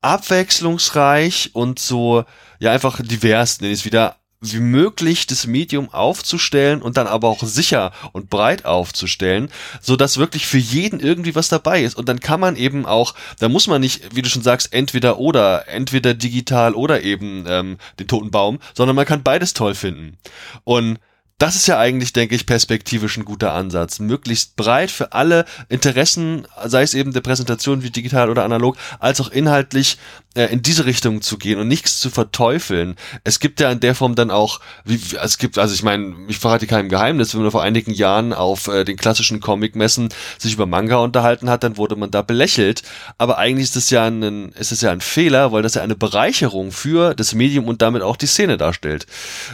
abwechslungsreich 0.00 1.50
und 1.52 1.78
so, 1.78 2.24
ja, 2.58 2.72
einfach 2.72 3.00
divers, 3.02 3.60
nenne 3.60 3.72
ich 3.72 3.80
es 3.80 3.84
wieder, 3.84 4.16
wie 4.40 4.60
möglich 4.60 5.26
das 5.26 5.46
Medium 5.46 5.92
aufzustellen 5.92 6.80
und 6.80 6.96
dann 6.96 7.06
aber 7.06 7.28
auch 7.28 7.42
sicher 7.42 7.92
und 8.12 8.30
breit 8.30 8.64
aufzustellen, 8.64 9.50
so 9.82 9.96
dass 9.96 10.16
wirklich 10.16 10.46
für 10.46 10.58
jeden 10.58 10.98
irgendwie 10.98 11.34
was 11.34 11.48
dabei 11.48 11.82
ist. 11.82 11.94
Und 11.94 12.08
dann 12.08 12.20
kann 12.20 12.40
man 12.40 12.56
eben 12.56 12.86
auch, 12.86 13.14
da 13.38 13.50
muss 13.50 13.66
man 13.66 13.82
nicht, 13.82 14.14
wie 14.14 14.22
du 14.22 14.30
schon 14.30 14.42
sagst, 14.42 14.72
entweder 14.72 15.18
oder, 15.18 15.68
entweder 15.68 16.14
digital 16.14 16.74
oder 16.74 17.02
eben 17.02 17.44
ähm, 17.46 17.76
den 17.98 18.08
toten 18.08 18.30
Baum, 18.30 18.60
sondern 18.74 18.96
man 18.96 19.06
kann 19.06 19.22
beides 19.22 19.52
toll 19.52 19.74
finden. 19.74 20.16
Und 20.64 20.98
das 21.40 21.56
ist 21.56 21.66
ja 21.66 21.78
eigentlich, 21.78 22.12
denke 22.12 22.34
ich, 22.34 22.44
perspektivisch 22.44 23.16
ein 23.16 23.24
guter 23.24 23.54
Ansatz. 23.54 23.98
Möglichst 23.98 24.56
breit 24.56 24.90
für 24.90 25.14
alle 25.14 25.46
Interessen, 25.70 26.46
sei 26.66 26.82
es 26.82 26.92
eben 26.92 27.14
der 27.14 27.22
Präsentation 27.22 27.82
wie 27.82 27.88
digital 27.88 28.28
oder 28.28 28.44
analog, 28.44 28.76
als 28.98 29.22
auch 29.22 29.30
inhaltlich 29.30 29.96
äh, 30.34 30.52
in 30.52 30.60
diese 30.60 30.84
Richtung 30.84 31.22
zu 31.22 31.38
gehen 31.38 31.58
und 31.58 31.66
nichts 31.66 31.98
zu 31.98 32.10
verteufeln. 32.10 32.94
Es 33.24 33.40
gibt 33.40 33.58
ja 33.60 33.70
in 33.72 33.80
der 33.80 33.94
Form 33.94 34.16
dann 34.16 34.30
auch, 34.30 34.60
wie, 34.84 35.00
es 35.18 35.38
gibt, 35.38 35.56
also 35.56 35.72
ich 35.72 35.82
meine, 35.82 36.14
ich 36.28 36.38
verrate 36.38 36.66
keinem 36.66 36.90
Geheimnis, 36.90 37.34
wenn 37.34 37.40
man 37.40 37.50
vor 37.50 37.62
einigen 37.62 37.94
Jahren 37.94 38.34
auf 38.34 38.68
äh, 38.68 38.84
den 38.84 38.98
klassischen 38.98 39.40
Comic-Messen 39.40 40.10
sich 40.36 40.52
über 40.52 40.66
Manga 40.66 40.96
unterhalten 40.96 41.48
hat, 41.48 41.64
dann 41.64 41.78
wurde 41.78 41.96
man 41.96 42.10
da 42.10 42.20
belächelt. 42.20 42.82
Aber 43.16 43.38
eigentlich 43.38 43.64
ist 43.64 43.76
es 43.76 43.88
ja 43.88 44.04
ein, 44.04 44.52
ist 44.52 44.72
es 44.72 44.82
ja 44.82 44.90
ein 44.90 45.00
Fehler, 45.00 45.52
weil 45.52 45.62
das 45.62 45.72
ja 45.72 45.80
eine 45.82 45.96
Bereicherung 45.96 46.70
für 46.70 47.14
das 47.14 47.34
Medium 47.34 47.66
und 47.66 47.80
damit 47.80 48.02
auch 48.02 48.16
die 48.16 48.26
Szene 48.26 48.58
darstellt. 48.58 49.06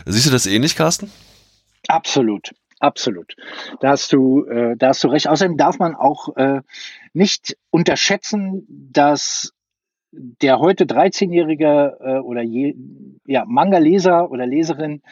Siehst 0.04 0.26
du 0.26 0.30
das 0.30 0.46
ähnlich, 0.46 0.74
Carsten? 0.74 1.12
Absolut, 1.88 2.52
absolut. 2.80 3.34
Da 3.80 3.90
hast 3.90 4.12
du, 4.12 4.44
äh, 4.46 4.76
da 4.76 4.88
hast 4.88 5.04
du 5.04 5.08
recht. 5.08 5.28
Außerdem 5.28 5.56
darf 5.56 5.78
man 5.78 5.94
auch 5.94 6.36
äh, 6.36 6.60
nicht 7.12 7.56
unterschätzen, 7.70 8.66
dass 8.68 9.52
der 10.12 10.58
heute 10.58 10.84
13-jährige 10.84 11.98
äh, 12.00 12.18
oder 12.18 12.42
je, 12.42 12.74
ja, 13.26 13.44
Manga-Leser 13.46 14.30
oder 14.30 14.46
Leserin 14.46 15.02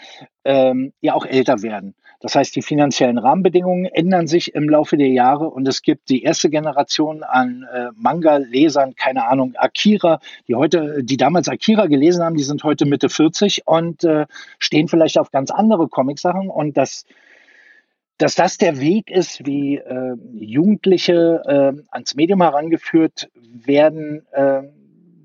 ähm, 0.45 0.93
ja 1.01 1.14
auch 1.14 1.27
älter 1.27 1.62
werden. 1.62 1.95
Das 2.25 2.37
heißt, 2.37 2.57
die 2.57 2.62
finanziellen 2.62 3.18
Rahmenbedingungen 3.18 3.85
ändern 3.85 4.27
sich 4.27 4.55
im 4.55 4.66
Laufe 4.66 4.97
der 4.97 5.09
Jahre 5.09 5.51
und 5.51 5.68
es 5.68 5.83
gibt 5.83 6.09
die 6.09 6.22
erste 6.22 6.49
Generation 6.49 7.22
an 7.22 7.66
äh, 7.70 7.89
Manga-Lesern, 7.97 8.95
keine 8.95 9.27
Ahnung, 9.27 9.57
Akira, 9.57 10.20
die 10.49 10.55
heute, 10.55 11.05
die 11.05 11.18
damals 11.18 11.51
Akira 11.51 11.85
gelesen 11.85 12.25
haben, 12.25 12.39
die 12.39 12.43
sind 12.43 12.64
heute 12.64 12.87
Mitte 12.87 13.11
40 13.11 13.66
und 13.66 14.05
äh, 14.05 14.25
stehen 14.59 14.89
vielleicht 14.89 15.18
auf 15.18 15.33
ganz 15.33 15.51
andere 15.51 15.87
Comicsachen 15.89 16.49
und 16.49 16.79
das 16.79 17.05
dass 18.16 18.37
das 18.37 18.57
der 18.57 18.81
Weg 18.81 19.11
ist, 19.11 19.45
wie 19.45 19.77
äh, 19.77 20.14
Jugendliche 20.33 21.43
äh, 21.45 21.83
ans 21.91 22.14
Medium 22.14 22.41
herangeführt 22.41 23.29
werden, 23.35 24.25
äh, 24.33 24.62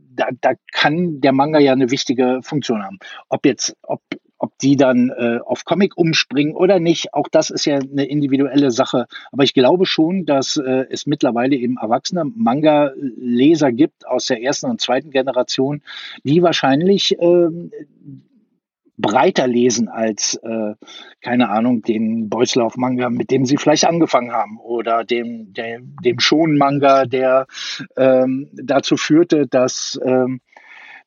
da, 0.10 0.28
da 0.41 0.52
kann 0.74 1.22
der 1.22 1.32
Manga 1.32 1.60
ja 1.60 1.72
eine 1.72 1.91
wichtige 1.91 2.39
Funktion 2.41 2.84
haben. 2.84 3.00
Ob 3.30 3.45
jetzt, 3.45 3.78
ob 3.84 4.02
die 4.62 4.76
dann 4.76 5.10
äh, 5.10 5.39
auf 5.45 5.66
Comic 5.66 5.97
umspringen 5.97 6.55
oder 6.55 6.80
nicht, 6.80 7.14
auch 7.14 7.28
das 7.30 7.49
ist 7.49 7.66
ja 7.66 7.78
eine 7.78 8.05
individuelle 8.05 8.72
Sache. 8.72 9.07
Aber 9.32 9.43
ich 9.43 9.53
glaube 9.53 9.86
schon, 9.86 10.26
dass 10.26 10.57
äh, 10.57 10.86
es 10.89 11.05
mittlerweile 11.05 11.55
eben 11.55 11.78
erwachsene 11.78 12.26
Manga-Leser 12.26 13.72
gibt 13.72 14.07
aus 14.07 14.26
der 14.26 14.41
ersten 14.41 14.68
und 14.68 14.82
zweiten 14.82 15.12
Generation, 15.12 15.82
die 16.24 16.43
wahrscheinlich 16.43 17.18
äh, 17.20 17.47
breiter 18.99 19.47
lesen 19.47 19.88
als, 19.88 20.36
äh, 20.43 20.76
keine 21.22 21.49
Ahnung, 21.49 21.82
den 21.82 22.30
Beuslauf-Manga, 22.30 23.10
mit 23.10 23.32
dem 23.32 23.45
sie 23.45 23.57
vielleicht 23.57 23.86
angefangen 23.86 24.34
haben 24.34 24.60
oder 24.60 25.05
dem, 25.05 25.53
dem, 25.53 25.95
dem 26.03 26.20
Schon-Manga, 26.20 27.05
der 27.05 27.47
ähm, 27.95 28.49
dazu 28.53 28.97
führte, 28.97 29.47
dass 29.47 29.97
ähm, 30.03 30.41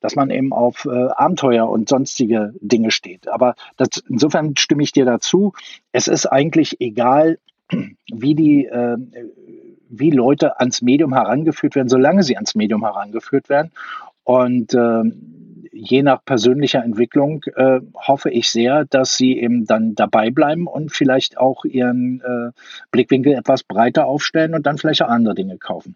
dass 0.03 0.17
man 0.17 0.29
eben 0.29 0.51
auf 0.51 0.85
äh, 0.85 0.89
Abenteuer 0.89 1.69
und 1.69 1.87
sonstige 1.87 2.53
Dinge 2.59 2.91
steht. 2.91 3.29
Aber 3.29 3.55
das, 3.77 4.03
insofern 4.09 4.57
stimme 4.57 4.83
ich 4.83 4.91
dir 4.91 5.05
dazu. 5.05 5.53
Es 5.93 6.07
ist 6.09 6.25
eigentlich 6.25 6.81
egal, 6.81 7.39
wie 8.13 8.35
die, 8.35 8.65
äh, 8.65 8.97
wie 9.89 10.11
Leute 10.11 10.59
ans 10.59 10.81
Medium 10.81 11.13
herangeführt 11.13 11.75
werden, 11.75 11.87
solange 11.87 12.23
sie 12.23 12.35
ans 12.35 12.53
Medium 12.53 12.83
herangeführt 12.83 13.47
werden. 13.47 13.71
Und 14.25 14.73
äh, 14.73 15.03
je 15.71 16.03
nach 16.03 16.25
persönlicher 16.25 16.83
Entwicklung 16.83 17.43
äh, 17.55 17.79
hoffe 17.95 18.29
ich 18.29 18.49
sehr, 18.49 18.83
dass 18.83 19.15
sie 19.15 19.39
eben 19.39 19.65
dann 19.65 19.95
dabei 19.95 20.31
bleiben 20.31 20.67
und 20.67 20.91
vielleicht 20.91 21.37
auch 21.37 21.63
ihren 21.63 22.21
äh, 22.21 22.51
Blickwinkel 22.91 23.33
etwas 23.33 23.63
breiter 23.63 24.05
aufstellen 24.05 24.53
und 24.53 24.65
dann 24.65 24.77
vielleicht 24.77 25.01
auch 25.01 25.09
andere 25.09 25.35
Dinge 25.35 25.57
kaufen. 25.57 25.95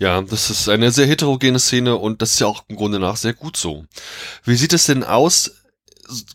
Ja, 0.00 0.22
das 0.22 0.48
ist 0.48 0.66
eine 0.70 0.90
sehr 0.92 1.06
heterogene 1.06 1.58
Szene 1.58 1.94
und 1.94 2.22
das 2.22 2.32
ist 2.32 2.40
ja 2.40 2.46
auch 2.46 2.64
im 2.68 2.76
Grunde 2.76 2.98
nach 2.98 3.16
sehr 3.16 3.34
gut 3.34 3.58
so. 3.58 3.84
Wie 4.44 4.56
sieht 4.56 4.72
es 4.72 4.86
denn 4.86 5.04
aus? 5.04 5.59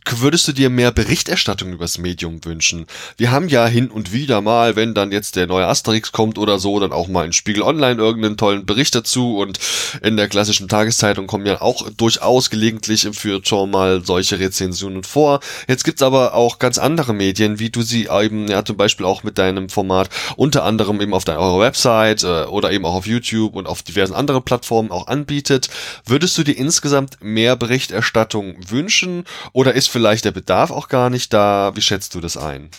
Würdest 0.09 0.47
du 0.47 0.51
dir 0.51 0.69
mehr 0.69 0.91
Berichterstattung 0.91 1.73
übers 1.73 1.97
Medium 1.97 2.43
wünschen? 2.43 2.85
Wir 3.17 3.31
haben 3.31 3.47
ja 3.49 3.65
hin 3.67 3.89
und 3.89 4.11
wieder 4.11 4.41
mal, 4.41 4.75
wenn 4.75 4.93
dann 4.93 5.11
jetzt 5.11 5.35
der 5.35 5.47
neue 5.47 5.67
Asterix 5.67 6.11
kommt 6.11 6.37
oder 6.37 6.59
so, 6.59 6.79
dann 6.79 6.91
auch 6.91 7.07
mal 7.07 7.25
in 7.25 7.33
Spiegel 7.33 7.63
Online 7.63 8.01
irgendeinen 8.01 8.37
tollen 8.37 8.65
Bericht 8.65 8.95
dazu 8.95 9.37
und 9.37 9.59
in 10.01 10.17
der 10.17 10.27
klassischen 10.27 10.67
Tageszeitung 10.67 11.27
kommen 11.27 11.45
ja 11.45 11.61
auch 11.61 11.89
durchaus 11.91 12.49
gelegentlich 12.49 13.05
im 13.05 13.13
Feuilleton 13.13 13.71
mal 13.71 14.03
solche 14.05 14.39
Rezensionen 14.39 15.03
vor. 15.03 15.39
Jetzt 15.67 15.83
gibt's 15.83 16.01
aber 16.01 16.33
auch 16.33 16.59
ganz 16.59 16.77
andere 16.77 17.13
Medien, 17.13 17.59
wie 17.59 17.69
du 17.69 17.81
sie 17.81 18.07
eben, 18.11 18.47
ja 18.47 18.63
zum 18.63 18.77
Beispiel 18.77 19.05
auch 19.05 19.23
mit 19.23 19.37
deinem 19.37 19.69
Format, 19.69 20.09
unter 20.35 20.63
anderem 20.63 21.01
eben 21.01 21.13
auf 21.13 21.25
deiner 21.25 21.59
Website 21.59 22.23
äh, 22.23 22.45
oder 22.45 22.71
eben 22.71 22.85
auch 22.85 22.95
auf 22.95 23.07
YouTube 23.07 23.55
und 23.55 23.67
auf 23.67 23.83
diversen 23.83 24.13
anderen 24.13 24.43
Plattformen 24.43 24.91
auch 24.91 25.07
anbietet. 25.07 25.69
Würdest 26.05 26.37
du 26.37 26.43
dir 26.43 26.57
insgesamt 26.57 27.17
mehr 27.21 27.55
Berichterstattung 27.55 28.55
wünschen 28.69 29.25
oder 29.53 29.64
ist 29.71 29.87
vielleicht 29.87 30.25
der 30.25 30.31
Bedarf 30.31 30.71
auch 30.71 30.87
gar 30.87 31.09
nicht 31.09 31.33
da? 31.33 31.75
Wie 31.75 31.81
schätzt 31.81 32.15
du 32.15 32.21
das 32.21 32.37
ein? 32.37 32.69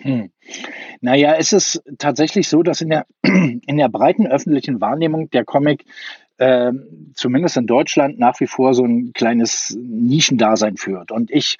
Hm. 0.00 0.30
Naja, 1.00 1.34
es 1.34 1.52
ist 1.52 1.82
tatsächlich 1.98 2.48
so, 2.48 2.62
dass 2.62 2.80
in 2.80 2.90
der, 2.90 3.06
in 3.22 3.76
der 3.76 3.88
breiten 3.88 4.26
öffentlichen 4.26 4.80
Wahrnehmung 4.80 5.30
der 5.30 5.44
Comic 5.44 5.84
äh, 6.38 6.72
zumindest 7.14 7.56
in 7.56 7.66
Deutschland 7.66 8.18
nach 8.18 8.38
wie 8.40 8.46
vor 8.46 8.74
so 8.74 8.84
ein 8.84 9.12
kleines 9.12 9.76
Nischendasein 9.80 10.76
führt. 10.76 11.10
Und 11.10 11.30
ich 11.30 11.58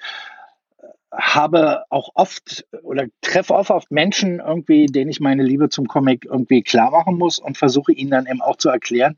habe 1.11 1.83
auch 1.89 2.09
oft 2.13 2.65
oder 2.83 3.05
treffe 3.21 3.55
oft 3.55 3.71
auf 3.71 3.85
Menschen 3.89 4.39
irgendwie, 4.39 4.85
denen 4.85 5.09
ich 5.09 5.19
meine 5.19 5.43
Liebe 5.43 5.69
zum 5.69 5.87
Comic 5.87 6.25
irgendwie 6.25 6.61
klar 6.61 6.91
machen 6.91 7.17
muss 7.17 7.39
und 7.39 7.57
versuche 7.57 7.91
ihnen 7.91 8.11
dann 8.11 8.27
eben 8.27 8.41
auch 8.41 8.57
zu 8.57 8.69
erklären, 8.69 9.17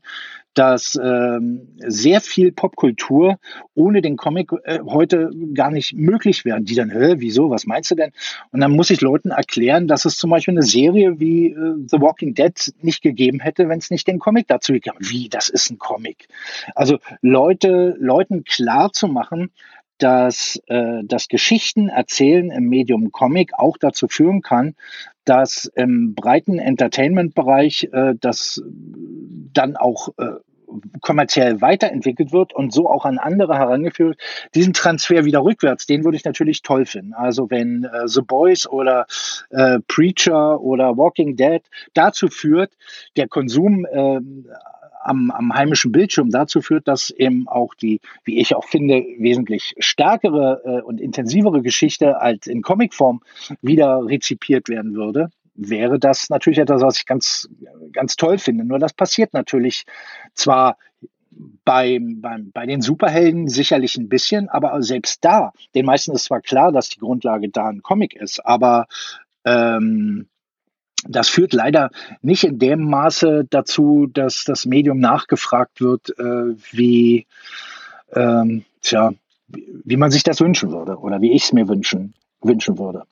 dass 0.54 0.98
ähm, 1.02 1.68
sehr 1.78 2.20
viel 2.20 2.52
Popkultur 2.52 3.38
ohne 3.74 4.02
den 4.02 4.16
Comic 4.16 4.52
äh, 4.64 4.80
heute 4.84 5.30
gar 5.54 5.70
nicht 5.70 5.94
möglich 5.94 6.44
wäre. 6.44 6.60
Die 6.60 6.74
dann, 6.74 6.90
hä, 6.90 7.14
wieso, 7.18 7.50
was 7.50 7.66
meinst 7.66 7.90
du 7.90 7.94
denn? 7.94 8.12
Und 8.50 8.60
dann 8.60 8.72
muss 8.72 8.90
ich 8.90 9.00
Leuten 9.00 9.30
erklären, 9.30 9.88
dass 9.88 10.04
es 10.04 10.18
zum 10.18 10.30
Beispiel 10.30 10.52
eine 10.52 10.62
Serie 10.62 11.18
wie 11.20 11.48
äh, 11.48 11.74
The 11.86 12.00
Walking 12.00 12.34
Dead 12.34 12.74
nicht 12.80 13.02
gegeben 13.02 13.40
hätte, 13.40 13.68
wenn 13.68 13.78
es 13.78 13.90
nicht 13.90 14.06
den 14.06 14.18
Comic 14.18 14.46
dazu 14.48 14.72
gegeben 14.72 14.96
hätte. 14.98 15.10
Wie, 15.10 15.28
das 15.28 15.48
ist 15.48 15.70
ein 15.70 15.78
Comic. 15.78 16.28
Also 16.74 16.98
Leute, 17.22 17.96
Leuten 17.98 18.44
klar 18.44 18.92
zu 18.92 19.08
machen, 19.08 19.50
dass 20.02 20.60
äh, 20.66 21.02
das 21.04 21.28
Geschichten 21.28 21.88
erzählen 21.88 22.50
im 22.50 22.68
Medium 22.68 23.12
Comic 23.12 23.52
auch 23.56 23.76
dazu 23.78 24.08
führen 24.08 24.42
kann, 24.42 24.74
dass 25.24 25.70
im 25.76 26.14
breiten 26.14 26.58
Entertainment-Bereich 26.58 27.88
äh, 27.92 28.14
das 28.18 28.60
dann 29.52 29.76
auch 29.76 30.08
äh, 30.18 30.32
kommerziell 31.02 31.60
weiterentwickelt 31.60 32.32
wird 32.32 32.54
und 32.54 32.72
so 32.72 32.88
auch 32.90 33.04
an 33.04 33.18
andere 33.18 33.58
herangeführt, 33.58 34.18
diesen 34.54 34.72
Transfer 34.72 35.24
wieder 35.24 35.44
rückwärts, 35.44 35.86
den 35.86 36.02
würde 36.02 36.16
ich 36.16 36.24
natürlich 36.24 36.62
toll 36.62 36.86
finden. 36.86 37.14
Also 37.14 37.50
wenn 37.50 37.84
äh, 37.84 38.08
The 38.08 38.22
Boys 38.22 38.66
oder 38.66 39.06
äh, 39.50 39.78
Preacher 39.86 40.60
oder 40.60 40.96
Walking 40.96 41.36
Dead 41.36 41.62
dazu 41.94 42.28
führt, 42.28 42.72
der 43.16 43.28
Konsum 43.28 43.84
äh, 43.84 44.20
am, 45.04 45.30
am 45.30 45.54
heimischen 45.54 45.92
Bildschirm 45.92 46.30
dazu 46.30 46.60
führt, 46.60 46.88
dass 46.88 47.10
eben 47.10 47.48
auch 47.48 47.74
die, 47.74 48.00
wie 48.24 48.38
ich 48.38 48.54
auch 48.54 48.64
finde, 48.64 49.04
wesentlich 49.18 49.74
stärkere 49.78 50.62
äh, 50.64 50.82
und 50.82 51.00
intensivere 51.00 51.62
Geschichte 51.62 52.20
als 52.20 52.46
in 52.46 52.62
Comicform 52.62 53.20
wieder 53.60 54.06
rezipiert 54.06 54.68
werden 54.68 54.94
würde, 54.94 55.30
wäre 55.54 55.98
das 55.98 56.30
natürlich 56.30 56.58
etwas, 56.58 56.82
was 56.82 56.98
ich 56.98 57.06
ganz, 57.06 57.48
ganz 57.92 58.16
toll 58.16 58.38
finde. 58.38 58.64
Nur 58.64 58.78
das 58.78 58.92
passiert 58.92 59.34
natürlich 59.34 59.84
zwar 60.34 60.76
beim, 61.64 62.20
beim, 62.20 62.50
bei 62.52 62.66
den 62.66 62.82
Superhelden 62.82 63.48
sicherlich 63.48 63.96
ein 63.96 64.08
bisschen, 64.08 64.48
aber 64.48 64.82
selbst 64.82 65.24
da, 65.24 65.52
den 65.74 65.86
meisten 65.86 66.12
ist 66.12 66.24
zwar 66.24 66.40
klar, 66.40 66.72
dass 66.72 66.88
die 66.88 66.98
Grundlage 66.98 67.48
da 67.48 67.68
ein 67.68 67.82
Comic 67.82 68.14
ist, 68.14 68.44
aber 68.44 68.86
ähm, 69.44 70.28
das 71.08 71.28
führt 71.28 71.52
leider 71.52 71.90
nicht 72.20 72.44
in 72.44 72.58
dem 72.58 72.84
Maße 72.88 73.46
dazu, 73.48 74.08
dass 74.12 74.44
das 74.44 74.66
Medium 74.66 74.98
nachgefragt 75.00 75.80
wird, 75.80 76.10
äh, 76.18 76.54
wie, 76.70 77.26
ähm, 78.12 78.64
tja, 78.82 79.12
wie 79.48 79.96
man 79.96 80.10
sich 80.10 80.22
das 80.22 80.40
wünschen 80.40 80.70
würde 80.70 80.96
oder 80.98 81.20
wie 81.20 81.32
ich 81.32 81.44
es 81.44 81.52
mir 81.52 81.68
wünschen, 81.68 82.14
wünschen 82.40 82.78
würde. 82.78 83.04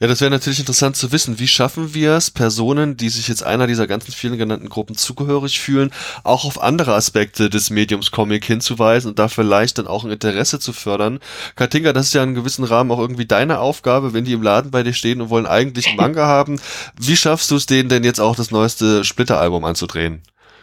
Ja, 0.00 0.06
das 0.06 0.20
wäre 0.20 0.30
natürlich 0.30 0.60
interessant 0.60 0.94
zu 0.94 1.10
wissen. 1.10 1.40
Wie 1.40 1.48
schaffen 1.48 1.92
wir 1.92 2.12
es, 2.12 2.30
Personen, 2.30 2.96
die 2.96 3.08
sich 3.08 3.26
jetzt 3.26 3.42
einer 3.42 3.66
dieser 3.66 3.88
ganzen 3.88 4.12
vielen 4.12 4.38
genannten 4.38 4.68
Gruppen 4.68 4.94
zugehörig 4.96 5.58
fühlen, 5.58 5.90
auch 6.22 6.44
auf 6.44 6.62
andere 6.62 6.94
Aspekte 6.94 7.50
des 7.50 7.70
Mediums 7.70 8.12
Comic 8.12 8.44
hinzuweisen 8.44 9.08
und 9.10 9.18
da 9.18 9.26
vielleicht 9.26 9.76
dann 9.78 9.88
auch 9.88 10.04
ein 10.04 10.12
Interesse 10.12 10.60
zu 10.60 10.72
fördern? 10.72 11.18
Katinga, 11.56 11.92
das 11.92 12.06
ist 12.06 12.14
ja 12.14 12.22
in 12.22 12.36
gewissen 12.36 12.62
Rahmen 12.62 12.92
auch 12.92 13.00
irgendwie 13.00 13.26
deine 13.26 13.58
Aufgabe, 13.58 14.12
wenn 14.12 14.24
die 14.24 14.34
im 14.34 14.42
Laden 14.42 14.70
bei 14.70 14.84
dir 14.84 14.92
stehen 14.92 15.20
und 15.20 15.30
wollen 15.30 15.46
eigentlich 15.46 15.96
Manga 15.96 16.26
haben. 16.28 16.60
Wie 16.96 17.16
schaffst 17.16 17.50
du 17.50 17.56
es 17.56 17.66
denen 17.66 17.88
denn 17.88 18.04
jetzt 18.04 18.20
auch 18.20 18.36
das 18.36 18.52
neueste 18.52 19.02
Splitter-Album 19.02 19.64
anzudrehen? 19.64 20.22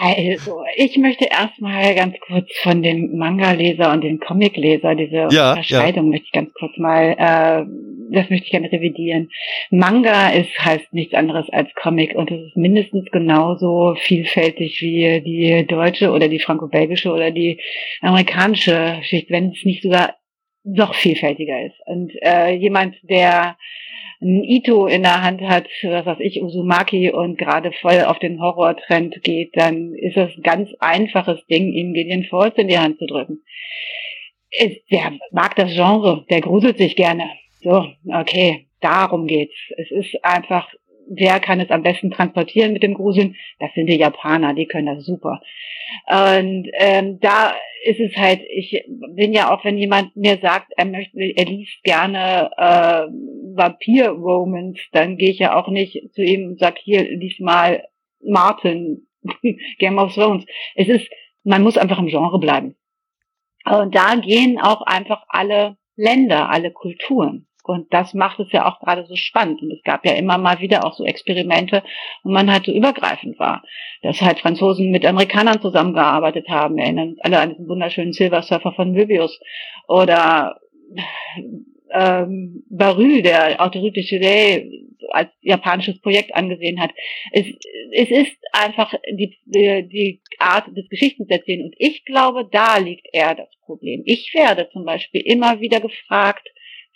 Also, 0.00 0.62
ich 0.76 0.96
möchte 0.96 1.24
erstmal 1.24 1.92
ganz 1.96 2.14
kurz 2.20 2.46
von 2.62 2.84
dem 2.84 3.16
Manga-Leser 3.16 3.92
und 3.92 4.04
dem 4.04 4.20
Comic-Leser, 4.20 4.94
diese 4.94 5.26
ja, 5.32 5.50
Unterscheidung 5.50 6.04
ja. 6.04 6.10
möchte 6.10 6.26
ich 6.26 6.32
ganz 6.32 6.54
kurz 6.54 6.76
mal, 6.76 7.16
äh, 7.18 8.14
das 8.14 8.30
möchte 8.30 8.44
ich 8.44 8.50
gerne 8.52 8.70
revidieren. 8.70 9.28
Manga 9.70 10.28
ist, 10.28 10.56
heißt 10.56 10.92
nichts 10.92 11.14
anderes 11.14 11.50
als 11.50 11.68
Comic 11.74 12.14
und 12.14 12.30
es 12.30 12.46
ist 12.46 12.56
mindestens 12.56 13.10
genauso 13.10 13.96
vielfältig 13.98 14.80
wie 14.80 15.20
die 15.20 15.66
deutsche 15.66 16.12
oder 16.12 16.28
die 16.28 16.38
franco-belgische 16.38 17.10
oder 17.10 17.32
die 17.32 17.60
amerikanische 18.00 18.98
Schicht, 19.02 19.30
wenn 19.30 19.50
es 19.50 19.64
nicht 19.64 19.82
sogar 19.82 20.14
noch 20.62 20.94
vielfältiger 20.94 21.66
ist. 21.66 21.76
Und 21.86 22.12
äh, 22.22 22.52
jemand, 22.52 22.94
der 23.02 23.56
ein 24.20 24.42
Ito 24.42 24.86
in 24.86 25.02
der 25.02 25.22
Hand 25.22 25.42
hat, 25.42 25.68
was 25.82 26.06
weiß 26.06 26.18
ich, 26.20 26.42
Uzumaki 26.42 27.10
und 27.10 27.38
gerade 27.38 27.70
voll 27.72 28.02
auf 28.02 28.18
den 28.18 28.40
Horror-Trend 28.40 29.22
geht, 29.22 29.56
dann 29.56 29.94
ist 29.94 30.16
das 30.16 30.30
ein 30.36 30.42
ganz 30.42 30.70
einfaches 30.80 31.44
Ding, 31.46 31.72
ihm 31.72 31.92
Gideon 31.92 32.24
Falls 32.24 32.56
in 32.56 32.68
die 32.68 32.78
Hand 32.78 32.98
zu 32.98 33.06
drücken. 33.06 33.42
Der 34.90 35.12
mag 35.30 35.54
das 35.56 35.72
Genre, 35.72 36.24
der 36.30 36.40
gruselt 36.40 36.78
sich 36.78 36.96
gerne. 36.96 37.30
So, 37.60 37.86
okay, 38.12 38.66
darum 38.80 39.26
geht's. 39.26 39.54
Es 39.76 39.90
ist 39.90 40.24
einfach 40.24 40.68
wer 41.08 41.40
kann 41.40 41.60
es 41.60 41.70
am 41.70 41.82
besten 41.82 42.10
transportieren 42.10 42.72
mit 42.72 42.82
dem 42.82 42.94
Gruseln? 42.94 43.36
Das 43.58 43.70
sind 43.74 43.86
die 43.86 43.96
Japaner, 43.98 44.54
die 44.54 44.66
können 44.66 44.94
das 44.94 45.04
super. 45.04 45.40
Und 46.06 46.68
ähm, 46.74 47.18
da 47.20 47.54
ist 47.84 48.00
es 48.00 48.16
halt, 48.16 48.40
ich 48.48 48.84
bin 49.14 49.32
ja 49.32 49.52
auch, 49.52 49.64
wenn 49.64 49.78
jemand 49.78 50.14
mir 50.16 50.38
sagt, 50.38 50.72
er 50.76 50.84
möchte, 50.84 51.18
er 51.18 51.44
liest 51.44 51.82
gerne 51.82 52.50
äh, 52.56 53.06
Vampir-Romans, 53.56 54.78
dann 54.92 55.16
gehe 55.16 55.30
ich 55.30 55.38
ja 55.38 55.56
auch 55.56 55.68
nicht 55.68 56.12
zu 56.14 56.22
ihm 56.22 56.48
und 56.48 56.58
sag 56.58 56.78
hier, 56.78 57.02
lies 57.02 57.38
mal 57.38 57.84
Martin, 58.22 59.06
Game 59.78 59.98
of 59.98 60.14
Thrones. 60.14 60.44
Es 60.74 60.88
ist, 60.88 61.08
man 61.44 61.62
muss 61.62 61.78
einfach 61.78 61.98
im 61.98 62.08
Genre 62.08 62.38
bleiben. 62.38 62.76
Und 63.64 63.94
da 63.94 64.16
gehen 64.16 64.58
auch 64.60 64.82
einfach 64.82 65.24
alle 65.28 65.76
Länder, 65.96 66.48
alle 66.50 66.70
Kulturen. 66.70 67.46
Und 67.68 67.92
das 67.92 68.14
macht 68.14 68.40
es 68.40 68.50
ja 68.50 68.66
auch 68.66 68.80
gerade 68.80 69.04
so 69.04 69.14
spannend. 69.14 69.60
Und 69.60 69.70
es 69.70 69.82
gab 69.82 70.06
ja 70.06 70.12
immer 70.14 70.38
mal 70.38 70.58
wieder 70.60 70.86
auch 70.86 70.94
so 70.94 71.04
Experimente, 71.04 71.82
wo 72.22 72.30
man 72.30 72.50
halt 72.50 72.64
so 72.64 72.72
übergreifend 72.72 73.38
war. 73.38 73.62
Dass 74.00 74.22
halt 74.22 74.38
Franzosen 74.40 74.90
mit 74.90 75.04
Amerikanern 75.04 75.60
zusammengearbeitet 75.60 76.48
haben. 76.48 76.76
Wir 76.76 76.84
erinnern 76.84 77.10
uns 77.10 77.20
alle 77.20 77.38
an 77.38 77.50
diesen 77.50 77.68
wunderschönen 77.68 78.14
Silver 78.14 78.40
Surfer 78.40 78.72
von 78.72 78.92
Möbius. 78.92 79.38
Oder 79.86 80.58
ähm, 81.92 82.64
Barü, 82.70 83.20
der 83.20 83.60
Autorité 83.60 84.02
Chile 84.02 84.66
als 85.10 85.28
japanisches 85.42 86.00
Projekt 86.00 86.34
angesehen 86.34 86.80
hat. 86.80 86.92
Es, 87.32 87.46
es 87.92 88.10
ist 88.10 88.36
einfach 88.52 88.94
die, 89.12 89.36
die, 89.44 90.22
Art 90.38 90.68
des 90.74 90.88
Geschichtenerzählen. 90.88 91.64
Und 91.64 91.74
ich 91.78 92.06
glaube, 92.06 92.48
da 92.50 92.78
liegt 92.78 93.08
eher 93.12 93.34
das 93.34 93.50
Problem. 93.66 94.02
Ich 94.06 94.32
werde 94.34 94.70
zum 94.72 94.86
Beispiel 94.86 95.20
immer 95.20 95.60
wieder 95.60 95.80
gefragt, 95.80 96.48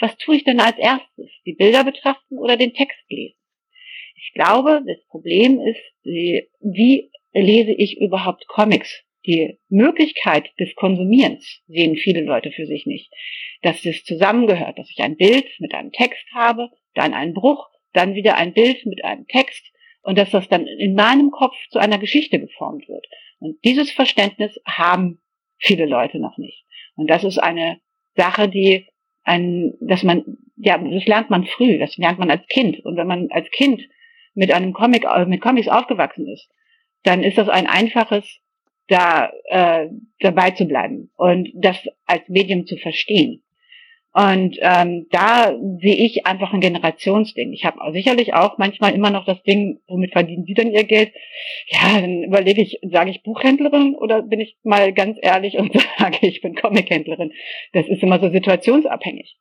was 0.02 0.16
tue 0.16 0.36
ich 0.36 0.44
denn 0.44 0.58
als 0.58 0.76
erstes? 0.78 1.30
Die 1.46 1.52
Bilder 1.52 1.84
betrachten 1.84 2.36
oder 2.38 2.56
den 2.56 2.74
Text 2.74 2.98
lesen? 3.08 3.38
Ich 4.16 4.32
glaube, 4.34 4.82
das 4.86 5.04
Problem 5.06 5.60
ist, 5.60 5.80
wie 6.02 7.10
lese 7.32 7.72
ich 7.72 8.00
überhaupt 8.00 8.48
Comics? 8.48 9.04
Die 9.24 9.60
Möglichkeit 9.68 10.50
des 10.58 10.74
Konsumierens 10.74 11.62
sehen 11.68 11.96
viele 11.96 12.22
Leute 12.22 12.50
für 12.50 12.66
sich 12.66 12.84
nicht. 12.84 13.12
Dass 13.62 13.84
es 13.84 14.04
zusammengehört, 14.04 14.76
dass 14.78 14.90
ich 14.90 14.98
ein 14.98 15.16
Bild 15.16 15.46
mit 15.60 15.72
einem 15.72 15.92
Text 15.92 16.24
habe, 16.34 16.70
dann 16.94 17.14
einen 17.14 17.32
Bruch, 17.32 17.68
dann 17.92 18.16
wieder 18.16 18.36
ein 18.36 18.52
Bild 18.52 18.84
mit 18.84 19.04
einem 19.04 19.28
Text 19.28 19.64
und 20.02 20.18
dass 20.18 20.30
das 20.30 20.48
dann 20.48 20.66
in 20.66 20.94
meinem 20.94 21.30
Kopf 21.30 21.54
zu 21.70 21.78
einer 21.78 21.98
Geschichte 21.98 22.40
geformt 22.40 22.88
wird. 22.88 23.06
Und 23.38 23.64
dieses 23.64 23.92
Verständnis 23.92 24.60
haben 24.66 25.22
viele 25.58 25.86
Leute 25.86 26.18
noch 26.18 26.38
nicht. 26.38 26.64
Und 26.96 27.08
das 27.08 27.22
ist 27.22 27.38
eine 27.38 27.80
Sache, 28.16 28.48
die 28.48 28.88
ein, 29.24 29.74
dass 29.80 30.02
man, 30.02 30.38
ja, 30.56 30.78
das 30.78 31.06
lernt 31.06 31.30
man 31.30 31.44
früh, 31.44 31.78
das 31.78 31.96
lernt 31.96 32.18
man 32.18 32.30
als 32.30 32.46
Kind. 32.48 32.84
Und 32.84 32.96
wenn 32.96 33.06
man 33.06 33.28
als 33.30 33.50
Kind 33.50 33.82
mit 34.34 34.52
einem 34.52 34.72
Comic, 34.72 35.04
äh, 35.04 35.26
mit 35.26 35.40
Comics 35.40 35.68
aufgewachsen 35.68 36.26
ist, 36.28 36.48
dann 37.02 37.22
ist 37.22 37.38
das 37.38 37.48
ein 37.48 37.66
einfaches 37.66 38.40
da 38.88 39.32
äh, 39.46 39.88
dabei 40.20 40.50
zu 40.50 40.66
bleiben 40.66 41.10
und 41.16 41.48
das 41.54 41.76
als 42.04 42.28
Medium 42.28 42.66
zu 42.66 42.76
verstehen. 42.76 43.42
Und 44.14 44.58
ähm, 44.60 45.06
da 45.10 45.56
sehe 45.80 45.96
ich 45.96 46.26
einfach 46.26 46.52
ein 46.52 46.60
Generationsding. 46.60 47.52
Ich 47.52 47.64
habe 47.64 47.78
sicherlich 47.92 48.34
auch 48.34 48.58
manchmal 48.58 48.94
immer 48.94 49.10
noch 49.10 49.24
das 49.24 49.42
Ding, 49.42 49.80
womit 49.86 50.12
verdienen 50.12 50.44
Sie 50.44 50.52
denn 50.52 50.70
Ihr 50.70 50.84
Geld? 50.84 51.12
Ja, 51.68 51.98
dann 51.98 52.22
überlege 52.22 52.60
ich, 52.60 52.78
sage 52.82 53.10
ich 53.10 53.22
Buchhändlerin 53.22 53.94
oder 53.94 54.20
bin 54.20 54.40
ich 54.40 54.58
mal 54.64 54.92
ganz 54.92 55.18
ehrlich 55.22 55.56
und 55.56 55.72
sage, 55.98 56.18
ich 56.26 56.42
bin 56.42 56.54
Comichändlerin. 56.54 57.32
Das 57.72 57.88
ist 57.88 58.02
immer 58.02 58.20
so 58.20 58.30
situationsabhängig. 58.30 59.38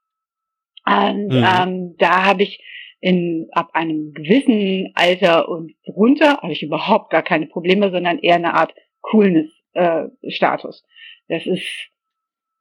Und 0.85 1.27
mhm. 1.27 1.45
ähm, 1.45 1.95
da 1.97 2.25
habe 2.25 2.43
ich 2.43 2.63
in 3.01 3.49
ab 3.51 3.71
einem 3.73 4.13
gewissen 4.13 4.91
Alter 4.93 5.49
und 5.49 5.73
runter 5.87 6.37
habe 6.41 6.53
ich 6.53 6.63
überhaupt 6.63 7.09
gar 7.09 7.23
keine 7.23 7.47
Probleme, 7.47 7.91
sondern 7.91 8.19
eher 8.19 8.35
eine 8.35 8.53
Art 8.53 8.73
Coolness-Status. 9.01 10.85
Äh, 11.27 11.35
das 11.35 11.45
ist 11.45 11.91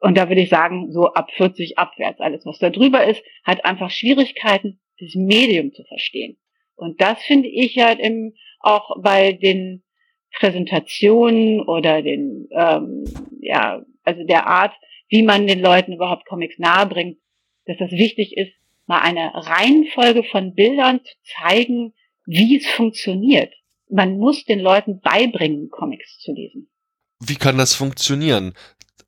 und 0.01 0.17
da 0.17 0.29
würde 0.29 0.41
ich 0.41 0.49
sagen, 0.49 0.91
so 0.93 1.13
ab 1.13 1.31
40 1.37 1.79
abwärts, 1.79 2.21
alles 2.21 2.45
was 2.47 2.59
da 2.59 2.71
drüber 2.71 3.07
ist, 3.07 3.23
hat 3.45 3.65
einfach 3.65 3.91
Schwierigkeiten, 3.91 4.81
das 4.99 5.15
Medium 5.15 5.73
zu 5.73 5.85
verstehen. 5.85 6.39
Und 6.75 7.01
das 7.01 7.23
finde 7.23 7.49
ich 7.49 7.79
halt 7.79 8.01
im, 8.01 8.35
auch 8.61 8.97
bei 9.03 9.33
den 9.33 9.83
Präsentationen 10.33 11.61
oder 11.61 12.01
den, 12.03 12.49
ähm, 12.51 13.05
ja, 13.41 13.85
also 14.03 14.25
der 14.25 14.47
Art, 14.47 14.75
wie 15.09 15.23
man 15.23 15.47
den 15.47 15.61
Leuten 15.61 15.93
überhaupt 15.93 16.27
Comics 16.27 16.59
nahebringt, 16.59 17.19
dass 17.67 17.77
das 17.77 17.91
wichtig 17.91 18.37
ist, 18.37 18.53
mal 18.87 19.01
eine 19.01 19.33
Reihenfolge 19.35 20.25
von 20.25 20.55
Bildern 20.55 21.01
zu 21.05 21.13
zeigen, 21.41 21.93
wie 22.25 22.57
es 22.57 22.67
funktioniert. 22.67 23.53
Man 23.91 24.19
muss 24.19 24.45
den 24.45 24.61
Leuten 24.61 25.01
beibringen, 25.01 25.69
Comics 25.69 26.19
zu 26.21 26.33
lesen. 26.33 26.71
Wie 27.19 27.35
kann 27.35 27.59
das 27.59 27.75
funktionieren? 27.75 28.55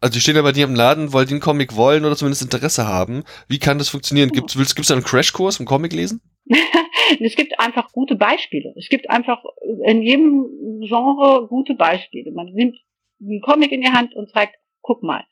Also 0.03 0.15
die 0.15 0.21
stehen 0.21 0.35
ja 0.35 0.43
bei 0.43 0.51
dir 0.51 0.65
im 0.65 0.75
Laden, 0.75 1.13
weil 1.13 1.27
die 1.27 1.31
einen 1.31 1.41
Comic 1.41 1.77
wollen 1.77 2.05
oder 2.05 2.17
zumindest 2.17 2.43
Interesse 2.43 2.89
haben. 2.89 3.23
Wie 3.47 3.61
kann 3.61 3.79
das 3.79 3.89
funktionieren? 3.89 4.31
Gibt 4.31 4.57
es 4.57 4.87
da 4.89 4.95
einen 4.95 5.05
Crashkurs 5.05 5.61
im 5.61 5.67
Comic 5.67 5.93
lesen? 5.93 6.21
es 7.21 7.37
gibt 7.37 7.61
einfach 7.61 7.93
gute 7.93 8.17
Beispiele. 8.17 8.75
Es 8.77 8.89
gibt 8.89 9.09
einfach 9.09 9.45
in 9.87 10.03
jedem 10.03 10.81
Genre 10.81 11.47
gute 11.47 11.75
Beispiele. 11.75 12.33
Man 12.33 12.47
nimmt 12.47 12.79
einen 13.21 13.41
Comic 13.43 13.71
in 13.71 13.83
die 13.83 13.93
Hand 13.93 14.17
und 14.17 14.29
zeigt, 14.29 14.57
guck 14.81 15.05
mal, 15.05 15.25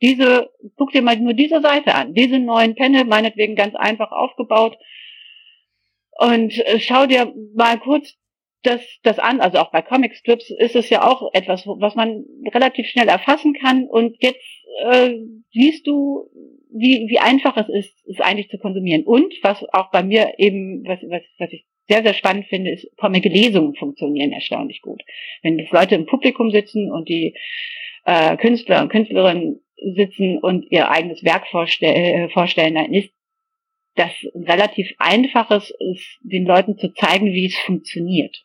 diese, 0.00 0.48
guck 0.76 0.90
dir 0.92 1.02
mal 1.02 1.18
nur 1.18 1.34
diese 1.34 1.60
Seite 1.60 1.94
an, 1.94 2.14
diese 2.14 2.38
neuen 2.38 2.76
Panel, 2.76 3.04
meinetwegen 3.04 3.56
ganz 3.56 3.74
einfach 3.74 4.10
aufgebaut. 4.10 4.78
Und 6.18 6.56
äh, 6.66 6.80
schau 6.80 7.04
dir 7.04 7.30
mal 7.54 7.78
kurz 7.78 8.14
das, 8.62 8.80
das 9.02 9.18
an, 9.18 9.40
also 9.40 9.58
auch 9.58 9.70
bei 9.70 9.82
Comicstrips 9.82 10.50
ist 10.50 10.76
es 10.76 10.90
ja 10.90 11.02
auch 11.02 11.32
etwas, 11.32 11.66
was 11.66 11.94
man 11.94 12.24
relativ 12.52 12.86
schnell 12.86 13.08
erfassen 13.08 13.54
kann. 13.54 13.86
Und 13.86 14.16
jetzt 14.20 14.44
äh, 14.84 15.14
siehst 15.52 15.86
du, 15.86 16.28
wie, 16.70 17.06
wie 17.08 17.18
einfach 17.18 17.56
es 17.56 17.68
ist, 17.68 17.94
es 18.08 18.20
eigentlich 18.20 18.50
zu 18.50 18.58
konsumieren. 18.58 19.04
Und 19.04 19.32
was 19.42 19.64
auch 19.72 19.90
bei 19.90 20.02
mir 20.02 20.34
eben, 20.38 20.84
was, 20.86 21.00
was, 21.08 21.22
was 21.38 21.52
ich 21.52 21.66
sehr, 21.88 22.02
sehr 22.02 22.14
spannend 22.14 22.46
finde, 22.46 22.72
ist, 22.72 22.86
Comic-Lesungen 22.98 23.74
funktionieren 23.74 24.32
erstaunlich 24.32 24.82
gut. 24.82 25.02
Wenn 25.42 25.58
jetzt 25.58 25.72
Leute 25.72 25.94
im 25.94 26.06
Publikum 26.06 26.50
sitzen 26.50 26.92
und 26.92 27.08
die 27.08 27.34
äh, 28.04 28.36
Künstler 28.36 28.82
und 28.82 28.90
Künstlerinnen 28.90 29.60
sitzen 29.94 30.38
und 30.38 30.70
ihr 30.70 30.90
eigenes 30.90 31.24
Werk 31.24 31.46
vorstell, 31.46 31.94
äh, 31.94 32.28
vorstellen, 32.30 32.74
dann 32.74 32.92
ist 32.92 33.10
das 33.94 34.12
relativ 34.34 34.92
einfaches, 34.98 35.70
ist, 35.92 36.18
den 36.22 36.44
Leuten 36.44 36.78
zu 36.78 36.92
zeigen, 36.92 37.32
wie 37.32 37.46
es 37.46 37.56
funktioniert. 37.58 38.44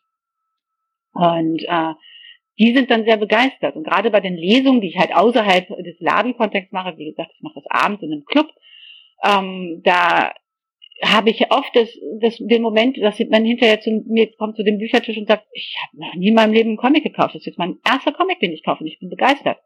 Und 1.14 1.62
äh, 1.62 1.94
die 2.58 2.74
sind 2.74 2.90
dann 2.90 3.04
sehr 3.04 3.16
begeistert. 3.16 3.76
Und 3.76 3.84
gerade 3.84 4.10
bei 4.10 4.20
den 4.20 4.36
Lesungen, 4.36 4.80
die 4.80 4.88
ich 4.88 4.98
halt 4.98 5.14
außerhalb 5.14 5.68
des 5.68 5.98
Ladenkontexts 5.98 6.72
mache, 6.72 6.96
wie 6.98 7.10
gesagt, 7.10 7.32
ich 7.34 7.42
mache 7.42 7.54
das 7.56 7.66
abends 7.68 8.02
in 8.02 8.12
einem 8.12 8.24
Club, 8.24 8.48
ähm, 9.24 9.80
da 9.84 10.32
habe 11.02 11.30
ich 11.30 11.50
oft 11.50 11.74
das, 11.74 11.88
das, 12.20 12.36
den 12.38 12.62
Moment, 12.62 12.96
dass 12.98 13.18
man 13.28 13.44
hinterher 13.44 13.80
zu 13.80 13.90
mir 14.06 14.30
kommt 14.36 14.56
zu 14.56 14.62
dem 14.62 14.78
Büchertisch 14.78 15.16
und 15.16 15.26
sagt, 15.26 15.46
ich 15.52 15.74
habe 15.82 16.00
noch 16.00 16.14
nie 16.14 16.28
in 16.28 16.34
meinem 16.34 16.52
Leben 16.52 16.70
einen 16.70 16.76
Comic 16.76 17.02
gekauft. 17.02 17.34
Das 17.34 17.42
ist 17.42 17.46
jetzt 17.46 17.58
mein 17.58 17.78
erster 17.84 18.12
Comic, 18.12 18.38
den 18.40 18.52
ich 18.52 18.62
kaufe 18.62 18.82
und 18.82 18.86
ich 18.86 19.00
bin 19.00 19.10
begeistert. 19.10 19.58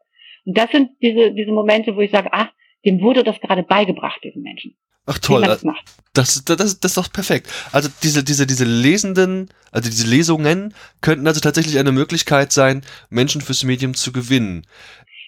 Und 0.45 0.57
das 0.57 0.71
sind 0.71 0.91
diese, 1.01 1.31
diese 1.31 1.51
Momente, 1.51 1.95
wo 1.95 2.01
ich 2.01 2.11
sage, 2.11 2.29
ach, 2.31 2.51
dem 2.85 3.01
wurde 3.01 3.23
das 3.23 3.39
gerade 3.41 3.63
beigebracht, 3.63 4.23
diesen 4.23 4.41
Menschen. 4.41 4.75
Ach 5.09 5.17
toll, 5.17 5.41
das, 5.41 5.65
das, 6.13 6.45
das, 6.45 6.79
das 6.79 6.91
ist 6.91 6.97
doch 6.97 7.11
perfekt. 7.11 7.49
Also 7.71 7.89
diese, 8.03 8.23
diese, 8.23 8.45
diese 8.45 8.63
Lesenden, 8.63 9.49
also 9.71 9.89
diese 9.89 10.07
Lesungen 10.07 10.75
könnten 11.01 11.25
also 11.25 11.39
tatsächlich 11.39 11.79
eine 11.79 11.91
Möglichkeit 11.91 12.51
sein, 12.51 12.83
Menschen 13.09 13.41
fürs 13.41 13.63
Medium 13.63 13.95
zu 13.95 14.11
gewinnen. 14.11 14.67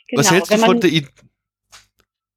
Genau, 0.07 0.19
Was 0.19 0.31
hältst 0.31 0.53
du 0.53 0.57
von 0.59 0.79
der 0.79 0.91
Idee? 0.91 1.07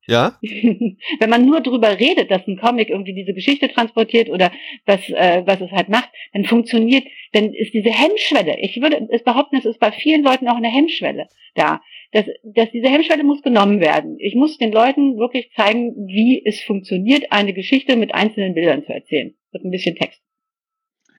Ja? 0.07 0.39
Wenn 0.41 1.31
man 1.31 1.45
nur 1.45 1.61
drüber 1.61 1.99
redet, 1.99 2.31
dass 2.31 2.47
ein 2.47 2.59
Comic 2.59 2.89
irgendwie 2.89 3.15
diese 3.15 3.35
Geschichte 3.35 3.69
transportiert 3.69 4.31
oder 4.31 4.51
was, 4.87 5.01
äh, 5.11 5.43
was 5.45 5.61
es 5.61 5.71
halt 5.71 5.91
macht, 5.91 6.09
dann 6.33 6.47
funktioniert, 6.47 7.05
dann 7.33 7.53
ist 7.53 7.75
diese 7.75 7.91
Hemmschwelle, 7.91 8.59
ich 8.61 8.81
würde 8.81 9.07
es 9.11 9.23
behaupten, 9.23 9.57
es 9.57 9.67
ist 9.67 9.81
bei 9.81 9.93
vielen 9.93 10.23
Leuten 10.23 10.49
auch 10.49 10.57
eine 10.57 10.69
Hemmschwelle 10.69 11.29
da 11.55 11.81
dass, 12.15 12.27
dass 12.45 12.71
diese 12.71 12.89
Hemmschwelle 12.89 13.25
muss 13.25 13.43
genommen 13.43 13.81
werden. 13.81 14.17
Ich 14.21 14.37
muss 14.37 14.57
den 14.57 14.71
Leuten 14.71 15.19
wirklich 15.19 15.51
zeigen, 15.57 16.07
wie 16.07 16.41
es 16.45 16.61
funktioniert, 16.61 17.33
eine 17.33 17.53
Geschichte 17.53 17.97
mit 17.97 18.15
einzelnen 18.15 18.55
Bildern 18.55 18.85
zu 18.85 18.95
erzählen. 18.95 19.35
Mit 19.53 19.65
ein 19.65 19.71
bisschen 19.71 19.97
Text. 19.97 20.21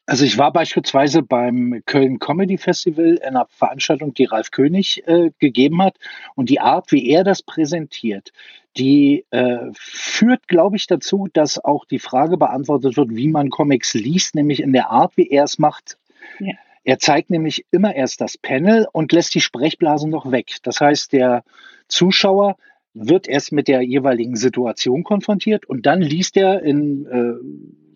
Also 0.06 0.24
ich 0.24 0.38
war 0.38 0.54
beispielsweise 0.54 1.22
beim 1.22 1.82
Köln 1.86 2.20
Comedy 2.20 2.58
Festival 2.58 3.16
in 3.16 3.24
einer 3.24 3.48
Veranstaltung, 3.50 4.14
die 4.14 4.26
Ralf 4.26 4.52
König 4.52 5.04
äh, 5.08 5.32
gegeben 5.40 5.82
hat. 5.82 5.98
Und 6.36 6.50
die 6.50 6.62
Art, 6.62 6.92
wie 6.92 7.10
er 7.10 7.24
das 7.26 7.44
präsentiert, 7.44 8.32
die 8.78 9.26
äh, 9.32 9.72
führt, 9.74 10.48
glaube 10.48 10.78
ich, 10.78 10.88
dazu, 10.88 11.28
dass 11.34 11.64
auch 11.64 11.86
die 11.86 12.00
Frage 12.00 12.38
beantwortet 12.38 12.96
wird, 12.96 13.10
wie 13.16 13.28
man 13.28 13.50
Comics 13.50 13.96
liest, 13.96 14.36
nämlich 14.36 14.62
in 14.62 14.72
der 14.72 14.92
Art, 14.92 15.18
wie 15.18 15.28
er 15.28 15.44
es 15.44 15.60
macht. 15.60 15.98
Ja. 16.40 16.54
Er 16.86 17.00
zeigt 17.00 17.32
nämlich 17.32 17.66
immer 17.72 17.96
erst 17.96 18.22
das 18.22 18.38
Panel 18.38 18.88
und 18.92 19.12
lässt 19.12 19.36
die 19.36 19.42
Sprechblasen 19.42 20.10
noch 20.10 20.32
weg. 20.32 20.58
Das 20.64 20.80
heißt, 20.80 21.12
der 21.14 21.44
Zuschauer 21.88 22.58
wird 22.94 23.28
erst 23.28 23.52
mit 23.52 23.68
der 23.68 23.82
jeweiligen 23.82 24.36
Situation 24.38 25.04
konfrontiert 25.04 25.66
und 25.66 25.86
dann 25.86 26.02
liest 26.02 26.38
er 26.38 26.62
in 26.64 27.06
äh, 27.08 27.34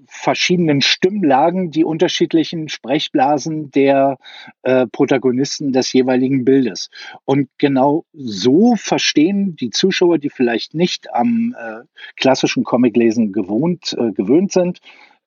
verschiedenen 0.08 0.82
Stimmlagen 0.82 1.70
die 1.70 1.86
unterschiedlichen 1.86 2.68
Sprechblasen 2.68 3.70
der 3.70 4.18
äh, 4.64 4.88
Protagonisten 4.88 5.72
des 5.72 5.94
jeweiligen 5.94 6.44
Bildes. 6.44 6.90
Und 7.26 7.48
genau 7.60 8.06
so 8.12 8.76
verstehen 8.76 9.56
die 9.56 9.70
Zuschauer, 9.70 10.18
die 10.18 10.32
vielleicht 10.32 10.74
nicht 10.74 11.14
am 11.14 11.56
äh, 11.58 11.86
klassischen 12.18 12.64
Comiclesen 12.64 13.32
gewohnt, 13.32 13.96
äh, 13.98 14.12
gewöhnt 14.12 14.52
sind, 14.52 14.80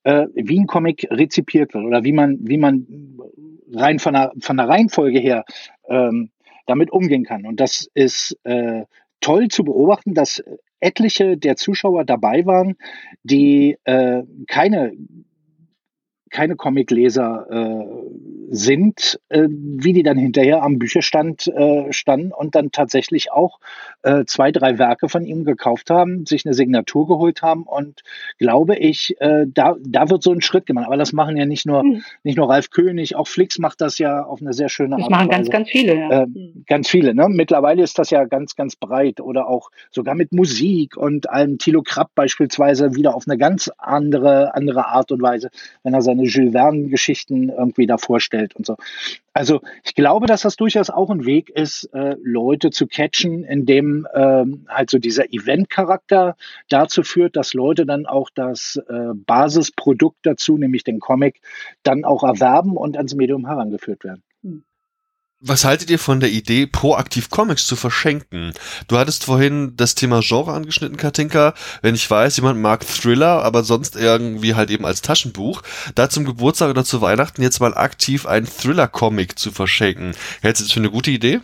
äh, 0.05 0.27
wie 0.35 0.61
ein 0.61 0.67
Comic 0.67 1.07
rezipiert 1.11 1.75
wird 1.75 1.85
oder 1.85 2.05
wie 2.05 2.13
man, 2.13 2.39
wie 2.41 2.59
man 2.59 2.87
rein 3.73 3.99
von 3.99 4.15
der, 4.15 4.33
von 4.41 4.57
der 4.57 4.69
Reihenfolge 4.69 5.19
her 5.19 5.45
ähm, 5.89 6.31
damit 6.67 6.91
umgehen 6.91 7.25
kann. 7.25 7.47
Und 7.47 7.61
das 7.61 7.89
ist 7.95 8.37
äh, 8.45 8.85
toll 9.21 9.49
zu 9.49 9.65
beobachten, 9.65 10.15
dass 10.15 10.43
etliche 10.81 11.37
der 11.37 11.57
Zuschauer 11.57 12.05
dabei 12.05 12.45
waren, 12.45 12.77
die 13.23 13.79
äh, 13.85 14.23
keine 14.49 14.93
keine 16.33 16.57
Comicleser 16.57 17.47
äh, 17.51 18.53
sind, 18.55 19.21
äh, 19.29 19.49
wie 19.49 19.93
die 19.93 20.03
dann 20.03 20.19
hinterher 20.19 20.63
am 20.63 20.79
Bücherstand 20.79 21.47
äh, 21.47 21.93
standen 21.93 22.33
und 22.33 22.55
dann 22.55 22.71
tatsächlich 22.71 23.33
auch 23.33 23.61
äh, 24.03 24.25
zwei, 24.27 24.53
drei 24.53 24.79
Werke 24.79 25.09
von 25.09 25.25
ihm 25.25 25.45
gekauft 25.45 25.89
haben, 25.91 26.27
sich 26.27 26.45
eine 26.45 26.55
Signatur 26.55 27.07
geholt 27.07 27.41
haben 27.43 27.63
und 27.63 28.03
glaube 28.39 28.77
ich, 28.77 29.17
äh, 29.21 29.47
da, 29.47 29.77
da 29.81 30.11
wird 30.11 30.23
so 30.23 30.33
ein 30.33 30.43
Schritt 30.43 30.67
gemacht. 30.67 30.87
Aber 30.87 30.97
das 30.97 31.13
machen 31.13 31.37
ja 31.37 31.47
nicht 31.47 31.67
nur, 31.67 31.83
mhm. 31.83 32.03
nicht 32.25 32.37
nur 32.37 32.51
Ralf 32.51 32.71
König, 32.71 33.15
auch 33.17 33.29
Flix 33.29 33.59
macht 33.59 33.81
das 33.81 33.99
ja 33.99 34.23
auf 34.25 34.41
eine 34.41 34.53
sehr 34.53 34.69
schöne 34.69 34.97
das 34.97 35.05
Art. 35.05 35.13
Das 35.13 35.19
machen 35.19 35.31
ganz, 35.31 35.51
ganz 35.51 35.69
viele, 35.71 35.95
ja. 35.97 36.23
Äh, 36.23 36.27
ganz 36.67 36.89
viele, 36.89 37.15
ne? 37.15 37.29
Mittlerweile 37.29 37.83
ist 37.83 37.99
das 37.99 38.11
ja 38.11 38.25
ganz, 38.25 38.57
ganz 38.57 38.77
breit 38.77 39.21
oder 39.21 39.49
auch 39.49 39.71
sogar 39.91 40.15
mit 40.15 40.33
Musik 40.33 40.97
und 40.97 41.31
einem 41.31 41.59
Thilo 41.59 41.83
Krapp 41.83 42.11
beispielsweise 42.15 42.95
wieder 42.95 43.15
auf 43.15 43.25
eine 43.27 43.39
ganz 43.39 43.71
andere, 43.79 44.55
andere 44.55 44.87
Art 44.87 45.13
und 45.13 45.23
Weise, 45.23 45.51
wenn 45.83 45.95
er 45.95 46.03
seine 46.03 46.22
seine 46.23 46.29
Jules 46.29 46.53
Verne-Geschichten 46.53 47.49
irgendwie 47.49 47.87
da 47.87 47.99
vorstellt 47.99 48.55
und 48.55 48.67
so. 48.67 48.77
Also 49.33 49.61
ich 49.83 49.95
glaube, 49.95 50.27
dass 50.27 50.43
das 50.43 50.57
durchaus 50.57 50.91
auch 50.91 51.11
ein 51.11 51.25
Weg 51.25 51.51
ist, 51.51 51.85
äh, 51.95 52.17
Leute 52.23 52.71
zu 52.71 52.87
catchen, 52.87 53.45
indem 53.45 54.07
ähm, 54.15 54.67
halt 54.69 54.91
so 54.91 54.99
dieser 54.99 55.33
Event-Charakter 55.33 56.37
dazu 56.69 57.03
führt, 57.03 57.37
dass 57.37 57.55
Leute 57.55 57.87
dann 57.87 58.07
auch 58.07 58.31
das 58.35 58.81
äh, 58.89 59.15
Basisprodukt 59.15 60.19
dazu, 60.23 60.59
nämlich 60.59 60.85
den 60.85 61.01
Comic, 61.01 61.41
dann 61.83 62.05
auch 62.05 62.23
erwerben 62.23 62.77
und 62.77 62.97
ans 62.97 63.15
Medium 63.15 63.47
herangeführt 63.47 64.05
werden. 64.05 64.23
Hm. 64.43 64.65
Was 65.45 65.65
haltet 65.65 65.91
ihr 65.91 65.99
von 65.99 66.21
der 66.21 66.31
Idee, 66.31 66.69
proaktiv 66.69 67.29
Comics 67.29 67.67
zu 67.67 67.75
verschenken? 67.75 68.53
Du 68.87 68.97
hattest 68.97 69.25
vorhin 69.25 69.77
das 69.77 69.97
Thema 69.97 70.21
Genre 70.23 70.53
angeschnitten, 70.53 70.97
Katinka. 70.97 71.55
Wenn 71.81 71.97
ich 71.97 72.09
weiß, 72.09 72.37
jemand 72.37 72.61
mag 72.61 72.87
Thriller, 72.87 73.43
aber 73.43 73.65
sonst 73.65 73.97
irgendwie 73.97 74.55
halt 74.55 74.71
eben 74.71 74.87
als 74.87 75.03
Taschenbuch, 75.03 75.63
da 75.97 76.09
zum 76.09 76.25
Geburtstag 76.25 76.71
oder 76.71 76.85
zu 76.85 77.01
Weihnachten 77.01 77.43
jetzt 77.43 77.59
mal 77.59 77.75
aktiv 77.75 78.25
einen 78.25 78.47
Thriller-Comic 78.47 79.37
zu 79.37 79.51
verschenken. 79.51 80.15
Hältst 80.43 80.61
du 80.61 80.65
das 80.67 80.73
für 80.73 80.79
eine 80.79 80.93
gute 80.93 81.11
Idee? 81.11 81.41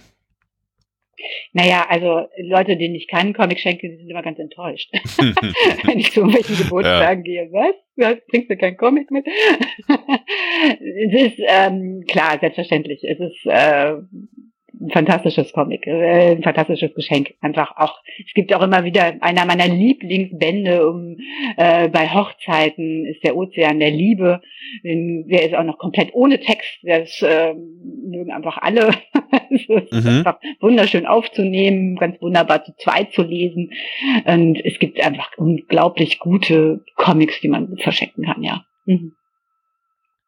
Naja, 1.53 1.87
also 1.89 2.27
Leute, 2.39 2.77
denen 2.77 2.95
ich 2.95 3.09
keinen 3.09 3.35
Comic 3.35 3.61
schenke, 3.61 3.89
die 3.89 3.97
sind 3.97 4.11
immer 4.11 4.23
ganz 4.23 4.39
enttäuscht. 4.39 4.91
Wenn 5.85 5.99
ich 5.99 6.12
zu 6.12 6.21
irgendwelchen 6.21 6.57
Geburtstagen 6.64 7.25
ja. 7.25 7.45
gehe, 7.45 7.53
was? 7.53 7.75
Du 7.97 8.21
bringst 8.29 8.51
du 8.51 8.57
kein 8.57 8.77
Comic 8.77 9.11
mit? 9.11 9.27
es 9.89 11.33
ist 11.33 11.41
ähm, 11.47 12.05
klar, 12.07 12.39
selbstverständlich. 12.39 13.03
Es 13.03 13.19
ist 13.19 13.47
äh, 13.47 13.95
ein 14.81 14.91
fantastisches 14.91 15.53
Comic, 15.53 15.87
äh, 15.87 16.33
ein 16.33 16.43
fantastisches 16.43 16.95
Geschenk. 16.95 17.35
Einfach 17.41 17.76
auch, 17.76 18.01
es 18.24 18.33
gibt 18.35 18.55
auch 18.55 18.62
immer 18.62 18.85
wieder 18.85 19.14
einer 19.20 19.45
meiner 19.45 19.68
Lieblingsbände 19.68 20.89
um 20.89 21.16
äh, 21.57 21.89
bei 21.89 22.09
Hochzeiten 22.09 23.07
ist 23.07 23.24
der 23.24 23.37
Ozean 23.37 23.81
der 23.81 23.91
Liebe. 23.91 24.41
Der 24.85 25.47
ist 25.47 25.55
auch 25.55 25.64
noch 25.64 25.79
komplett 25.79 26.14
ohne 26.14 26.41
Text. 26.41 26.79
Das 26.83 27.22
äh, 27.22 27.55
mögen 27.55 28.33
einfach 28.33 28.59
alle. 28.59 28.91
mhm. 29.51 29.89
einfach 29.91 30.39
wunderschön 30.61 31.07
aufzunehmen, 31.07 31.97
ganz 31.97 32.20
wunderbar 32.20 32.64
zu 32.64 32.74
zweit 32.76 33.12
zu 33.12 33.22
lesen. 33.22 33.72
Und 34.24 34.64
es 34.64 34.79
gibt 34.79 35.01
einfach 35.05 35.31
unglaublich 35.37 36.18
gute 36.18 36.85
Comics, 36.97 37.41
die 37.41 37.49
man 37.49 37.76
verschenken 37.79 38.24
kann, 38.24 38.43
ja. 38.43 38.64
Mhm. 38.85 39.12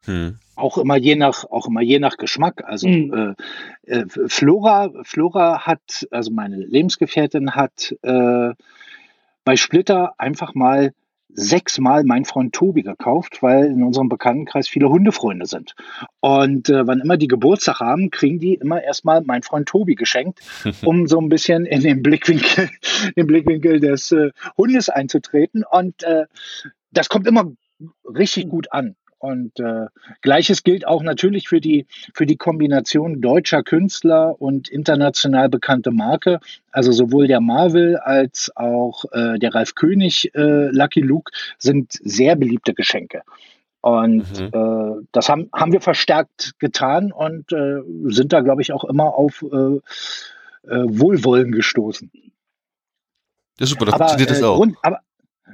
Hm. 0.04 0.38
Auch 0.56 0.78
immer 0.78 0.96
je 0.96 1.16
nach, 1.16 1.44
auch 1.44 1.68
immer 1.68 1.82
je 1.82 1.98
nach 1.98 2.16
Geschmack. 2.16 2.64
Also 2.64 2.88
hm. 2.88 3.36
äh, 3.86 3.92
äh, 3.92 4.06
Flora, 4.08 4.90
Flora 5.04 5.66
hat, 5.66 6.06
also 6.10 6.30
meine 6.30 6.56
Lebensgefährtin 6.56 7.54
hat 7.54 7.94
äh, 8.02 8.50
bei 9.44 9.56
Splitter 9.56 10.14
einfach 10.18 10.54
mal 10.54 10.92
sechsmal 11.32 12.04
mein 12.04 12.24
Freund 12.24 12.54
Tobi 12.54 12.82
gekauft, 12.82 13.42
weil 13.42 13.66
in 13.66 13.82
unserem 13.82 14.08
Bekanntenkreis 14.08 14.68
viele 14.68 14.88
Hundefreunde 14.88 15.46
sind. 15.46 15.74
Und 16.20 16.68
äh, 16.68 16.86
wann 16.86 17.00
immer 17.00 17.16
die 17.16 17.28
Geburtstag 17.28 17.80
haben, 17.80 18.10
kriegen 18.10 18.38
die 18.38 18.54
immer 18.54 18.82
erstmal 18.82 19.22
mein 19.22 19.42
Freund 19.42 19.68
Tobi 19.68 19.94
geschenkt, 19.94 20.40
um 20.84 21.06
so 21.06 21.20
ein 21.20 21.28
bisschen 21.28 21.66
in 21.66 21.82
den 21.82 22.02
Blickwinkel, 22.02 22.70
den 23.16 23.26
Blickwinkel 23.26 23.80
des 23.80 24.12
äh, 24.12 24.30
Hundes 24.56 24.88
einzutreten. 24.88 25.64
Und 25.68 26.02
äh, 26.02 26.26
das 26.90 27.08
kommt 27.08 27.26
immer 27.26 27.52
richtig 28.04 28.48
gut 28.48 28.72
an. 28.72 28.96
Und 29.20 29.60
äh, 29.60 29.86
gleiches 30.22 30.62
gilt 30.64 30.86
auch 30.86 31.02
natürlich 31.02 31.46
für 31.46 31.60
die, 31.60 31.86
für 32.14 32.24
die 32.24 32.38
Kombination 32.38 33.20
deutscher 33.20 33.62
Künstler 33.62 34.40
und 34.40 34.68
international 34.68 35.50
bekannte 35.50 35.90
Marke. 35.90 36.40
Also 36.72 36.90
sowohl 36.90 37.26
der 37.26 37.42
Marvel 37.42 37.98
als 37.98 38.50
auch 38.56 39.04
äh, 39.12 39.38
der 39.38 39.54
Ralf 39.54 39.74
König 39.74 40.34
äh, 40.34 40.70
Lucky 40.70 41.02
Luke 41.02 41.32
sind 41.58 41.92
sehr 41.92 42.34
beliebte 42.34 42.72
Geschenke. 42.72 43.20
Und 43.82 44.40
mhm. 44.40 44.50
äh, 44.52 45.06
das 45.12 45.28
haben, 45.28 45.50
haben 45.54 45.72
wir 45.72 45.82
verstärkt 45.82 46.58
getan 46.58 47.12
und 47.12 47.52
äh, 47.52 47.80
sind 48.04 48.32
da, 48.32 48.40
glaube 48.40 48.62
ich, 48.62 48.72
auch 48.72 48.84
immer 48.84 49.14
auf 49.14 49.42
äh, 49.42 49.80
äh, 50.66 50.84
Wohlwollen 50.86 51.52
gestoßen. 51.52 52.10
Ja, 53.58 53.66
super, 53.66 53.84
das 53.84 53.96
funktioniert 53.96 54.30
das 54.30 54.40
äh, 54.40 54.44
auch. 54.44 54.56
Grund, 54.56 54.76
aber, 54.80 55.00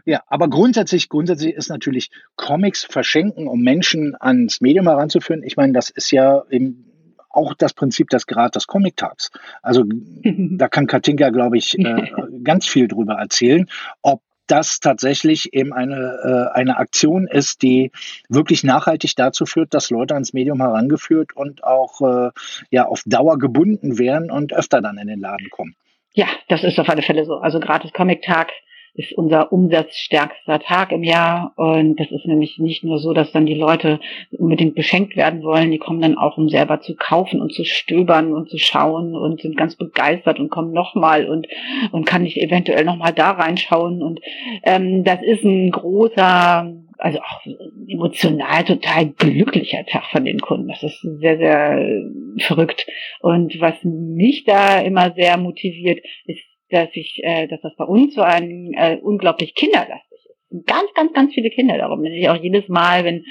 ja, 0.05 0.23
aber 0.27 0.49
grundsätzlich, 0.49 1.09
grundsätzlich 1.09 1.55
ist 1.55 1.69
natürlich 1.69 2.11
Comics 2.37 2.85
verschenken, 2.85 3.49
um 3.49 3.61
Menschen 3.61 4.17
ans 4.19 4.61
Medium 4.61 4.87
heranzuführen. 4.87 5.43
Ich 5.43 5.57
meine, 5.57 5.73
das 5.73 5.91
ist 5.91 6.11
ja 6.11 6.43
eben 6.51 6.87
auch 7.31 7.55
das 7.55 7.75
Prinzip 7.75 8.09
des 8.11 8.27
Grad 8.27 8.57
Comic-Tags. 8.67 9.31
Also 9.63 9.85
da 10.25 10.69
kann 10.69 10.87
Katinka, 10.87 11.31
glaube 11.31 11.59
ich, 11.59 11.79
äh, 11.79 12.11
ganz 12.43 12.67
viel 12.67 12.89
drüber 12.89 13.15
erzählen, 13.15 13.67
ob 14.03 14.23
das 14.47 14.81
tatsächlich 14.81 15.53
eben 15.55 15.73
eine, 15.73 16.51
äh, 16.53 16.57
eine 16.57 16.77
Aktion 16.79 17.27
ist, 17.27 17.63
die 17.63 17.91
wirklich 18.29 18.65
nachhaltig 18.65 19.17
dazu 19.17 19.45
führt, 19.45 19.75
dass 19.75 19.91
Leute 19.91 20.15
ans 20.15 20.33
Medium 20.33 20.61
herangeführt 20.61 21.35
und 21.35 21.65
auch 21.65 22.01
äh, 22.01 22.31
ja 22.71 22.87
auf 22.87 23.03
Dauer 23.07 23.39
gebunden 23.39 23.99
werden 23.99 24.31
und 24.31 24.53
öfter 24.53 24.81
dann 24.81 24.99
in 24.99 25.09
den 25.09 25.21
Laden 25.21 25.51
kommen. 25.51 25.75
Ja, 26.13 26.27
das 26.49 26.65
ist 26.65 26.79
auf 26.79 26.89
alle 26.89 27.03
Fälle 27.03 27.25
so. 27.25 27.35
Also 27.35 27.61
gratis 27.61 27.93
Comic-Tag 27.93 28.53
ist 28.97 29.13
unser 29.13 29.53
umsatzstärkster 29.53 30.59
Tag 30.61 30.93
im 30.93 31.03
Jahr. 31.03 31.53
Und 31.57 32.01
das 32.01 32.11
ist 32.11 32.27
nämlich 32.27 32.59
nicht 32.59 32.85
nur 32.85 32.99
so, 32.99 33.13
dass 33.13 33.33
dann 33.33 33.47
die 33.47 33.55
Leute 33.55 34.01
unbedingt 34.39 34.75
beschenkt 34.75 35.17
werden 35.17 35.43
wollen, 35.43 35.71
die 35.71 35.79
kommen 35.79 36.01
dann 36.01 36.17
auch, 36.17 36.39
um 36.39 36.49
selber 36.49 36.81
zu 36.81 36.97
kaufen 36.97 37.41
und 37.41 37.53
zu 37.53 37.65
stöbern 37.65 38.33
und 38.33 38.49
zu 38.49 38.59
schauen 38.59 39.15
und 39.15 39.41
sind 39.41 39.57
ganz 39.57 39.77
begeistert 39.77 40.41
und 40.41 40.51
kommen 40.51 40.73
nochmal 40.73 41.27
und, 41.29 41.47
und 41.93 42.07
kann 42.07 42.25
ich 42.25 42.41
eventuell 42.41 42.85
nochmal 42.85 43.13
da 43.13 43.33
reinschauen. 43.33 44.03
Und 44.03 44.21
ähm, 44.65 45.05
das 45.05 45.23
ist 45.23 45.45
ein 45.45 45.71
großer 45.71 46.73
also 46.99 47.19
auch 47.19 47.43
emotional 47.89 48.65
total 48.65 49.11
glücklicher 49.11 49.85
Tag 49.85 50.05
von 50.11 50.25
den 50.25 50.41
Kunden. 50.41 50.69
Das 50.69 50.83
ist 50.83 51.01
sehr, 51.21 51.37
sehr 51.37 52.03
verrückt. 52.39 52.87
Und 53.21 53.61
was 53.61 53.75
mich 53.83 54.45
da 54.45 54.81
immer 54.81 55.13
sehr 55.13 55.37
motiviert, 55.37 56.01
ist 56.25 56.43
dass 56.71 56.89
ich, 56.93 57.21
äh, 57.23 57.47
dass 57.47 57.61
das 57.61 57.75
bei 57.77 57.85
uns 57.85 58.15
so 58.15 58.23
ein 58.23 58.73
äh, 58.75 58.99
unglaublich 59.01 59.55
kinderlastig 59.55 60.19
ist. 60.51 60.67
Ganz, 60.67 60.93
ganz, 60.95 61.13
ganz 61.13 61.35
viele 61.35 61.51
Kinder 61.51 61.77
darum. 61.77 62.03
Wenn 62.03 62.13
ich 62.13 62.29
auch 62.29 62.37
jedes 62.37 62.69
Mal, 62.69 63.05
wenn 63.05 63.25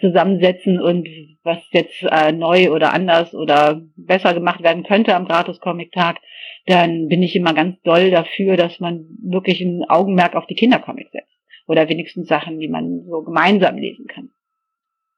zusammensetzen 0.00 0.80
und 0.80 1.08
was 1.42 1.58
jetzt 1.72 2.02
äh, 2.02 2.32
neu 2.32 2.70
oder 2.72 2.92
anders 2.92 3.34
oder 3.34 3.82
besser 3.96 4.34
gemacht 4.34 4.62
werden 4.62 4.82
könnte 4.82 5.14
am 5.14 5.26
Gratis-Comic-Tag, 5.26 6.20
dann 6.66 7.08
bin 7.08 7.22
ich 7.22 7.36
immer 7.36 7.52
ganz 7.52 7.80
doll 7.82 8.10
dafür, 8.10 8.56
dass 8.56 8.80
man 8.80 9.06
wirklich 9.22 9.60
ein 9.60 9.84
Augenmerk 9.88 10.34
auf 10.34 10.46
die 10.46 10.54
Kindercomics 10.54 11.12
setzt. 11.12 11.28
Oder 11.66 11.88
wenigstens 11.88 12.28
Sachen, 12.28 12.58
die 12.58 12.68
man 12.68 13.04
so 13.06 13.22
gemeinsam 13.22 13.76
lesen 13.76 14.06
kann. 14.06 14.30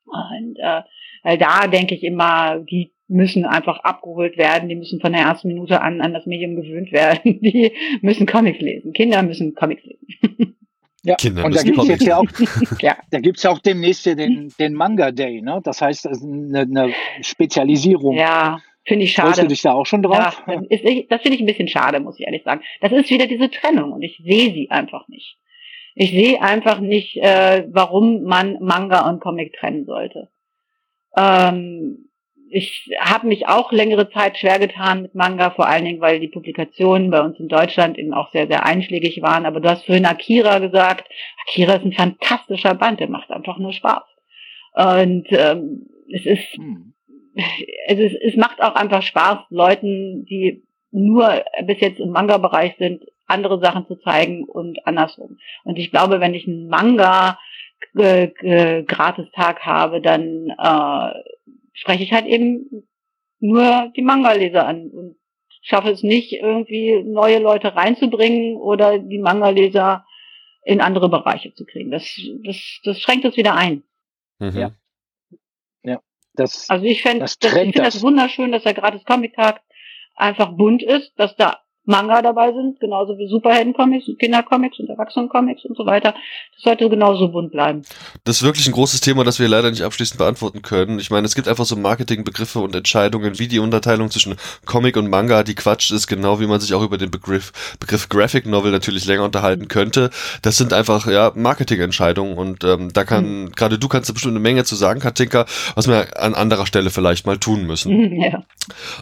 Und 0.04 0.58
äh, 0.58 0.82
weil 1.22 1.38
da 1.38 1.66
denke 1.66 1.94
ich 1.94 2.04
immer, 2.04 2.60
die 2.60 2.92
müssen 3.08 3.44
einfach 3.44 3.80
abgeholt 3.80 4.36
werden, 4.36 4.68
die 4.68 4.74
müssen 4.74 5.00
von 5.00 5.12
der 5.12 5.22
ersten 5.22 5.48
Minute 5.48 5.80
an 5.80 6.00
an 6.00 6.12
das 6.12 6.26
Medium 6.26 6.56
gewöhnt 6.56 6.92
werden, 6.92 7.40
die 7.40 7.72
müssen 8.02 8.26
Comics 8.26 8.60
lesen. 8.60 8.92
Kinder 8.92 9.22
müssen 9.22 9.54
Comics 9.54 9.84
lesen. 9.84 10.56
Ja, 11.02 11.14
Kinder 11.14 11.44
und 11.44 11.54
da 11.54 11.62
gibt 11.62 11.78
es 11.78 11.86
jetzt 11.86 12.04
ja 12.04 12.16
auch, 12.16 12.26
ja, 12.80 12.96
da 13.12 13.20
gibt's 13.20 13.44
ja 13.44 13.50
auch 13.50 13.60
demnächst 13.60 14.02
hier 14.02 14.16
den, 14.16 14.52
den 14.58 14.74
Manga 14.74 15.12
Day, 15.12 15.40
ne? 15.40 15.60
Das 15.62 15.80
heißt, 15.80 16.04
das 16.04 16.18
ist 16.18 16.24
eine, 16.24 16.62
eine 16.62 16.92
Spezialisierung. 17.20 18.16
Ja, 18.16 18.58
finde 18.84 19.04
ich 19.04 19.12
schade. 19.12 19.28
Freust 19.28 19.42
du 19.42 19.46
dich 19.46 19.62
da 19.62 19.72
auch 19.72 19.86
schon 19.86 20.02
drauf? 20.02 20.42
Ja, 20.48 20.60
das, 20.68 20.80
das 21.08 21.22
finde 21.22 21.36
ich 21.36 21.40
ein 21.40 21.46
bisschen 21.46 21.68
schade, 21.68 22.00
muss 22.00 22.18
ich 22.18 22.26
ehrlich 22.26 22.42
sagen. 22.42 22.62
Das 22.80 22.90
ist 22.90 23.08
wieder 23.08 23.28
diese 23.28 23.50
Trennung 23.50 23.92
und 23.92 24.02
ich 24.02 24.20
sehe 24.24 24.52
sie 24.52 24.68
einfach 24.70 25.06
nicht. 25.06 25.38
Ich 25.94 26.10
sehe 26.10 26.42
einfach 26.42 26.80
nicht, 26.80 27.16
äh, 27.18 27.68
warum 27.70 28.24
man 28.24 28.58
Manga 28.60 29.08
und 29.08 29.20
Comic 29.20 29.52
trennen 29.52 29.86
sollte. 29.86 30.28
Ähm, 31.16 32.08
ich 32.48 32.90
habe 33.00 33.26
mich 33.26 33.48
auch 33.48 33.72
längere 33.72 34.10
Zeit 34.10 34.38
schwer 34.38 34.58
getan 34.58 35.02
mit 35.02 35.14
Manga, 35.14 35.50
vor 35.50 35.66
allen 35.66 35.84
Dingen, 35.84 36.00
weil 36.00 36.20
die 36.20 36.28
Publikationen 36.28 37.10
bei 37.10 37.20
uns 37.20 37.38
in 37.40 37.48
Deutschland 37.48 37.98
eben 37.98 38.14
auch 38.14 38.30
sehr, 38.30 38.46
sehr 38.46 38.64
einschlägig 38.64 39.20
waren. 39.22 39.46
Aber 39.46 39.60
du 39.60 39.68
hast 39.68 39.84
vorhin 39.84 40.06
Akira 40.06 40.58
gesagt. 40.58 41.08
Akira 41.46 41.74
ist 41.74 41.84
ein 41.84 41.92
fantastischer 41.92 42.74
Band, 42.74 43.00
der 43.00 43.08
macht 43.08 43.30
einfach 43.30 43.58
nur 43.58 43.72
Spaß. 43.72 44.04
Und 44.74 45.26
ähm, 45.30 45.86
es 46.12 46.24
ist, 46.26 46.52
hm. 46.54 46.94
es 47.88 47.98
ist, 47.98 48.16
es 48.22 48.36
macht 48.36 48.62
auch 48.62 48.74
einfach 48.74 49.02
Spaß, 49.02 49.38
Leuten, 49.50 50.24
die 50.26 50.62
nur 50.92 51.44
bis 51.64 51.80
jetzt 51.80 52.00
im 52.00 52.10
Manga-Bereich 52.10 52.76
sind, 52.78 53.04
andere 53.26 53.60
Sachen 53.60 53.86
zu 53.86 53.96
zeigen 53.96 54.44
und 54.44 54.86
andersrum. 54.86 55.38
Und 55.64 55.78
ich 55.78 55.90
glaube, 55.90 56.20
wenn 56.20 56.34
ich 56.34 56.46
einen 56.46 56.68
Manga 56.68 57.38
äh, 57.98 58.24
äh, 58.42 58.84
Gratistag 58.84 59.60
habe, 59.62 60.00
dann 60.00 60.50
äh, 60.50 61.10
spreche 61.76 62.02
ich 62.02 62.12
halt 62.12 62.26
eben 62.26 62.88
nur 63.38 63.92
die 63.94 64.02
Manga-Leser 64.02 64.66
an 64.66 64.90
und 64.90 65.16
schaffe 65.62 65.90
es 65.90 66.02
nicht, 66.02 66.32
irgendwie 66.32 67.02
neue 67.04 67.38
Leute 67.38 67.74
reinzubringen 67.74 68.56
oder 68.56 68.98
die 68.98 69.18
Manga-Leser 69.18 70.04
in 70.64 70.80
andere 70.80 71.08
Bereiche 71.08 71.52
zu 71.54 71.64
kriegen. 71.64 71.90
Das, 71.90 72.04
das, 72.44 72.80
das 72.82 73.00
schränkt 73.00 73.24
es 73.24 73.36
wieder 73.36 73.54
ein. 73.54 73.84
Mhm. 74.38 74.58
Ja. 74.58 74.70
Ja. 75.82 76.00
Das, 76.34 76.68
also 76.70 76.84
ich 76.84 77.02
fände 77.02 77.20
das, 77.20 77.38
das, 77.38 77.54
ich 77.54 77.60
find 77.60 77.78
das 77.78 78.02
wunderschön, 78.02 78.52
dass 78.52 78.64
der 78.64 78.74
gratis 78.74 79.04
Comic-Tag 79.04 79.62
einfach 80.14 80.52
bunt 80.56 80.82
ist, 80.82 81.12
dass 81.18 81.36
da 81.36 81.60
Manga 81.86 82.20
dabei 82.20 82.52
sind, 82.52 82.80
genauso 82.80 83.16
wie 83.16 83.28
Superhelden-Comics 83.28 84.08
und 84.08 84.18
Kindercomics 84.18 84.78
und 84.80 84.90
Erwachsenen-Comics 84.90 85.64
und 85.64 85.76
so 85.76 85.86
weiter. 85.86 86.14
Das 86.54 86.62
sollte 86.62 86.88
genauso 86.90 87.28
bunt 87.28 87.52
bleiben. 87.52 87.82
Das 88.24 88.36
ist 88.36 88.42
wirklich 88.42 88.66
ein 88.66 88.72
großes 88.72 89.00
Thema, 89.00 89.22
das 89.24 89.38
wir 89.38 89.48
leider 89.48 89.70
nicht 89.70 89.82
abschließend 89.82 90.18
beantworten 90.18 90.62
können. 90.62 90.98
Ich 90.98 91.10
meine, 91.10 91.26
es 91.26 91.36
gibt 91.36 91.46
einfach 91.46 91.64
so 91.64 91.76
Marketingbegriffe 91.76 92.58
und 92.58 92.74
Entscheidungen, 92.74 93.38
wie 93.38 93.46
die 93.46 93.60
Unterteilung 93.60 94.10
zwischen 94.10 94.34
Comic 94.64 94.96
und 94.96 95.08
Manga, 95.08 95.44
die 95.44 95.54
Quatsch 95.54 95.92
ist, 95.92 96.08
genau 96.08 96.40
wie 96.40 96.46
man 96.46 96.60
sich 96.60 96.74
auch 96.74 96.82
über 96.82 96.98
den 96.98 97.10
Begriff, 97.10 97.52
Begriff 97.78 98.08
Graphic 98.08 98.46
Novel 98.46 98.72
natürlich 98.72 99.06
länger 99.06 99.24
unterhalten 99.24 99.68
könnte. 99.68 100.10
Das 100.42 100.56
sind 100.56 100.72
einfach, 100.72 101.06
ja, 101.06 101.32
Marketingentscheidungen 101.34 102.36
und 102.36 102.64
ähm, 102.64 102.92
da 102.92 103.04
kann, 103.04 103.44
mhm. 103.44 103.52
gerade 103.52 103.78
du 103.78 103.86
kannst 103.86 104.08
da 104.08 104.12
bestimmt 104.12 104.32
eine 104.32 104.40
Menge 104.40 104.64
zu 104.64 104.74
sagen, 104.74 104.98
Katinka, 104.98 105.46
was 105.76 105.86
wir 105.86 106.20
an 106.20 106.34
anderer 106.34 106.66
Stelle 106.66 106.90
vielleicht 106.90 107.26
mal 107.26 107.38
tun 107.38 107.66
müssen. 107.66 108.16
Ja. 108.26 108.44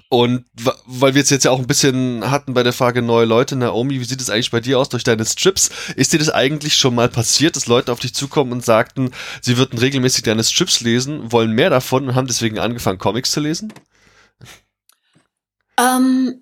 Und 0.08 0.44
weil 0.86 1.14
wir 1.14 1.22
es 1.22 1.30
jetzt 1.30 1.44
ja 1.44 1.50
auch 1.50 1.58
ein 1.58 1.66
bisschen 1.66 2.30
hatten 2.30 2.52
bei 2.52 2.62
der 2.62 2.72
Frage 2.74 3.00
neue 3.00 3.24
Leute. 3.24 3.56
Naomi, 3.56 4.00
wie 4.00 4.04
sieht 4.04 4.20
es 4.20 4.28
eigentlich 4.28 4.50
bei 4.50 4.60
dir 4.60 4.78
aus 4.78 4.88
durch 4.90 5.04
deine 5.04 5.24
Strips? 5.24 5.70
Ist 5.96 6.12
dir 6.12 6.18
das 6.18 6.28
eigentlich 6.30 6.76
schon 6.76 6.94
mal 6.94 7.08
passiert, 7.08 7.56
dass 7.56 7.66
Leute 7.66 7.90
auf 7.92 8.00
dich 8.00 8.14
zukommen 8.14 8.52
und 8.52 8.64
sagten, 8.64 9.12
sie 9.40 9.56
würden 9.56 9.78
regelmäßig 9.78 10.24
deine 10.24 10.44
Strips 10.44 10.80
lesen, 10.80 11.32
wollen 11.32 11.52
mehr 11.52 11.70
davon 11.70 12.08
und 12.08 12.14
haben 12.14 12.26
deswegen 12.26 12.58
angefangen, 12.58 12.98
Comics 12.98 13.30
zu 13.30 13.40
lesen? 13.40 13.72
Ähm, 15.78 16.40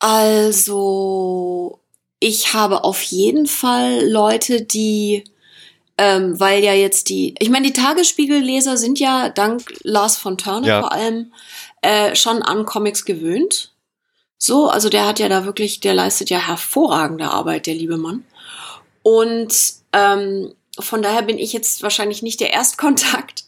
Also, 0.00 1.80
ich 2.20 2.52
habe 2.52 2.84
auf 2.84 3.02
jeden 3.02 3.46
Fall 3.46 4.06
Leute, 4.06 4.62
die, 4.62 5.24
ähm, 5.96 6.38
weil 6.38 6.62
ja 6.62 6.74
jetzt 6.74 7.08
die, 7.08 7.34
ich 7.38 7.48
meine, 7.48 7.66
die 7.66 7.72
Tagesspiegelleser 7.72 8.76
sind 8.76 8.98
ja 8.98 9.28
dank 9.30 9.62
Lars 9.82 10.16
von 10.16 10.36
Turner 10.36 10.66
Ja. 10.66 10.80
vor 10.80 10.92
allem 10.92 11.32
äh, 11.80 12.14
schon 12.16 12.42
an 12.42 12.66
Comics 12.66 13.04
gewöhnt. 13.04 13.73
So, 14.46 14.68
also 14.68 14.90
der 14.90 15.06
hat 15.06 15.20
ja 15.20 15.30
da 15.30 15.46
wirklich, 15.46 15.80
der 15.80 15.94
leistet 15.94 16.28
ja 16.28 16.36
hervorragende 16.36 17.30
Arbeit, 17.30 17.66
der 17.66 17.72
liebe 17.72 17.96
Mann. 17.96 18.26
Und 19.02 19.54
ähm, 19.94 20.54
von 20.78 21.00
daher 21.00 21.22
bin 21.22 21.38
ich 21.38 21.54
jetzt 21.54 21.82
wahrscheinlich 21.82 22.20
nicht 22.20 22.40
der 22.40 22.52
Erstkontakt, 22.52 23.46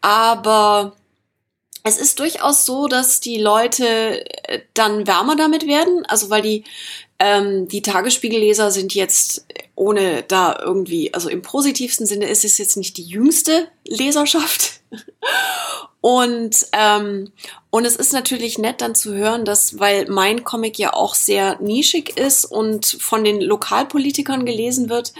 aber 0.00 0.96
es 1.82 1.98
ist 1.98 2.18
durchaus 2.18 2.64
so, 2.64 2.88
dass 2.88 3.20
die 3.20 3.36
Leute 3.36 4.24
äh, 4.48 4.60
dann 4.72 5.06
wärmer 5.06 5.36
damit 5.36 5.66
werden, 5.66 6.06
also 6.06 6.30
weil 6.30 6.40
die 6.40 6.64
ähm, 7.18 7.68
die 7.68 7.82
Tagesspiegelleser 7.82 8.70
sind 8.70 8.94
jetzt 8.94 9.44
ohne 9.74 10.22
da 10.22 10.58
irgendwie, 10.58 11.12
also 11.12 11.28
im 11.28 11.42
positivsten 11.42 12.06
Sinne 12.06 12.24
ist 12.30 12.46
es 12.46 12.56
jetzt 12.56 12.78
nicht 12.78 12.96
die 12.96 13.04
jüngste 13.04 13.68
Leserschaft. 13.86 14.80
Und, 16.02 16.66
ähm, 16.72 17.30
und 17.70 17.84
es 17.84 17.94
ist 17.94 18.12
natürlich 18.12 18.58
nett 18.58 18.80
dann 18.80 18.96
zu 18.96 19.14
hören, 19.14 19.44
dass, 19.44 19.78
weil 19.78 20.06
mein 20.08 20.42
Comic 20.42 20.76
ja 20.76 20.94
auch 20.94 21.14
sehr 21.14 21.60
nischig 21.60 22.18
ist 22.18 22.44
und 22.44 22.84
von 22.84 23.22
den 23.22 23.40
Lokalpolitikern 23.40 24.44
gelesen 24.44 24.90
wird, 24.90 25.14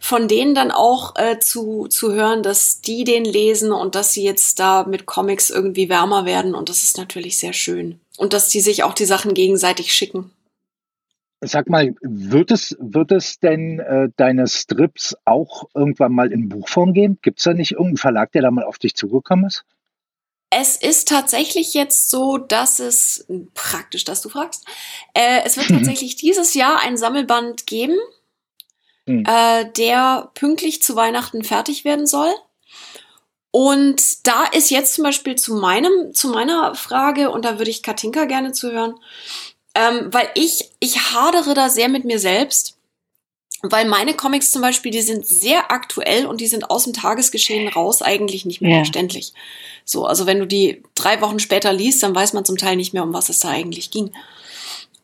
von 0.00 0.26
denen 0.26 0.56
dann 0.56 0.72
auch 0.72 1.14
äh, 1.14 1.38
zu, 1.38 1.86
zu 1.86 2.12
hören, 2.12 2.42
dass 2.42 2.80
die 2.80 3.04
den 3.04 3.24
lesen 3.24 3.70
und 3.70 3.94
dass 3.94 4.12
sie 4.12 4.24
jetzt 4.24 4.58
da 4.58 4.82
mit 4.82 5.06
Comics 5.06 5.50
irgendwie 5.50 5.88
wärmer 5.88 6.26
werden. 6.26 6.56
Und 6.56 6.68
das 6.68 6.82
ist 6.82 6.98
natürlich 6.98 7.38
sehr 7.38 7.52
schön. 7.52 8.00
Und 8.18 8.32
dass 8.32 8.48
die 8.48 8.60
sich 8.60 8.82
auch 8.82 8.94
die 8.94 9.06
Sachen 9.06 9.34
gegenseitig 9.34 9.94
schicken. 9.94 10.32
Sag 11.42 11.68
mal, 11.68 11.94
wird 12.00 12.50
es, 12.50 12.76
wird 12.80 13.12
es 13.12 13.38
denn 13.38 13.78
äh, 13.78 14.08
deine 14.16 14.48
Strips 14.48 15.16
auch 15.24 15.68
irgendwann 15.76 16.12
mal 16.12 16.32
in 16.32 16.48
Buchform 16.48 16.92
gehen? 16.92 17.18
Gibt 17.22 17.38
es 17.38 17.44
da 17.44 17.54
nicht 17.54 17.72
irgendeinen 17.72 17.98
Verlag, 17.98 18.32
der 18.32 18.42
da 18.42 18.50
mal 18.50 18.64
auf 18.64 18.78
dich 18.78 18.96
zugekommen 18.96 19.46
ist? 19.46 19.64
Es 20.56 20.76
ist 20.76 21.08
tatsächlich 21.08 21.74
jetzt 21.74 22.10
so, 22.10 22.38
dass 22.38 22.78
es 22.78 23.26
praktisch, 23.54 24.04
dass 24.04 24.22
du 24.22 24.28
fragst. 24.28 24.64
Äh, 25.12 25.42
es 25.44 25.56
wird 25.56 25.68
tatsächlich 25.68 26.16
dieses 26.16 26.54
Jahr 26.54 26.80
ein 26.80 26.96
Sammelband 26.96 27.66
geben, 27.66 27.98
Hm. 29.06 29.24
äh, 29.26 29.66
der 29.76 30.30
pünktlich 30.34 30.82
zu 30.82 30.96
Weihnachten 30.96 31.44
fertig 31.44 31.84
werden 31.84 32.06
soll. 32.06 32.32
Und 33.50 34.26
da 34.26 34.44
ist 34.46 34.70
jetzt 34.70 34.94
zum 34.94 35.04
Beispiel 35.04 35.36
zu 35.36 35.54
meinem, 35.54 36.12
zu 36.14 36.28
meiner 36.28 36.74
Frage, 36.74 37.30
und 37.30 37.44
da 37.44 37.58
würde 37.58 37.70
ich 37.70 37.82
Katinka 37.82 38.24
gerne 38.24 38.52
zuhören, 38.52 38.98
ähm, 39.74 40.08
weil 40.12 40.28
ich, 40.34 40.70
ich 40.80 41.12
hadere 41.12 41.54
da 41.54 41.68
sehr 41.68 41.88
mit 41.88 42.04
mir 42.04 42.18
selbst, 42.18 42.78
weil 43.72 43.86
meine 43.86 44.14
Comics 44.14 44.50
zum 44.50 44.62
Beispiel, 44.62 44.90
die 44.92 45.02
sind 45.02 45.26
sehr 45.26 45.70
aktuell 45.70 46.26
und 46.26 46.40
die 46.40 46.46
sind 46.46 46.70
aus 46.70 46.84
dem 46.84 46.92
Tagesgeschehen 46.92 47.68
raus 47.68 48.02
eigentlich 48.02 48.44
nicht 48.44 48.60
mehr 48.60 48.70
Ja. 48.70 48.76
verständlich. 48.78 49.32
So, 49.84 50.06
also 50.06 50.26
wenn 50.26 50.38
du 50.38 50.46
die 50.46 50.82
drei 50.94 51.20
Wochen 51.20 51.38
später 51.38 51.72
liest, 51.72 52.02
dann 52.02 52.14
weiß 52.14 52.32
man 52.32 52.44
zum 52.44 52.56
Teil 52.56 52.76
nicht 52.76 52.92
mehr, 52.94 53.02
um 53.02 53.12
was 53.12 53.28
es 53.28 53.40
da 53.40 53.48
eigentlich 53.50 53.90
ging. 53.90 54.12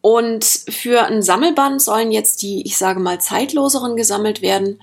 Und 0.02 0.44
für 0.44 1.02
ein 1.04 1.22
Sammelband 1.22 1.82
sollen 1.82 2.11
jetzt 2.11 2.42
die, 2.42 2.62
ich 2.66 2.78
sage 2.78 3.00
mal, 3.00 3.20
zeitloseren 3.20 3.96
gesammelt 3.96 4.40
werden. 4.40 4.80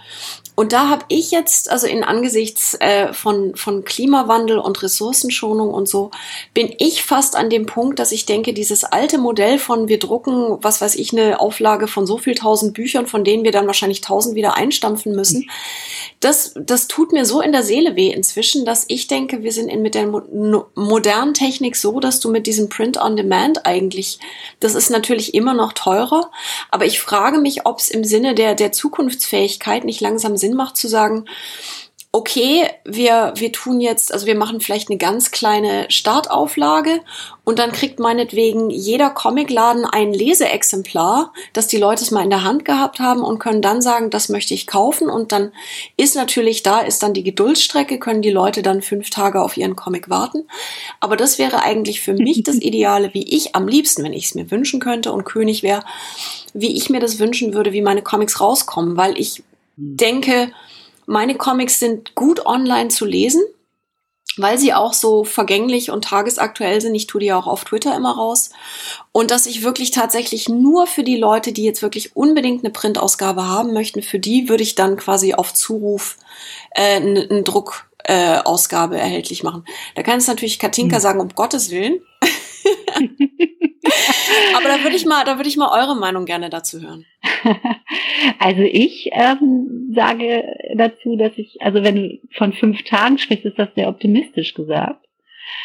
Und 0.60 0.74
da 0.74 0.90
habe 0.90 1.06
ich 1.08 1.30
jetzt, 1.30 1.70
also 1.70 1.86
in 1.86 2.04
angesichts 2.04 2.74
äh, 2.80 3.14
von, 3.14 3.56
von 3.56 3.84
Klimawandel 3.84 4.58
und 4.58 4.82
Ressourcenschonung 4.82 5.72
und 5.72 5.88
so, 5.88 6.10
bin 6.56 6.74
ich 6.80 7.04
fast 7.04 7.36
an 7.36 7.52
dem 7.52 7.68
Punkt, 7.68 8.00
dass 8.00 8.12
ich 8.12 8.26
denke, 8.26 8.54
dieses 8.54 8.84
alte 8.84 9.20
Modell 9.20 9.60
von 9.60 9.88
wir 9.88 10.00
drucken, 10.00 10.58
was 10.64 10.82
weiß 10.82 10.96
ich, 10.96 11.14
eine 11.14 11.40
Auflage 11.40 11.88
von 11.88 12.08
so 12.08 12.18
viel 12.18 12.34
tausend 12.34 12.74
Büchern, 12.74 13.06
von 13.06 13.24
denen 13.24 13.44
wir 13.44 13.52
dann 13.52 13.68
wahrscheinlich 13.68 14.02
tausend 14.02 14.34
wieder 14.34 14.56
einstampfen 14.56 15.16
müssen, 15.16 15.48
das, 16.22 16.56
das 16.60 16.88
tut 16.88 17.14
mir 17.14 17.26
so 17.26 17.40
in 17.40 17.52
der 17.52 17.62
Seele 17.62 17.96
weh 17.96 18.10
inzwischen, 18.10 18.66
dass 18.66 18.86
ich 18.88 19.06
denke, 19.06 19.44
wir 19.44 19.52
sind 19.52 19.70
in, 19.70 19.84
mit 19.84 19.94
der 19.94 20.08
mo 20.08 20.66
modernen 20.74 21.36
Technik 21.36 21.76
so, 21.76 22.00
dass 22.00 22.20
du 22.20 22.32
mit 22.32 22.48
diesem 22.48 22.70
Print 22.70 22.98
on 23.00 23.16
Demand 23.16 23.68
eigentlich, 23.68 24.18
das 24.60 24.74
ist 24.74 24.90
natürlich 24.90 25.36
immer 25.36 25.54
noch 25.54 25.74
teurer, 25.74 26.32
aber 26.72 26.86
ich 26.86 27.00
frage 27.00 27.38
mich, 27.38 27.68
ob 27.68 27.78
es 27.78 27.90
im 27.90 28.04
Sinne 28.04 28.34
der, 28.34 28.56
der 28.56 28.72
Zukunftsfähigkeit 28.72 29.86
nicht 29.86 30.02
langsam 30.02 30.36
Sinn 30.36 30.47
macht 30.56 30.78
zu 30.78 30.88
sagen, 30.88 31.26
okay, 32.18 32.68
wir, 32.84 33.34
wir 33.36 33.52
tun 33.52 33.80
jetzt, 33.80 34.12
also 34.12 34.26
wir 34.26 34.36
machen 34.36 34.60
vielleicht 34.60 34.90
eine 34.90 34.98
ganz 34.98 35.30
kleine 35.30 35.86
Startauflage 35.90 37.02
und 37.44 37.60
dann 37.60 37.72
kriegt 37.72 38.00
meinetwegen 38.00 38.70
jeder 38.70 39.10
Comicladen 39.10 39.86
ein 39.86 40.14
Leseexemplar, 40.14 41.32
dass 41.54 41.68
die 41.68 41.78
Leute 41.78 42.04
es 42.04 42.12
mal 42.12 42.24
in 42.24 42.30
der 42.30 42.44
Hand 42.44 42.66
gehabt 42.66 43.00
haben 43.00 43.22
und 43.22 43.40
können 43.40 43.62
dann 43.62 43.82
sagen, 43.82 44.10
das 44.10 44.30
möchte 44.30 44.54
ich 44.54 44.68
kaufen 44.68 45.10
und 45.10 45.32
dann 45.32 45.52
ist 45.96 46.16
natürlich 46.16 46.64
da, 46.64 46.80
ist 46.80 47.04
dann 47.04 47.14
die 47.14 47.24
Geduldsstrecke, 47.24 48.00
können 48.00 48.22
die 48.22 48.32
Leute 48.32 48.64
dann 48.64 48.82
fünf 48.82 49.10
Tage 49.12 49.42
auf 49.42 49.56
ihren 49.56 49.76
Comic 49.76 50.10
warten. 50.10 50.48
Aber 51.00 51.18
das 51.18 51.38
wäre 51.38 51.62
eigentlich 51.62 52.02
für 52.02 52.14
mich 52.14 52.42
das 52.42 52.56
Ideale, 52.62 53.14
wie 53.14 53.36
ich 53.36 53.56
am 53.56 53.68
liebsten, 53.68 54.04
wenn 54.04 54.14
ich 54.14 54.26
es 54.26 54.36
mir 54.36 54.50
wünschen 54.50 54.80
könnte 54.80 55.12
und 55.12 55.24
König 55.24 55.62
wäre, 55.62 55.84
wie 56.54 56.76
ich 56.76 56.90
mir 56.90 57.00
das 57.00 57.20
wünschen 57.20 57.54
würde, 57.54 57.74
wie 57.74 57.82
meine 57.82 58.02
Comics 58.02 58.40
rauskommen, 58.42 58.98
weil 58.98 59.20
ich 59.20 59.44
denke, 59.78 60.52
meine 61.06 61.36
Comics 61.36 61.80
sind 61.80 62.16
gut 62.16 62.46
online 62.46 62.90
zu 62.90 63.06
lesen, 63.06 63.42
weil 64.36 64.58
sie 64.58 64.74
auch 64.74 64.94
so 64.94 65.24
vergänglich 65.24 65.90
und 65.90 66.04
tagesaktuell 66.04 66.82
sind. 66.82 66.94
Ich 66.96 67.08
tue 67.08 67.22
die 67.22 67.32
auch 67.32 67.48
auf 67.48 67.64
Twitter 67.64 67.96
immer 67.96 68.16
raus. 68.16 68.50
Und 69.12 69.32
dass 69.32 69.46
ich 69.46 69.64
wirklich 69.64 69.92
tatsächlich 69.92 70.50
nur 70.50 70.86
für 70.86 71.04
die 71.04 71.18
Leute, 71.18 71.54
die 71.54 71.64
jetzt 71.64 71.82
wirklich 71.82 72.16
unbedingt 72.16 72.64
eine 72.64 72.72
Printausgabe 72.72 73.48
haben 73.48 73.74
möchten, 73.74 74.04
für 74.04 74.20
die 74.20 74.50
würde 74.50 74.64
ich 74.64 74.76
dann 74.76 74.98
quasi 74.98 75.34
auf 75.34 75.54
Zuruf 75.54 76.18
äh, 76.72 76.98
eine, 76.98 77.28
eine 77.30 77.44
Druckausgabe 77.44 77.88
äh, 78.04 78.38
Ausgabe 78.40 78.98
erhältlich 78.98 79.44
machen. 79.44 79.66
Da 79.96 80.04
kann 80.04 80.18
es 80.18 80.28
natürlich 80.28 80.60
Katinka 80.60 80.98
Hm. 80.98 81.02
sagen, 81.02 81.20
um 81.20 81.30
Gottes 81.30 81.72
Willen. 81.72 82.02
Aber 84.56 84.68
da 84.68 84.84
würde 84.84 84.96
ich 84.96 85.06
mal, 85.06 85.24
da 85.26 85.38
würde 85.38 85.50
ich 85.50 85.58
mal 85.58 85.70
eure 85.72 85.96
Meinung 85.98 86.26
gerne 86.26 86.50
dazu 86.50 86.82
hören. 86.82 87.06
Also 88.40 88.62
ich 88.62 89.10
ähm, 89.14 89.92
sage 89.96 90.44
dazu, 90.76 91.16
dass 91.18 91.38
ich, 91.38 91.62
also 91.62 91.84
wenn 91.84 91.96
du 91.96 92.20
von 92.32 92.52
fünf 92.54 92.84
Tagen 92.84 93.18
sprichst, 93.18 93.46
ist 93.46 93.60
das 93.60 93.70
sehr 93.76 93.90
optimistisch 93.90 94.54
gesagt. 94.54 95.06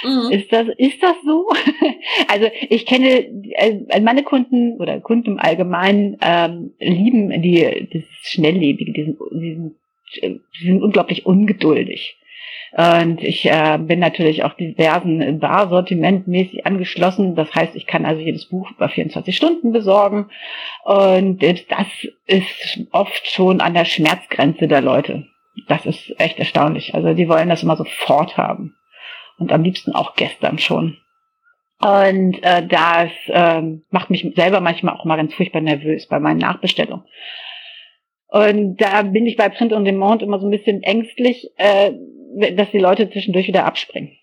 Mhm. 0.04 0.30
Ist 0.30 0.52
das, 0.52 0.68
ist 0.76 1.02
das 1.02 1.16
so? 1.24 1.48
Also 2.28 2.48
ich 2.68 2.86
kenne 2.86 3.26
äh, 3.54 4.00
meine 4.00 4.22
Kunden 4.22 4.80
oder 4.80 5.00
Kunden 5.00 5.32
im 5.32 5.38
Allgemeinen 5.38 6.18
ähm, 6.20 6.72
lieben 6.78 7.30
die 7.42 7.88
dieses 7.92 8.08
Schnelllebige, 8.22 8.92
diesen, 8.92 9.18
diesen, 9.32 9.76
äh, 10.20 10.38
die 10.58 10.66
sind 10.66 10.82
unglaublich 10.82 11.26
ungeduldig. 11.26 12.16
Und 12.74 13.22
ich 13.22 13.44
äh, 13.44 13.78
bin 13.78 13.98
natürlich 13.98 14.44
auch 14.44 14.54
diversen 14.54 15.38
Barsortiment 15.38 16.26
mäßig 16.26 16.64
angeschlossen. 16.64 17.34
Das 17.34 17.54
heißt, 17.54 17.76
ich 17.76 17.86
kann 17.86 18.06
also 18.06 18.22
jedes 18.22 18.46
Buch 18.46 18.70
über 18.70 18.88
24 18.88 19.36
Stunden 19.36 19.72
besorgen. 19.72 20.30
Und 20.84 21.42
das 21.42 22.06
ist 22.26 22.86
oft 22.92 23.26
schon 23.26 23.60
an 23.60 23.74
der 23.74 23.84
Schmerzgrenze 23.84 24.68
der 24.68 24.80
Leute. 24.80 25.26
Das 25.68 25.84
ist 25.84 26.18
echt 26.18 26.38
erstaunlich. 26.38 26.94
Also 26.94 27.12
die 27.12 27.28
wollen 27.28 27.50
das 27.50 27.62
immer 27.62 27.76
sofort 27.76 28.38
haben. 28.38 28.74
Und 29.38 29.52
am 29.52 29.62
liebsten 29.62 29.94
auch 29.94 30.14
gestern 30.14 30.58
schon. 30.58 30.96
Und 31.82 32.42
äh, 32.42 32.66
das 32.66 33.10
ähm, 33.28 33.82
macht 33.90 34.08
mich 34.08 34.24
selber 34.34 34.60
manchmal 34.60 34.94
auch 34.94 35.04
mal 35.04 35.16
ganz 35.16 35.34
furchtbar 35.34 35.60
nervös 35.60 36.06
bei 36.06 36.20
meinen 36.20 36.38
Nachbestellungen. 36.38 37.04
Und 38.28 38.80
da 38.80 39.02
bin 39.02 39.26
ich 39.26 39.36
bei 39.36 39.50
Print 39.50 39.74
on 39.74 39.84
Demand 39.84 40.22
immer 40.22 40.38
so 40.38 40.46
ein 40.46 40.50
bisschen 40.50 40.82
ängstlich, 40.82 41.50
äh, 41.56 41.92
dass 42.56 42.70
die 42.70 42.78
Leute 42.78 43.10
zwischendurch 43.10 43.46
wieder 43.46 43.64
abspringen. 43.64 44.16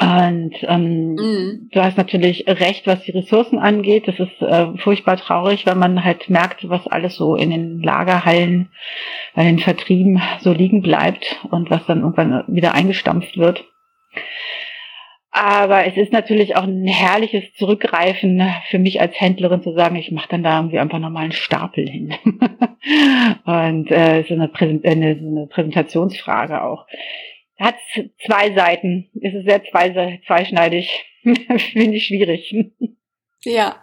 Und 0.00 0.54
ähm, 0.62 1.14
Mhm. 1.14 1.68
du 1.70 1.82
hast 1.82 1.98
natürlich 1.98 2.46
recht, 2.48 2.86
was 2.86 3.02
die 3.02 3.10
Ressourcen 3.10 3.58
angeht. 3.58 4.08
Das 4.08 4.18
ist 4.18 4.40
äh, 4.40 4.76
furchtbar 4.78 5.18
traurig, 5.18 5.66
wenn 5.66 5.78
man 5.78 6.02
halt 6.02 6.30
merkt, 6.30 6.66
was 6.68 6.86
alles 6.86 7.14
so 7.16 7.36
in 7.36 7.50
den 7.50 7.82
Lagerhallen, 7.82 8.70
bei 9.34 9.44
den 9.44 9.58
Vertrieben 9.58 10.22
so 10.40 10.52
liegen 10.52 10.80
bleibt 10.80 11.44
und 11.50 11.70
was 11.70 11.84
dann 11.84 12.00
irgendwann 12.00 12.44
wieder 12.48 12.72
eingestampft 12.72 13.36
wird. 13.36 13.64
Aber 15.34 15.86
es 15.86 15.96
ist 15.96 16.12
natürlich 16.12 16.56
auch 16.56 16.64
ein 16.64 16.86
herrliches 16.86 17.54
Zurückgreifen 17.54 18.42
für 18.68 18.78
mich 18.78 19.00
als 19.00 19.18
Händlerin 19.18 19.62
zu 19.62 19.72
sagen, 19.72 19.96
ich 19.96 20.10
mache 20.10 20.28
dann 20.28 20.42
da 20.42 20.58
irgendwie 20.58 20.78
einfach 20.78 20.98
nochmal 20.98 21.24
einen 21.24 21.32
Stapel 21.32 21.88
hin. 21.88 22.14
und 23.46 23.90
äh, 23.90 24.20
ist 24.20 24.30
eine, 24.30 24.48
Präsent 24.48 24.84
eine, 24.84 25.18
so 25.18 25.26
eine 25.26 25.46
Präsentationsfrage 25.46 26.62
auch. 26.62 26.86
Hat 27.58 27.76
zwei 28.26 28.52
Seiten, 28.52 29.08
es 29.22 29.32
ist 29.32 29.46
sehr 29.46 29.64
zwei, 29.64 30.20
zweischneidig, 30.26 31.02
finde 31.22 31.96
ich 31.96 32.06
schwierig. 32.06 32.54
Ja. 33.44 33.76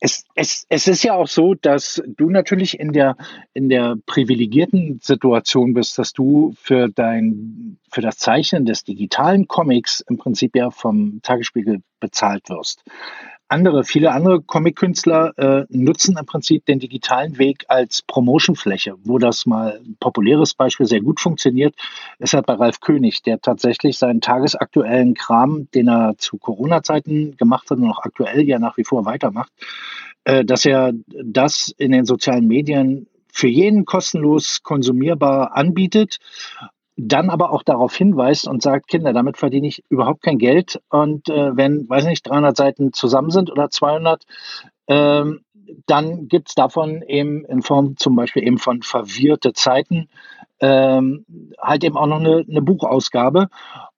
Es, 0.00 0.24
es, 0.34 0.64
es 0.68 0.86
ist 0.86 1.02
ja 1.02 1.14
auch 1.14 1.26
so, 1.26 1.54
dass 1.54 2.00
du 2.06 2.30
natürlich 2.30 2.78
in 2.78 2.92
der, 2.92 3.16
in 3.52 3.68
der 3.68 3.96
privilegierten 4.06 5.00
Situation 5.02 5.74
bist, 5.74 5.98
dass 5.98 6.12
du 6.12 6.54
für 6.56 6.88
dein, 6.88 7.78
für 7.90 8.00
das 8.00 8.18
Zeichnen 8.18 8.64
des 8.64 8.84
digitalen 8.84 9.48
Comics 9.48 10.00
im 10.08 10.16
Prinzip 10.16 10.54
ja 10.54 10.70
vom 10.70 11.20
Tagesspiegel 11.22 11.82
bezahlt 11.98 12.48
wirst. 12.48 12.84
Andere, 13.48 13.84
viele 13.84 14.12
andere 14.12 14.42
Comic-Künstler 14.42 15.32
äh, 15.38 15.66
nutzen 15.70 16.16
im 16.18 16.26
Prinzip 16.26 16.66
den 16.66 16.78
digitalen 16.78 17.38
Weg 17.38 17.64
als 17.68 18.02
Promotionfläche. 18.02 18.94
Wo 19.04 19.18
das 19.18 19.46
mal 19.46 19.80
ein 19.84 19.96
populäres 19.98 20.54
Beispiel 20.54 20.86
sehr 20.86 21.00
gut 21.00 21.20
funktioniert, 21.20 21.74
ist 22.18 22.34
halt 22.34 22.46
bei 22.46 22.54
Ralf 22.54 22.80
König, 22.80 23.22
der 23.22 23.40
tatsächlich 23.40 23.98
seinen 23.98 24.20
tagesaktuellen 24.20 25.14
Kram, 25.14 25.68
den 25.74 25.88
er 25.88 26.14
zu 26.18 26.36
Corona-Zeiten 26.36 27.36
gemacht 27.36 27.70
hat 27.70 27.78
und 27.78 27.86
noch 27.86 28.02
aktuell 28.02 28.46
ja 28.46 28.58
nach 28.58 28.76
wie 28.76 28.84
vor 28.84 29.06
weitermacht, 29.06 29.52
äh, 30.24 30.44
dass 30.44 30.64
er 30.66 30.92
das 31.06 31.74
in 31.78 31.92
den 31.92 32.04
sozialen 32.04 32.46
Medien 32.46 33.08
für 33.32 33.48
jeden 33.48 33.84
kostenlos 33.84 34.62
konsumierbar 34.62 35.56
anbietet 35.56 36.18
dann 36.98 37.30
aber 37.30 37.52
auch 37.52 37.62
darauf 37.62 37.94
hinweist 37.94 38.48
und 38.48 38.60
sagt, 38.60 38.88
Kinder, 38.88 39.12
damit 39.12 39.36
verdiene 39.36 39.68
ich 39.68 39.84
überhaupt 39.88 40.22
kein 40.22 40.38
Geld. 40.38 40.80
Und 40.90 41.28
äh, 41.28 41.56
wenn, 41.56 41.88
weiß 41.88 42.04
nicht, 42.06 42.28
300 42.28 42.56
Seiten 42.56 42.92
zusammen 42.92 43.30
sind 43.30 43.52
oder 43.52 43.70
200, 43.70 44.24
ähm, 44.88 45.40
dann 45.86 46.26
gibt's 46.26 46.56
davon 46.56 47.02
eben 47.02 47.44
in 47.44 47.62
Form 47.62 47.96
zum 47.96 48.16
Beispiel 48.16 48.42
eben 48.42 48.58
von 48.58 48.82
verwirrte 48.82 49.52
Zeiten 49.52 50.08
ähm, 50.60 51.24
halt 51.60 51.84
eben 51.84 51.96
auch 51.96 52.06
noch 52.06 52.18
eine, 52.18 52.44
eine 52.48 52.62
Buchausgabe. 52.62 53.48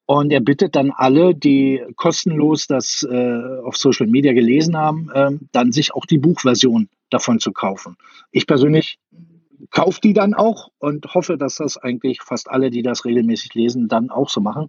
Und 0.04 0.30
er 0.30 0.40
bittet 0.40 0.76
dann 0.76 0.90
alle, 0.90 1.34
die 1.34 1.82
kostenlos 1.96 2.66
das 2.66 3.06
äh, 3.10 3.60
auf 3.64 3.76
Social 3.76 4.08
Media 4.08 4.34
gelesen 4.34 4.76
haben, 4.76 5.08
äh, 5.14 5.30
dann 5.52 5.72
sich 5.72 5.94
auch 5.94 6.04
die 6.04 6.18
Buchversion 6.18 6.90
davon 7.08 7.38
zu 7.38 7.52
kaufen. 7.52 7.96
Ich 8.30 8.46
persönlich 8.46 8.98
kaufe 9.70 10.00
die 10.00 10.12
dann 10.12 10.34
auch 10.34 10.70
und 10.78 11.14
hoffe, 11.14 11.36
dass 11.36 11.56
das 11.56 11.76
eigentlich 11.76 12.22
fast 12.22 12.50
alle, 12.50 12.70
die 12.70 12.82
das 12.82 13.04
regelmäßig 13.04 13.54
lesen, 13.54 13.88
dann 13.88 14.10
auch 14.10 14.28
so 14.28 14.40
machen. 14.40 14.68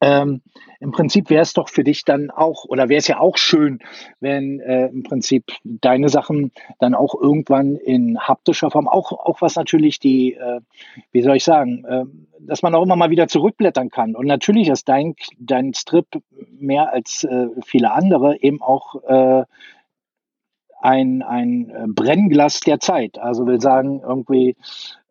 Ähm, 0.00 0.42
Im 0.78 0.92
Prinzip 0.92 1.30
wäre 1.30 1.42
es 1.42 1.54
doch 1.54 1.70
für 1.70 1.82
dich 1.82 2.04
dann 2.04 2.30
auch, 2.30 2.66
oder 2.66 2.90
wäre 2.90 2.98
es 2.98 3.08
ja 3.08 3.18
auch 3.18 3.38
schön, 3.38 3.78
wenn 4.20 4.60
äh, 4.60 4.88
im 4.88 5.02
Prinzip 5.04 5.44
deine 5.64 6.10
Sachen 6.10 6.52
dann 6.78 6.94
auch 6.94 7.14
irgendwann 7.14 7.76
in 7.76 8.18
haptischer 8.18 8.70
Form, 8.70 8.88
auch, 8.88 9.12
auch 9.12 9.40
was 9.40 9.56
natürlich 9.56 9.98
die, 9.98 10.34
äh, 10.34 10.60
wie 11.12 11.22
soll 11.22 11.36
ich 11.36 11.44
sagen, 11.44 11.84
äh, 11.86 12.04
dass 12.40 12.62
man 12.62 12.74
auch 12.74 12.82
immer 12.82 12.96
mal 12.96 13.10
wieder 13.10 13.26
zurückblättern 13.26 13.88
kann. 13.88 14.14
Und 14.14 14.26
natürlich 14.26 14.68
ist 14.68 14.86
dein, 14.86 15.14
dein 15.38 15.72
Strip 15.72 16.06
mehr 16.58 16.92
als 16.92 17.24
äh, 17.24 17.46
viele 17.64 17.92
andere 17.92 18.38
eben 18.42 18.60
auch 18.60 19.02
äh, 19.04 19.44
ein, 20.80 21.22
ein 21.22 21.70
äh, 21.70 21.84
Brennglas 21.88 22.60
der 22.60 22.80
Zeit. 22.80 23.18
Also 23.18 23.46
will 23.46 23.60
sagen, 23.60 24.02
irgendwie 24.06 24.56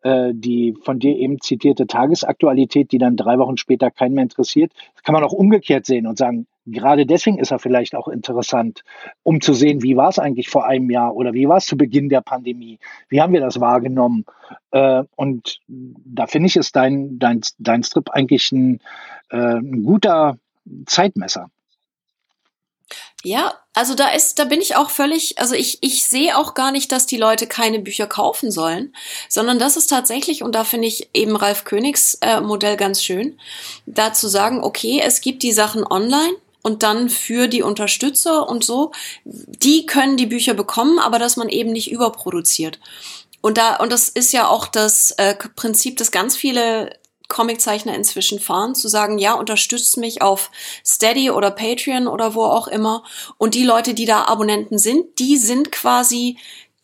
äh, 0.02 0.32
die 0.34 0.74
von 0.82 0.98
dir 0.98 1.16
eben 1.16 1.40
zitierte 1.40 1.86
Tagesaktualität, 1.86 2.92
die 2.92 2.98
dann 2.98 3.16
drei 3.16 3.38
Wochen 3.38 3.56
später 3.56 3.90
keinen 3.90 4.14
mehr 4.14 4.22
interessiert, 4.22 4.72
kann 5.02 5.12
man 5.12 5.24
auch 5.24 5.32
umgekehrt 5.32 5.86
sehen 5.86 6.06
und 6.06 6.16
sagen, 6.18 6.46
gerade 6.66 7.06
deswegen 7.06 7.38
ist 7.38 7.50
er 7.50 7.58
vielleicht 7.58 7.94
auch 7.94 8.08
interessant, 8.08 8.82
um 9.22 9.40
zu 9.40 9.52
sehen, 9.52 9.82
wie 9.82 9.96
war 9.96 10.08
es 10.08 10.18
eigentlich 10.18 10.48
vor 10.48 10.66
einem 10.66 10.90
Jahr 10.90 11.14
oder 11.14 11.32
wie 11.32 11.48
war 11.48 11.56
es 11.56 11.66
zu 11.66 11.76
Beginn 11.76 12.08
der 12.08 12.20
Pandemie, 12.20 12.78
wie 13.08 13.20
haben 13.20 13.32
wir 13.32 13.40
das 13.40 13.60
wahrgenommen. 13.60 14.24
Äh, 14.70 15.04
und 15.16 15.60
da 15.66 16.26
finde 16.26 16.46
ich, 16.48 16.56
ist 16.56 16.76
dein, 16.76 17.18
dein, 17.18 17.40
dein 17.58 17.82
Strip 17.82 18.10
eigentlich 18.10 18.52
ein, 18.52 18.80
äh, 19.30 19.58
ein 19.58 19.82
guter 19.82 20.38
Zeitmesser. 20.86 21.48
Ja, 23.26 23.54
also 23.74 23.96
da 23.96 24.10
ist, 24.10 24.38
da 24.38 24.44
bin 24.44 24.60
ich 24.60 24.76
auch 24.76 24.88
völlig, 24.88 25.40
also 25.40 25.56
ich, 25.56 25.78
ich 25.80 26.06
sehe 26.06 26.38
auch 26.38 26.54
gar 26.54 26.70
nicht, 26.70 26.92
dass 26.92 27.06
die 27.06 27.16
Leute 27.16 27.48
keine 27.48 27.80
Bücher 27.80 28.06
kaufen 28.06 28.52
sollen, 28.52 28.94
sondern 29.28 29.58
das 29.58 29.76
ist 29.76 29.88
tatsächlich, 29.88 30.44
und 30.44 30.54
da 30.54 30.62
finde 30.62 30.86
ich 30.86 31.08
eben 31.12 31.34
Ralf 31.34 31.64
Königs 31.64 32.18
äh, 32.20 32.40
Modell 32.40 32.76
ganz 32.76 33.02
schön, 33.02 33.36
da 33.84 34.12
zu 34.12 34.28
sagen, 34.28 34.62
okay, 34.62 35.00
es 35.02 35.20
gibt 35.20 35.42
die 35.42 35.50
Sachen 35.50 35.84
online, 35.84 36.36
und 36.62 36.84
dann 36.84 37.10
für 37.10 37.48
die 37.48 37.62
Unterstützer 37.62 38.48
und 38.48 38.64
so, 38.64 38.92
die 39.24 39.86
können 39.86 40.16
die 40.16 40.26
Bücher 40.26 40.54
bekommen, 40.54 41.00
aber 41.00 41.18
dass 41.18 41.36
man 41.36 41.48
eben 41.48 41.72
nicht 41.72 41.90
überproduziert. 41.90 42.78
Und 43.40 43.58
da, 43.58 43.76
und 43.76 43.90
das 43.90 44.08
ist 44.08 44.32
ja 44.32 44.48
auch 44.48 44.68
das 44.68 45.12
äh, 45.12 45.34
Prinzip, 45.34 45.96
das 45.96 46.12
ganz 46.12 46.36
viele 46.36 46.90
Comiczeichner 47.28 47.94
inzwischen 47.94 48.40
fahren, 48.40 48.74
zu 48.74 48.88
sagen, 48.88 49.18
ja, 49.18 49.34
unterstützt 49.34 49.96
mich 49.96 50.22
auf 50.22 50.50
Steady 50.84 51.30
oder 51.30 51.50
Patreon 51.50 52.06
oder 52.08 52.34
wo 52.34 52.44
auch 52.44 52.68
immer. 52.68 53.04
Und 53.38 53.54
die 53.54 53.64
Leute, 53.64 53.94
die 53.94 54.04
da 54.04 54.24
Abonnenten 54.24 54.78
sind, 54.78 55.18
die 55.18 55.36
sind 55.36 55.72
quasi 55.72 56.38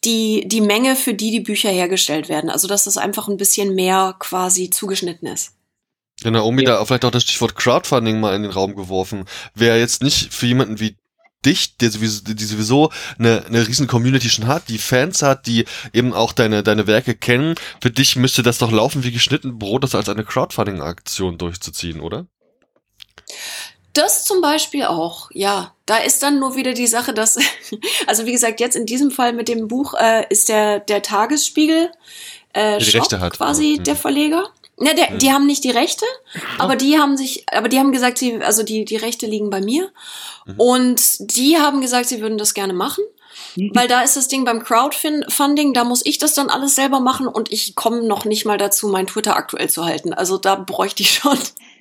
die, 0.04 0.46
die 0.46 0.60
Menge, 0.60 0.96
für 0.96 1.14
die 1.14 1.30
die 1.30 1.40
Bücher 1.40 1.70
hergestellt 1.70 2.28
werden. 2.28 2.50
Also, 2.50 2.66
dass 2.68 2.84
das 2.84 2.96
einfach 2.96 3.28
ein 3.28 3.36
bisschen 3.36 3.74
mehr 3.74 4.16
quasi 4.18 4.70
zugeschnitten 4.70 5.28
ist. 5.28 5.54
Ja, 6.22 6.30
Naomi, 6.30 6.64
ja. 6.64 6.78
da 6.78 6.84
vielleicht 6.84 7.04
auch 7.04 7.10
das 7.10 7.24
Stichwort 7.24 7.56
Crowdfunding 7.56 8.20
mal 8.20 8.34
in 8.34 8.42
den 8.42 8.52
Raum 8.52 8.74
geworfen. 8.74 9.24
Wäre 9.54 9.78
jetzt 9.78 10.02
nicht 10.02 10.32
für 10.32 10.46
jemanden 10.46 10.80
wie 10.80 10.96
dich, 11.42 11.76
der 11.76 11.90
sowieso, 11.90 12.22
die 12.24 12.44
sowieso 12.44 12.90
eine, 13.18 13.44
eine 13.46 13.66
riesen 13.66 13.86
Community 13.86 14.30
schon 14.30 14.46
hat, 14.46 14.68
die 14.68 14.78
Fans 14.78 15.22
hat, 15.22 15.46
die 15.46 15.64
eben 15.92 16.12
auch 16.12 16.32
deine, 16.32 16.62
deine 16.62 16.86
Werke 16.86 17.14
kennen, 17.14 17.54
für 17.80 17.90
dich 17.90 18.16
müsste 18.16 18.42
das 18.42 18.58
doch 18.58 18.72
laufen 18.72 19.04
wie 19.04 19.12
geschnitten 19.12 19.58
Brot, 19.58 19.84
das 19.84 19.94
als 19.94 20.08
eine 20.08 20.24
Crowdfunding-Aktion 20.24 21.38
durchzuziehen, 21.38 22.00
oder? 22.00 22.26
Das 23.92 24.24
zum 24.24 24.40
Beispiel 24.40 24.84
auch, 24.84 25.28
ja. 25.32 25.74
Da 25.84 25.98
ist 25.98 26.22
dann 26.22 26.38
nur 26.38 26.56
wieder 26.56 26.72
die 26.72 26.86
Sache, 26.86 27.12
dass, 27.12 27.36
also 28.06 28.24
wie 28.24 28.32
gesagt, 28.32 28.60
jetzt 28.60 28.76
in 28.76 28.86
diesem 28.86 29.10
Fall 29.10 29.32
mit 29.32 29.48
dem 29.48 29.68
Buch 29.68 29.94
äh, 29.94 30.24
ist 30.30 30.48
der, 30.48 30.80
der 30.80 31.02
Tagesspiegel 31.02 31.90
äh, 32.54 32.80
hat. 32.80 33.32
quasi 33.34 33.76
mhm. 33.78 33.84
der 33.84 33.96
Verleger. 33.96 34.50
Ne, 34.82 34.96
der, 34.96 35.10
hm. 35.10 35.18
die 35.18 35.32
haben 35.32 35.46
nicht 35.46 35.62
die 35.62 35.70
Rechte, 35.70 36.04
aber 36.58 36.74
die 36.74 36.98
haben 36.98 37.16
sich, 37.16 37.44
aber 37.52 37.68
die 37.68 37.78
haben 37.78 37.92
gesagt, 37.92 38.18
sie, 38.18 38.42
also 38.42 38.64
die, 38.64 38.84
die 38.84 38.96
Rechte 38.96 39.26
liegen 39.26 39.48
bei 39.48 39.60
mir. 39.60 39.92
Mhm. 40.44 40.54
Und 40.56 41.02
die 41.36 41.56
haben 41.56 41.80
gesagt, 41.80 42.08
sie 42.08 42.20
würden 42.20 42.36
das 42.36 42.52
gerne 42.52 42.72
machen. 42.72 43.04
Mhm. 43.54 43.70
Weil 43.74 43.86
da 43.86 44.02
ist 44.02 44.16
das 44.16 44.26
Ding 44.26 44.44
beim 44.44 44.64
Crowdfunding, 44.64 45.72
da 45.72 45.84
muss 45.84 46.04
ich 46.04 46.18
das 46.18 46.34
dann 46.34 46.50
alles 46.50 46.74
selber 46.74 46.98
machen 46.98 47.28
und 47.28 47.52
ich 47.52 47.76
komme 47.76 48.02
noch 48.02 48.24
nicht 48.24 48.44
mal 48.44 48.58
dazu, 48.58 48.88
mein 48.88 49.06
Twitter 49.06 49.36
aktuell 49.36 49.70
zu 49.70 49.84
halten. 49.84 50.12
Also 50.12 50.36
da 50.36 50.56
bräuchte 50.56 51.04
ich 51.04 51.12
schon. 51.12 51.38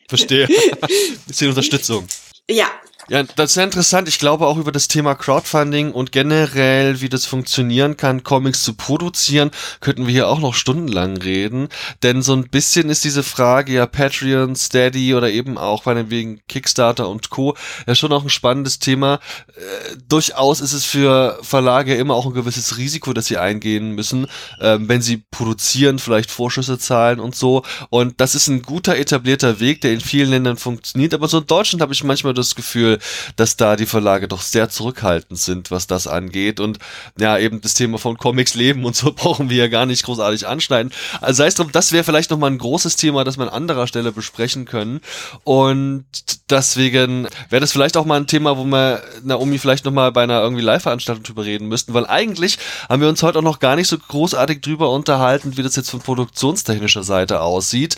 Verstehe. 0.07 0.47
Bisschen 1.27 1.49
Unterstützung. 1.49 2.07
Ja, 2.47 2.67
ja, 3.09 3.23
das 3.23 3.51
ist 3.51 3.53
sehr 3.55 3.63
interessant. 3.63 4.07
Ich 4.07 4.19
glaube 4.19 4.47
auch 4.47 4.57
über 4.57 4.71
das 4.71 4.87
Thema 4.87 5.15
Crowdfunding 5.15 5.91
und 5.91 6.11
generell, 6.11 7.01
wie 7.01 7.09
das 7.09 7.25
funktionieren 7.25 7.97
kann, 7.97 8.23
Comics 8.23 8.63
zu 8.63 8.73
produzieren, 8.73 9.51
könnten 9.79 10.07
wir 10.07 10.13
hier 10.13 10.27
auch 10.27 10.39
noch 10.39 10.53
stundenlang 10.53 11.17
reden. 11.17 11.69
Denn 12.03 12.21
so 12.21 12.33
ein 12.33 12.49
bisschen 12.49 12.89
ist 12.89 13.03
diese 13.03 13.23
Frage 13.23 13.73
ja 13.73 13.85
Patreon, 13.85 14.55
Steady 14.55 15.15
oder 15.15 15.29
eben 15.31 15.57
auch 15.57 15.83
bei 15.83 16.09
wegen 16.09 16.41
Kickstarter 16.47 17.09
und 17.09 17.29
Co. 17.29 17.55
ja 17.85 17.95
schon 17.95 18.13
auch 18.13 18.23
ein 18.23 18.29
spannendes 18.29 18.79
Thema. 18.79 19.19
Äh, 19.55 19.97
durchaus 20.07 20.61
ist 20.61 20.73
es 20.73 20.85
für 20.85 21.37
Verlage 21.41 21.95
immer 21.95 22.15
auch 22.15 22.25
ein 22.25 22.33
gewisses 22.33 22.77
Risiko, 22.77 23.13
das 23.13 23.25
sie 23.25 23.37
eingehen 23.37 23.91
müssen, 23.91 24.25
äh, 24.59 24.77
wenn 24.79 25.01
sie 25.01 25.23
produzieren, 25.31 25.99
vielleicht 25.99 26.31
Vorschüsse 26.31 26.79
zahlen 26.79 27.19
und 27.19 27.35
so. 27.35 27.63
Und 27.89 28.21
das 28.21 28.35
ist 28.35 28.47
ein 28.47 28.61
guter 28.61 28.95
etablierter 28.95 29.59
Weg, 29.59 29.81
der 29.81 29.93
in 29.93 30.01
vielen 30.01 30.29
Ländern 30.29 30.57
funktioniert. 30.57 31.13
Aber 31.13 31.27
so 31.27 31.39
in 31.39 31.47
Deutschland 31.47 31.81
habe 31.81 31.93
ich 31.93 32.03
manchmal 32.03 32.33
das 32.33 32.55
Gefühl, 32.55 32.90
dass 33.35 33.57
da 33.57 33.75
die 33.75 33.85
Verlage 33.85 34.27
doch 34.27 34.41
sehr 34.41 34.69
zurückhaltend 34.69 35.39
sind, 35.39 35.71
was 35.71 35.87
das 35.87 36.07
angeht. 36.07 36.59
Und 36.59 36.79
ja, 37.19 37.37
eben 37.37 37.61
das 37.61 37.73
Thema 37.73 37.97
von 37.97 38.17
Comics 38.17 38.55
leben 38.55 38.85
und 38.85 38.95
so 38.95 39.11
brauchen 39.15 39.49
wir 39.49 39.57
ja 39.57 39.67
gar 39.67 39.85
nicht 39.85 40.03
großartig 40.03 40.47
anschneiden. 40.47 40.91
Also 41.19 41.39
sei 41.39 41.47
es 41.47 41.55
drum, 41.55 41.71
das 41.71 41.91
wäre 41.91 42.03
vielleicht 42.03 42.31
nochmal 42.31 42.51
ein 42.51 42.57
großes 42.57 42.95
Thema, 42.95 43.23
das 43.23 43.37
wir 43.37 43.43
an 43.43 43.49
anderer 43.49 43.87
Stelle 43.87 44.11
besprechen 44.11 44.65
können. 44.65 45.01
Und 45.43 46.05
deswegen 46.49 47.27
wäre 47.49 47.61
das 47.61 47.71
vielleicht 47.71 47.97
auch 47.97 48.05
mal 48.05 48.19
ein 48.19 48.27
Thema, 48.27 48.57
wo 48.57 48.65
wir 48.65 49.01
Naomi 49.23 49.57
vielleicht 49.57 49.85
nochmal 49.85 50.11
bei 50.11 50.23
einer 50.23 50.41
irgendwie 50.41 50.63
Live-Veranstaltung 50.63 51.23
drüber 51.23 51.45
reden 51.45 51.67
müssten, 51.67 51.93
weil 51.93 52.05
eigentlich 52.05 52.57
haben 52.89 53.01
wir 53.01 53.09
uns 53.09 53.23
heute 53.23 53.39
auch 53.39 53.43
noch 53.43 53.59
gar 53.59 53.75
nicht 53.75 53.87
so 53.87 53.97
großartig 53.97 54.61
drüber 54.61 54.91
unterhalten, 54.91 55.57
wie 55.57 55.63
das 55.63 55.75
jetzt 55.75 55.89
von 55.89 56.01
produktionstechnischer 56.01 57.03
Seite 57.03 57.41
aussieht. 57.41 57.97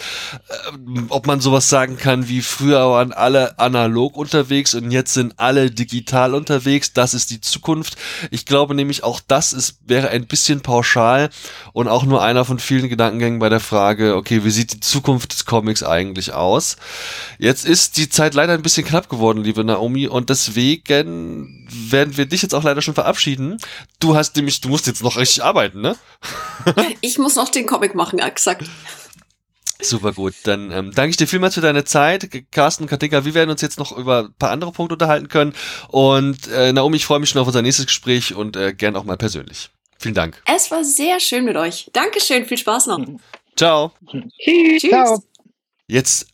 Ähm, 0.74 1.08
ob 1.10 1.28
man 1.28 1.42
sowas 1.42 1.70
sagen 1.70 1.98
kann, 1.98 2.28
wie 2.28 2.42
früher 2.42 2.90
waren 2.90 3.14
alle 3.14 3.60
analog 3.60 4.18
unterwegs 4.18 4.74
und 4.74 4.83
jetzt 4.92 5.14
sind 5.14 5.40
alle 5.40 5.72
digital 5.72 6.34
unterwegs, 6.34 6.94
das 6.94 7.14
ist 7.14 7.32
die 7.32 7.42
Zukunft. 7.42 7.96
Ich 8.32 8.46
glaube 8.46 8.76
nämlich 8.76 9.04
auch 9.04 9.20
das 9.26 9.54
ist, 9.54 9.78
wäre 9.86 10.10
ein 10.10 10.28
bisschen 10.28 10.62
pauschal 10.62 11.30
und 11.74 11.88
auch 11.88 12.04
nur 12.04 12.24
einer 12.24 12.46
von 12.46 12.60
vielen 12.60 12.90
Gedankengängen 12.90 13.40
bei 13.40 13.50
der 13.50 13.60
Frage, 13.60 14.16
okay, 14.16 14.44
wie 14.44 14.52
sieht 14.52 14.74
die 14.74 14.80
Zukunft 14.80 15.34
des 15.34 15.46
Comics 15.46 15.84
eigentlich 15.84 16.34
aus? 16.34 16.78
Jetzt 17.38 17.66
ist 17.66 17.98
die 17.98 18.10
Zeit 18.10 18.34
leider 18.34 18.54
ein 18.54 18.62
bisschen 18.62 18.86
knapp 18.86 19.10
geworden, 19.10 19.44
liebe 19.44 19.64
Naomi, 19.64 20.08
und 20.08 20.30
deswegen 20.30 21.68
werden 21.70 22.18
wir 22.18 22.26
dich 22.26 22.42
jetzt 22.42 22.56
auch 22.56 22.64
leider 22.64 22.82
schon 22.82 22.94
verabschieden. 22.94 23.58
Du 24.00 24.16
hast 24.16 24.36
nämlich, 24.36 24.62
du 24.62 24.70
musst 24.70 24.88
jetzt 24.88 25.04
noch 25.04 25.18
richtig 25.18 25.44
arbeiten, 25.44 25.82
ne? 25.82 25.96
ich 27.02 27.18
muss 27.18 27.36
noch 27.36 27.50
den 27.50 27.66
Comic 27.66 27.96
machen, 27.96 28.20
exakt. 28.20 28.70
Super 29.82 30.14
gut. 30.14 30.34
Dann 30.44 30.72
ähm, 30.72 30.92
danke 30.94 31.10
ich 31.10 31.18
dir 31.18 31.28
vielmals 31.28 31.56
für 31.56 31.62
deine 31.62 31.84
Zeit. 31.84 32.30
Carsten, 32.52 32.88
Katinka, 32.88 33.26
wir 33.26 33.34
werden 33.34 33.50
uns 33.50 33.62
jetzt 33.62 33.80
noch 33.80 33.98
über 33.98 34.26
ein 34.26 34.34
paar 34.34 34.52
andere 34.52 34.72
Punkte 34.72 34.96
unterhalten 34.96 35.28
können. 35.28 35.54
Und 35.90 36.48
äh, 36.48 36.72
Naomi, 36.72 36.98
ich 36.98 37.06
freue 37.06 37.20
mich 37.20 37.30
schon 37.30 37.42
auf 37.42 37.48
unser 37.48 37.62
nächstes 37.62 37.88
Gespräch 37.88 38.34
und 38.34 38.56
äh, 38.56 38.74
gern 38.74 38.96
auch 38.96 39.04
mal 39.04 39.18
persönlich. 39.18 39.70
Vielen 40.00 40.16
Dank. 40.16 40.42
Es 40.46 40.72
war 40.72 40.84
sehr 40.84 41.20
schön 41.20 41.46
mit 41.46 41.56
euch. 41.56 41.90
Dankeschön, 41.94 42.46
viel 42.46 42.58
Spaß 42.58 42.88
noch. 42.88 43.00
Ciao. 43.56 43.92
Tschüss. 44.10 44.90
Ciao. 44.90 45.24
Jetzt 45.88 46.33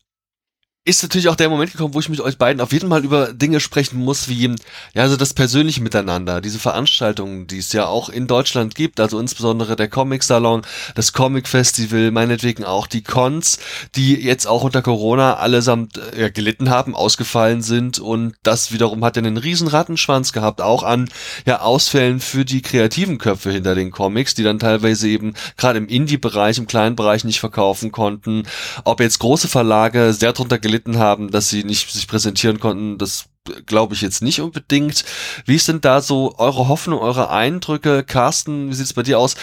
ist 0.89 1.03
natürlich 1.03 1.29
auch 1.29 1.35
der 1.35 1.49
Moment 1.49 1.71
gekommen, 1.71 1.93
wo 1.93 1.99
ich 1.99 2.09
mit 2.09 2.19
euch 2.19 2.37
beiden 2.37 2.61
auf 2.61 2.73
jeden 2.73 2.89
Fall 2.89 3.05
über 3.05 3.31
Dinge 3.31 3.59
sprechen 3.59 3.99
muss, 3.99 4.27
wie 4.27 4.55
ja, 4.93 5.03
also 5.03 5.17
das 5.17 5.33
persönliche 5.33 5.81
Miteinander, 5.81 6.41
diese 6.41 6.57
Veranstaltungen, 6.57 7.45
die 7.45 7.59
es 7.59 7.71
ja 7.73 7.85
auch 7.85 8.09
in 8.09 8.25
Deutschland 8.25 8.73
gibt, 8.73 8.99
also 8.99 9.19
insbesondere 9.19 9.75
der 9.75 9.87
Comic 9.87 10.23
Salon, 10.23 10.63
das 10.95 11.13
Comic 11.13 11.47
Festival, 11.47 12.11
meinetwegen 12.11 12.63
auch 12.63 12.87
die 12.87 13.03
Cons, 13.03 13.59
die 13.95 14.15
jetzt 14.15 14.47
auch 14.47 14.63
unter 14.63 14.81
Corona 14.81 15.35
allesamt 15.35 15.99
äh, 16.17 16.31
gelitten 16.31 16.69
haben, 16.69 16.95
ausgefallen 16.95 17.61
sind 17.61 17.99
und 17.99 18.35
das 18.41 18.71
wiederum 18.71 19.03
hat 19.05 19.15
ja 19.15 19.21
einen 19.21 19.37
riesen 19.37 19.67
Rattenschwanz 19.67 20.33
gehabt, 20.33 20.61
auch 20.61 20.83
an 20.83 21.09
ja 21.45 21.61
Ausfällen 21.61 22.19
für 22.19 22.45
die 22.45 22.61
kreativen 22.61 23.19
Köpfe 23.19 23.51
hinter 23.51 23.75
den 23.75 23.91
Comics, 23.91 24.33
die 24.33 24.43
dann 24.43 24.57
teilweise 24.57 25.07
eben 25.07 25.33
gerade 25.57 25.77
im 25.77 25.87
Indie-Bereich, 25.87 26.57
im 26.57 26.67
kleinen 26.67 26.95
Bereich 26.95 27.23
nicht 27.23 27.39
verkaufen 27.39 27.91
konnten. 27.91 28.43
Ob 28.85 28.99
jetzt 28.99 29.19
große 29.19 29.47
Verlage 29.47 30.13
sehr 30.13 30.33
drunter 30.33 30.57
gelitten 30.57 30.78
gelitten 30.79 30.99
haben, 30.99 31.31
dass 31.31 31.49
sie 31.49 31.63
nicht 31.63 31.91
sich 31.91 32.07
präsentieren 32.07 32.59
konnten, 32.59 32.97
das 32.97 33.25
glaube 33.65 33.95
ich 33.95 34.01
jetzt 34.01 34.21
nicht 34.21 34.41
unbedingt. 34.41 35.03
Wie 35.45 35.57
denn 35.57 35.81
da 35.81 36.01
so 36.01 36.35
eure 36.37 36.67
Hoffnung, 36.67 36.99
eure 36.99 37.29
Eindrücke? 37.29 38.03
Carsten, 38.03 38.69
wie 38.69 38.73
sieht 38.73 38.85
es 38.85 38.93
bei 38.93 39.03
dir 39.03 39.19
aus? 39.19 39.35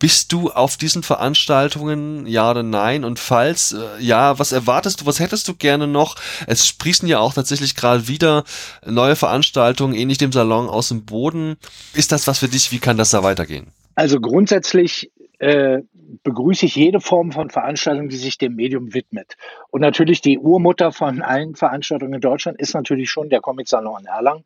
Bist 0.00 0.32
du 0.32 0.50
auf 0.50 0.76
diesen 0.76 1.02
Veranstaltungen, 1.02 2.24
ja 2.26 2.52
oder 2.52 2.62
nein? 2.62 3.04
Und 3.04 3.18
falls, 3.18 3.72
äh, 3.72 4.00
ja, 4.00 4.38
was 4.38 4.52
erwartest 4.52 5.00
du, 5.00 5.06
was 5.06 5.18
hättest 5.18 5.48
du 5.48 5.54
gerne 5.54 5.88
noch? 5.88 6.14
Es 6.46 6.68
sprießen 6.68 7.08
ja 7.08 7.18
auch 7.18 7.34
tatsächlich 7.34 7.74
gerade 7.74 8.06
wieder 8.06 8.44
neue 8.86 9.16
Veranstaltungen, 9.16 9.94
ähnlich 9.94 10.18
dem 10.18 10.30
Salon 10.30 10.68
aus 10.68 10.88
dem 10.88 11.04
Boden. 11.04 11.56
Ist 11.94 12.12
das 12.12 12.28
was 12.28 12.38
für 12.38 12.46
dich? 12.46 12.70
Wie 12.70 12.78
kann 12.78 12.96
das 12.96 13.10
da 13.10 13.24
weitergehen? 13.24 13.72
Also 13.96 14.20
grundsätzlich 14.20 15.10
äh, 15.38 15.82
begrüße 16.24 16.66
ich 16.66 16.76
jede 16.76 17.00
Form 17.00 17.32
von 17.32 17.50
Veranstaltung, 17.50 18.08
die 18.08 18.16
sich 18.16 18.38
dem 18.38 18.54
Medium 18.54 18.94
widmet. 18.94 19.36
Und 19.70 19.80
natürlich 19.80 20.20
die 20.20 20.38
Urmutter 20.38 20.92
von 20.92 21.22
allen 21.22 21.54
Veranstaltungen 21.54 22.14
in 22.14 22.20
Deutschland 22.20 22.60
ist 22.60 22.74
natürlich 22.74 23.10
schon 23.10 23.28
der 23.28 23.40
Comic 23.40 23.68
Salon 23.68 24.00
in 24.00 24.06
Erlangen. 24.06 24.44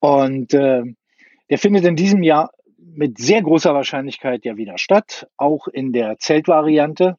Und 0.00 0.54
äh, 0.54 0.82
der 1.50 1.58
findet 1.58 1.84
in 1.84 1.96
diesem 1.96 2.22
Jahr 2.22 2.50
mit 2.78 3.18
sehr 3.18 3.42
großer 3.42 3.74
Wahrscheinlichkeit 3.74 4.44
ja 4.44 4.56
wieder 4.56 4.76
statt, 4.78 5.28
auch 5.36 5.68
in 5.68 5.92
der 5.92 6.18
Zeltvariante. 6.18 7.16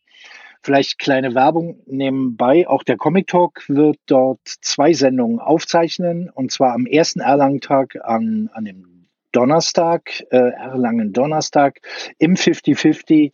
Vielleicht 0.62 1.00
kleine 1.00 1.36
Werbung 1.36 1.82
nebenbei. 1.86 2.68
Auch 2.68 2.84
der 2.84 2.98
Comic 2.98 3.28
Talk 3.28 3.64
wird 3.70 3.98
dort 4.08 4.42
zwei 4.44 4.92
Sendungen 4.92 5.40
aufzeichnen. 5.40 6.30
Und 6.30 6.52
zwar 6.52 6.74
am 6.74 6.86
ersten 6.86 7.22
Erlangen-Tag 7.22 7.98
an, 8.04 8.50
an 8.52 8.66
dem 8.66 8.89
Donnerstag, 9.32 10.24
äh, 10.32 10.38
Erlangen 10.38 11.14
Donnerstag 11.14 11.80
im 12.18 12.36
50-50. 12.36 13.34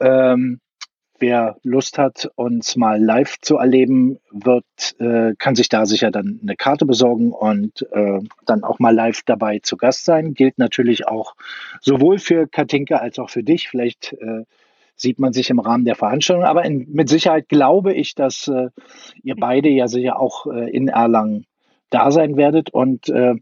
Ähm, 0.00 0.60
wer 1.18 1.56
Lust 1.62 1.98
hat, 1.98 2.30
uns 2.34 2.76
mal 2.76 3.02
live 3.02 3.38
zu 3.40 3.56
erleben, 3.56 4.18
wird, 4.30 4.64
äh, 4.98 5.34
kann 5.38 5.54
sich 5.54 5.68
da 5.68 5.86
sicher 5.86 6.10
dann 6.10 6.40
eine 6.42 6.56
Karte 6.56 6.86
besorgen 6.86 7.32
und 7.32 7.86
äh, 7.92 8.20
dann 8.46 8.64
auch 8.64 8.78
mal 8.78 8.94
live 8.94 9.22
dabei 9.24 9.60
zu 9.60 9.76
Gast 9.76 10.04
sein. 10.04 10.34
Gilt 10.34 10.58
natürlich 10.58 11.06
auch 11.06 11.34
sowohl 11.80 12.18
für 12.18 12.46
Katinka 12.46 12.96
als 12.96 13.18
auch 13.18 13.30
für 13.30 13.42
dich. 13.42 13.68
Vielleicht 13.68 14.12
äh, 14.14 14.44
sieht 14.96 15.18
man 15.18 15.32
sich 15.32 15.50
im 15.50 15.58
Rahmen 15.58 15.84
der 15.84 15.96
Veranstaltung. 15.96 16.44
Aber 16.44 16.64
in, 16.64 16.86
mit 16.92 17.08
Sicherheit 17.08 17.48
glaube 17.48 17.92
ich, 17.94 18.14
dass 18.14 18.48
äh, 18.48 18.68
ihr 19.22 19.36
beide 19.36 19.68
ja 19.68 19.88
sicher 19.88 20.20
auch 20.20 20.46
äh, 20.46 20.70
in 20.70 20.88
Erlangen 20.88 21.46
da 21.94 22.10
sein 22.10 22.36
werdet. 22.36 22.70
Und 22.70 23.08
äh, 23.08 23.34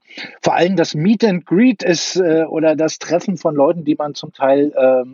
vor 0.42 0.54
allem 0.54 0.76
das 0.76 0.94
Meet 0.94 1.24
and 1.24 1.46
Greet 1.46 1.82
ist 1.82 2.16
äh, 2.16 2.44
oder 2.44 2.76
das 2.76 2.98
Treffen 2.98 3.36
von 3.36 3.54
Leuten, 3.54 3.84
die 3.84 3.94
man 3.94 4.14
zum 4.14 4.32
Teil 4.32 4.72
äh, 4.76 5.04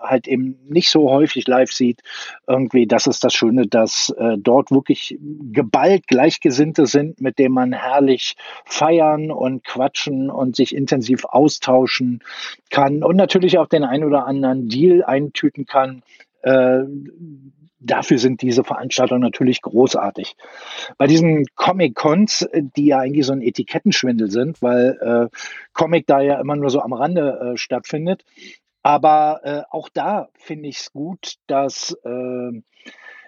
halt 0.00 0.28
eben 0.28 0.58
nicht 0.68 0.90
so 0.90 1.10
häufig 1.10 1.46
live 1.46 1.72
sieht. 1.72 2.02
Irgendwie, 2.46 2.86
das 2.86 3.06
ist 3.06 3.24
das 3.24 3.34
Schöne, 3.34 3.66
dass 3.66 4.10
äh, 4.18 4.36
dort 4.38 4.70
wirklich 4.70 5.18
geballt 5.52 6.06
Gleichgesinnte 6.06 6.86
sind, 6.86 7.20
mit 7.20 7.38
denen 7.38 7.54
man 7.54 7.72
herrlich 7.72 8.36
feiern 8.64 9.30
und 9.30 9.64
quatschen 9.64 10.30
und 10.30 10.56
sich 10.56 10.74
intensiv 10.74 11.24
austauschen 11.24 12.20
kann 12.70 13.02
und 13.02 13.16
natürlich 13.16 13.58
auch 13.58 13.68
den 13.68 13.84
ein 13.84 14.04
oder 14.04 14.26
anderen 14.26 14.68
Deal 14.68 15.04
eintüten 15.04 15.66
kann. 15.66 16.02
Äh, 16.42 16.84
dafür 17.80 18.18
sind 18.18 18.42
diese 18.42 18.64
Veranstaltungen 18.64 19.22
natürlich 19.22 19.62
großartig. 19.62 20.36
Bei 20.96 21.06
diesen 21.06 21.46
Comic-Cons, 21.54 22.48
die 22.76 22.86
ja 22.86 22.98
eigentlich 22.98 23.26
so 23.26 23.32
ein 23.32 23.42
Etikettenschwindel 23.42 24.30
sind, 24.30 24.62
weil 24.62 24.98
äh, 25.00 25.36
Comic 25.72 26.06
da 26.06 26.20
ja 26.20 26.40
immer 26.40 26.56
nur 26.56 26.70
so 26.70 26.80
am 26.80 26.92
Rande 26.92 27.52
äh, 27.54 27.56
stattfindet. 27.56 28.24
Aber 28.82 29.40
äh, 29.44 29.62
auch 29.70 29.88
da 29.88 30.28
finde 30.34 30.68
ich 30.68 30.78
es 30.78 30.92
gut, 30.92 31.34
dass 31.46 31.96
äh, 32.04 32.62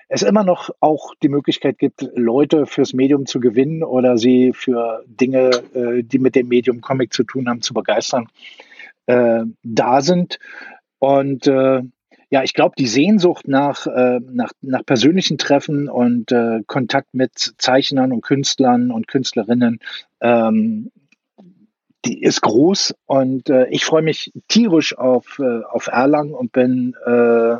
es 0.09 0.23
immer 0.23 0.43
noch 0.43 0.71
auch 0.81 1.15
die 1.23 1.29
Möglichkeit 1.29 1.79
gibt, 1.79 2.09
Leute 2.15 2.67
fürs 2.67 2.93
Medium 2.93 3.27
zu 3.27 3.39
gewinnen 3.39 3.85
oder 3.85 4.19
sie 4.19 4.53
für 4.53 5.05
Dinge, 5.07 5.51
äh, 5.75 6.03
die 6.03 6.19
mit 6.19 6.35
dem 6.35 6.49
Medium 6.49 6.81
Comic 6.81 7.13
zu 7.13 7.23
tun 7.25 7.49
haben, 7.49 7.63
zu 7.63 7.75
begeistern, 7.75 8.29
da 9.07 10.03
sind. 10.03 10.39
Und 11.01 11.51
ja, 12.31 12.45
ich 12.45 12.55
glaube, 12.55 12.77
die 12.79 12.87
Sehnsucht 12.87 13.49
nach, 13.49 13.87
äh, 13.87 14.21
nach, 14.21 14.53
nach 14.63 14.87
persönlichen 14.87 15.37
Treffen 15.37 15.89
und 15.89 16.31
äh, 16.31 16.61
Kontakt 16.67 17.13
mit 17.13 17.55
Zeichnern 17.59 18.13
und 18.13 18.23
Künstlern 18.23 18.93
und 18.93 19.09
Künstlerinnen, 19.09 19.81
ähm, 20.21 20.93
die 22.05 22.23
ist 22.23 22.41
groß 22.41 22.95
und 23.07 23.51
äh, 23.51 23.67
ich 23.69 23.85
freue 23.85 24.03
mich 24.03 24.33
tierisch 24.49 24.97
auf, 24.97 25.39
äh, 25.41 25.65
auf 25.65 25.89
Erlangen 25.89 26.33
und 26.33 26.53
bin 26.53 26.95
äh, 27.05 27.57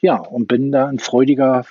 ja 0.00 0.16
und 0.16 0.46
bin 0.48 0.72
da 0.72 0.88
ein 0.88 0.98
freudiger 0.98 1.64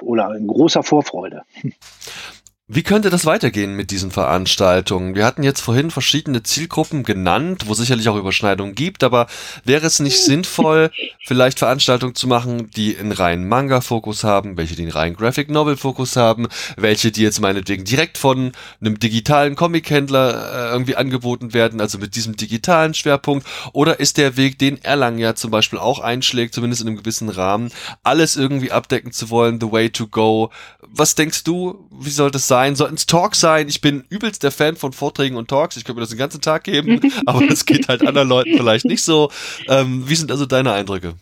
oder 0.00 0.28
ein 0.28 0.46
großer 0.46 0.82
Vorfreude. 0.82 1.42
Wie 2.72 2.84
könnte 2.84 3.10
das 3.10 3.26
weitergehen 3.26 3.74
mit 3.74 3.90
diesen 3.90 4.12
Veranstaltungen? 4.12 5.16
Wir 5.16 5.26
hatten 5.26 5.42
jetzt 5.42 5.60
vorhin 5.60 5.90
verschiedene 5.90 6.44
Zielgruppen 6.44 7.02
genannt, 7.02 7.64
wo 7.66 7.74
sicherlich 7.74 8.08
auch 8.08 8.14
Überschneidungen 8.14 8.76
gibt, 8.76 9.02
aber 9.02 9.26
wäre 9.64 9.84
es 9.84 9.98
nicht 9.98 10.22
sinnvoll, 10.22 10.92
vielleicht 11.26 11.58
Veranstaltungen 11.58 12.14
zu 12.14 12.28
machen, 12.28 12.70
die 12.70 12.96
einen 12.96 13.10
reinen 13.10 13.48
Manga-Fokus 13.48 14.22
haben, 14.22 14.56
welche 14.56 14.80
einen 14.80 14.92
reinen 14.92 15.16
Graphic-Novel-Fokus 15.16 16.14
haben, 16.14 16.46
welche 16.76 17.10
die 17.10 17.22
jetzt 17.22 17.40
meinetwegen 17.40 17.82
direkt 17.82 18.18
von 18.18 18.52
einem 18.80 19.00
digitalen 19.00 19.56
Comic-Händler 19.56 20.68
äh, 20.68 20.70
irgendwie 20.70 20.94
angeboten 20.94 21.52
werden, 21.52 21.80
also 21.80 21.98
mit 21.98 22.14
diesem 22.14 22.36
digitalen 22.36 22.94
Schwerpunkt? 22.94 23.48
Oder 23.72 23.98
ist 23.98 24.16
der 24.16 24.36
Weg, 24.36 24.60
den 24.60 24.80
Erlangen 24.84 25.18
ja 25.18 25.34
zum 25.34 25.50
Beispiel 25.50 25.80
auch 25.80 25.98
einschlägt, 25.98 26.54
zumindest 26.54 26.82
in 26.82 26.86
einem 26.86 26.98
gewissen 26.98 27.30
Rahmen, 27.30 27.72
alles 28.04 28.36
irgendwie 28.36 28.70
abdecken 28.70 29.10
zu 29.10 29.28
wollen, 29.28 29.60
the 29.60 29.72
way 29.72 29.90
to 29.90 30.06
go? 30.06 30.52
Was 30.82 31.16
denkst 31.16 31.42
du, 31.42 31.88
wie 31.90 32.10
soll 32.10 32.30
das 32.30 32.46
sein? 32.46 32.59
Sein, 32.60 32.76
sollten 32.76 32.96
es 32.96 33.06
Talks 33.06 33.40
sein. 33.40 33.68
Ich 33.68 33.80
bin 33.80 34.04
übelst 34.10 34.42
der 34.42 34.50
Fan 34.50 34.76
von 34.76 34.92
Vorträgen 34.92 35.36
und 35.36 35.48
Talks. 35.48 35.76
Ich 35.76 35.84
könnte 35.84 35.96
mir 35.96 36.02
das 36.02 36.10
den 36.10 36.18
ganzen 36.18 36.42
Tag 36.42 36.64
geben, 36.64 37.00
aber 37.26 37.46
das 37.46 37.64
geht 37.64 37.88
halt 37.88 38.06
anderen 38.06 38.28
Leuten 38.28 38.54
vielleicht 38.56 38.84
nicht 38.84 39.02
so. 39.02 39.30
Ähm, 39.68 40.08
wie 40.08 40.14
sind 40.14 40.30
also 40.30 40.44
deine 40.44 40.72
Eindrücke? 40.72 41.14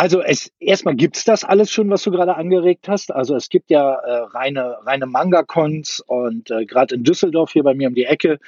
Also 0.00 0.22
es 0.22 0.50
erstmal 0.60 0.96
gibt's 0.96 1.26
das 1.26 1.44
alles 1.44 1.70
schon, 1.70 1.90
was 1.90 2.02
du 2.02 2.10
gerade 2.10 2.34
angeregt 2.34 2.88
hast. 2.88 3.12
Also 3.12 3.36
es 3.36 3.50
gibt 3.50 3.68
ja 3.68 3.96
äh, 3.96 4.12
reine 4.32 4.78
reine 4.86 5.04
Manga-Cons 5.04 6.02
und 6.06 6.50
äh, 6.50 6.64
gerade 6.64 6.94
in 6.94 7.04
Düsseldorf 7.04 7.52
hier 7.52 7.64
bei 7.64 7.74
mir 7.74 7.88
um 7.88 7.94
die 7.94 8.06
Ecke 8.06 8.38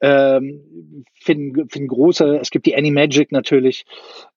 ähm, 0.00 1.04
finden, 1.12 1.68
finden 1.68 1.88
große. 1.88 2.38
Es 2.38 2.50
gibt 2.50 2.64
die 2.64 2.74
Animagic 2.74 3.30
natürlich. 3.30 3.84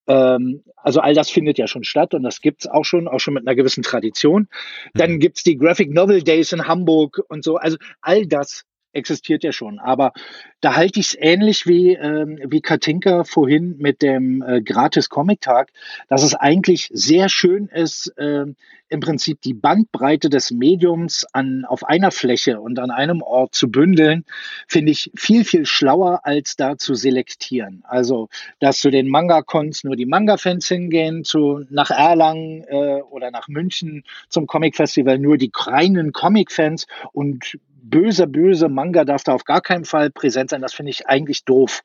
Ähm, 0.07 0.64
also 0.76 0.99
all 0.99 1.14
das 1.14 1.30
findet 1.30 1.57
ja 1.57 1.68
schon 1.68 1.85
statt 1.85 2.14
und 2.14 2.23
das 2.23 2.41
gibt's 2.41 2.68
auch 2.68 2.84
schon, 2.84 3.07
auch 3.07 3.22
schon 3.22 3.35
mit 3.35 3.47
einer 3.47 3.56
gewissen 3.56 3.81
Tradition. 3.81 4.49
Dann 4.95 5.14
mhm. 5.14 5.19
gibt's 5.19 5.43
die 5.43 5.56
Graphic 5.56 5.93
Novel 5.93 6.23
Days 6.23 6.52
in 6.52 6.68
Hamburg 6.68 7.22
und 7.30 7.45
so. 7.45 7.56
Also 7.56 7.77
all 8.02 8.26
das 8.26 8.65
existiert 8.95 9.43
ja 9.43 9.51
schon. 9.51 9.80
Aber 9.80 10.13
da 10.61 10.76
halte 10.76 10.99
ich 10.99 11.07
es 11.07 11.17
ähnlich 11.19 11.67
wie, 11.67 11.93
ähm, 11.93 12.39
wie 12.47 12.61
Katinka 12.61 13.23
vorhin 13.23 13.76
mit 13.77 14.01
dem 14.01 14.41
äh, 14.41 14.61
Gratis-Comic-Tag, 14.61 15.72
dass 16.07 16.23
es 16.23 16.34
eigentlich 16.34 16.89
sehr 16.91 17.30
schön 17.30 17.67
ist, 17.67 18.07
äh, 18.17 18.45
im 18.88 18.99
Prinzip 18.99 19.41
die 19.41 19.53
Bandbreite 19.53 20.30
des 20.30 20.51
Mediums 20.51 21.26
an, 21.34 21.65
auf 21.65 21.84
einer 21.84 22.11
Fläche 22.11 22.61
und 22.61 22.80
an 22.80 22.91
einem 22.91 23.22
Ort 23.22 23.55
zu 23.55 23.69
bündeln, 23.69 24.26
finde 24.67 24.91
ich 24.91 25.11
viel, 25.15 25.43
viel 25.43 25.65
schlauer, 25.65 26.22
als 26.23 26.55
da 26.55 26.77
zu 26.77 26.93
selektieren. 26.93 27.84
Also, 27.88 28.30
dass 28.59 28.77
zu 28.77 28.91
den 28.91 29.09
Manga-Cons 29.09 29.84
nur 29.84 29.95
die 29.95 30.05
Manga-Fans 30.05 30.67
hingehen, 30.67 31.23
zu, 31.23 31.65
nach 31.69 31.89
Erlangen 31.89 32.63
äh, 32.67 33.01
oder 33.09 33.31
nach 33.31 33.47
München 33.47 34.03
zum 34.30 34.45
Comic-Festival 34.47 35.17
nur 35.17 35.38
die 35.38 35.51
reinen 35.53 36.11
Comic-Fans 36.11 36.85
und 37.11 37.57
böse, 37.90 38.28
böse 38.28 38.70
Manga 38.70 39.06
darf 39.06 39.24
da 39.24 39.34
auf 39.34 39.44
gar 39.44 39.62
keinen 39.62 39.86
Fall 39.86 40.10
präsent 40.10 40.49
sein. 40.49 40.62
Das 40.62 40.74
finde 40.74 40.90
ich 40.90 41.07
eigentlich 41.07 41.45
doof. 41.45 41.82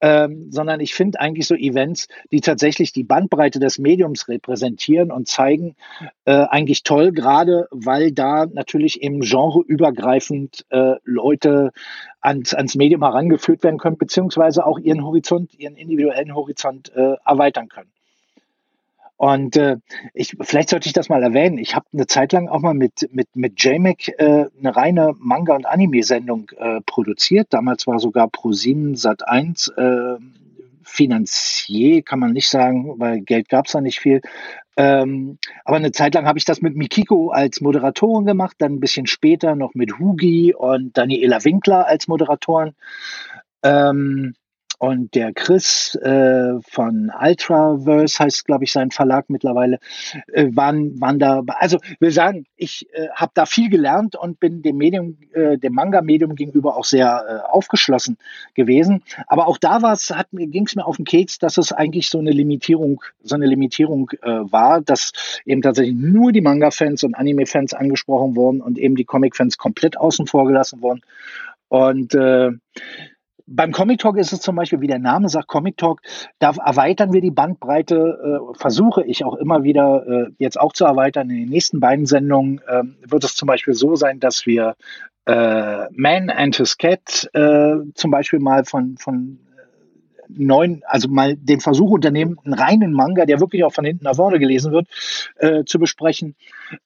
Ähm, 0.00 0.48
sondern 0.50 0.80
ich 0.80 0.94
finde 0.94 1.20
eigentlich 1.20 1.46
so 1.46 1.54
Events, 1.54 2.08
die 2.32 2.40
tatsächlich 2.40 2.92
die 2.92 3.04
Bandbreite 3.04 3.60
des 3.60 3.78
Mediums 3.78 4.28
repräsentieren 4.28 5.10
und 5.10 5.28
zeigen, 5.28 5.76
äh, 6.24 6.32
eigentlich 6.32 6.82
toll, 6.82 7.12
gerade 7.12 7.68
weil 7.70 8.12
da 8.12 8.46
natürlich 8.46 9.02
im 9.02 9.20
Genre 9.20 9.62
übergreifend 9.66 10.66
äh, 10.70 10.94
Leute 11.04 11.70
ans, 12.20 12.54
ans 12.54 12.74
Medium 12.74 13.02
herangeführt 13.02 13.62
werden 13.62 13.78
können, 13.78 13.98
beziehungsweise 13.98 14.66
auch 14.66 14.78
ihren 14.78 15.04
Horizont, 15.04 15.54
ihren 15.54 15.76
individuellen 15.76 16.34
Horizont 16.34 16.92
äh, 16.94 17.14
erweitern 17.24 17.68
können. 17.68 17.90
Und 19.18 19.56
äh, 19.56 19.78
ich, 20.14 20.36
vielleicht 20.40 20.70
sollte 20.70 20.86
ich 20.86 20.92
das 20.92 21.08
mal 21.08 21.24
erwähnen. 21.24 21.58
Ich 21.58 21.74
habe 21.74 21.86
eine 21.92 22.06
Zeit 22.06 22.32
lang 22.32 22.46
auch 22.46 22.60
mal 22.60 22.72
mit, 22.72 23.08
mit, 23.12 23.26
mit 23.34 23.60
JMac 23.62 24.08
äh, 24.16 24.46
eine 24.58 24.76
reine 24.76 25.12
Manga- 25.18 25.56
und 25.56 25.66
Anime-Sendung 25.66 26.52
äh, 26.56 26.80
produziert. 26.86 27.48
Damals 27.50 27.88
war 27.88 27.98
sogar 27.98 28.28
Pro7 28.28 28.96
Sat 28.96 29.26
1 29.26 29.72
äh, 29.76 30.14
Finanzier, 30.84 32.02
kann 32.02 32.20
man 32.20 32.32
nicht 32.32 32.48
sagen, 32.48 32.94
weil 32.98 33.20
Geld 33.20 33.48
gab 33.48 33.66
es 33.66 33.72
da 33.72 33.80
nicht 33.80 33.98
viel. 33.98 34.20
Ähm, 34.76 35.38
aber 35.64 35.78
eine 35.78 35.90
Zeit 35.90 36.14
lang 36.14 36.26
habe 36.26 36.38
ich 36.38 36.44
das 36.44 36.62
mit 36.62 36.76
Mikiko 36.76 37.30
als 37.30 37.60
Moderatorin 37.60 38.24
gemacht, 38.24 38.54
dann 38.60 38.74
ein 38.74 38.80
bisschen 38.80 39.06
später 39.06 39.56
noch 39.56 39.74
mit 39.74 39.98
Hugi 39.98 40.54
und 40.54 40.96
Daniela 40.96 41.44
Winkler 41.44 41.88
als 41.88 42.06
Moderatoren. 42.06 42.76
Ähm, 43.64 44.36
und 44.78 45.14
der 45.16 45.32
Chris 45.32 45.96
äh, 45.96 46.54
von 46.62 47.10
Ultraverse 47.20 48.18
heißt, 48.20 48.44
glaube 48.44 48.62
ich, 48.62 48.72
sein 48.72 48.92
Verlag 48.92 49.28
mittlerweile, 49.28 49.80
äh, 50.32 50.46
waren, 50.52 51.00
waren 51.00 51.18
da. 51.18 51.42
Also 51.58 51.78
will 51.98 52.12
sagen, 52.12 52.46
ich 52.56 52.86
äh, 52.92 53.08
habe 53.12 53.32
da 53.34 53.44
viel 53.44 53.70
gelernt 53.70 54.14
und 54.14 54.38
bin 54.38 54.62
dem 54.62 54.76
Medium, 54.76 55.18
äh, 55.32 55.58
dem 55.58 55.74
Manga-Medium 55.74 56.36
gegenüber 56.36 56.76
auch 56.76 56.84
sehr 56.84 57.24
äh, 57.28 57.50
aufgeschlossen 57.50 58.18
gewesen. 58.54 59.02
Aber 59.26 59.48
auch 59.48 59.58
da 59.58 59.78
ging 60.32 60.66
es 60.66 60.76
mir 60.76 60.86
auf 60.86 60.96
den 60.96 61.04
Keks, 61.04 61.38
dass 61.38 61.58
es 61.58 61.72
eigentlich 61.72 62.08
so 62.08 62.20
eine 62.20 62.30
Limitierung, 62.30 63.02
so 63.20 63.34
eine 63.34 63.46
Limitierung 63.46 64.10
äh, 64.22 64.28
war, 64.28 64.80
dass 64.80 65.12
eben 65.44 65.60
tatsächlich 65.60 65.96
nur 65.96 66.30
die 66.30 66.40
Manga-Fans 66.40 67.02
und 67.02 67.16
Anime-Fans 67.16 67.74
angesprochen 67.74 68.36
wurden 68.36 68.60
und 68.60 68.78
eben 68.78 68.94
die 68.94 69.04
Comic-Fans 69.04 69.58
komplett 69.58 69.96
außen 69.96 70.28
vor 70.28 70.46
gelassen 70.46 70.82
wurden. 70.82 71.02
Und 71.68 72.14
äh, 72.14 72.52
beim 73.48 73.72
Comic 73.72 74.00
Talk 74.00 74.16
ist 74.18 74.32
es 74.32 74.40
zum 74.40 74.56
Beispiel, 74.56 74.80
wie 74.80 74.86
der 74.86 74.98
Name 74.98 75.28
sagt, 75.28 75.48
Comic 75.48 75.76
Talk, 75.76 76.02
da 76.38 76.52
erweitern 76.64 77.12
wir 77.12 77.20
die 77.20 77.30
Bandbreite, 77.30 77.96
äh, 77.96 78.58
versuche 78.58 79.04
ich 79.04 79.24
auch 79.24 79.34
immer 79.34 79.62
wieder 79.62 80.06
äh, 80.06 80.30
jetzt 80.38 80.60
auch 80.60 80.72
zu 80.72 80.84
erweitern. 80.84 81.30
In 81.30 81.36
den 81.36 81.48
nächsten 81.48 81.80
beiden 81.80 82.06
Sendungen 82.06 82.60
äh, 82.66 82.82
wird 83.06 83.24
es 83.24 83.34
zum 83.34 83.46
Beispiel 83.46 83.74
so 83.74 83.96
sein, 83.96 84.20
dass 84.20 84.46
wir 84.46 84.76
äh, 85.26 85.86
Man 85.92 86.30
and 86.30 86.56
His 86.56 86.76
Cat 86.76 87.28
äh, 87.32 87.76
zum 87.94 88.10
Beispiel 88.10 88.40
mal 88.40 88.64
von, 88.64 88.96
von 88.98 89.38
neun, 90.28 90.82
also 90.86 91.08
mal 91.08 91.36
den 91.36 91.60
Versuch 91.60 91.90
unternehmen, 91.90 92.36
einen 92.44 92.54
reinen 92.54 92.92
Manga, 92.92 93.24
der 93.24 93.40
wirklich 93.40 93.64
auch 93.64 93.72
von 93.72 93.84
hinten 93.84 94.04
nach 94.04 94.16
vorne 94.16 94.38
gelesen 94.38 94.72
wird, 94.72 94.88
äh, 95.36 95.64
zu 95.64 95.78
besprechen. 95.78 96.34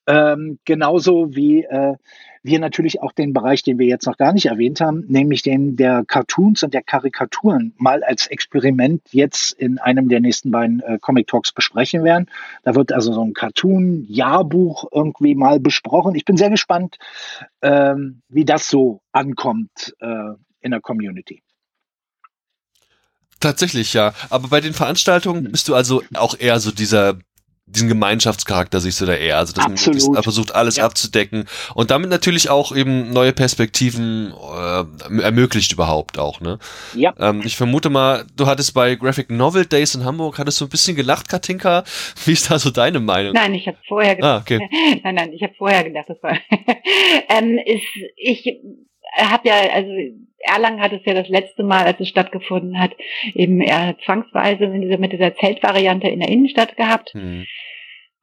Ähm, 0.07 0.59
genauso 0.65 1.35
wie 1.35 1.65
äh, 1.65 1.95
wir 2.43 2.59
natürlich 2.59 3.01
auch 3.01 3.13
den 3.13 3.33
Bereich, 3.33 3.63
den 3.63 3.79
wir 3.79 3.87
jetzt 3.87 4.07
noch 4.07 4.17
gar 4.17 4.33
nicht 4.33 4.47
erwähnt 4.47 4.81
haben, 4.81 5.05
nämlich 5.09 5.43
den 5.43 5.77
der 5.77 6.05
Cartoons 6.07 6.63
und 6.63 6.75
der 6.75 6.83
Karikaturen 6.83 7.73
mal 7.79 8.03
als 8.03 8.27
Experiment 8.27 9.03
jetzt 9.13 9.53
in 9.53 9.79
einem 9.79 10.09
der 10.09 10.21
nächsten 10.21 10.51
beiden 10.51 10.81
äh, 10.81 10.99
Comic 11.01 11.29
Talks 11.29 11.53
besprechen 11.53 12.05
werden. 12.05 12.27
Da 12.65 12.75
wird 12.75 12.93
also 12.93 13.13
so 13.13 13.23
ein 13.23 13.33
Cartoon-Jahrbuch 13.33 14.87
irgendwie 14.93 15.35
mal 15.35 15.61
besprochen. 15.61 16.15
Ich 16.15 16.25
bin 16.25 16.37
sehr 16.37 16.51
gespannt, 16.51 16.99
ähm, 17.63 18.23
wie 18.29 18.45
das 18.45 18.69
so 18.69 19.01
ankommt 19.13 19.95
äh, 20.01 20.35
in 20.61 20.73
der 20.73 20.81
Community. 20.81 21.43
Tatsächlich, 23.43 23.93
ja. 23.93 24.15
Aber 24.31 24.49
bei 24.49 24.61
den 24.61 24.73
Veranstaltungen 24.73 25.45
hm. 25.45 25.53
bist 25.53 25.69
du 25.69 25.75
also 25.75 26.03
auch 26.15 26.39
eher 26.39 26.61
so 26.61 26.71
dieser 26.71 27.19
diesen 27.67 27.89
Gemeinschaftscharakter 27.89 28.81
siehst 28.81 29.01
du 29.01 29.07
da 29.07 29.15
eher. 29.15 29.39
Also 29.39 29.53
dass 29.55 29.65
Absolut. 29.65 30.15
man 30.15 30.23
versucht, 30.23 30.55
alles 30.55 30.77
ja. 30.77 30.85
abzudecken 30.85 31.47
und 31.75 31.91
damit 31.91 32.11
natürlich 32.11 32.51
auch 32.51 32.75
eben 32.75 33.13
neue 33.13 33.33
Perspektiven 33.33 34.33
äh, 34.33 35.23
ermöglicht 35.23 35.73
überhaupt 35.73 36.19
auch. 36.19 36.41
Ne? 36.41 36.59
Ja. 36.95 37.15
Ähm, 37.19 37.43
ich 37.45 37.57
vermute 37.57 37.89
mal, 37.89 38.27
du 38.37 38.47
hattest 38.47 38.75
bei 38.75 38.95
Graphic 38.97 39.31
Novel 39.31 39.65
Days 39.65 39.95
in 39.95 40.05
Hamburg, 40.05 40.39
hattest 40.39 40.61
du 40.61 40.67
ein 40.67 40.71
bisschen 40.71 40.97
gelacht, 40.97 41.29
Katinka. 41.29 41.85
Wie 42.25 42.33
ist 42.33 42.51
da 42.51 42.59
so 42.59 42.71
deine 42.71 43.01
Meinung? 43.01 43.33
Nein, 43.33 43.55
ich 43.55 43.67
habe 43.67 43.79
vorher 43.89 44.17
gedacht. 44.17 44.31
Ah, 44.31 44.39
okay. 44.39 45.01
nein, 45.05 45.15
nein, 45.15 45.33
ich 45.33 45.43
habe 45.43 45.55
vorher 45.57 45.85
gedacht, 45.85 46.07
das 46.09 46.23
war. 46.23 46.37
ähm, 47.29 47.59
ist, 47.65 47.87
ich 48.17 48.61
habe 49.17 49.49
ja, 49.49 49.55
also 49.73 49.91
Erlangen 50.43 50.81
hat 50.81 50.93
es 50.93 51.05
ja 51.05 51.15
das 51.15 51.29
letzte 51.29 51.63
Mal, 51.63 51.85
als 51.85 52.01
es 52.01 52.09
stattgefunden 52.09 52.79
hat, 52.79 52.93
eben 53.35 53.61
eher 53.61 53.97
zwangsweise 54.05 54.67
mit 54.69 55.13
dieser 55.13 55.35
Zeltvariante 55.37 56.09
in 56.09 56.21
der 56.21 56.29
Innenstadt 56.29 56.77
gehabt. 56.77 57.13
Hm. 57.15 57.47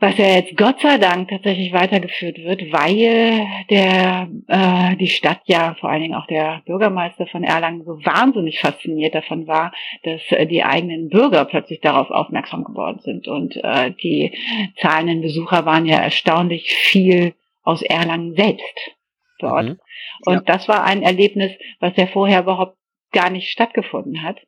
Was 0.01 0.17
ja 0.17 0.27
jetzt 0.27 0.55
Gott 0.55 0.79
sei 0.79 0.97
Dank 0.97 1.27
tatsächlich 1.27 1.73
weitergeführt 1.73 2.37
wird, 2.37 2.71
weil 2.71 3.45
der 3.69 4.29
äh, 4.47 4.95
die 4.95 5.09
Stadt 5.09 5.41
ja 5.43 5.75
vor 5.77 5.89
allen 5.89 6.01
Dingen 6.01 6.15
auch 6.15 6.25
der 6.27 6.61
Bürgermeister 6.65 7.27
von 7.27 7.43
Erlangen 7.43 7.83
so 7.83 7.97
wahnsinnig 8.05 8.61
fasziniert 8.61 9.13
davon 9.13 9.45
war, 9.45 9.73
dass 10.03 10.21
äh, 10.29 10.45
die 10.45 10.63
eigenen 10.63 11.09
Bürger 11.09 11.43
plötzlich 11.43 11.81
darauf 11.81 12.11
aufmerksam 12.11 12.63
geworden 12.63 12.99
sind 13.01 13.27
und 13.27 13.57
äh, 13.57 13.91
die 13.91 14.31
zahlenden 14.79 15.19
Besucher 15.19 15.65
waren 15.65 15.85
ja 15.85 15.97
erstaunlich 15.97 16.71
viel 16.71 17.33
aus 17.63 17.81
Erlangen 17.81 18.35
selbst 18.35 18.95
dort. 19.39 19.65
Mhm. 19.65 19.79
Und 20.25 20.33
ja. 20.33 20.41
das 20.45 20.67
war 20.67 20.83
ein 20.83 21.03
Erlebnis, 21.03 21.51
was 21.79 21.95
ja 21.95 22.07
vorher 22.07 22.41
überhaupt 22.41 22.77
gar 23.11 23.29
nicht 23.29 23.49
stattgefunden 23.49 24.23
hat. 24.23 24.39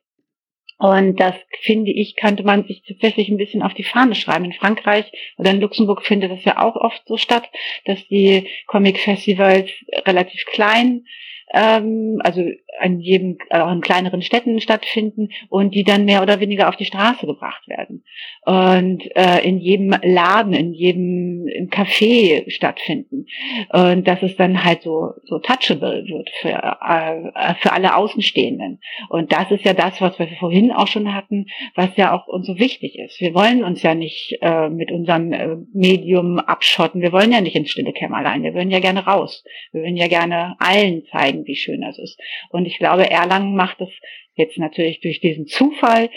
Und 0.78 1.20
das 1.20 1.34
finde 1.60 1.92
ich, 1.92 2.16
könnte 2.16 2.42
man 2.42 2.64
sich 2.64 2.82
tatsächlich 2.82 3.28
ein 3.28 3.36
bisschen 3.36 3.62
auf 3.62 3.74
die 3.74 3.84
Fahne 3.84 4.16
schreiben. 4.16 4.46
In 4.46 4.52
Frankreich 4.52 5.12
oder 5.36 5.50
in 5.50 5.60
Luxemburg 5.60 6.04
findet 6.04 6.32
das 6.32 6.44
ja 6.44 6.58
auch 6.58 6.74
oft 6.74 7.02
so 7.06 7.16
statt, 7.16 7.48
dass 7.84 8.04
die 8.08 8.48
Comic-Festivals 8.66 9.70
relativ 10.06 10.44
klein 10.46 11.04
ähm, 11.52 12.18
also 12.24 12.42
an 12.80 13.00
jedem, 13.00 13.38
auch 13.50 13.72
in 13.72 13.80
kleineren 13.80 14.22
Städten 14.22 14.60
stattfinden 14.60 15.28
und 15.48 15.74
die 15.74 15.84
dann 15.84 16.04
mehr 16.04 16.22
oder 16.22 16.40
weniger 16.40 16.68
auf 16.68 16.76
die 16.76 16.84
Straße 16.84 17.26
gebracht 17.26 17.66
werden 17.68 18.04
und 18.44 19.04
äh, 19.16 19.46
in 19.46 19.58
jedem 19.58 19.94
Laden, 20.02 20.52
in 20.52 20.72
jedem 20.72 21.46
im 21.48 21.68
Café 21.68 22.50
stattfinden 22.50 23.26
und 23.72 24.06
dass 24.06 24.22
es 24.22 24.36
dann 24.36 24.64
halt 24.64 24.82
so 24.82 25.12
so 25.24 25.38
touchable 25.38 26.04
wird 26.06 26.30
für 26.40 26.50
äh, 26.50 27.54
für 27.60 27.72
alle 27.72 27.96
Außenstehenden 27.96 28.80
und 29.08 29.32
das 29.32 29.50
ist 29.50 29.64
ja 29.64 29.74
das, 29.74 30.00
was 30.00 30.18
wir 30.18 30.28
vorhin 30.38 30.72
auch 30.72 30.88
schon 30.88 31.14
hatten, 31.14 31.46
was 31.74 31.96
ja 31.96 32.14
auch 32.14 32.26
uns 32.26 32.46
so 32.46 32.58
wichtig 32.58 32.98
ist. 32.98 33.20
Wir 33.20 33.34
wollen 33.34 33.64
uns 33.64 33.82
ja 33.82 33.94
nicht 33.94 34.38
äh, 34.40 34.68
mit 34.68 34.90
unserem 34.90 35.32
äh, 35.32 35.56
Medium 35.72 36.38
abschotten. 36.38 37.00
Wir 37.00 37.12
wollen 37.12 37.32
ja 37.32 37.40
nicht 37.40 37.56
ins 37.56 37.70
stille 37.70 37.92
Kämmerlein. 37.92 38.42
Wir 38.42 38.54
würden 38.54 38.70
ja 38.70 38.80
gerne 38.80 39.04
raus. 39.04 39.44
Wir 39.72 39.82
würden 39.82 39.96
ja 39.96 40.08
gerne 40.08 40.56
allen 40.58 41.04
zeigen, 41.10 41.46
wie 41.46 41.56
schön 41.56 41.82
das 41.82 41.98
ist. 41.98 42.18
Und 42.50 42.66
glaube, 42.78 43.10
Erlangen 43.10 43.54
macht 43.54 43.80
es 43.80 43.90
jetzt 44.34 44.58
natürlich 44.58 45.00
durch 45.00 45.20
diesen 45.20 45.46
Zufall 45.46 46.10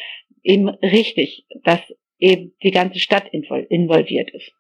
eben 0.44 0.70
richtig, 0.70 1.46
dass 1.64 1.82
eben 2.20 2.54
die 2.64 2.72
ganze 2.72 3.00
Stadt 3.00 3.28
involviert 3.32 4.32
ist 4.32 4.52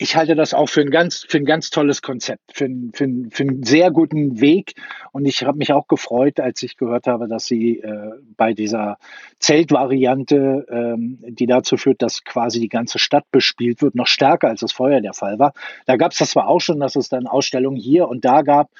ich 0.00 0.16
halte 0.16 0.34
das 0.34 0.54
auch 0.54 0.68
für 0.68 0.80
ein 0.80 0.90
ganz, 0.90 1.24
für 1.28 1.38
ein 1.38 1.44
ganz 1.44 1.70
tolles 1.70 2.02
Konzept, 2.02 2.42
für, 2.52 2.64
ein, 2.64 2.90
für, 2.92 3.04
ein, 3.04 3.30
für 3.30 3.44
einen 3.44 3.62
sehr 3.62 3.92
guten 3.92 4.40
Weg. 4.40 4.74
Und 5.12 5.24
ich 5.24 5.44
habe 5.44 5.56
mich 5.56 5.72
auch 5.72 5.86
gefreut, 5.86 6.40
als 6.40 6.64
ich 6.64 6.76
gehört 6.76 7.06
habe, 7.06 7.28
dass 7.28 7.44
Sie 7.44 7.78
äh, 7.78 8.10
bei 8.36 8.54
dieser 8.54 8.98
Zeltvariante, 9.38 10.66
ähm, 10.68 11.18
die 11.22 11.46
dazu 11.46 11.76
führt, 11.76 12.02
dass 12.02 12.24
quasi 12.24 12.58
die 12.58 12.68
ganze 12.68 12.98
Stadt 12.98 13.30
bespielt 13.30 13.82
wird, 13.82 13.94
noch 13.94 14.08
stärker 14.08 14.48
als 14.48 14.62
es 14.62 14.72
vorher 14.72 15.00
der 15.00 15.14
Fall 15.14 15.38
war. 15.38 15.52
Da 15.86 15.94
gab 15.96 16.10
es 16.10 16.18
das 16.18 16.30
zwar 16.30 16.48
auch 16.48 16.60
schon, 16.60 16.80
dass 16.80 16.96
es 16.96 17.08
dann 17.08 17.28
Ausstellungen 17.28 17.78
hier 17.78 18.08
und 18.08 18.24
da 18.24 18.42
gab, 18.42 18.70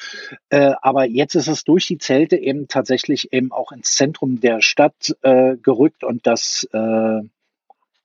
äh, 0.48 0.72
aber 0.82 1.04
jetzt 1.06 1.36
ist 1.36 1.46
es 1.46 1.62
durch 1.62 1.86
die 1.86 1.98
Zelte 1.98 2.36
eben 2.36 2.66
tatsächlich 2.66 3.32
eben 3.32 3.52
auch 3.52 3.70
ins 3.70 3.94
Zentrum 3.94 4.40
der 4.40 4.62
Stadt 4.62 5.14
äh, 5.22 5.56
gerückt 5.58 6.02
und 6.02 6.26
das 6.26 6.68
äh, 6.72 7.20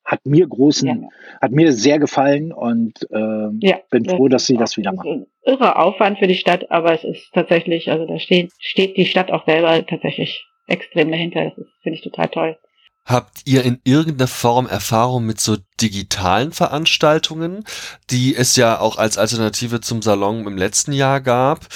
hat 0.09 0.25
mir 0.25 0.47
großen, 0.47 0.87
ja. 0.87 1.09
hat 1.39 1.51
mir 1.51 1.71
sehr 1.71 1.99
gefallen 1.99 2.51
und 2.51 3.07
äh, 3.11 3.67
ja, 3.67 3.77
bin 3.91 4.05
froh, 4.05 4.27
dass 4.27 4.47
sie 4.47 4.57
das 4.57 4.75
wieder 4.75 4.91
machen. 4.91 5.27
Irrer 5.43 5.77
Aufwand 5.77 6.17
für 6.17 6.25
die 6.25 6.35
Stadt, 6.35 6.71
aber 6.71 6.93
es 6.93 7.03
ist 7.03 7.31
tatsächlich, 7.31 7.91
also 7.91 8.07
da 8.07 8.17
steht, 8.17 8.51
steht 8.57 8.97
die 8.97 9.05
Stadt 9.05 9.31
auch 9.31 9.45
selber 9.45 9.85
tatsächlich 9.85 10.47
extrem 10.65 11.11
dahinter. 11.11 11.53
Das 11.55 11.67
finde 11.83 11.97
ich 11.97 12.03
total 12.03 12.27
toll. 12.29 12.57
Habt 13.05 13.41
ihr 13.45 13.63
in 13.63 13.79
irgendeiner 13.83 14.27
Form 14.27 14.67
Erfahrung 14.67 15.25
mit 15.25 15.39
so 15.39 15.57
digitalen 15.79 16.51
Veranstaltungen, 16.51 17.63
die 18.09 18.35
es 18.35 18.55
ja 18.55 18.79
auch 18.79 18.97
als 18.97 19.19
Alternative 19.19 19.79
zum 19.81 20.01
Salon 20.01 20.45
im 20.45 20.57
letzten 20.57 20.91
Jahr 20.91 21.21
gab? 21.21 21.67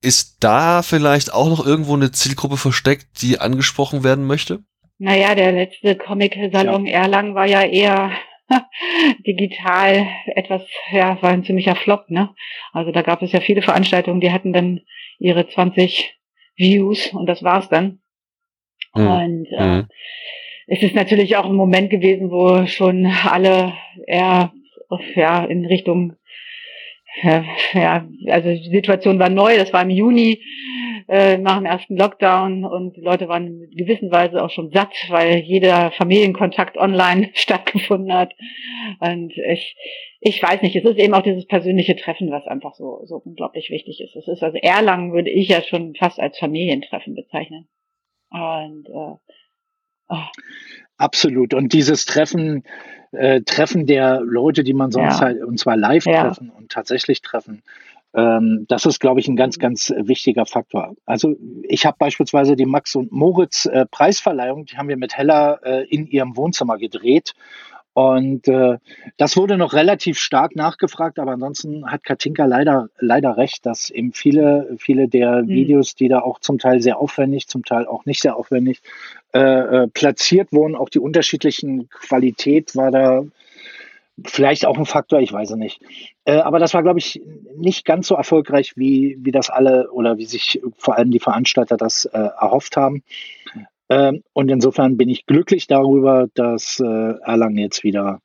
Ist 0.00 0.38
da 0.40 0.82
vielleicht 0.82 1.32
auch 1.32 1.48
noch 1.48 1.64
irgendwo 1.64 1.94
eine 1.94 2.10
Zielgruppe 2.10 2.56
versteckt, 2.56 3.20
die 3.20 3.38
angesprochen 3.38 4.02
werden 4.02 4.26
möchte? 4.26 4.64
Naja, 4.98 5.34
der 5.34 5.52
letzte 5.52 5.96
Comic-Salon 5.96 6.86
ja. 6.86 7.02
Erlangen 7.02 7.34
war 7.34 7.46
ja 7.46 7.62
eher 7.62 8.12
digital 9.26 10.06
etwas, 10.26 10.62
ja, 10.92 11.20
war 11.22 11.30
ein 11.30 11.44
ziemlicher 11.44 11.74
Flop, 11.74 12.08
ne? 12.08 12.34
Also 12.72 12.92
da 12.92 13.02
gab 13.02 13.22
es 13.22 13.32
ja 13.32 13.40
viele 13.40 13.62
Veranstaltungen, 13.62 14.20
die 14.20 14.30
hatten 14.30 14.52
dann 14.52 14.80
ihre 15.18 15.48
20 15.48 16.18
Views 16.56 17.08
und 17.08 17.26
das 17.26 17.42
war's 17.42 17.68
dann. 17.68 18.00
Mhm. 18.94 19.06
Und 19.06 19.46
äh, 19.56 19.66
mhm. 19.66 19.88
es 20.66 20.82
ist 20.82 20.94
natürlich 20.94 21.36
auch 21.36 21.46
ein 21.46 21.54
Moment 21.54 21.90
gewesen, 21.90 22.30
wo 22.30 22.66
schon 22.66 23.06
alle 23.06 23.72
eher 24.06 24.52
ja, 25.14 25.44
in 25.44 25.66
Richtung 25.66 26.14
ja, 27.22 28.06
also 28.28 28.48
die 28.48 28.70
Situation 28.70 29.18
war 29.18 29.28
neu, 29.28 29.56
das 29.56 29.72
war 29.72 29.82
im 29.82 29.90
Juni 29.90 30.42
äh, 31.08 31.36
nach 31.36 31.56
dem 31.56 31.66
ersten 31.66 31.96
Lockdown 31.96 32.64
und 32.64 32.96
die 32.96 33.00
Leute 33.00 33.28
waren 33.28 33.62
in 33.62 33.70
gewisser 33.76 34.10
Weise 34.10 34.42
auch 34.42 34.50
schon 34.50 34.70
satt, 34.70 34.94
weil 35.08 35.38
jeder 35.38 35.90
Familienkontakt 35.92 36.76
online 36.76 37.30
stattgefunden 37.34 38.12
hat. 38.12 38.32
Und 39.00 39.32
ich, 39.36 39.76
ich 40.20 40.42
weiß 40.42 40.62
nicht, 40.62 40.76
es 40.76 40.84
ist 40.84 40.98
eben 40.98 41.14
auch 41.14 41.22
dieses 41.22 41.46
persönliche 41.46 41.96
Treffen, 41.96 42.30
was 42.30 42.46
einfach 42.46 42.74
so, 42.74 43.02
so 43.04 43.16
unglaublich 43.16 43.70
wichtig 43.70 44.00
ist. 44.00 44.16
Es 44.16 44.28
ist 44.28 44.42
also 44.42 44.56
Erlangen 44.56 45.12
würde 45.12 45.30
ich 45.30 45.48
ja 45.48 45.62
schon 45.62 45.94
fast 45.94 46.18
als 46.18 46.38
Familientreffen 46.38 47.14
bezeichnen. 47.14 47.68
Und 48.30 48.86
äh, 48.88 49.16
oh. 50.08 50.26
Absolut. 50.96 51.52
Und 51.52 51.72
dieses 51.72 52.06
Treffen, 52.06 52.62
äh, 53.12 53.42
Treffen 53.42 53.86
der 53.86 54.20
Leute, 54.20 54.64
die 54.64 54.74
man 54.74 54.90
sonst 54.90 55.20
ja. 55.20 55.26
halt, 55.26 55.44
und 55.44 55.58
zwar 55.58 55.76
live 55.76 56.06
ja. 56.06 56.24
treffen 56.24 56.50
und 56.50 56.70
tatsächlich 56.70 57.22
treffen, 57.22 57.62
ähm, 58.14 58.66
das 58.68 58.84
ist, 58.84 59.00
glaube 59.00 59.20
ich, 59.20 59.28
ein 59.28 59.36
ganz, 59.36 59.58
ganz 59.58 59.92
wichtiger 59.96 60.44
Faktor. 60.44 60.94
Also 61.06 61.34
ich 61.62 61.86
habe 61.86 61.96
beispielsweise 61.98 62.56
die 62.56 62.66
Max 62.66 62.94
und 62.94 63.10
Moritz 63.10 63.66
äh, 63.66 63.86
Preisverleihung, 63.86 64.66
die 64.66 64.76
haben 64.76 64.88
wir 64.88 64.98
mit 64.98 65.16
Hella 65.16 65.54
äh, 65.62 65.84
in 65.84 66.06
ihrem 66.06 66.36
Wohnzimmer 66.36 66.76
gedreht. 66.76 67.34
Und 67.94 68.48
äh, 68.48 68.78
das 69.18 69.36
wurde 69.36 69.58
noch 69.58 69.74
relativ 69.74 70.18
stark 70.18 70.56
nachgefragt, 70.56 71.18
aber 71.18 71.32
ansonsten 71.32 71.90
hat 71.90 72.04
Katinka 72.04 72.46
leider, 72.46 72.88
leider 72.98 73.36
recht, 73.36 73.66
dass 73.66 73.90
eben 73.90 74.12
viele, 74.12 74.74
viele 74.78 75.08
der 75.08 75.42
mhm. 75.42 75.48
Videos, 75.48 75.94
die 75.94 76.08
da 76.08 76.20
auch 76.20 76.40
zum 76.40 76.58
Teil 76.58 76.80
sehr 76.80 76.98
aufwendig, 76.98 77.48
zum 77.48 77.64
Teil 77.64 77.86
auch 77.86 78.06
nicht 78.06 78.22
sehr 78.22 78.36
aufwendig 78.36 78.80
äh, 79.34 79.40
äh, 79.40 79.88
platziert 79.88 80.52
wurden, 80.52 80.74
auch 80.74 80.88
die 80.88 81.00
unterschiedlichen 81.00 81.90
Qualität 81.90 82.74
war 82.76 82.90
da 82.90 83.24
vielleicht 84.24 84.66
auch 84.66 84.78
ein 84.78 84.86
Faktor, 84.86 85.20
ich 85.20 85.32
weiß 85.32 85.50
es 85.50 85.56
nicht. 85.56 85.80
Äh, 86.24 86.36
aber 86.36 86.58
das 86.58 86.74
war, 86.74 86.82
glaube 86.82 86.98
ich, 86.98 87.20
nicht 87.56 87.84
ganz 87.84 88.06
so 88.06 88.14
erfolgreich, 88.14 88.74
wie, 88.76 89.18
wie 89.20 89.32
das 89.32 89.50
alle 89.50 89.90
oder 89.90 90.18
wie 90.18 90.26
sich 90.26 90.60
vor 90.76 90.96
allem 90.96 91.10
die 91.10 91.20
Veranstalter 91.20 91.76
das 91.76 92.04
äh, 92.06 92.18
erhofft 92.18 92.76
haben. 92.76 93.02
Ähm, 93.92 94.22
und 94.32 94.50
insofern 94.50 94.96
bin 94.96 95.10
ich 95.10 95.26
glücklich 95.26 95.66
darüber, 95.66 96.28
dass 96.34 96.80
äh, 96.80 96.84
Erlangen 96.84 97.58
jetzt 97.58 97.84
wieder 97.84 98.20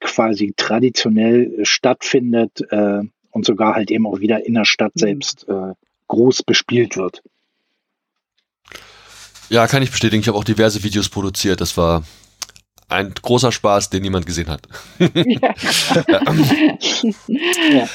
quasi 0.00 0.52
traditionell 0.56 1.64
stattfindet 1.64 2.62
äh, 2.70 3.00
und 3.30 3.46
sogar 3.46 3.74
halt 3.74 3.90
eben 3.90 4.06
auch 4.06 4.20
wieder 4.20 4.44
in 4.44 4.54
der 4.54 4.64
Stadt 4.64 4.94
mhm. 4.96 5.00
selbst 5.00 5.48
äh, 5.48 5.72
groß 6.08 6.42
bespielt 6.42 6.96
wird. 6.96 7.22
Ja, 9.50 9.66
kann 9.66 9.82
ich 9.82 9.90
bestätigen. 9.90 10.20
Ich 10.20 10.28
habe 10.28 10.38
auch 10.38 10.44
diverse 10.44 10.82
Videos 10.82 11.08
produziert. 11.08 11.60
Das 11.60 11.76
war 11.76 12.02
ein 12.88 13.12
großer 13.14 13.52
Spaß, 13.52 13.90
den 13.90 14.02
niemand 14.02 14.26
gesehen 14.26 14.48
hat. 14.48 14.66
Ja. 17.28 17.88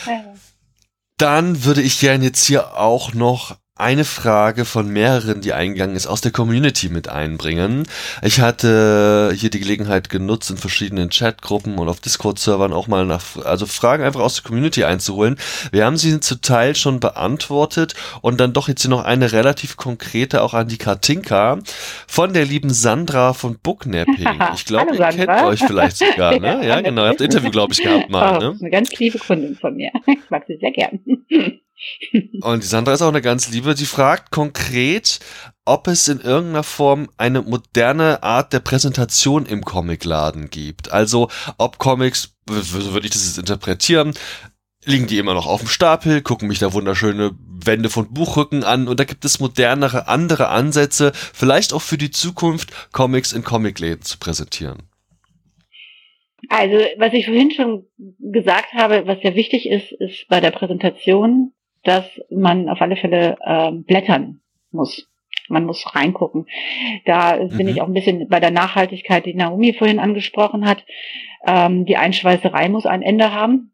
Dann 1.18 1.66
würde 1.66 1.82
ich 1.82 2.00
gerne 2.00 2.24
jetzt 2.24 2.46
hier 2.46 2.78
auch 2.78 3.14
noch 3.14 3.58
eine 3.80 4.04
Frage 4.04 4.66
von 4.66 4.90
mehreren, 4.90 5.42
die 5.42 5.54
eingegangen 5.54 5.96
ist, 5.96 6.08
aus 6.08 6.22
der 6.22 6.32
Community 6.32 6.90
mit 6.90 7.08
einbringen. 7.08 7.88
Ich 8.22 8.42
hatte 8.42 9.32
hier 9.36 9.50
die 9.50 9.60
Gelegenheit 9.60 10.10
genutzt, 10.10 10.50
in 10.50 10.58
verschiedenen 10.58 11.10
Chatgruppen 11.10 11.78
und 11.78 11.88
auf 11.88 12.02
Discord-Servern 12.02 12.74
auch 12.74 12.88
mal 12.88 13.06
nach, 13.06 13.38
also 13.46 13.66
Fragen 13.66 14.04
einfach 14.04 14.20
aus 14.20 14.36
der 14.36 14.44
Community 14.44 14.84
einzuholen. 14.84 15.38
Wir 15.72 15.86
haben 15.86 15.98
sie 15.98 16.20
zu 16.20 16.42
Teil 16.42 16.76
schon 16.76 17.00
beantwortet 17.00 17.96
und 18.22 18.40
dann 18.40 18.54
doch 18.54 18.68
jetzt 18.68 18.82
hier 18.82 18.90
noch 18.90 19.06
eine 19.06 19.32
relativ 19.32 19.78
konkrete 19.78 20.44
auch 20.44 20.54
an 20.54 20.68
die 20.68 20.78
Katinka 20.78 21.60
von 22.08 22.34
der 22.34 22.46
lieben 22.46 22.72
Sandra 22.72 23.34
von 23.34 23.58
Booknapping. 23.62 24.28
Ich 24.56 24.66
glaube, 24.66 24.96
ihr 24.96 25.06
kennt 25.06 25.30
euch 25.44 25.60
vielleicht 25.64 25.98
sogar, 25.98 26.40
ne? 26.40 26.60
Ja, 26.68 26.82
genau. 26.82 27.04
Ihr 27.04 27.10
habt 27.10 27.22
Interview, 27.22 27.50
glaube 27.52 27.74
ich, 27.74 27.82
gehabt 27.82 28.10
mal, 28.10 28.38
oh, 28.38 28.40
ne? 28.40 28.58
Eine 28.60 28.70
ganz 28.70 28.92
liebe 28.98 29.18
Kundin 29.20 29.56
von 29.56 29.76
mir. 29.76 29.92
Ich 30.08 30.30
mag 30.30 30.44
sie 30.48 30.58
sehr 30.58 30.72
gern. 30.72 31.00
Und 32.42 32.64
die 32.64 32.68
Sandra 32.68 32.94
ist 32.94 33.02
auch 33.02 33.10
eine 33.10 33.22
ganz 33.22 33.50
liebe. 33.50 33.76
Die 33.76 33.86
fragt 33.86 34.32
konkret, 34.32 35.20
ob 35.66 35.88
es 35.88 36.08
in 36.08 36.20
irgendeiner 36.20 36.64
Form 36.64 37.10
eine 37.18 37.42
moderne 37.42 38.24
Art 38.24 38.54
der 38.54 38.60
Präsentation 38.60 39.46
im 39.46 39.64
Comicladen 39.64 40.50
gibt. 40.50 40.92
Also, 40.92 41.30
ob 41.58 41.78
Comics, 41.78 42.36
so 42.48 42.94
würde 42.94 43.06
ich 43.06 43.14
das 43.14 43.26
jetzt 43.26 43.38
interpretieren, 43.38 44.14
liegen 44.86 45.08
die 45.08 45.18
immer 45.18 45.34
noch 45.34 45.48
auf 45.48 45.62
dem 45.62 45.70
Stapel, 45.70 46.22
gucken 46.22 46.48
mich 46.48 46.60
da 46.60 46.74
wunderschöne 46.74 47.32
Wände 47.48 47.90
von 47.90 48.14
Buchrücken 48.14 48.64
an 48.64 48.88
und 48.88 49.00
da 49.00 49.04
gibt 49.04 49.26
es 49.26 49.40
modernere, 49.40 50.08
andere 50.08 50.50
Ansätze, 50.50 51.12
vielleicht 51.14 51.74
auch 51.74 51.82
für 51.82 51.98
die 51.98 52.12
Zukunft, 52.12 52.72
Comics 52.92 53.34
in 53.34 53.44
Comicläden 53.44 54.02
zu 54.02 54.18
präsentieren. 54.18 54.84
Also, 56.48 56.78
was 56.98 57.14
ich 57.14 57.26
vorhin 57.26 57.52
schon 57.52 57.86
gesagt 58.20 58.74
habe, 58.74 59.06
was 59.06 59.22
sehr 59.22 59.36
wichtig 59.36 59.70
ist, 59.70 59.92
ist 59.92 60.28
bei 60.30 60.40
der 60.40 60.52
Präsentation 60.52 61.52
dass 61.84 62.06
man 62.30 62.70
auf 62.70 62.82
alle 62.82 62.96
Fälle 62.96 63.38
äh, 63.42 63.72
blättern 63.72 64.42
muss. 64.72 65.08
Man 65.48 65.66
muss 65.66 65.96
reingucken. 65.96 66.48
Da 67.06 67.38
mhm. 67.38 67.58
bin 67.58 67.68
ich 67.68 67.82
auch 67.82 67.88
ein 67.88 67.94
bisschen 67.94 68.28
bei 68.28 68.40
der 68.40 68.52
Nachhaltigkeit, 68.52 69.26
die 69.26 69.34
Naomi 69.34 69.74
vorhin 69.74 70.00
angesprochen 70.00 70.66
hat. 70.66 70.86
Ähm, 71.46 71.86
die 71.86 71.98
Einschweißerei 71.98 72.70
muss 72.70 72.86
ein 72.86 73.02
Ende 73.02 73.34
haben. 73.34 73.72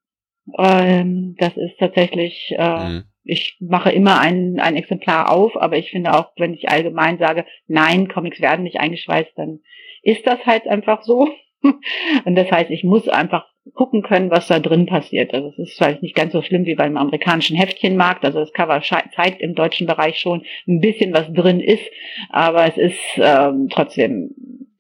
Ähm, 0.58 1.36
das 1.40 1.58
ist 1.58 1.78
tatsächlich, 1.80 2.54
äh, 2.58 2.90
mhm. 2.90 3.04
ich 3.24 3.58
mache 3.60 3.92
immer 3.92 4.20
ein, 4.20 4.60
ein 4.60 4.76
Exemplar 4.76 5.32
auf, 5.32 5.58
aber 5.58 5.78
ich 5.78 5.90
finde 5.90 6.14
auch, 6.14 6.32
wenn 6.38 6.54
ich 6.54 6.70
allgemein 6.70 7.18
sage, 7.18 7.46
nein, 7.68 8.08
Comics 8.08 8.42
werden 8.42 8.64
nicht 8.64 8.80
eingeschweißt, 8.80 9.32
dann 9.36 9.60
ist 10.02 10.26
das 10.28 10.46
halt 10.46 10.68
einfach 10.68 11.02
so. 11.04 11.28
Und 12.26 12.36
das 12.36 12.52
heißt, 12.52 12.70
ich 12.70 12.84
muss 12.84 13.10
einfach 13.10 13.48
gucken 13.74 14.04
können, 14.04 14.30
was 14.30 14.48
da 14.48 14.60
drin 14.60 14.86
passiert. 14.86 15.34
Also 15.34 15.50
es 15.50 15.58
ist 15.58 15.78
vielleicht 15.78 16.02
nicht 16.02 16.16
ganz 16.16 16.34
so 16.34 16.42
schlimm 16.42 16.66
wie 16.66 16.76
beim 16.76 16.98
amerikanischen 16.98 17.58
Heftchenmarkt. 17.58 18.24
Also 18.24 18.40
das 18.40 18.54
Cover 18.54 18.82
zeigt 18.82 19.42
im 19.42 19.56
deutschen 19.56 19.88
Bereich 19.88 20.20
schon 20.20 20.44
ein 20.68 20.80
bisschen, 20.80 21.14
was 21.14 21.32
drin 21.34 21.60
ist, 21.60 21.84
aber 22.30 22.68
es 22.68 22.78
ist 22.78 23.00
ähm, 23.18 23.70
trotzdem, 23.72 24.32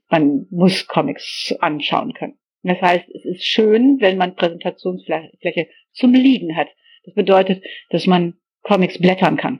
man 0.09 0.45
muss 0.51 0.87
Comics 0.87 1.55
anschauen 1.59 2.13
können. 2.13 2.37
Das 2.63 2.81
heißt, 2.81 3.09
es 3.13 3.25
ist 3.25 3.45
schön, 3.45 3.97
wenn 3.99 4.17
man 4.17 4.35
Präsentationsfläche 4.35 5.67
zum 5.93 6.13
Liegen 6.13 6.55
hat. 6.55 6.67
Das 7.05 7.13
bedeutet, 7.13 7.63
dass 7.89 8.07
man 8.07 8.35
Comics 8.63 8.99
blättern 8.99 9.37
kann, 9.37 9.59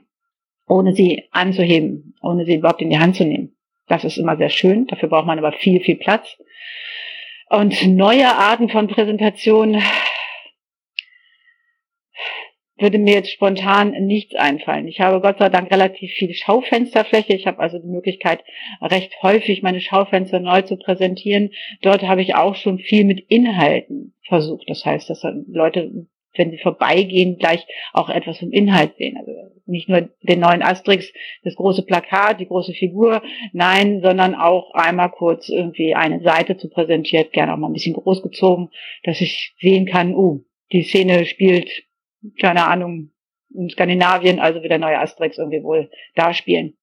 ohne 0.66 0.92
sie 0.92 1.24
anzuheben, 1.30 2.14
ohne 2.20 2.44
sie 2.44 2.56
überhaupt 2.56 2.82
in 2.82 2.90
die 2.90 2.98
Hand 2.98 3.16
zu 3.16 3.24
nehmen. 3.24 3.56
Das 3.86 4.04
ist 4.04 4.18
immer 4.18 4.36
sehr 4.36 4.50
schön. 4.50 4.86
Dafür 4.88 5.08
braucht 5.08 5.26
man 5.26 5.38
aber 5.38 5.52
viel, 5.52 5.80
viel 5.80 5.96
Platz. 5.96 6.36
Und 7.48 7.86
neue 7.86 8.28
Arten 8.28 8.68
von 8.68 8.88
Präsentation 8.88 9.80
würde 12.78 12.98
mir 12.98 13.14
jetzt 13.14 13.30
spontan 13.30 13.92
nichts 14.06 14.34
einfallen. 14.34 14.86
Ich 14.88 15.00
habe 15.00 15.20
Gott 15.20 15.38
sei 15.38 15.48
Dank 15.48 15.70
relativ 15.70 16.12
viel 16.12 16.34
Schaufensterfläche. 16.34 17.34
Ich 17.34 17.46
habe 17.46 17.60
also 17.60 17.78
die 17.78 17.88
Möglichkeit, 17.88 18.44
recht 18.82 19.22
häufig 19.22 19.62
meine 19.62 19.80
Schaufenster 19.80 20.40
neu 20.40 20.62
zu 20.62 20.76
präsentieren. 20.76 21.50
Dort 21.82 22.02
habe 22.02 22.20
ich 22.20 22.34
auch 22.34 22.54
schon 22.54 22.78
viel 22.78 23.04
mit 23.04 23.20
Inhalten 23.28 24.14
versucht. 24.26 24.68
Das 24.68 24.84
heißt, 24.84 25.08
dass 25.08 25.22
Leute 25.46 26.06
wenn 26.38 26.50
sie 26.50 26.58
vorbeigehen, 26.58 27.38
gleich 27.38 27.66
auch 27.92 28.08
etwas 28.08 28.38
vom 28.38 28.50
Inhalt 28.52 28.96
sehen. 28.96 29.16
Also 29.16 29.32
nicht 29.66 29.88
nur 29.88 30.08
den 30.22 30.40
neuen 30.40 30.62
Asterix, 30.62 31.12
das 31.42 31.54
große 31.56 31.84
Plakat, 31.84 32.40
die 32.40 32.46
große 32.46 32.72
Figur, 32.72 33.22
nein, 33.52 34.00
sondern 34.02 34.34
auch 34.34 34.72
einmal 34.74 35.10
kurz 35.10 35.48
irgendwie 35.48 35.94
eine 35.94 36.20
Seite 36.22 36.56
zu 36.56 36.68
präsentiert, 36.68 37.32
gerne 37.32 37.52
auch 37.52 37.58
mal 37.58 37.68
ein 37.68 37.72
bisschen 37.72 37.94
großgezogen, 37.94 38.70
dass 39.04 39.20
ich 39.20 39.54
sehen 39.60 39.86
kann, 39.86 40.14
oh, 40.14 40.40
die 40.72 40.82
Szene 40.82 41.26
spielt, 41.26 41.70
keine 42.40 42.66
Ahnung, 42.66 43.10
in 43.54 43.70
Skandinavien, 43.70 44.40
also 44.40 44.62
wie 44.62 44.68
der 44.68 44.78
neue 44.78 44.98
Asterix 44.98 45.38
irgendwie 45.38 45.62
wohl 45.62 45.90
da 46.14 46.34
spielen. 46.34 46.76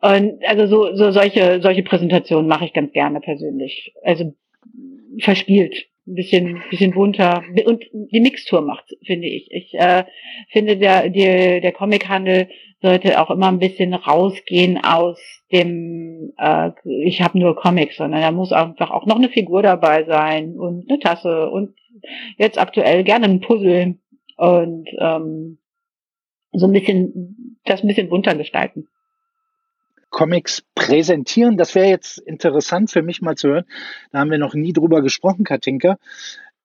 Und 0.00 0.44
also 0.46 0.66
so, 0.66 0.94
so 0.94 1.10
solche, 1.10 1.60
solche 1.62 1.82
Präsentationen 1.82 2.48
mache 2.48 2.66
ich 2.66 2.72
ganz 2.72 2.92
gerne 2.92 3.20
persönlich. 3.20 3.94
Also 4.02 4.34
verspielt 5.20 5.86
ein 6.06 6.14
bisschen, 6.14 6.62
bisschen 6.70 6.92
bunter 6.92 7.42
und 7.66 7.84
die 7.92 8.20
Mixtur 8.20 8.60
macht, 8.60 8.96
finde 9.04 9.26
ich. 9.26 9.50
Ich 9.50 9.74
äh, 9.74 10.04
finde, 10.50 10.76
der, 10.76 11.10
der, 11.10 11.60
der 11.60 11.72
Comichandel 11.72 12.48
sollte 12.80 13.20
auch 13.20 13.30
immer 13.30 13.48
ein 13.48 13.58
bisschen 13.58 13.94
rausgehen 13.94 14.78
aus 14.82 15.18
dem, 15.52 16.32
äh, 16.38 16.70
ich 17.04 17.22
habe 17.22 17.38
nur 17.38 17.56
Comics, 17.56 17.96
sondern 17.96 18.20
da 18.20 18.30
muss 18.30 18.52
einfach 18.52 18.90
auch 18.90 19.06
noch 19.06 19.16
eine 19.16 19.28
Figur 19.28 19.62
dabei 19.62 20.04
sein 20.04 20.56
und 20.56 20.88
eine 20.88 20.98
Tasse 20.98 21.50
und 21.50 21.74
jetzt 22.38 22.58
aktuell 22.58 23.02
gerne 23.02 23.26
ein 23.26 23.40
Puzzle 23.40 23.98
und 24.36 24.88
ähm, 24.98 25.58
so 26.52 26.66
ein 26.66 26.72
bisschen 26.72 27.58
das 27.64 27.82
ein 27.82 27.88
bisschen 27.88 28.08
bunter 28.08 28.34
gestalten. 28.34 28.88
Comics 30.10 30.62
präsentieren. 30.74 31.56
Das 31.56 31.74
wäre 31.74 31.88
jetzt 31.88 32.18
interessant 32.18 32.90
für 32.90 33.02
mich 33.02 33.22
mal 33.22 33.36
zu 33.36 33.48
hören. 33.48 33.64
Da 34.12 34.20
haben 34.20 34.30
wir 34.30 34.38
noch 34.38 34.54
nie 34.54 34.72
drüber 34.72 35.02
gesprochen, 35.02 35.44
Katinka. 35.44 35.98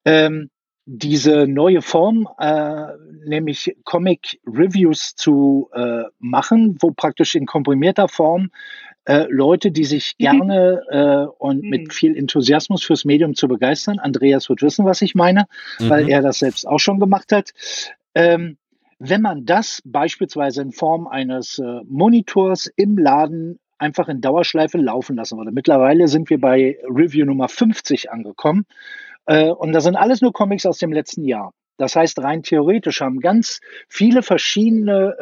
Ähm, 0.06 0.50
diese 0.86 1.48
neue 1.48 1.82
Form, 1.82 2.28
äh, 2.40 2.88
nämlich 3.26 3.76
Comic 3.84 4.40
Reviews 4.48 5.16
zu 5.16 5.70
äh, 5.74 6.04
machen, 6.20 6.78
wo 6.80 6.92
praktisch 6.92 7.36
in 7.36 7.46
komprimierter 7.46 8.08
Form 8.08 8.50
äh, 9.06 9.26
Leute, 9.30 9.72
die 9.72 9.86
sich 9.86 10.16
mhm. 10.18 10.24
gerne 10.24 10.82
äh, 10.90 11.36
und 11.38 11.64
mhm. 11.64 11.70
mit 11.70 11.94
viel 11.94 12.16
Enthusiasmus 12.18 12.84
fürs 12.84 13.06
Medium 13.06 13.36
zu 13.36 13.48
begeistern, 13.48 14.00
Andreas 14.00 14.50
wird 14.50 14.62
wissen, 14.62 14.86
was 14.86 15.02
ich 15.02 15.16
meine, 15.16 15.46
mhm. 15.80 15.90
weil 15.90 16.10
er 16.10 16.22
das 16.22 16.40
selbst 16.40 16.68
auch 16.68 16.80
schon 16.80 17.00
gemacht 17.00 17.32
hat, 17.32 17.52
ähm, 18.16 18.58
wenn 19.04 19.22
man 19.24 19.46
das 19.46 19.82
beispielsweise 19.84 20.62
in 20.62 20.72
Form 20.72 21.08
eines 21.08 21.58
äh, 21.58 21.82
Monitors 21.88 22.68
im 22.76 23.00
Laden 23.00 23.60
einfach 23.80 24.08
in 24.10 24.22
Dauerschleife 24.22 24.78
laufen 24.78 25.16
lassen 25.16 25.40
würde. 25.40 25.52
Mittlerweile 25.52 26.08
sind 26.08 26.30
wir 26.30 26.40
bei 26.40 26.78
Review 26.84 27.26
Nummer 27.26 27.50
50 27.50 28.12
angekommen. 28.12 28.66
Äh, 29.26 29.50
und 29.50 29.74
das 29.74 29.86
sind 29.86 29.96
alles 29.96 30.22
nur 30.22 30.34
Comics 30.34 30.68
aus 30.68 30.78
dem 30.78 30.94
letzten 30.94 31.26
Jahr. 31.26 31.52
Das 31.78 31.96
heißt, 31.96 32.20
rein 32.20 32.44
theoretisch 32.44 33.02
haben 33.02 33.20
ganz 33.20 33.60
viele 33.88 34.22
verschiedene 34.22 35.18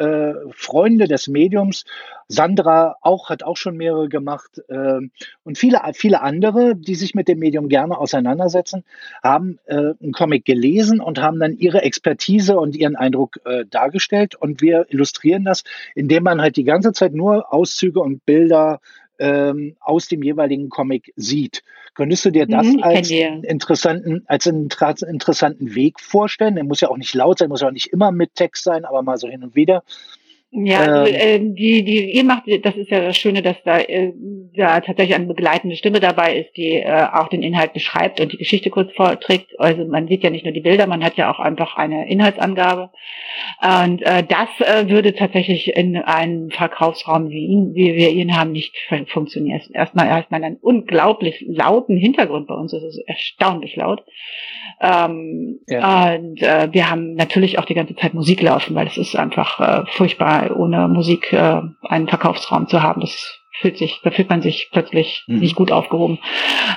äh, 0.46 0.52
Freunde 0.52 1.08
des 1.08 1.28
Mediums, 1.28 1.84
Sandra 2.28 2.96
auch, 3.00 3.28
hat 3.28 3.42
auch 3.42 3.56
schon 3.56 3.76
mehrere 3.76 4.08
gemacht, 4.08 4.62
äh, 4.68 5.00
und 5.42 5.58
viele, 5.58 5.80
viele 5.94 6.20
andere, 6.20 6.76
die 6.76 6.94
sich 6.94 7.14
mit 7.14 7.28
dem 7.28 7.40
Medium 7.40 7.68
gerne 7.68 7.98
auseinandersetzen, 7.98 8.84
haben 9.22 9.58
äh, 9.66 9.94
einen 10.00 10.12
Comic 10.12 10.44
gelesen 10.44 11.00
und 11.00 11.20
haben 11.20 11.40
dann 11.40 11.56
ihre 11.56 11.82
Expertise 11.82 12.56
und 12.58 12.76
ihren 12.76 12.94
Eindruck 12.94 13.40
äh, 13.44 13.64
dargestellt. 13.68 14.36
Und 14.36 14.60
wir 14.60 14.86
illustrieren 14.90 15.44
das, 15.44 15.64
indem 15.94 16.22
man 16.22 16.40
halt 16.40 16.56
die 16.56 16.64
ganze 16.64 16.92
Zeit 16.92 17.14
nur 17.14 17.52
Auszüge 17.52 18.00
und 18.00 18.24
Bilder 18.24 18.80
ähm, 19.18 19.76
aus 19.80 20.08
dem 20.08 20.22
jeweiligen 20.22 20.68
Comic 20.68 21.12
sieht. 21.16 21.62
Könntest 22.00 22.24
du 22.24 22.30
dir 22.30 22.46
das 22.46 22.66
mhm, 22.66 22.82
als, 22.82 23.10
interessanten, 23.10 24.22
als 24.24 24.46
einen 24.46 24.70
interessanten 25.06 25.74
Weg 25.74 26.00
vorstellen? 26.00 26.54
Der 26.54 26.64
muss 26.64 26.80
ja 26.80 26.88
auch 26.88 26.96
nicht 26.96 27.12
laut 27.12 27.38
sein, 27.38 27.50
muss 27.50 27.60
ja 27.60 27.68
auch 27.68 27.72
nicht 27.72 27.88
immer 27.88 28.10
mit 28.10 28.34
Text 28.36 28.64
sein, 28.64 28.86
aber 28.86 29.02
mal 29.02 29.18
so 29.18 29.28
hin 29.28 29.44
und 29.44 29.54
wieder. 29.54 29.84
Ja, 30.52 30.80
also, 30.80 31.12
äh, 31.12 31.38
die, 31.38 31.84
die 31.84 32.10
ihr 32.12 32.24
macht, 32.24 32.42
das 32.62 32.74
ist 32.74 32.90
ja 32.90 33.00
das 33.00 33.16
Schöne, 33.16 33.40
dass 33.40 33.62
da, 33.64 33.78
äh, 33.78 34.12
da 34.56 34.80
tatsächlich 34.80 35.14
eine 35.14 35.26
begleitende 35.26 35.76
Stimme 35.76 36.00
dabei 36.00 36.38
ist, 36.38 36.56
die 36.56 36.72
äh, 36.72 37.06
auch 37.12 37.28
den 37.28 37.44
Inhalt 37.44 37.72
beschreibt 37.72 38.20
und 38.20 38.32
die 38.32 38.36
Geschichte 38.36 38.68
kurz 38.68 38.92
vorträgt. 38.92 39.52
Also 39.60 39.84
man 39.84 40.08
sieht 40.08 40.24
ja 40.24 40.30
nicht 40.30 40.44
nur 40.44 40.52
die 40.52 40.60
Bilder, 40.60 40.88
man 40.88 41.04
hat 41.04 41.16
ja 41.16 41.32
auch 41.32 41.38
einfach 41.38 41.76
eine 41.76 42.10
Inhaltsangabe. 42.10 42.90
Und 43.62 44.02
äh, 44.02 44.24
das 44.24 44.48
äh, 44.58 44.88
würde 44.88 45.14
tatsächlich 45.14 45.76
in 45.76 45.96
einem 45.96 46.50
Verkaufsraum 46.50 47.30
wie 47.30 47.46
ihn, 47.46 47.74
wie 47.74 47.94
wir 47.94 48.10
ihn 48.10 48.36
haben, 48.36 48.50
nicht 48.50 48.74
funktionieren. 49.06 49.60
Erstmal 49.72 50.08
erstmal 50.08 50.42
einen 50.42 50.56
unglaublich 50.56 51.44
lauten 51.46 51.96
Hintergrund 51.96 52.48
bei 52.48 52.54
uns, 52.54 52.72
es 52.72 52.82
ist 52.82 52.98
erstaunlich 53.06 53.76
laut. 53.76 54.02
Ähm, 54.80 55.60
ja. 55.68 56.14
Und 56.14 56.42
äh, 56.42 56.68
wir 56.72 56.90
haben 56.90 57.14
natürlich 57.14 57.58
auch 57.58 57.66
die 57.66 57.74
ganze 57.74 57.94
Zeit 57.94 58.14
Musik 58.14 58.42
laufen, 58.42 58.74
weil 58.74 58.86
es 58.86 58.96
ist 58.96 59.14
einfach 59.14 59.60
äh, 59.60 59.86
furchtbar, 59.92 60.39
ohne 60.48 60.88
Musik 60.88 61.32
äh, 61.32 61.60
einen 61.82 62.08
Verkaufsraum 62.08 62.66
zu 62.68 62.82
haben. 62.82 63.00
Das 63.02 63.40
fühlt 63.60 63.76
sich, 63.76 64.00
da 64.02 64.10
fühlt 64.10 64.30
man 64.30 64.42
sich 64.42 64.70
plötzlich 64.72 65.24
mhm. 65.26 65.40
nicht 65.40 65.54
gut 65.54 65.70
aufgehoben. 65.70 66.18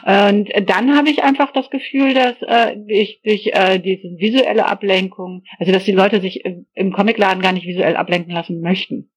Und 0.05 0.49
dann 0.65 0.97
habe 0.97 1.09
ich 1.09 1.23
einfach 1.23 1.51
das 1.51 1.69
Gefühl, 1.69 2.13
dass 2.13 2.35
äh, 2.41 2.75
ich 2.87 3.21
durch 3.23 3.47
äh, 3.53 3.79
diese 3.79 4.09
visuelle 4.17 4.65
Ablenkung, 4.65 5.43
also 5.59 5.71
dass 5.71 5.85
die 5.85 5.93
Leute 5.93 6.19
sich 6.19 6.43
im, 6.43 6.65
im 6.73 6.91
Comicladen 6.91 7.41
gar 7.41 7.53
nicht 7.53 7.67
visuell 7.67 7.95
ablenken 7.95 8.33
lassen 8.33 8.59
möchten 8.59 9.09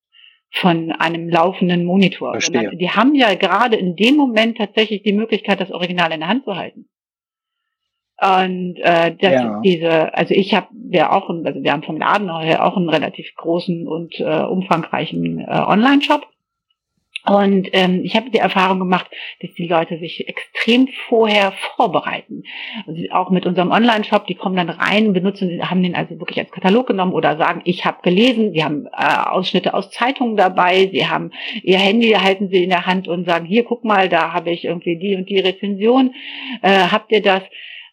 von 0.52 0.92
einem 0.92 1.28
laufenden 1.28 1.84
Monitor. 1.84 2.38
Die 2.38 2.90
haben 2.90 3.14
ja 3.14 3.34
gerade 3.34 3.76
in 3.76 3.96
dem 3.96 4.16
Moment 4.16 4.58
tatsächlich 4.58 5.02
die 5.02 5.12
Möglichkeit, 5.12 5.60
das 5.60 5.72
Original 5.72 6.12
in 6.12 6.20
der 6.20 6.28
Hand 6.28 6.44
zu 6.44 6.54
halten. 6.56 6.88
Und 8.18 8.76
äh, 8.78 9.14
das 9.20 9.32
ja. 9.32 9.60
diese, 9.62 10.14
also 10.14 10.32
ich 10.32 10.54
habe 10.54 10.68
ja 10.90 11.12
auch, 11.12 11.28
also 11.28 11.62
wir 11.62 11.72
haben 11.72 11.82
vom 11.82 11.98
Laden 11.98 12.34
her 12.40 12.64
auch 12.64 12.76
einen 12.76 12.88
relativ 12.88 13.34
großen 13.36 13.86
und 13.86 14.18
äh, 14.18 14.42
umfangreichen 14.42 15.40
äh, 15.40 15.44
Online-Shop. 15.50 16.26
Und 17.26 17.68
ähm, 17.72 18.02
ich 18.04 18.14
habe 18.14 18.30
die 18.30 18.38
Erfahrung 18.38 18.78
gemacht, 18.78 19.10
dass 19.40 19.52
die 19.54 19.66
Leute 19.66 19.98
sich 19.98 20.28
extrem 20.28 20.86
vorher 21.08 21.52
vorbereiten. 21.74 22.44
Also 22.86 23.02
auch 23.10 23.30
mit 23.30 23.46
unserem 23.46 23.72
Online-Shop, 23.72 24.28
die 24.28 24.36
kommen 24.36 24.54
dann 24.54 24.70
rein, 24.70 25.12
benutzen, 25.12 25.68
haben 25.68 25.82
den 25.82 25.96
also 25.96 26.20
wirklich 26.20 26.38
als 26.38 26.52
Katalog 26.52 26.86
genommen 26.86 27.12
oder 27.12 27.36
sagen, 27.36 27.62
ich 27.64 27.84
habe 27.84 27.98
gelesen, 28.02 28.52
sie 28.52 28.62
haben 28.62 28.86
äh, 28.96 29.28
Ausschnitte 29.28 29.74
aus 29.74 29.90
Zeitungen 29.90 30.36
dabei, 30.36 30.88
sie 30.92 31.08
haben 31.08 31.32
ihr 31.64 31.78
Handy 31.78 32.12
halten 32.12 32.48
sie 32.48 32.62
in 32.62 32.70
der 32.70 32.86
Hand 32.86 33.08
und 33.08 33.26
sagen, 33.26 33.44
hier 33.44 33.64
guck 33.64 33.84
mal, 33.84 34.08
da 34.08 34.32
habe 34.32 34.50
ich 34.50 34.64
irgendwie 34.64 34.96
die 34.96 35.16
und 35.16 35.28
die 35.28 35.40
Rezension, 35.40 36.14
äh, 36.62 36.86
habt 36.92 37.10
ihr 37.10 37.22
das? 37.22 37.42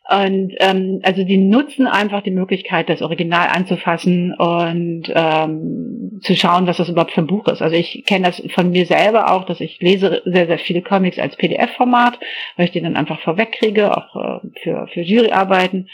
Und 0.09 0.53
ähm, 0.59 0.99
also 1.03 1.23
die 1.23 1.37
nutzen 1.37 1.87
einfach 1.87 2.23
die 2.23 2.31
Möglichkeit, 2.31 2.89
das 2.89 3.01
Original 3.01 3.47
anzufassen 3.47 4.33
und 4.33 5.03
ähm, 5.07 6.19
zu 6.21 6.35
schauen, 6.35 6.67
was 6.67 6.77
das 6.77 6.89
überhaupt 6.89 7.13
für 7.13 7.21
ein 7.21 7.27
Buch 7.27 7.47
ist. 7.47 7.61
Also 7.61 7.75
ich 7.77 8.03
kenne 8.05 8.25
das 8.25 8.43
von 8.53 8.71
mir 8.71 8.85
selber 8.85 9.31
auch, 9.31 9.45
dass 9.45 9.61
ich 9.61 9.79
lese 9.79 10.21
sehr, 10.25 10.47
sehr 10.47 10.59
viele 10.59 10.81
Comics 10.81 11.19
als 11.19 11.37
PDF-Format, 11.37 12.19
weil 12.57 12.65
ich 12.65 12.71
die 12.71 12.81
dann 12.81 12.97
einfach 12.97 13.21
vorwegkriege, 13.21 13.95
auch 13.95 14.15
äh, 14.15 14.39
für, 14.61 14.87
für 14.87 15.01
Juryarbeiten. 15.01 15.87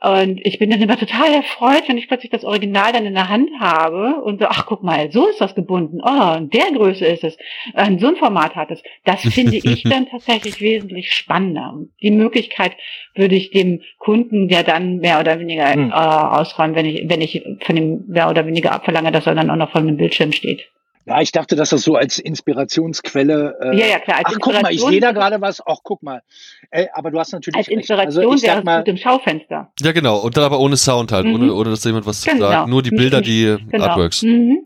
Und 0.00 0.40
ich 0.46 0.60
bin 0.60 0.70
dann 0.70 0.80
immer 0.80 0.96
total 0.96 1.32
erfreut, 1.32 1.88
wenn 1.88 1.98
ich 1.98 2.06
plötzlich 2.06 2.30
das 2.30 2.44
Original 2.44 2.92
dann 2.92 3.04
in 3.04 3.14
der 3.14 3.28
Hand 3.28 3.50
habe 3.58 4.22
und 4.22 4.38
so, 4.38 4.46
ach 4.48 4.64
guck 4.66 4.84
mal, 4.84 5.10
so 5.10 5.26
ist 5.26 5.40
das 5.40 5.56
gebunden. 5.56 6.00
Oh, 6.00 6.36
in 6.36 6.50
der 6.50 6.70
Größe 6.72 7.04
ist 7.04 7.24
es. 7.24 7.36
Äh, 7.74 7.98
so 7.98 8.06
ein 8.06 8.16
Format 8.16 8.54
hat 8.54 8.70
es. 8.70 8.80
Das 9.04 9.20
finde 9.22 9.56
ich 9.56 9.82
dann 9.90 10.08
tatsächlich 10.08 10.60
wesentlich 10.60 11.12
spannender. 11.12 11.72
Und 11.74 11.90
die 12.00 12.12
Möglichkeit 12.12 12.72
würde 13.16 13.34
ich 13.34 13.50
dem 13.50 13.82
Kunden 13.98 14.48
ja 14.48 14.62
dann 14.62 14.98
mehr 14.98 15.18
oder 15.18 15.40
weniger 15.40 15.72
hm. 15.72 15.90
äh, 15.90 15.94
ausräumen, 15.94 16.76
wenn 16.76 16.86
ich, 16.86 17.08
wenn 17.08 17.20
ich 17.20 17.42
von 17.62 17.74
dem 17.74 18.04
mehr 18.06 18.30
oder 18.30 18.46
weniger 18.46 18.70
abverlange, 18.70 19.10
dass 19.10 19.26
er 19.26 19.34
dann 19.34 19.50
auch 19.50 19.56
noch 19.56 19.72
vor 19.72 19.80
dem 19.80 19.96
Bildschirm 19.96 20.30
steht. 20.30 20.68
Ja, 21.08 21.22
ich 21.22 21.32
dachte, 21.32 21.56
dass 21.56 21.70
das 21.70 21.82
so 21.82 21.94
als 21.94 22.18
Inspirationsquelle. 22.18 23.58
Äh, 23.62 23.78
ja, 23.78 23.86
ja, 23.86 23.98
klar. 23.98 24.18
Als 24.18 24.26
ach, 24.28 24.38
guck 24.40 24.62
mal, 24.62 24.72
ich 24.72 24.82
sehe 24.82 25.00
da 25.00 25.12
gerade 25.12 25.40
was. 25.40 25.62
Ach, 25.64 25.78
guck 25.82 26.02
mal. 26.02 26.22
Äh, 26.70 26.86
aber 26.92 27.10
du 27.10 27.18
hast 27.18 27.32
natürlich. 27.32 27.56
Als 27.56 27.68
Inspiration 27.68 28.32
also, 28.32 28.46
wäre 28.46 28.58
es 28.58 28.64
mit 28.64 28.86
dem 28.86 28.96
Schaufenster. 28.98 29.72
Ja, 29.80 29.92
genau. 29.92 30.18
Und 30.18 30.36
dann 30.36 30.44
aber 30.44 30.60
ohne 30.60 30.76
Sound 30.76 31.10
halt, 31.10 31.26
mhm. 31.26 31.34
ohne, 31.34 31.54
ohne 31.54 31.70
dass 31.70 31.84
jemand 31.84 32.06
was 32.06 32.24
genau. 32.24 32.48
sagt. 32.48 32.68
Nur 32.68 32.82
die 32.82 32.90
Bilder, 32.90 33.22
die 33.22 33.56
genau. 33.70 33.84
Artworks. 33.84 34.22
Mhm. 34.22 34.58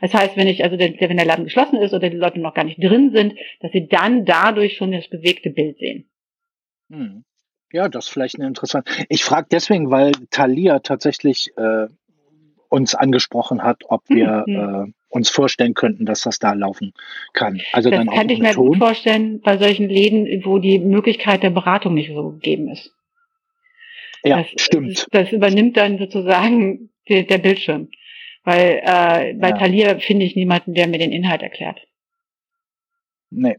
Das 0.00 0.14
heißt, 0.14 0.36
wenn 0.36 0.48
ich, 0.48 0.64
also 0.64 0.76
der, 0.76 0.92
wenn 0.98 1.16
der 1.16 1.26
Laden 1.26 1.44
geschlossen 1.44 1.80
ist 1.80 1.92
oder 1.92 2.10
die 2.10 2.16
Leute 2.16 2.40
noch 2.40 2.54
gar 2.54 2.64
nicht 2.64 2.82
drin 2.82 3.12
sind, 3.12 3.34
dass 3.60 3.72
sie 3.72 3.86
dann 3.86 4.24
dadurch 4.24 4.76
schon 4.76 4.92
das 4.92 5.08
bewegte 5.08 5.50
Bild 5.50 5.78
sehen. 5.78 6.10
Hm. 6.90 7.24
Ja, 7.72 7.88
das 7.88 8.06
ist 8.06 8.12
vielleicht 8.12 8.36
eine 8.36 8.46
interessante. 8.46 8.90
Ich 9.08 9.24
frage 9.24 9.48
deswegen, 9.50 9.90
weil 9.90 10.12
Thalia 10.30 10.78
tatsächlich 10.78 11.50
äh, 11.56 11.88
uns 12.68 12.94
angesprochen 12.94 13.62
hat, 13.62 13.82
ob 13.88 14.02
wir 14.08 14.44
mhm. 14.46 14.90
äh, 14.90 14.92
uns 15.14 15.30
vorstellen 15.30 15.74
könnten, 15.74 16.06
dass 16.06 16.22
das 16.22 16.40
da 16.40 16.52
laufen 16.54 16.92
kann. 17.32 17.60
Also 17.72 17.88
das 17.88 18.00
dann 18.00 18.08
kann 18.08 18.28
ich 18.28 18.40
mir 18.40 18.52
Ton. 18.52 18.68
gut 18.68 18.78
vorstellen 18.78 19.40
bei 19.40 19.58
solchen 19.58 19.88
Läden, 19.88 20.44
wo 20.44 20.58
die 20.58 20.80
Möglichkeit 20.80 21.44
der 21.44 21.50
Beratung 21.50 21.94
nicht 21.94 22.12
so 22.12 22.30
gegeben 22.30 22.68
ist. 22.68 22.92
Ja, 24.24 24.42
das, 24.42 24.60
stimmt. 24.60 25.06
Das 25.12 25.30
übernimmt 25.30 25.76
dann 25.76 25.98
sozusagen 25.98 26.90
der, 27.08 27.22
der 27.22 27.38
Bildschirm. 27.38 27.90
Weil 28.42 28.80
äh, 28.82 29.34
bei 29.34 29.50
ja. 29.50 29.56
Thalia 29.56 29.98
finde 29.98 30.26
ich 30.26 30.34
niemanden, 30.34 30.74
der 30.74 30.88
mir 30.88 30.98
den 30.98 31.12
Inhalt 31.12 31.42
erklärt. 31.42 31.80
Nee. 33.30 33.56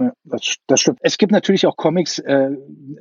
Ja, 0.00 0.12
das, 0.24 0.56
das 0.66 0.80
stimmt. 0.80 0.98
Es 1.02 1.18
gibt 1.18 1.30
natürlich 1.30 1.66
auch 1.66 1.76
Comics, 1.76 2.18
äh, 2.18 2.50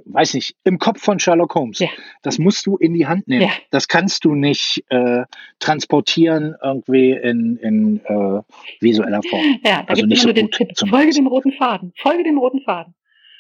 weiß 0.06 0.34
nicht, 0.34 0.56
im 0.66 0.80
Kopf 0.80 1.02
von 1.02 1.18
Sherlock 1.18 1.56
Holmes. 1.56 1.80
Ja. 1.80 1.88
Das 2.24 2.40
musst 2.40 2.66
du 2.66 2.76
in 2.76 2.94
die 2.94 3.08
Hand 3.08 3.28
nehmen. 3.28 3.44
Ja. 3.44 3.52
Das 3.72 3.88
kannst 3.88 4.26
du 4.26 4.36
nicht 4.36 4.84
äh, 4.90 5.24
transportieren 5.60 6.56
irgendwie 6.62 7.12
in, 7.12 7.58
in 7.58 8.02
äh, 8.04 8.42
visueller 8.82 9.22
Form. 9.24 9.60
Ja, 9.64 9.84
da 9.84 9.94
also 9.94 10.06
nur 10.06 10.18
so 10.18 10.34
den 10.34 10.52
Tipp, 10.52 10.72
folge 10.90 11.12
dem 11.12 11.28
roten 11.28 11.54
Faden, 11.54 11.94
folge 11.96 12.24
dem 12.24 12.38
roten 12.38 12.62
Faden. 12.62 12.94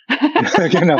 genau. 0.72 0.98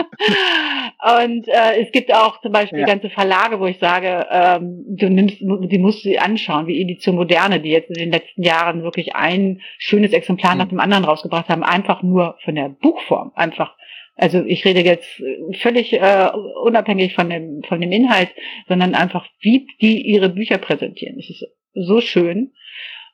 Und 1.22 1.48
äh, 1.48 1.81
es 1.81 1.91
gibt 1.91 2.14
auch 2.14 2.41
zum 2.41 2.52
Beispiel 2.52 2.80
ja. 2.80 2.86
ganze 2.86 3.10
Verlage, 3.10 3.60
wo 3.60 3.65
ich 3.65 3.80
sage, 3.80 4.27
ähm, 4.30 4.84
du 4.88 5.10
nimmst, 5.10 5.38
die 5.40 5.77
musst 5.77 6.03
du 6.03 6.10
dir 6.10 6.23
anschauen, 6.23 6.68
wie 6.68 6.81
Edition 6.81 7.15
Moderne, 7.15 7.61
die 7.61 7.69
jetzt 7.69 7.90
in 7.90 7.95
den 7.95 8.11
letzten 8.11 8.44
Jahren 8.44 8.84
wirklich 8.84 9.15
ein 9.15 9.61
schönes 9.77 10.11
Exemplar 10.11 10.53
mhm. 10.53 10.60
nach 10.60 10.68
dem 10.68 10.80
anderen 10.80 11.06
rausgebracht 11.06 11.48
haben, 11.48 11.64
einfach 11.64 12.03
nur 12.03 12.38
von 12.44 12.56
der 12.56 12.69
Buchform, 12.69 13.31
einfach. 13.36 13.76
Also 14.15 14.44
ich 14.44 14.65
rede 14.65 14.81
jetzt 14.81 15.23
völlig 15.61 15.94
äh, 15.94 16.30
unabhängig 16.61 17.15
von 17.15 17.30
dem 17.30 17.64
von 17.64 17.80
dem 17.80 17.94
Inhalt, 17.94 18.30
sondern 18.68 18.94
einfach, 18.94 19.26
wie 19.40 19.68
die 19.81 20.02
ihre 20.02 20.27
Bücher 20.27 20.57
präsentieren. 20.57 21.18
Es 21.18 21.30
ist 21.30 21.45
so 21.73 22.02
schön. 22.02 22.52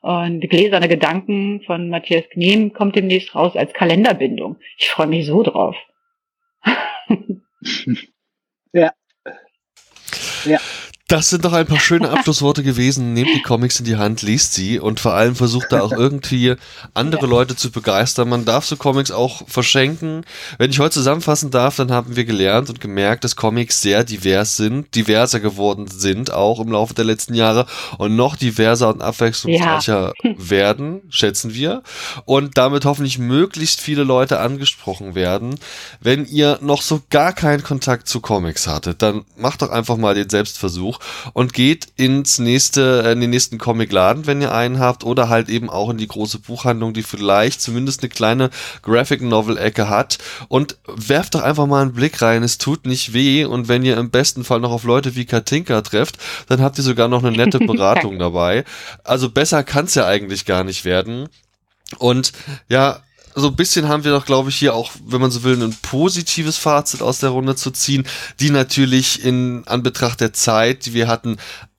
Und 0.06 0.48
Gläserne 0.48 0.86
Gedanken 0.86 1.62
von 1.66 1.90
Matthias 1.90 2.22
Knehm 2.30 2.72
kommt 2.72 2.94
demnächst 2.94 3.34
raus 3.34 3.56
als 3.56 3.72
Kalenderbindung. 3.72 4.56
Ich 4.78 4.88
freue 4.88 5.08
mich 5.08 5.26
so 5.26 5.42
drauf. 5.42 5.74
ja. 8.72 8.92
Ja. 10.44 10.60
Das 11.08 11.30
sind 11.30 11.44
doch 11.44 11.52
ein 11.52 11.66
paar 11.66 11.78
schöne 11.78 12.10
Abschlussworte 12.10 12.64
gewesen. 12.64 13.12
Nehmt 13.12 13.30
die 13.32 13.42
Comics 13.42 13.78
in 13.78 13.84
die 13.84 13.94
Hand, 13.94 14.22
liest 14.22 14.54
sie 14.54 14.80
und 14.80 14.98
vor 14.98 15.14
allem 15.14 15.36
versucht 15.36 15.70
da 15.70 15.80
auch 15.80 15.92
irgendwie 15.92 16.56
andere 16.94 17.26
Leute 17.26 17.54
zu 17.54 17.70
begeistern. 17.70 18.28
Man 18.28 18.44
darf 18.44 18.64
so 18.64 18.74
Comics 18.74 19.12
auch 19.12 19.42
verschenken. 19.46 20.24
Wenn 20.58 20.70
ich 20.70 20.80
heute 20.80 20.94
zusammenfassen 20.94 21.52
darf, 21.52 21.76
dann 21.76 21.92
haben 21.92 22.16
wir 22.16 22.24
gelernt 22.24 22.70
und 22.70 22.80
gemerkt, 22.80 23.22
dass 23.22 23.36
Comics 23.36 23.80
sehr 23.82 24.02
divers 24.02 24.56
sind, 24.56 24.96
diverser 24.96 25.38
geworden 25.38 25.86
sind, 25.86 26.32
auch 26.32 26.58
im 26.58 26.72
Laufe 26.72 26.94
der 26.94 27.04
letzten 27.04 27.34
Jahre 27.34 27.66
und 27.98 28.16
noch 28.16 28.34
diverser 28.34 28.88
und 28.88 29.00
abwechslungsreicher 29.00 30.12
ja. 30.24 30.34
werden, 30.36 31.02
schätzen 31.08 31.54
wir. 31.54 31.84
Und 32.24 32.58
damit 32.58 32.84
hoffentlich 32.84 33.20
möglichst 33.20 33.80
viele 33.80 34.02
Leute 34.02 34.40
angesprochen 34.40 35.14
werden. 35.14 35.54
Wenn 36.00 36.26
ihr 36.26 36.58
noch 36.62 36.82
so 36.82 37.00
gar 37.10 37.32
keinen 37.32 37.62
Kontakt 37.62 38.08
zu 38.08 38.18
Comics 38.18 38.66
hattet, 38.66 39.02
dann 39.02 39.24
macht 39.36 39.62
doch 39.62 39.70
einfach 39.70 39.96
mal 39.96 40.16
den 40.16 40.28
Selbstversuch 40.28 40.95
Buch 40.96 41.32
und 41.32 41.52
geht 41.52 41.88
ins 41.96 42.38
nächste, 42.38 43.04
äh, 43.04 43.12
in 43.12 43.20
den 43.20 43.30
nächsten 43.30 43.58
Comicladen, 43.58 44.26
wenn 44.26 44.40
ihr 44.40 44.52
einen 44.52 44.78
habt, 44.78 45.04
oder 45.04 45.28
halt 45.28 45.48
eben 45.48 45.70
auch 45.70 45.90
in 45.90 45.96
die 45.96 46.08
große 46.08 46.38
Buchhandlung, 46.40 46.92
die 46.92 47.02
vielleicht 47.02 47.60
zumindest 47.60 48.02
eine 48.02 48.08
kleine 48.08 48.50
Graphic 48.82 49.22
Novel 49.22 49.58
Ecke 49.58 49.88
hat 49.88 50.18
und 50.48 50.76
werft 50.86 51.34
doch 51.34 51.42
einfach 51.42 51.66
mal 51.66 51.82
einen 51.82 51.92
Blick 51.92 52.20
rein. 52.22 52.42
Es 52.42 52.58
tut 52.58 52.86
nicht 52.86 53.12
weh 53.12 53.44
und 53.44 53.68
wenn 53.68 53.84
ihr 53.84 53.96
im 53.96 54.10
besten 54.10 54.44
Fall 54.44 54.60
noch 54.60 54.72
auf 54.72 54.84
Leute 54.84 55.16
wie 55.16 55.24
Katinka 55.24 55.80
trefft, 55.82 56.18
dann 56.48 56.60
habt 56.60 56.78
ihr 56.78 56.84
sogar 56.84 57.08
noch 57.08 57.24
eine 57.24 57.36
nette 57.36 57.58
Beratung 57.66 58.18
dabei. 58.18 58.64
Also 59.04 59.30
besser 59.30 59.62
kann 59.64 59.86
es 59.86 59.94
ja 59.94 60.06
eigentlich 60.06 60.44
gar 60.44 60.64
nicht 60.64 60.84
werden. 60.84 61.28
Und 61.98 62.32
ja, 62.68 63.00
so 63.38 63.48
ein 63.48 63.56
bisschen 63.56 63.86
haben 63.86 64.02
wir 64.02 64.12
doch, 64.12 64.24
glaube 64.24 64.48
ich, 64.48 64.56
hier 64.56 64.74
auch, 64.74 64.90
wenn 65.06 65.20
man 65.20 65.30
so 65.30 65.42
will, 65.42 65.62
ein 65.62 65.76
positives 65.82 66.56
Fazit 66.56 67.02
aus 67.02 67.18
der 67.18 67.30
Runde 67.30 67.54
zu 67.54 67.70
ziehen, 67.70 68.06
die 68.40 68.48
natürlich 68.48 69.22
in 69.22 69.62
Anbetracht 69.66 70.20
der 70.20 70.32
Zeit, 70.32 70.86
die 70.86 70.94
wir 70.94 71.06
hatten, 71.06 71.36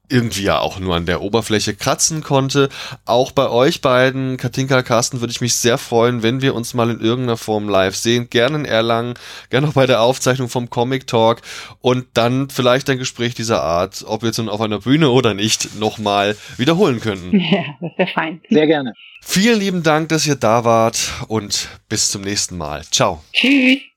irgendwie 0.10 0.44
ja 0.44 0.60
auch 0.60 0.80
nur 0.80 0.96
an 0.96 1.06
der 1.06 1.22
Oberfläche 1.22 1.76
kratzen 1.76 2.24
konnte. 2.24 2.70
Auch 3.06 3.32
bei 3.32 3.50
euch 3.50 3.82
beiden, 3.82 4.38
Katinka, 4.38 4.82
Carsten, 4.84 5.20
würde 5.20 5.32
ich 5.32 5.42
mich 5.42 5.56
sehr 5.56 5.78
freuen, 5.78 6.24
wenn 6.24 6.42
wir 6.42 6.56
uns 6.56 6.74
mal 6.74 6.90
in 6.90 7.00
irgendeiner 7.00 7.38
Form 7.38 7.70
live 7.70 7.96
sehen. 7.96 8.30
Gerne 8.30 8.58
in 8.60 8.66
Erlangen, 8.66 9.16
gerne 9.50 9.68
auch 9.68 9.74
bei 9.74 9.86
der 9.86 10.02
Aufzeichnung 10.02 10.50
vom 10.50 10.70
Comic 10.70 11.08
Talk 11.08 11.42
und 11.82 12.06
dann 12.14 12.50
vielleicht 12.50 12.90
ein 12.90 12.98
Gespräch 12.98 13.36
dieser 13.36 13.64
Art, 13.64 14.04
ob 14.08 14.22
wir 14.22 14.28
jetzt 14.28 14.38
nun 14.38 14.50
auf 14.50 14.62
einer 14.62 14.80
Bühne 14.80 15.10
oder 15.10 15.34
nicht, 15.34 15.80
nochmal 15.80 16.36
wiederholen 16.58 17.00
könnten. 17.00 17.38
Ja, 17.50 17.64
das 17.80 17.92
wäre 17.98 18.10
fein. 18.14 18.42
Sehr 18.50 18.68
gerne. 18.68 18.94
Vielen 19.22 19.60
lieben 19.60 19.84
Dank, 19.84 20.10
dass 20.10 20.28
ihr 20.28 20.36
da 20.36 20.66
wart 20.66 21.14
und 21.28 21.70
bis 21.88 22.12
zum 22.12 22.22
nächsten 22.22 22.58
Mal. 22.58 22.84
Ciao. 22.92 23.24
Tschüss. 23.32 23.97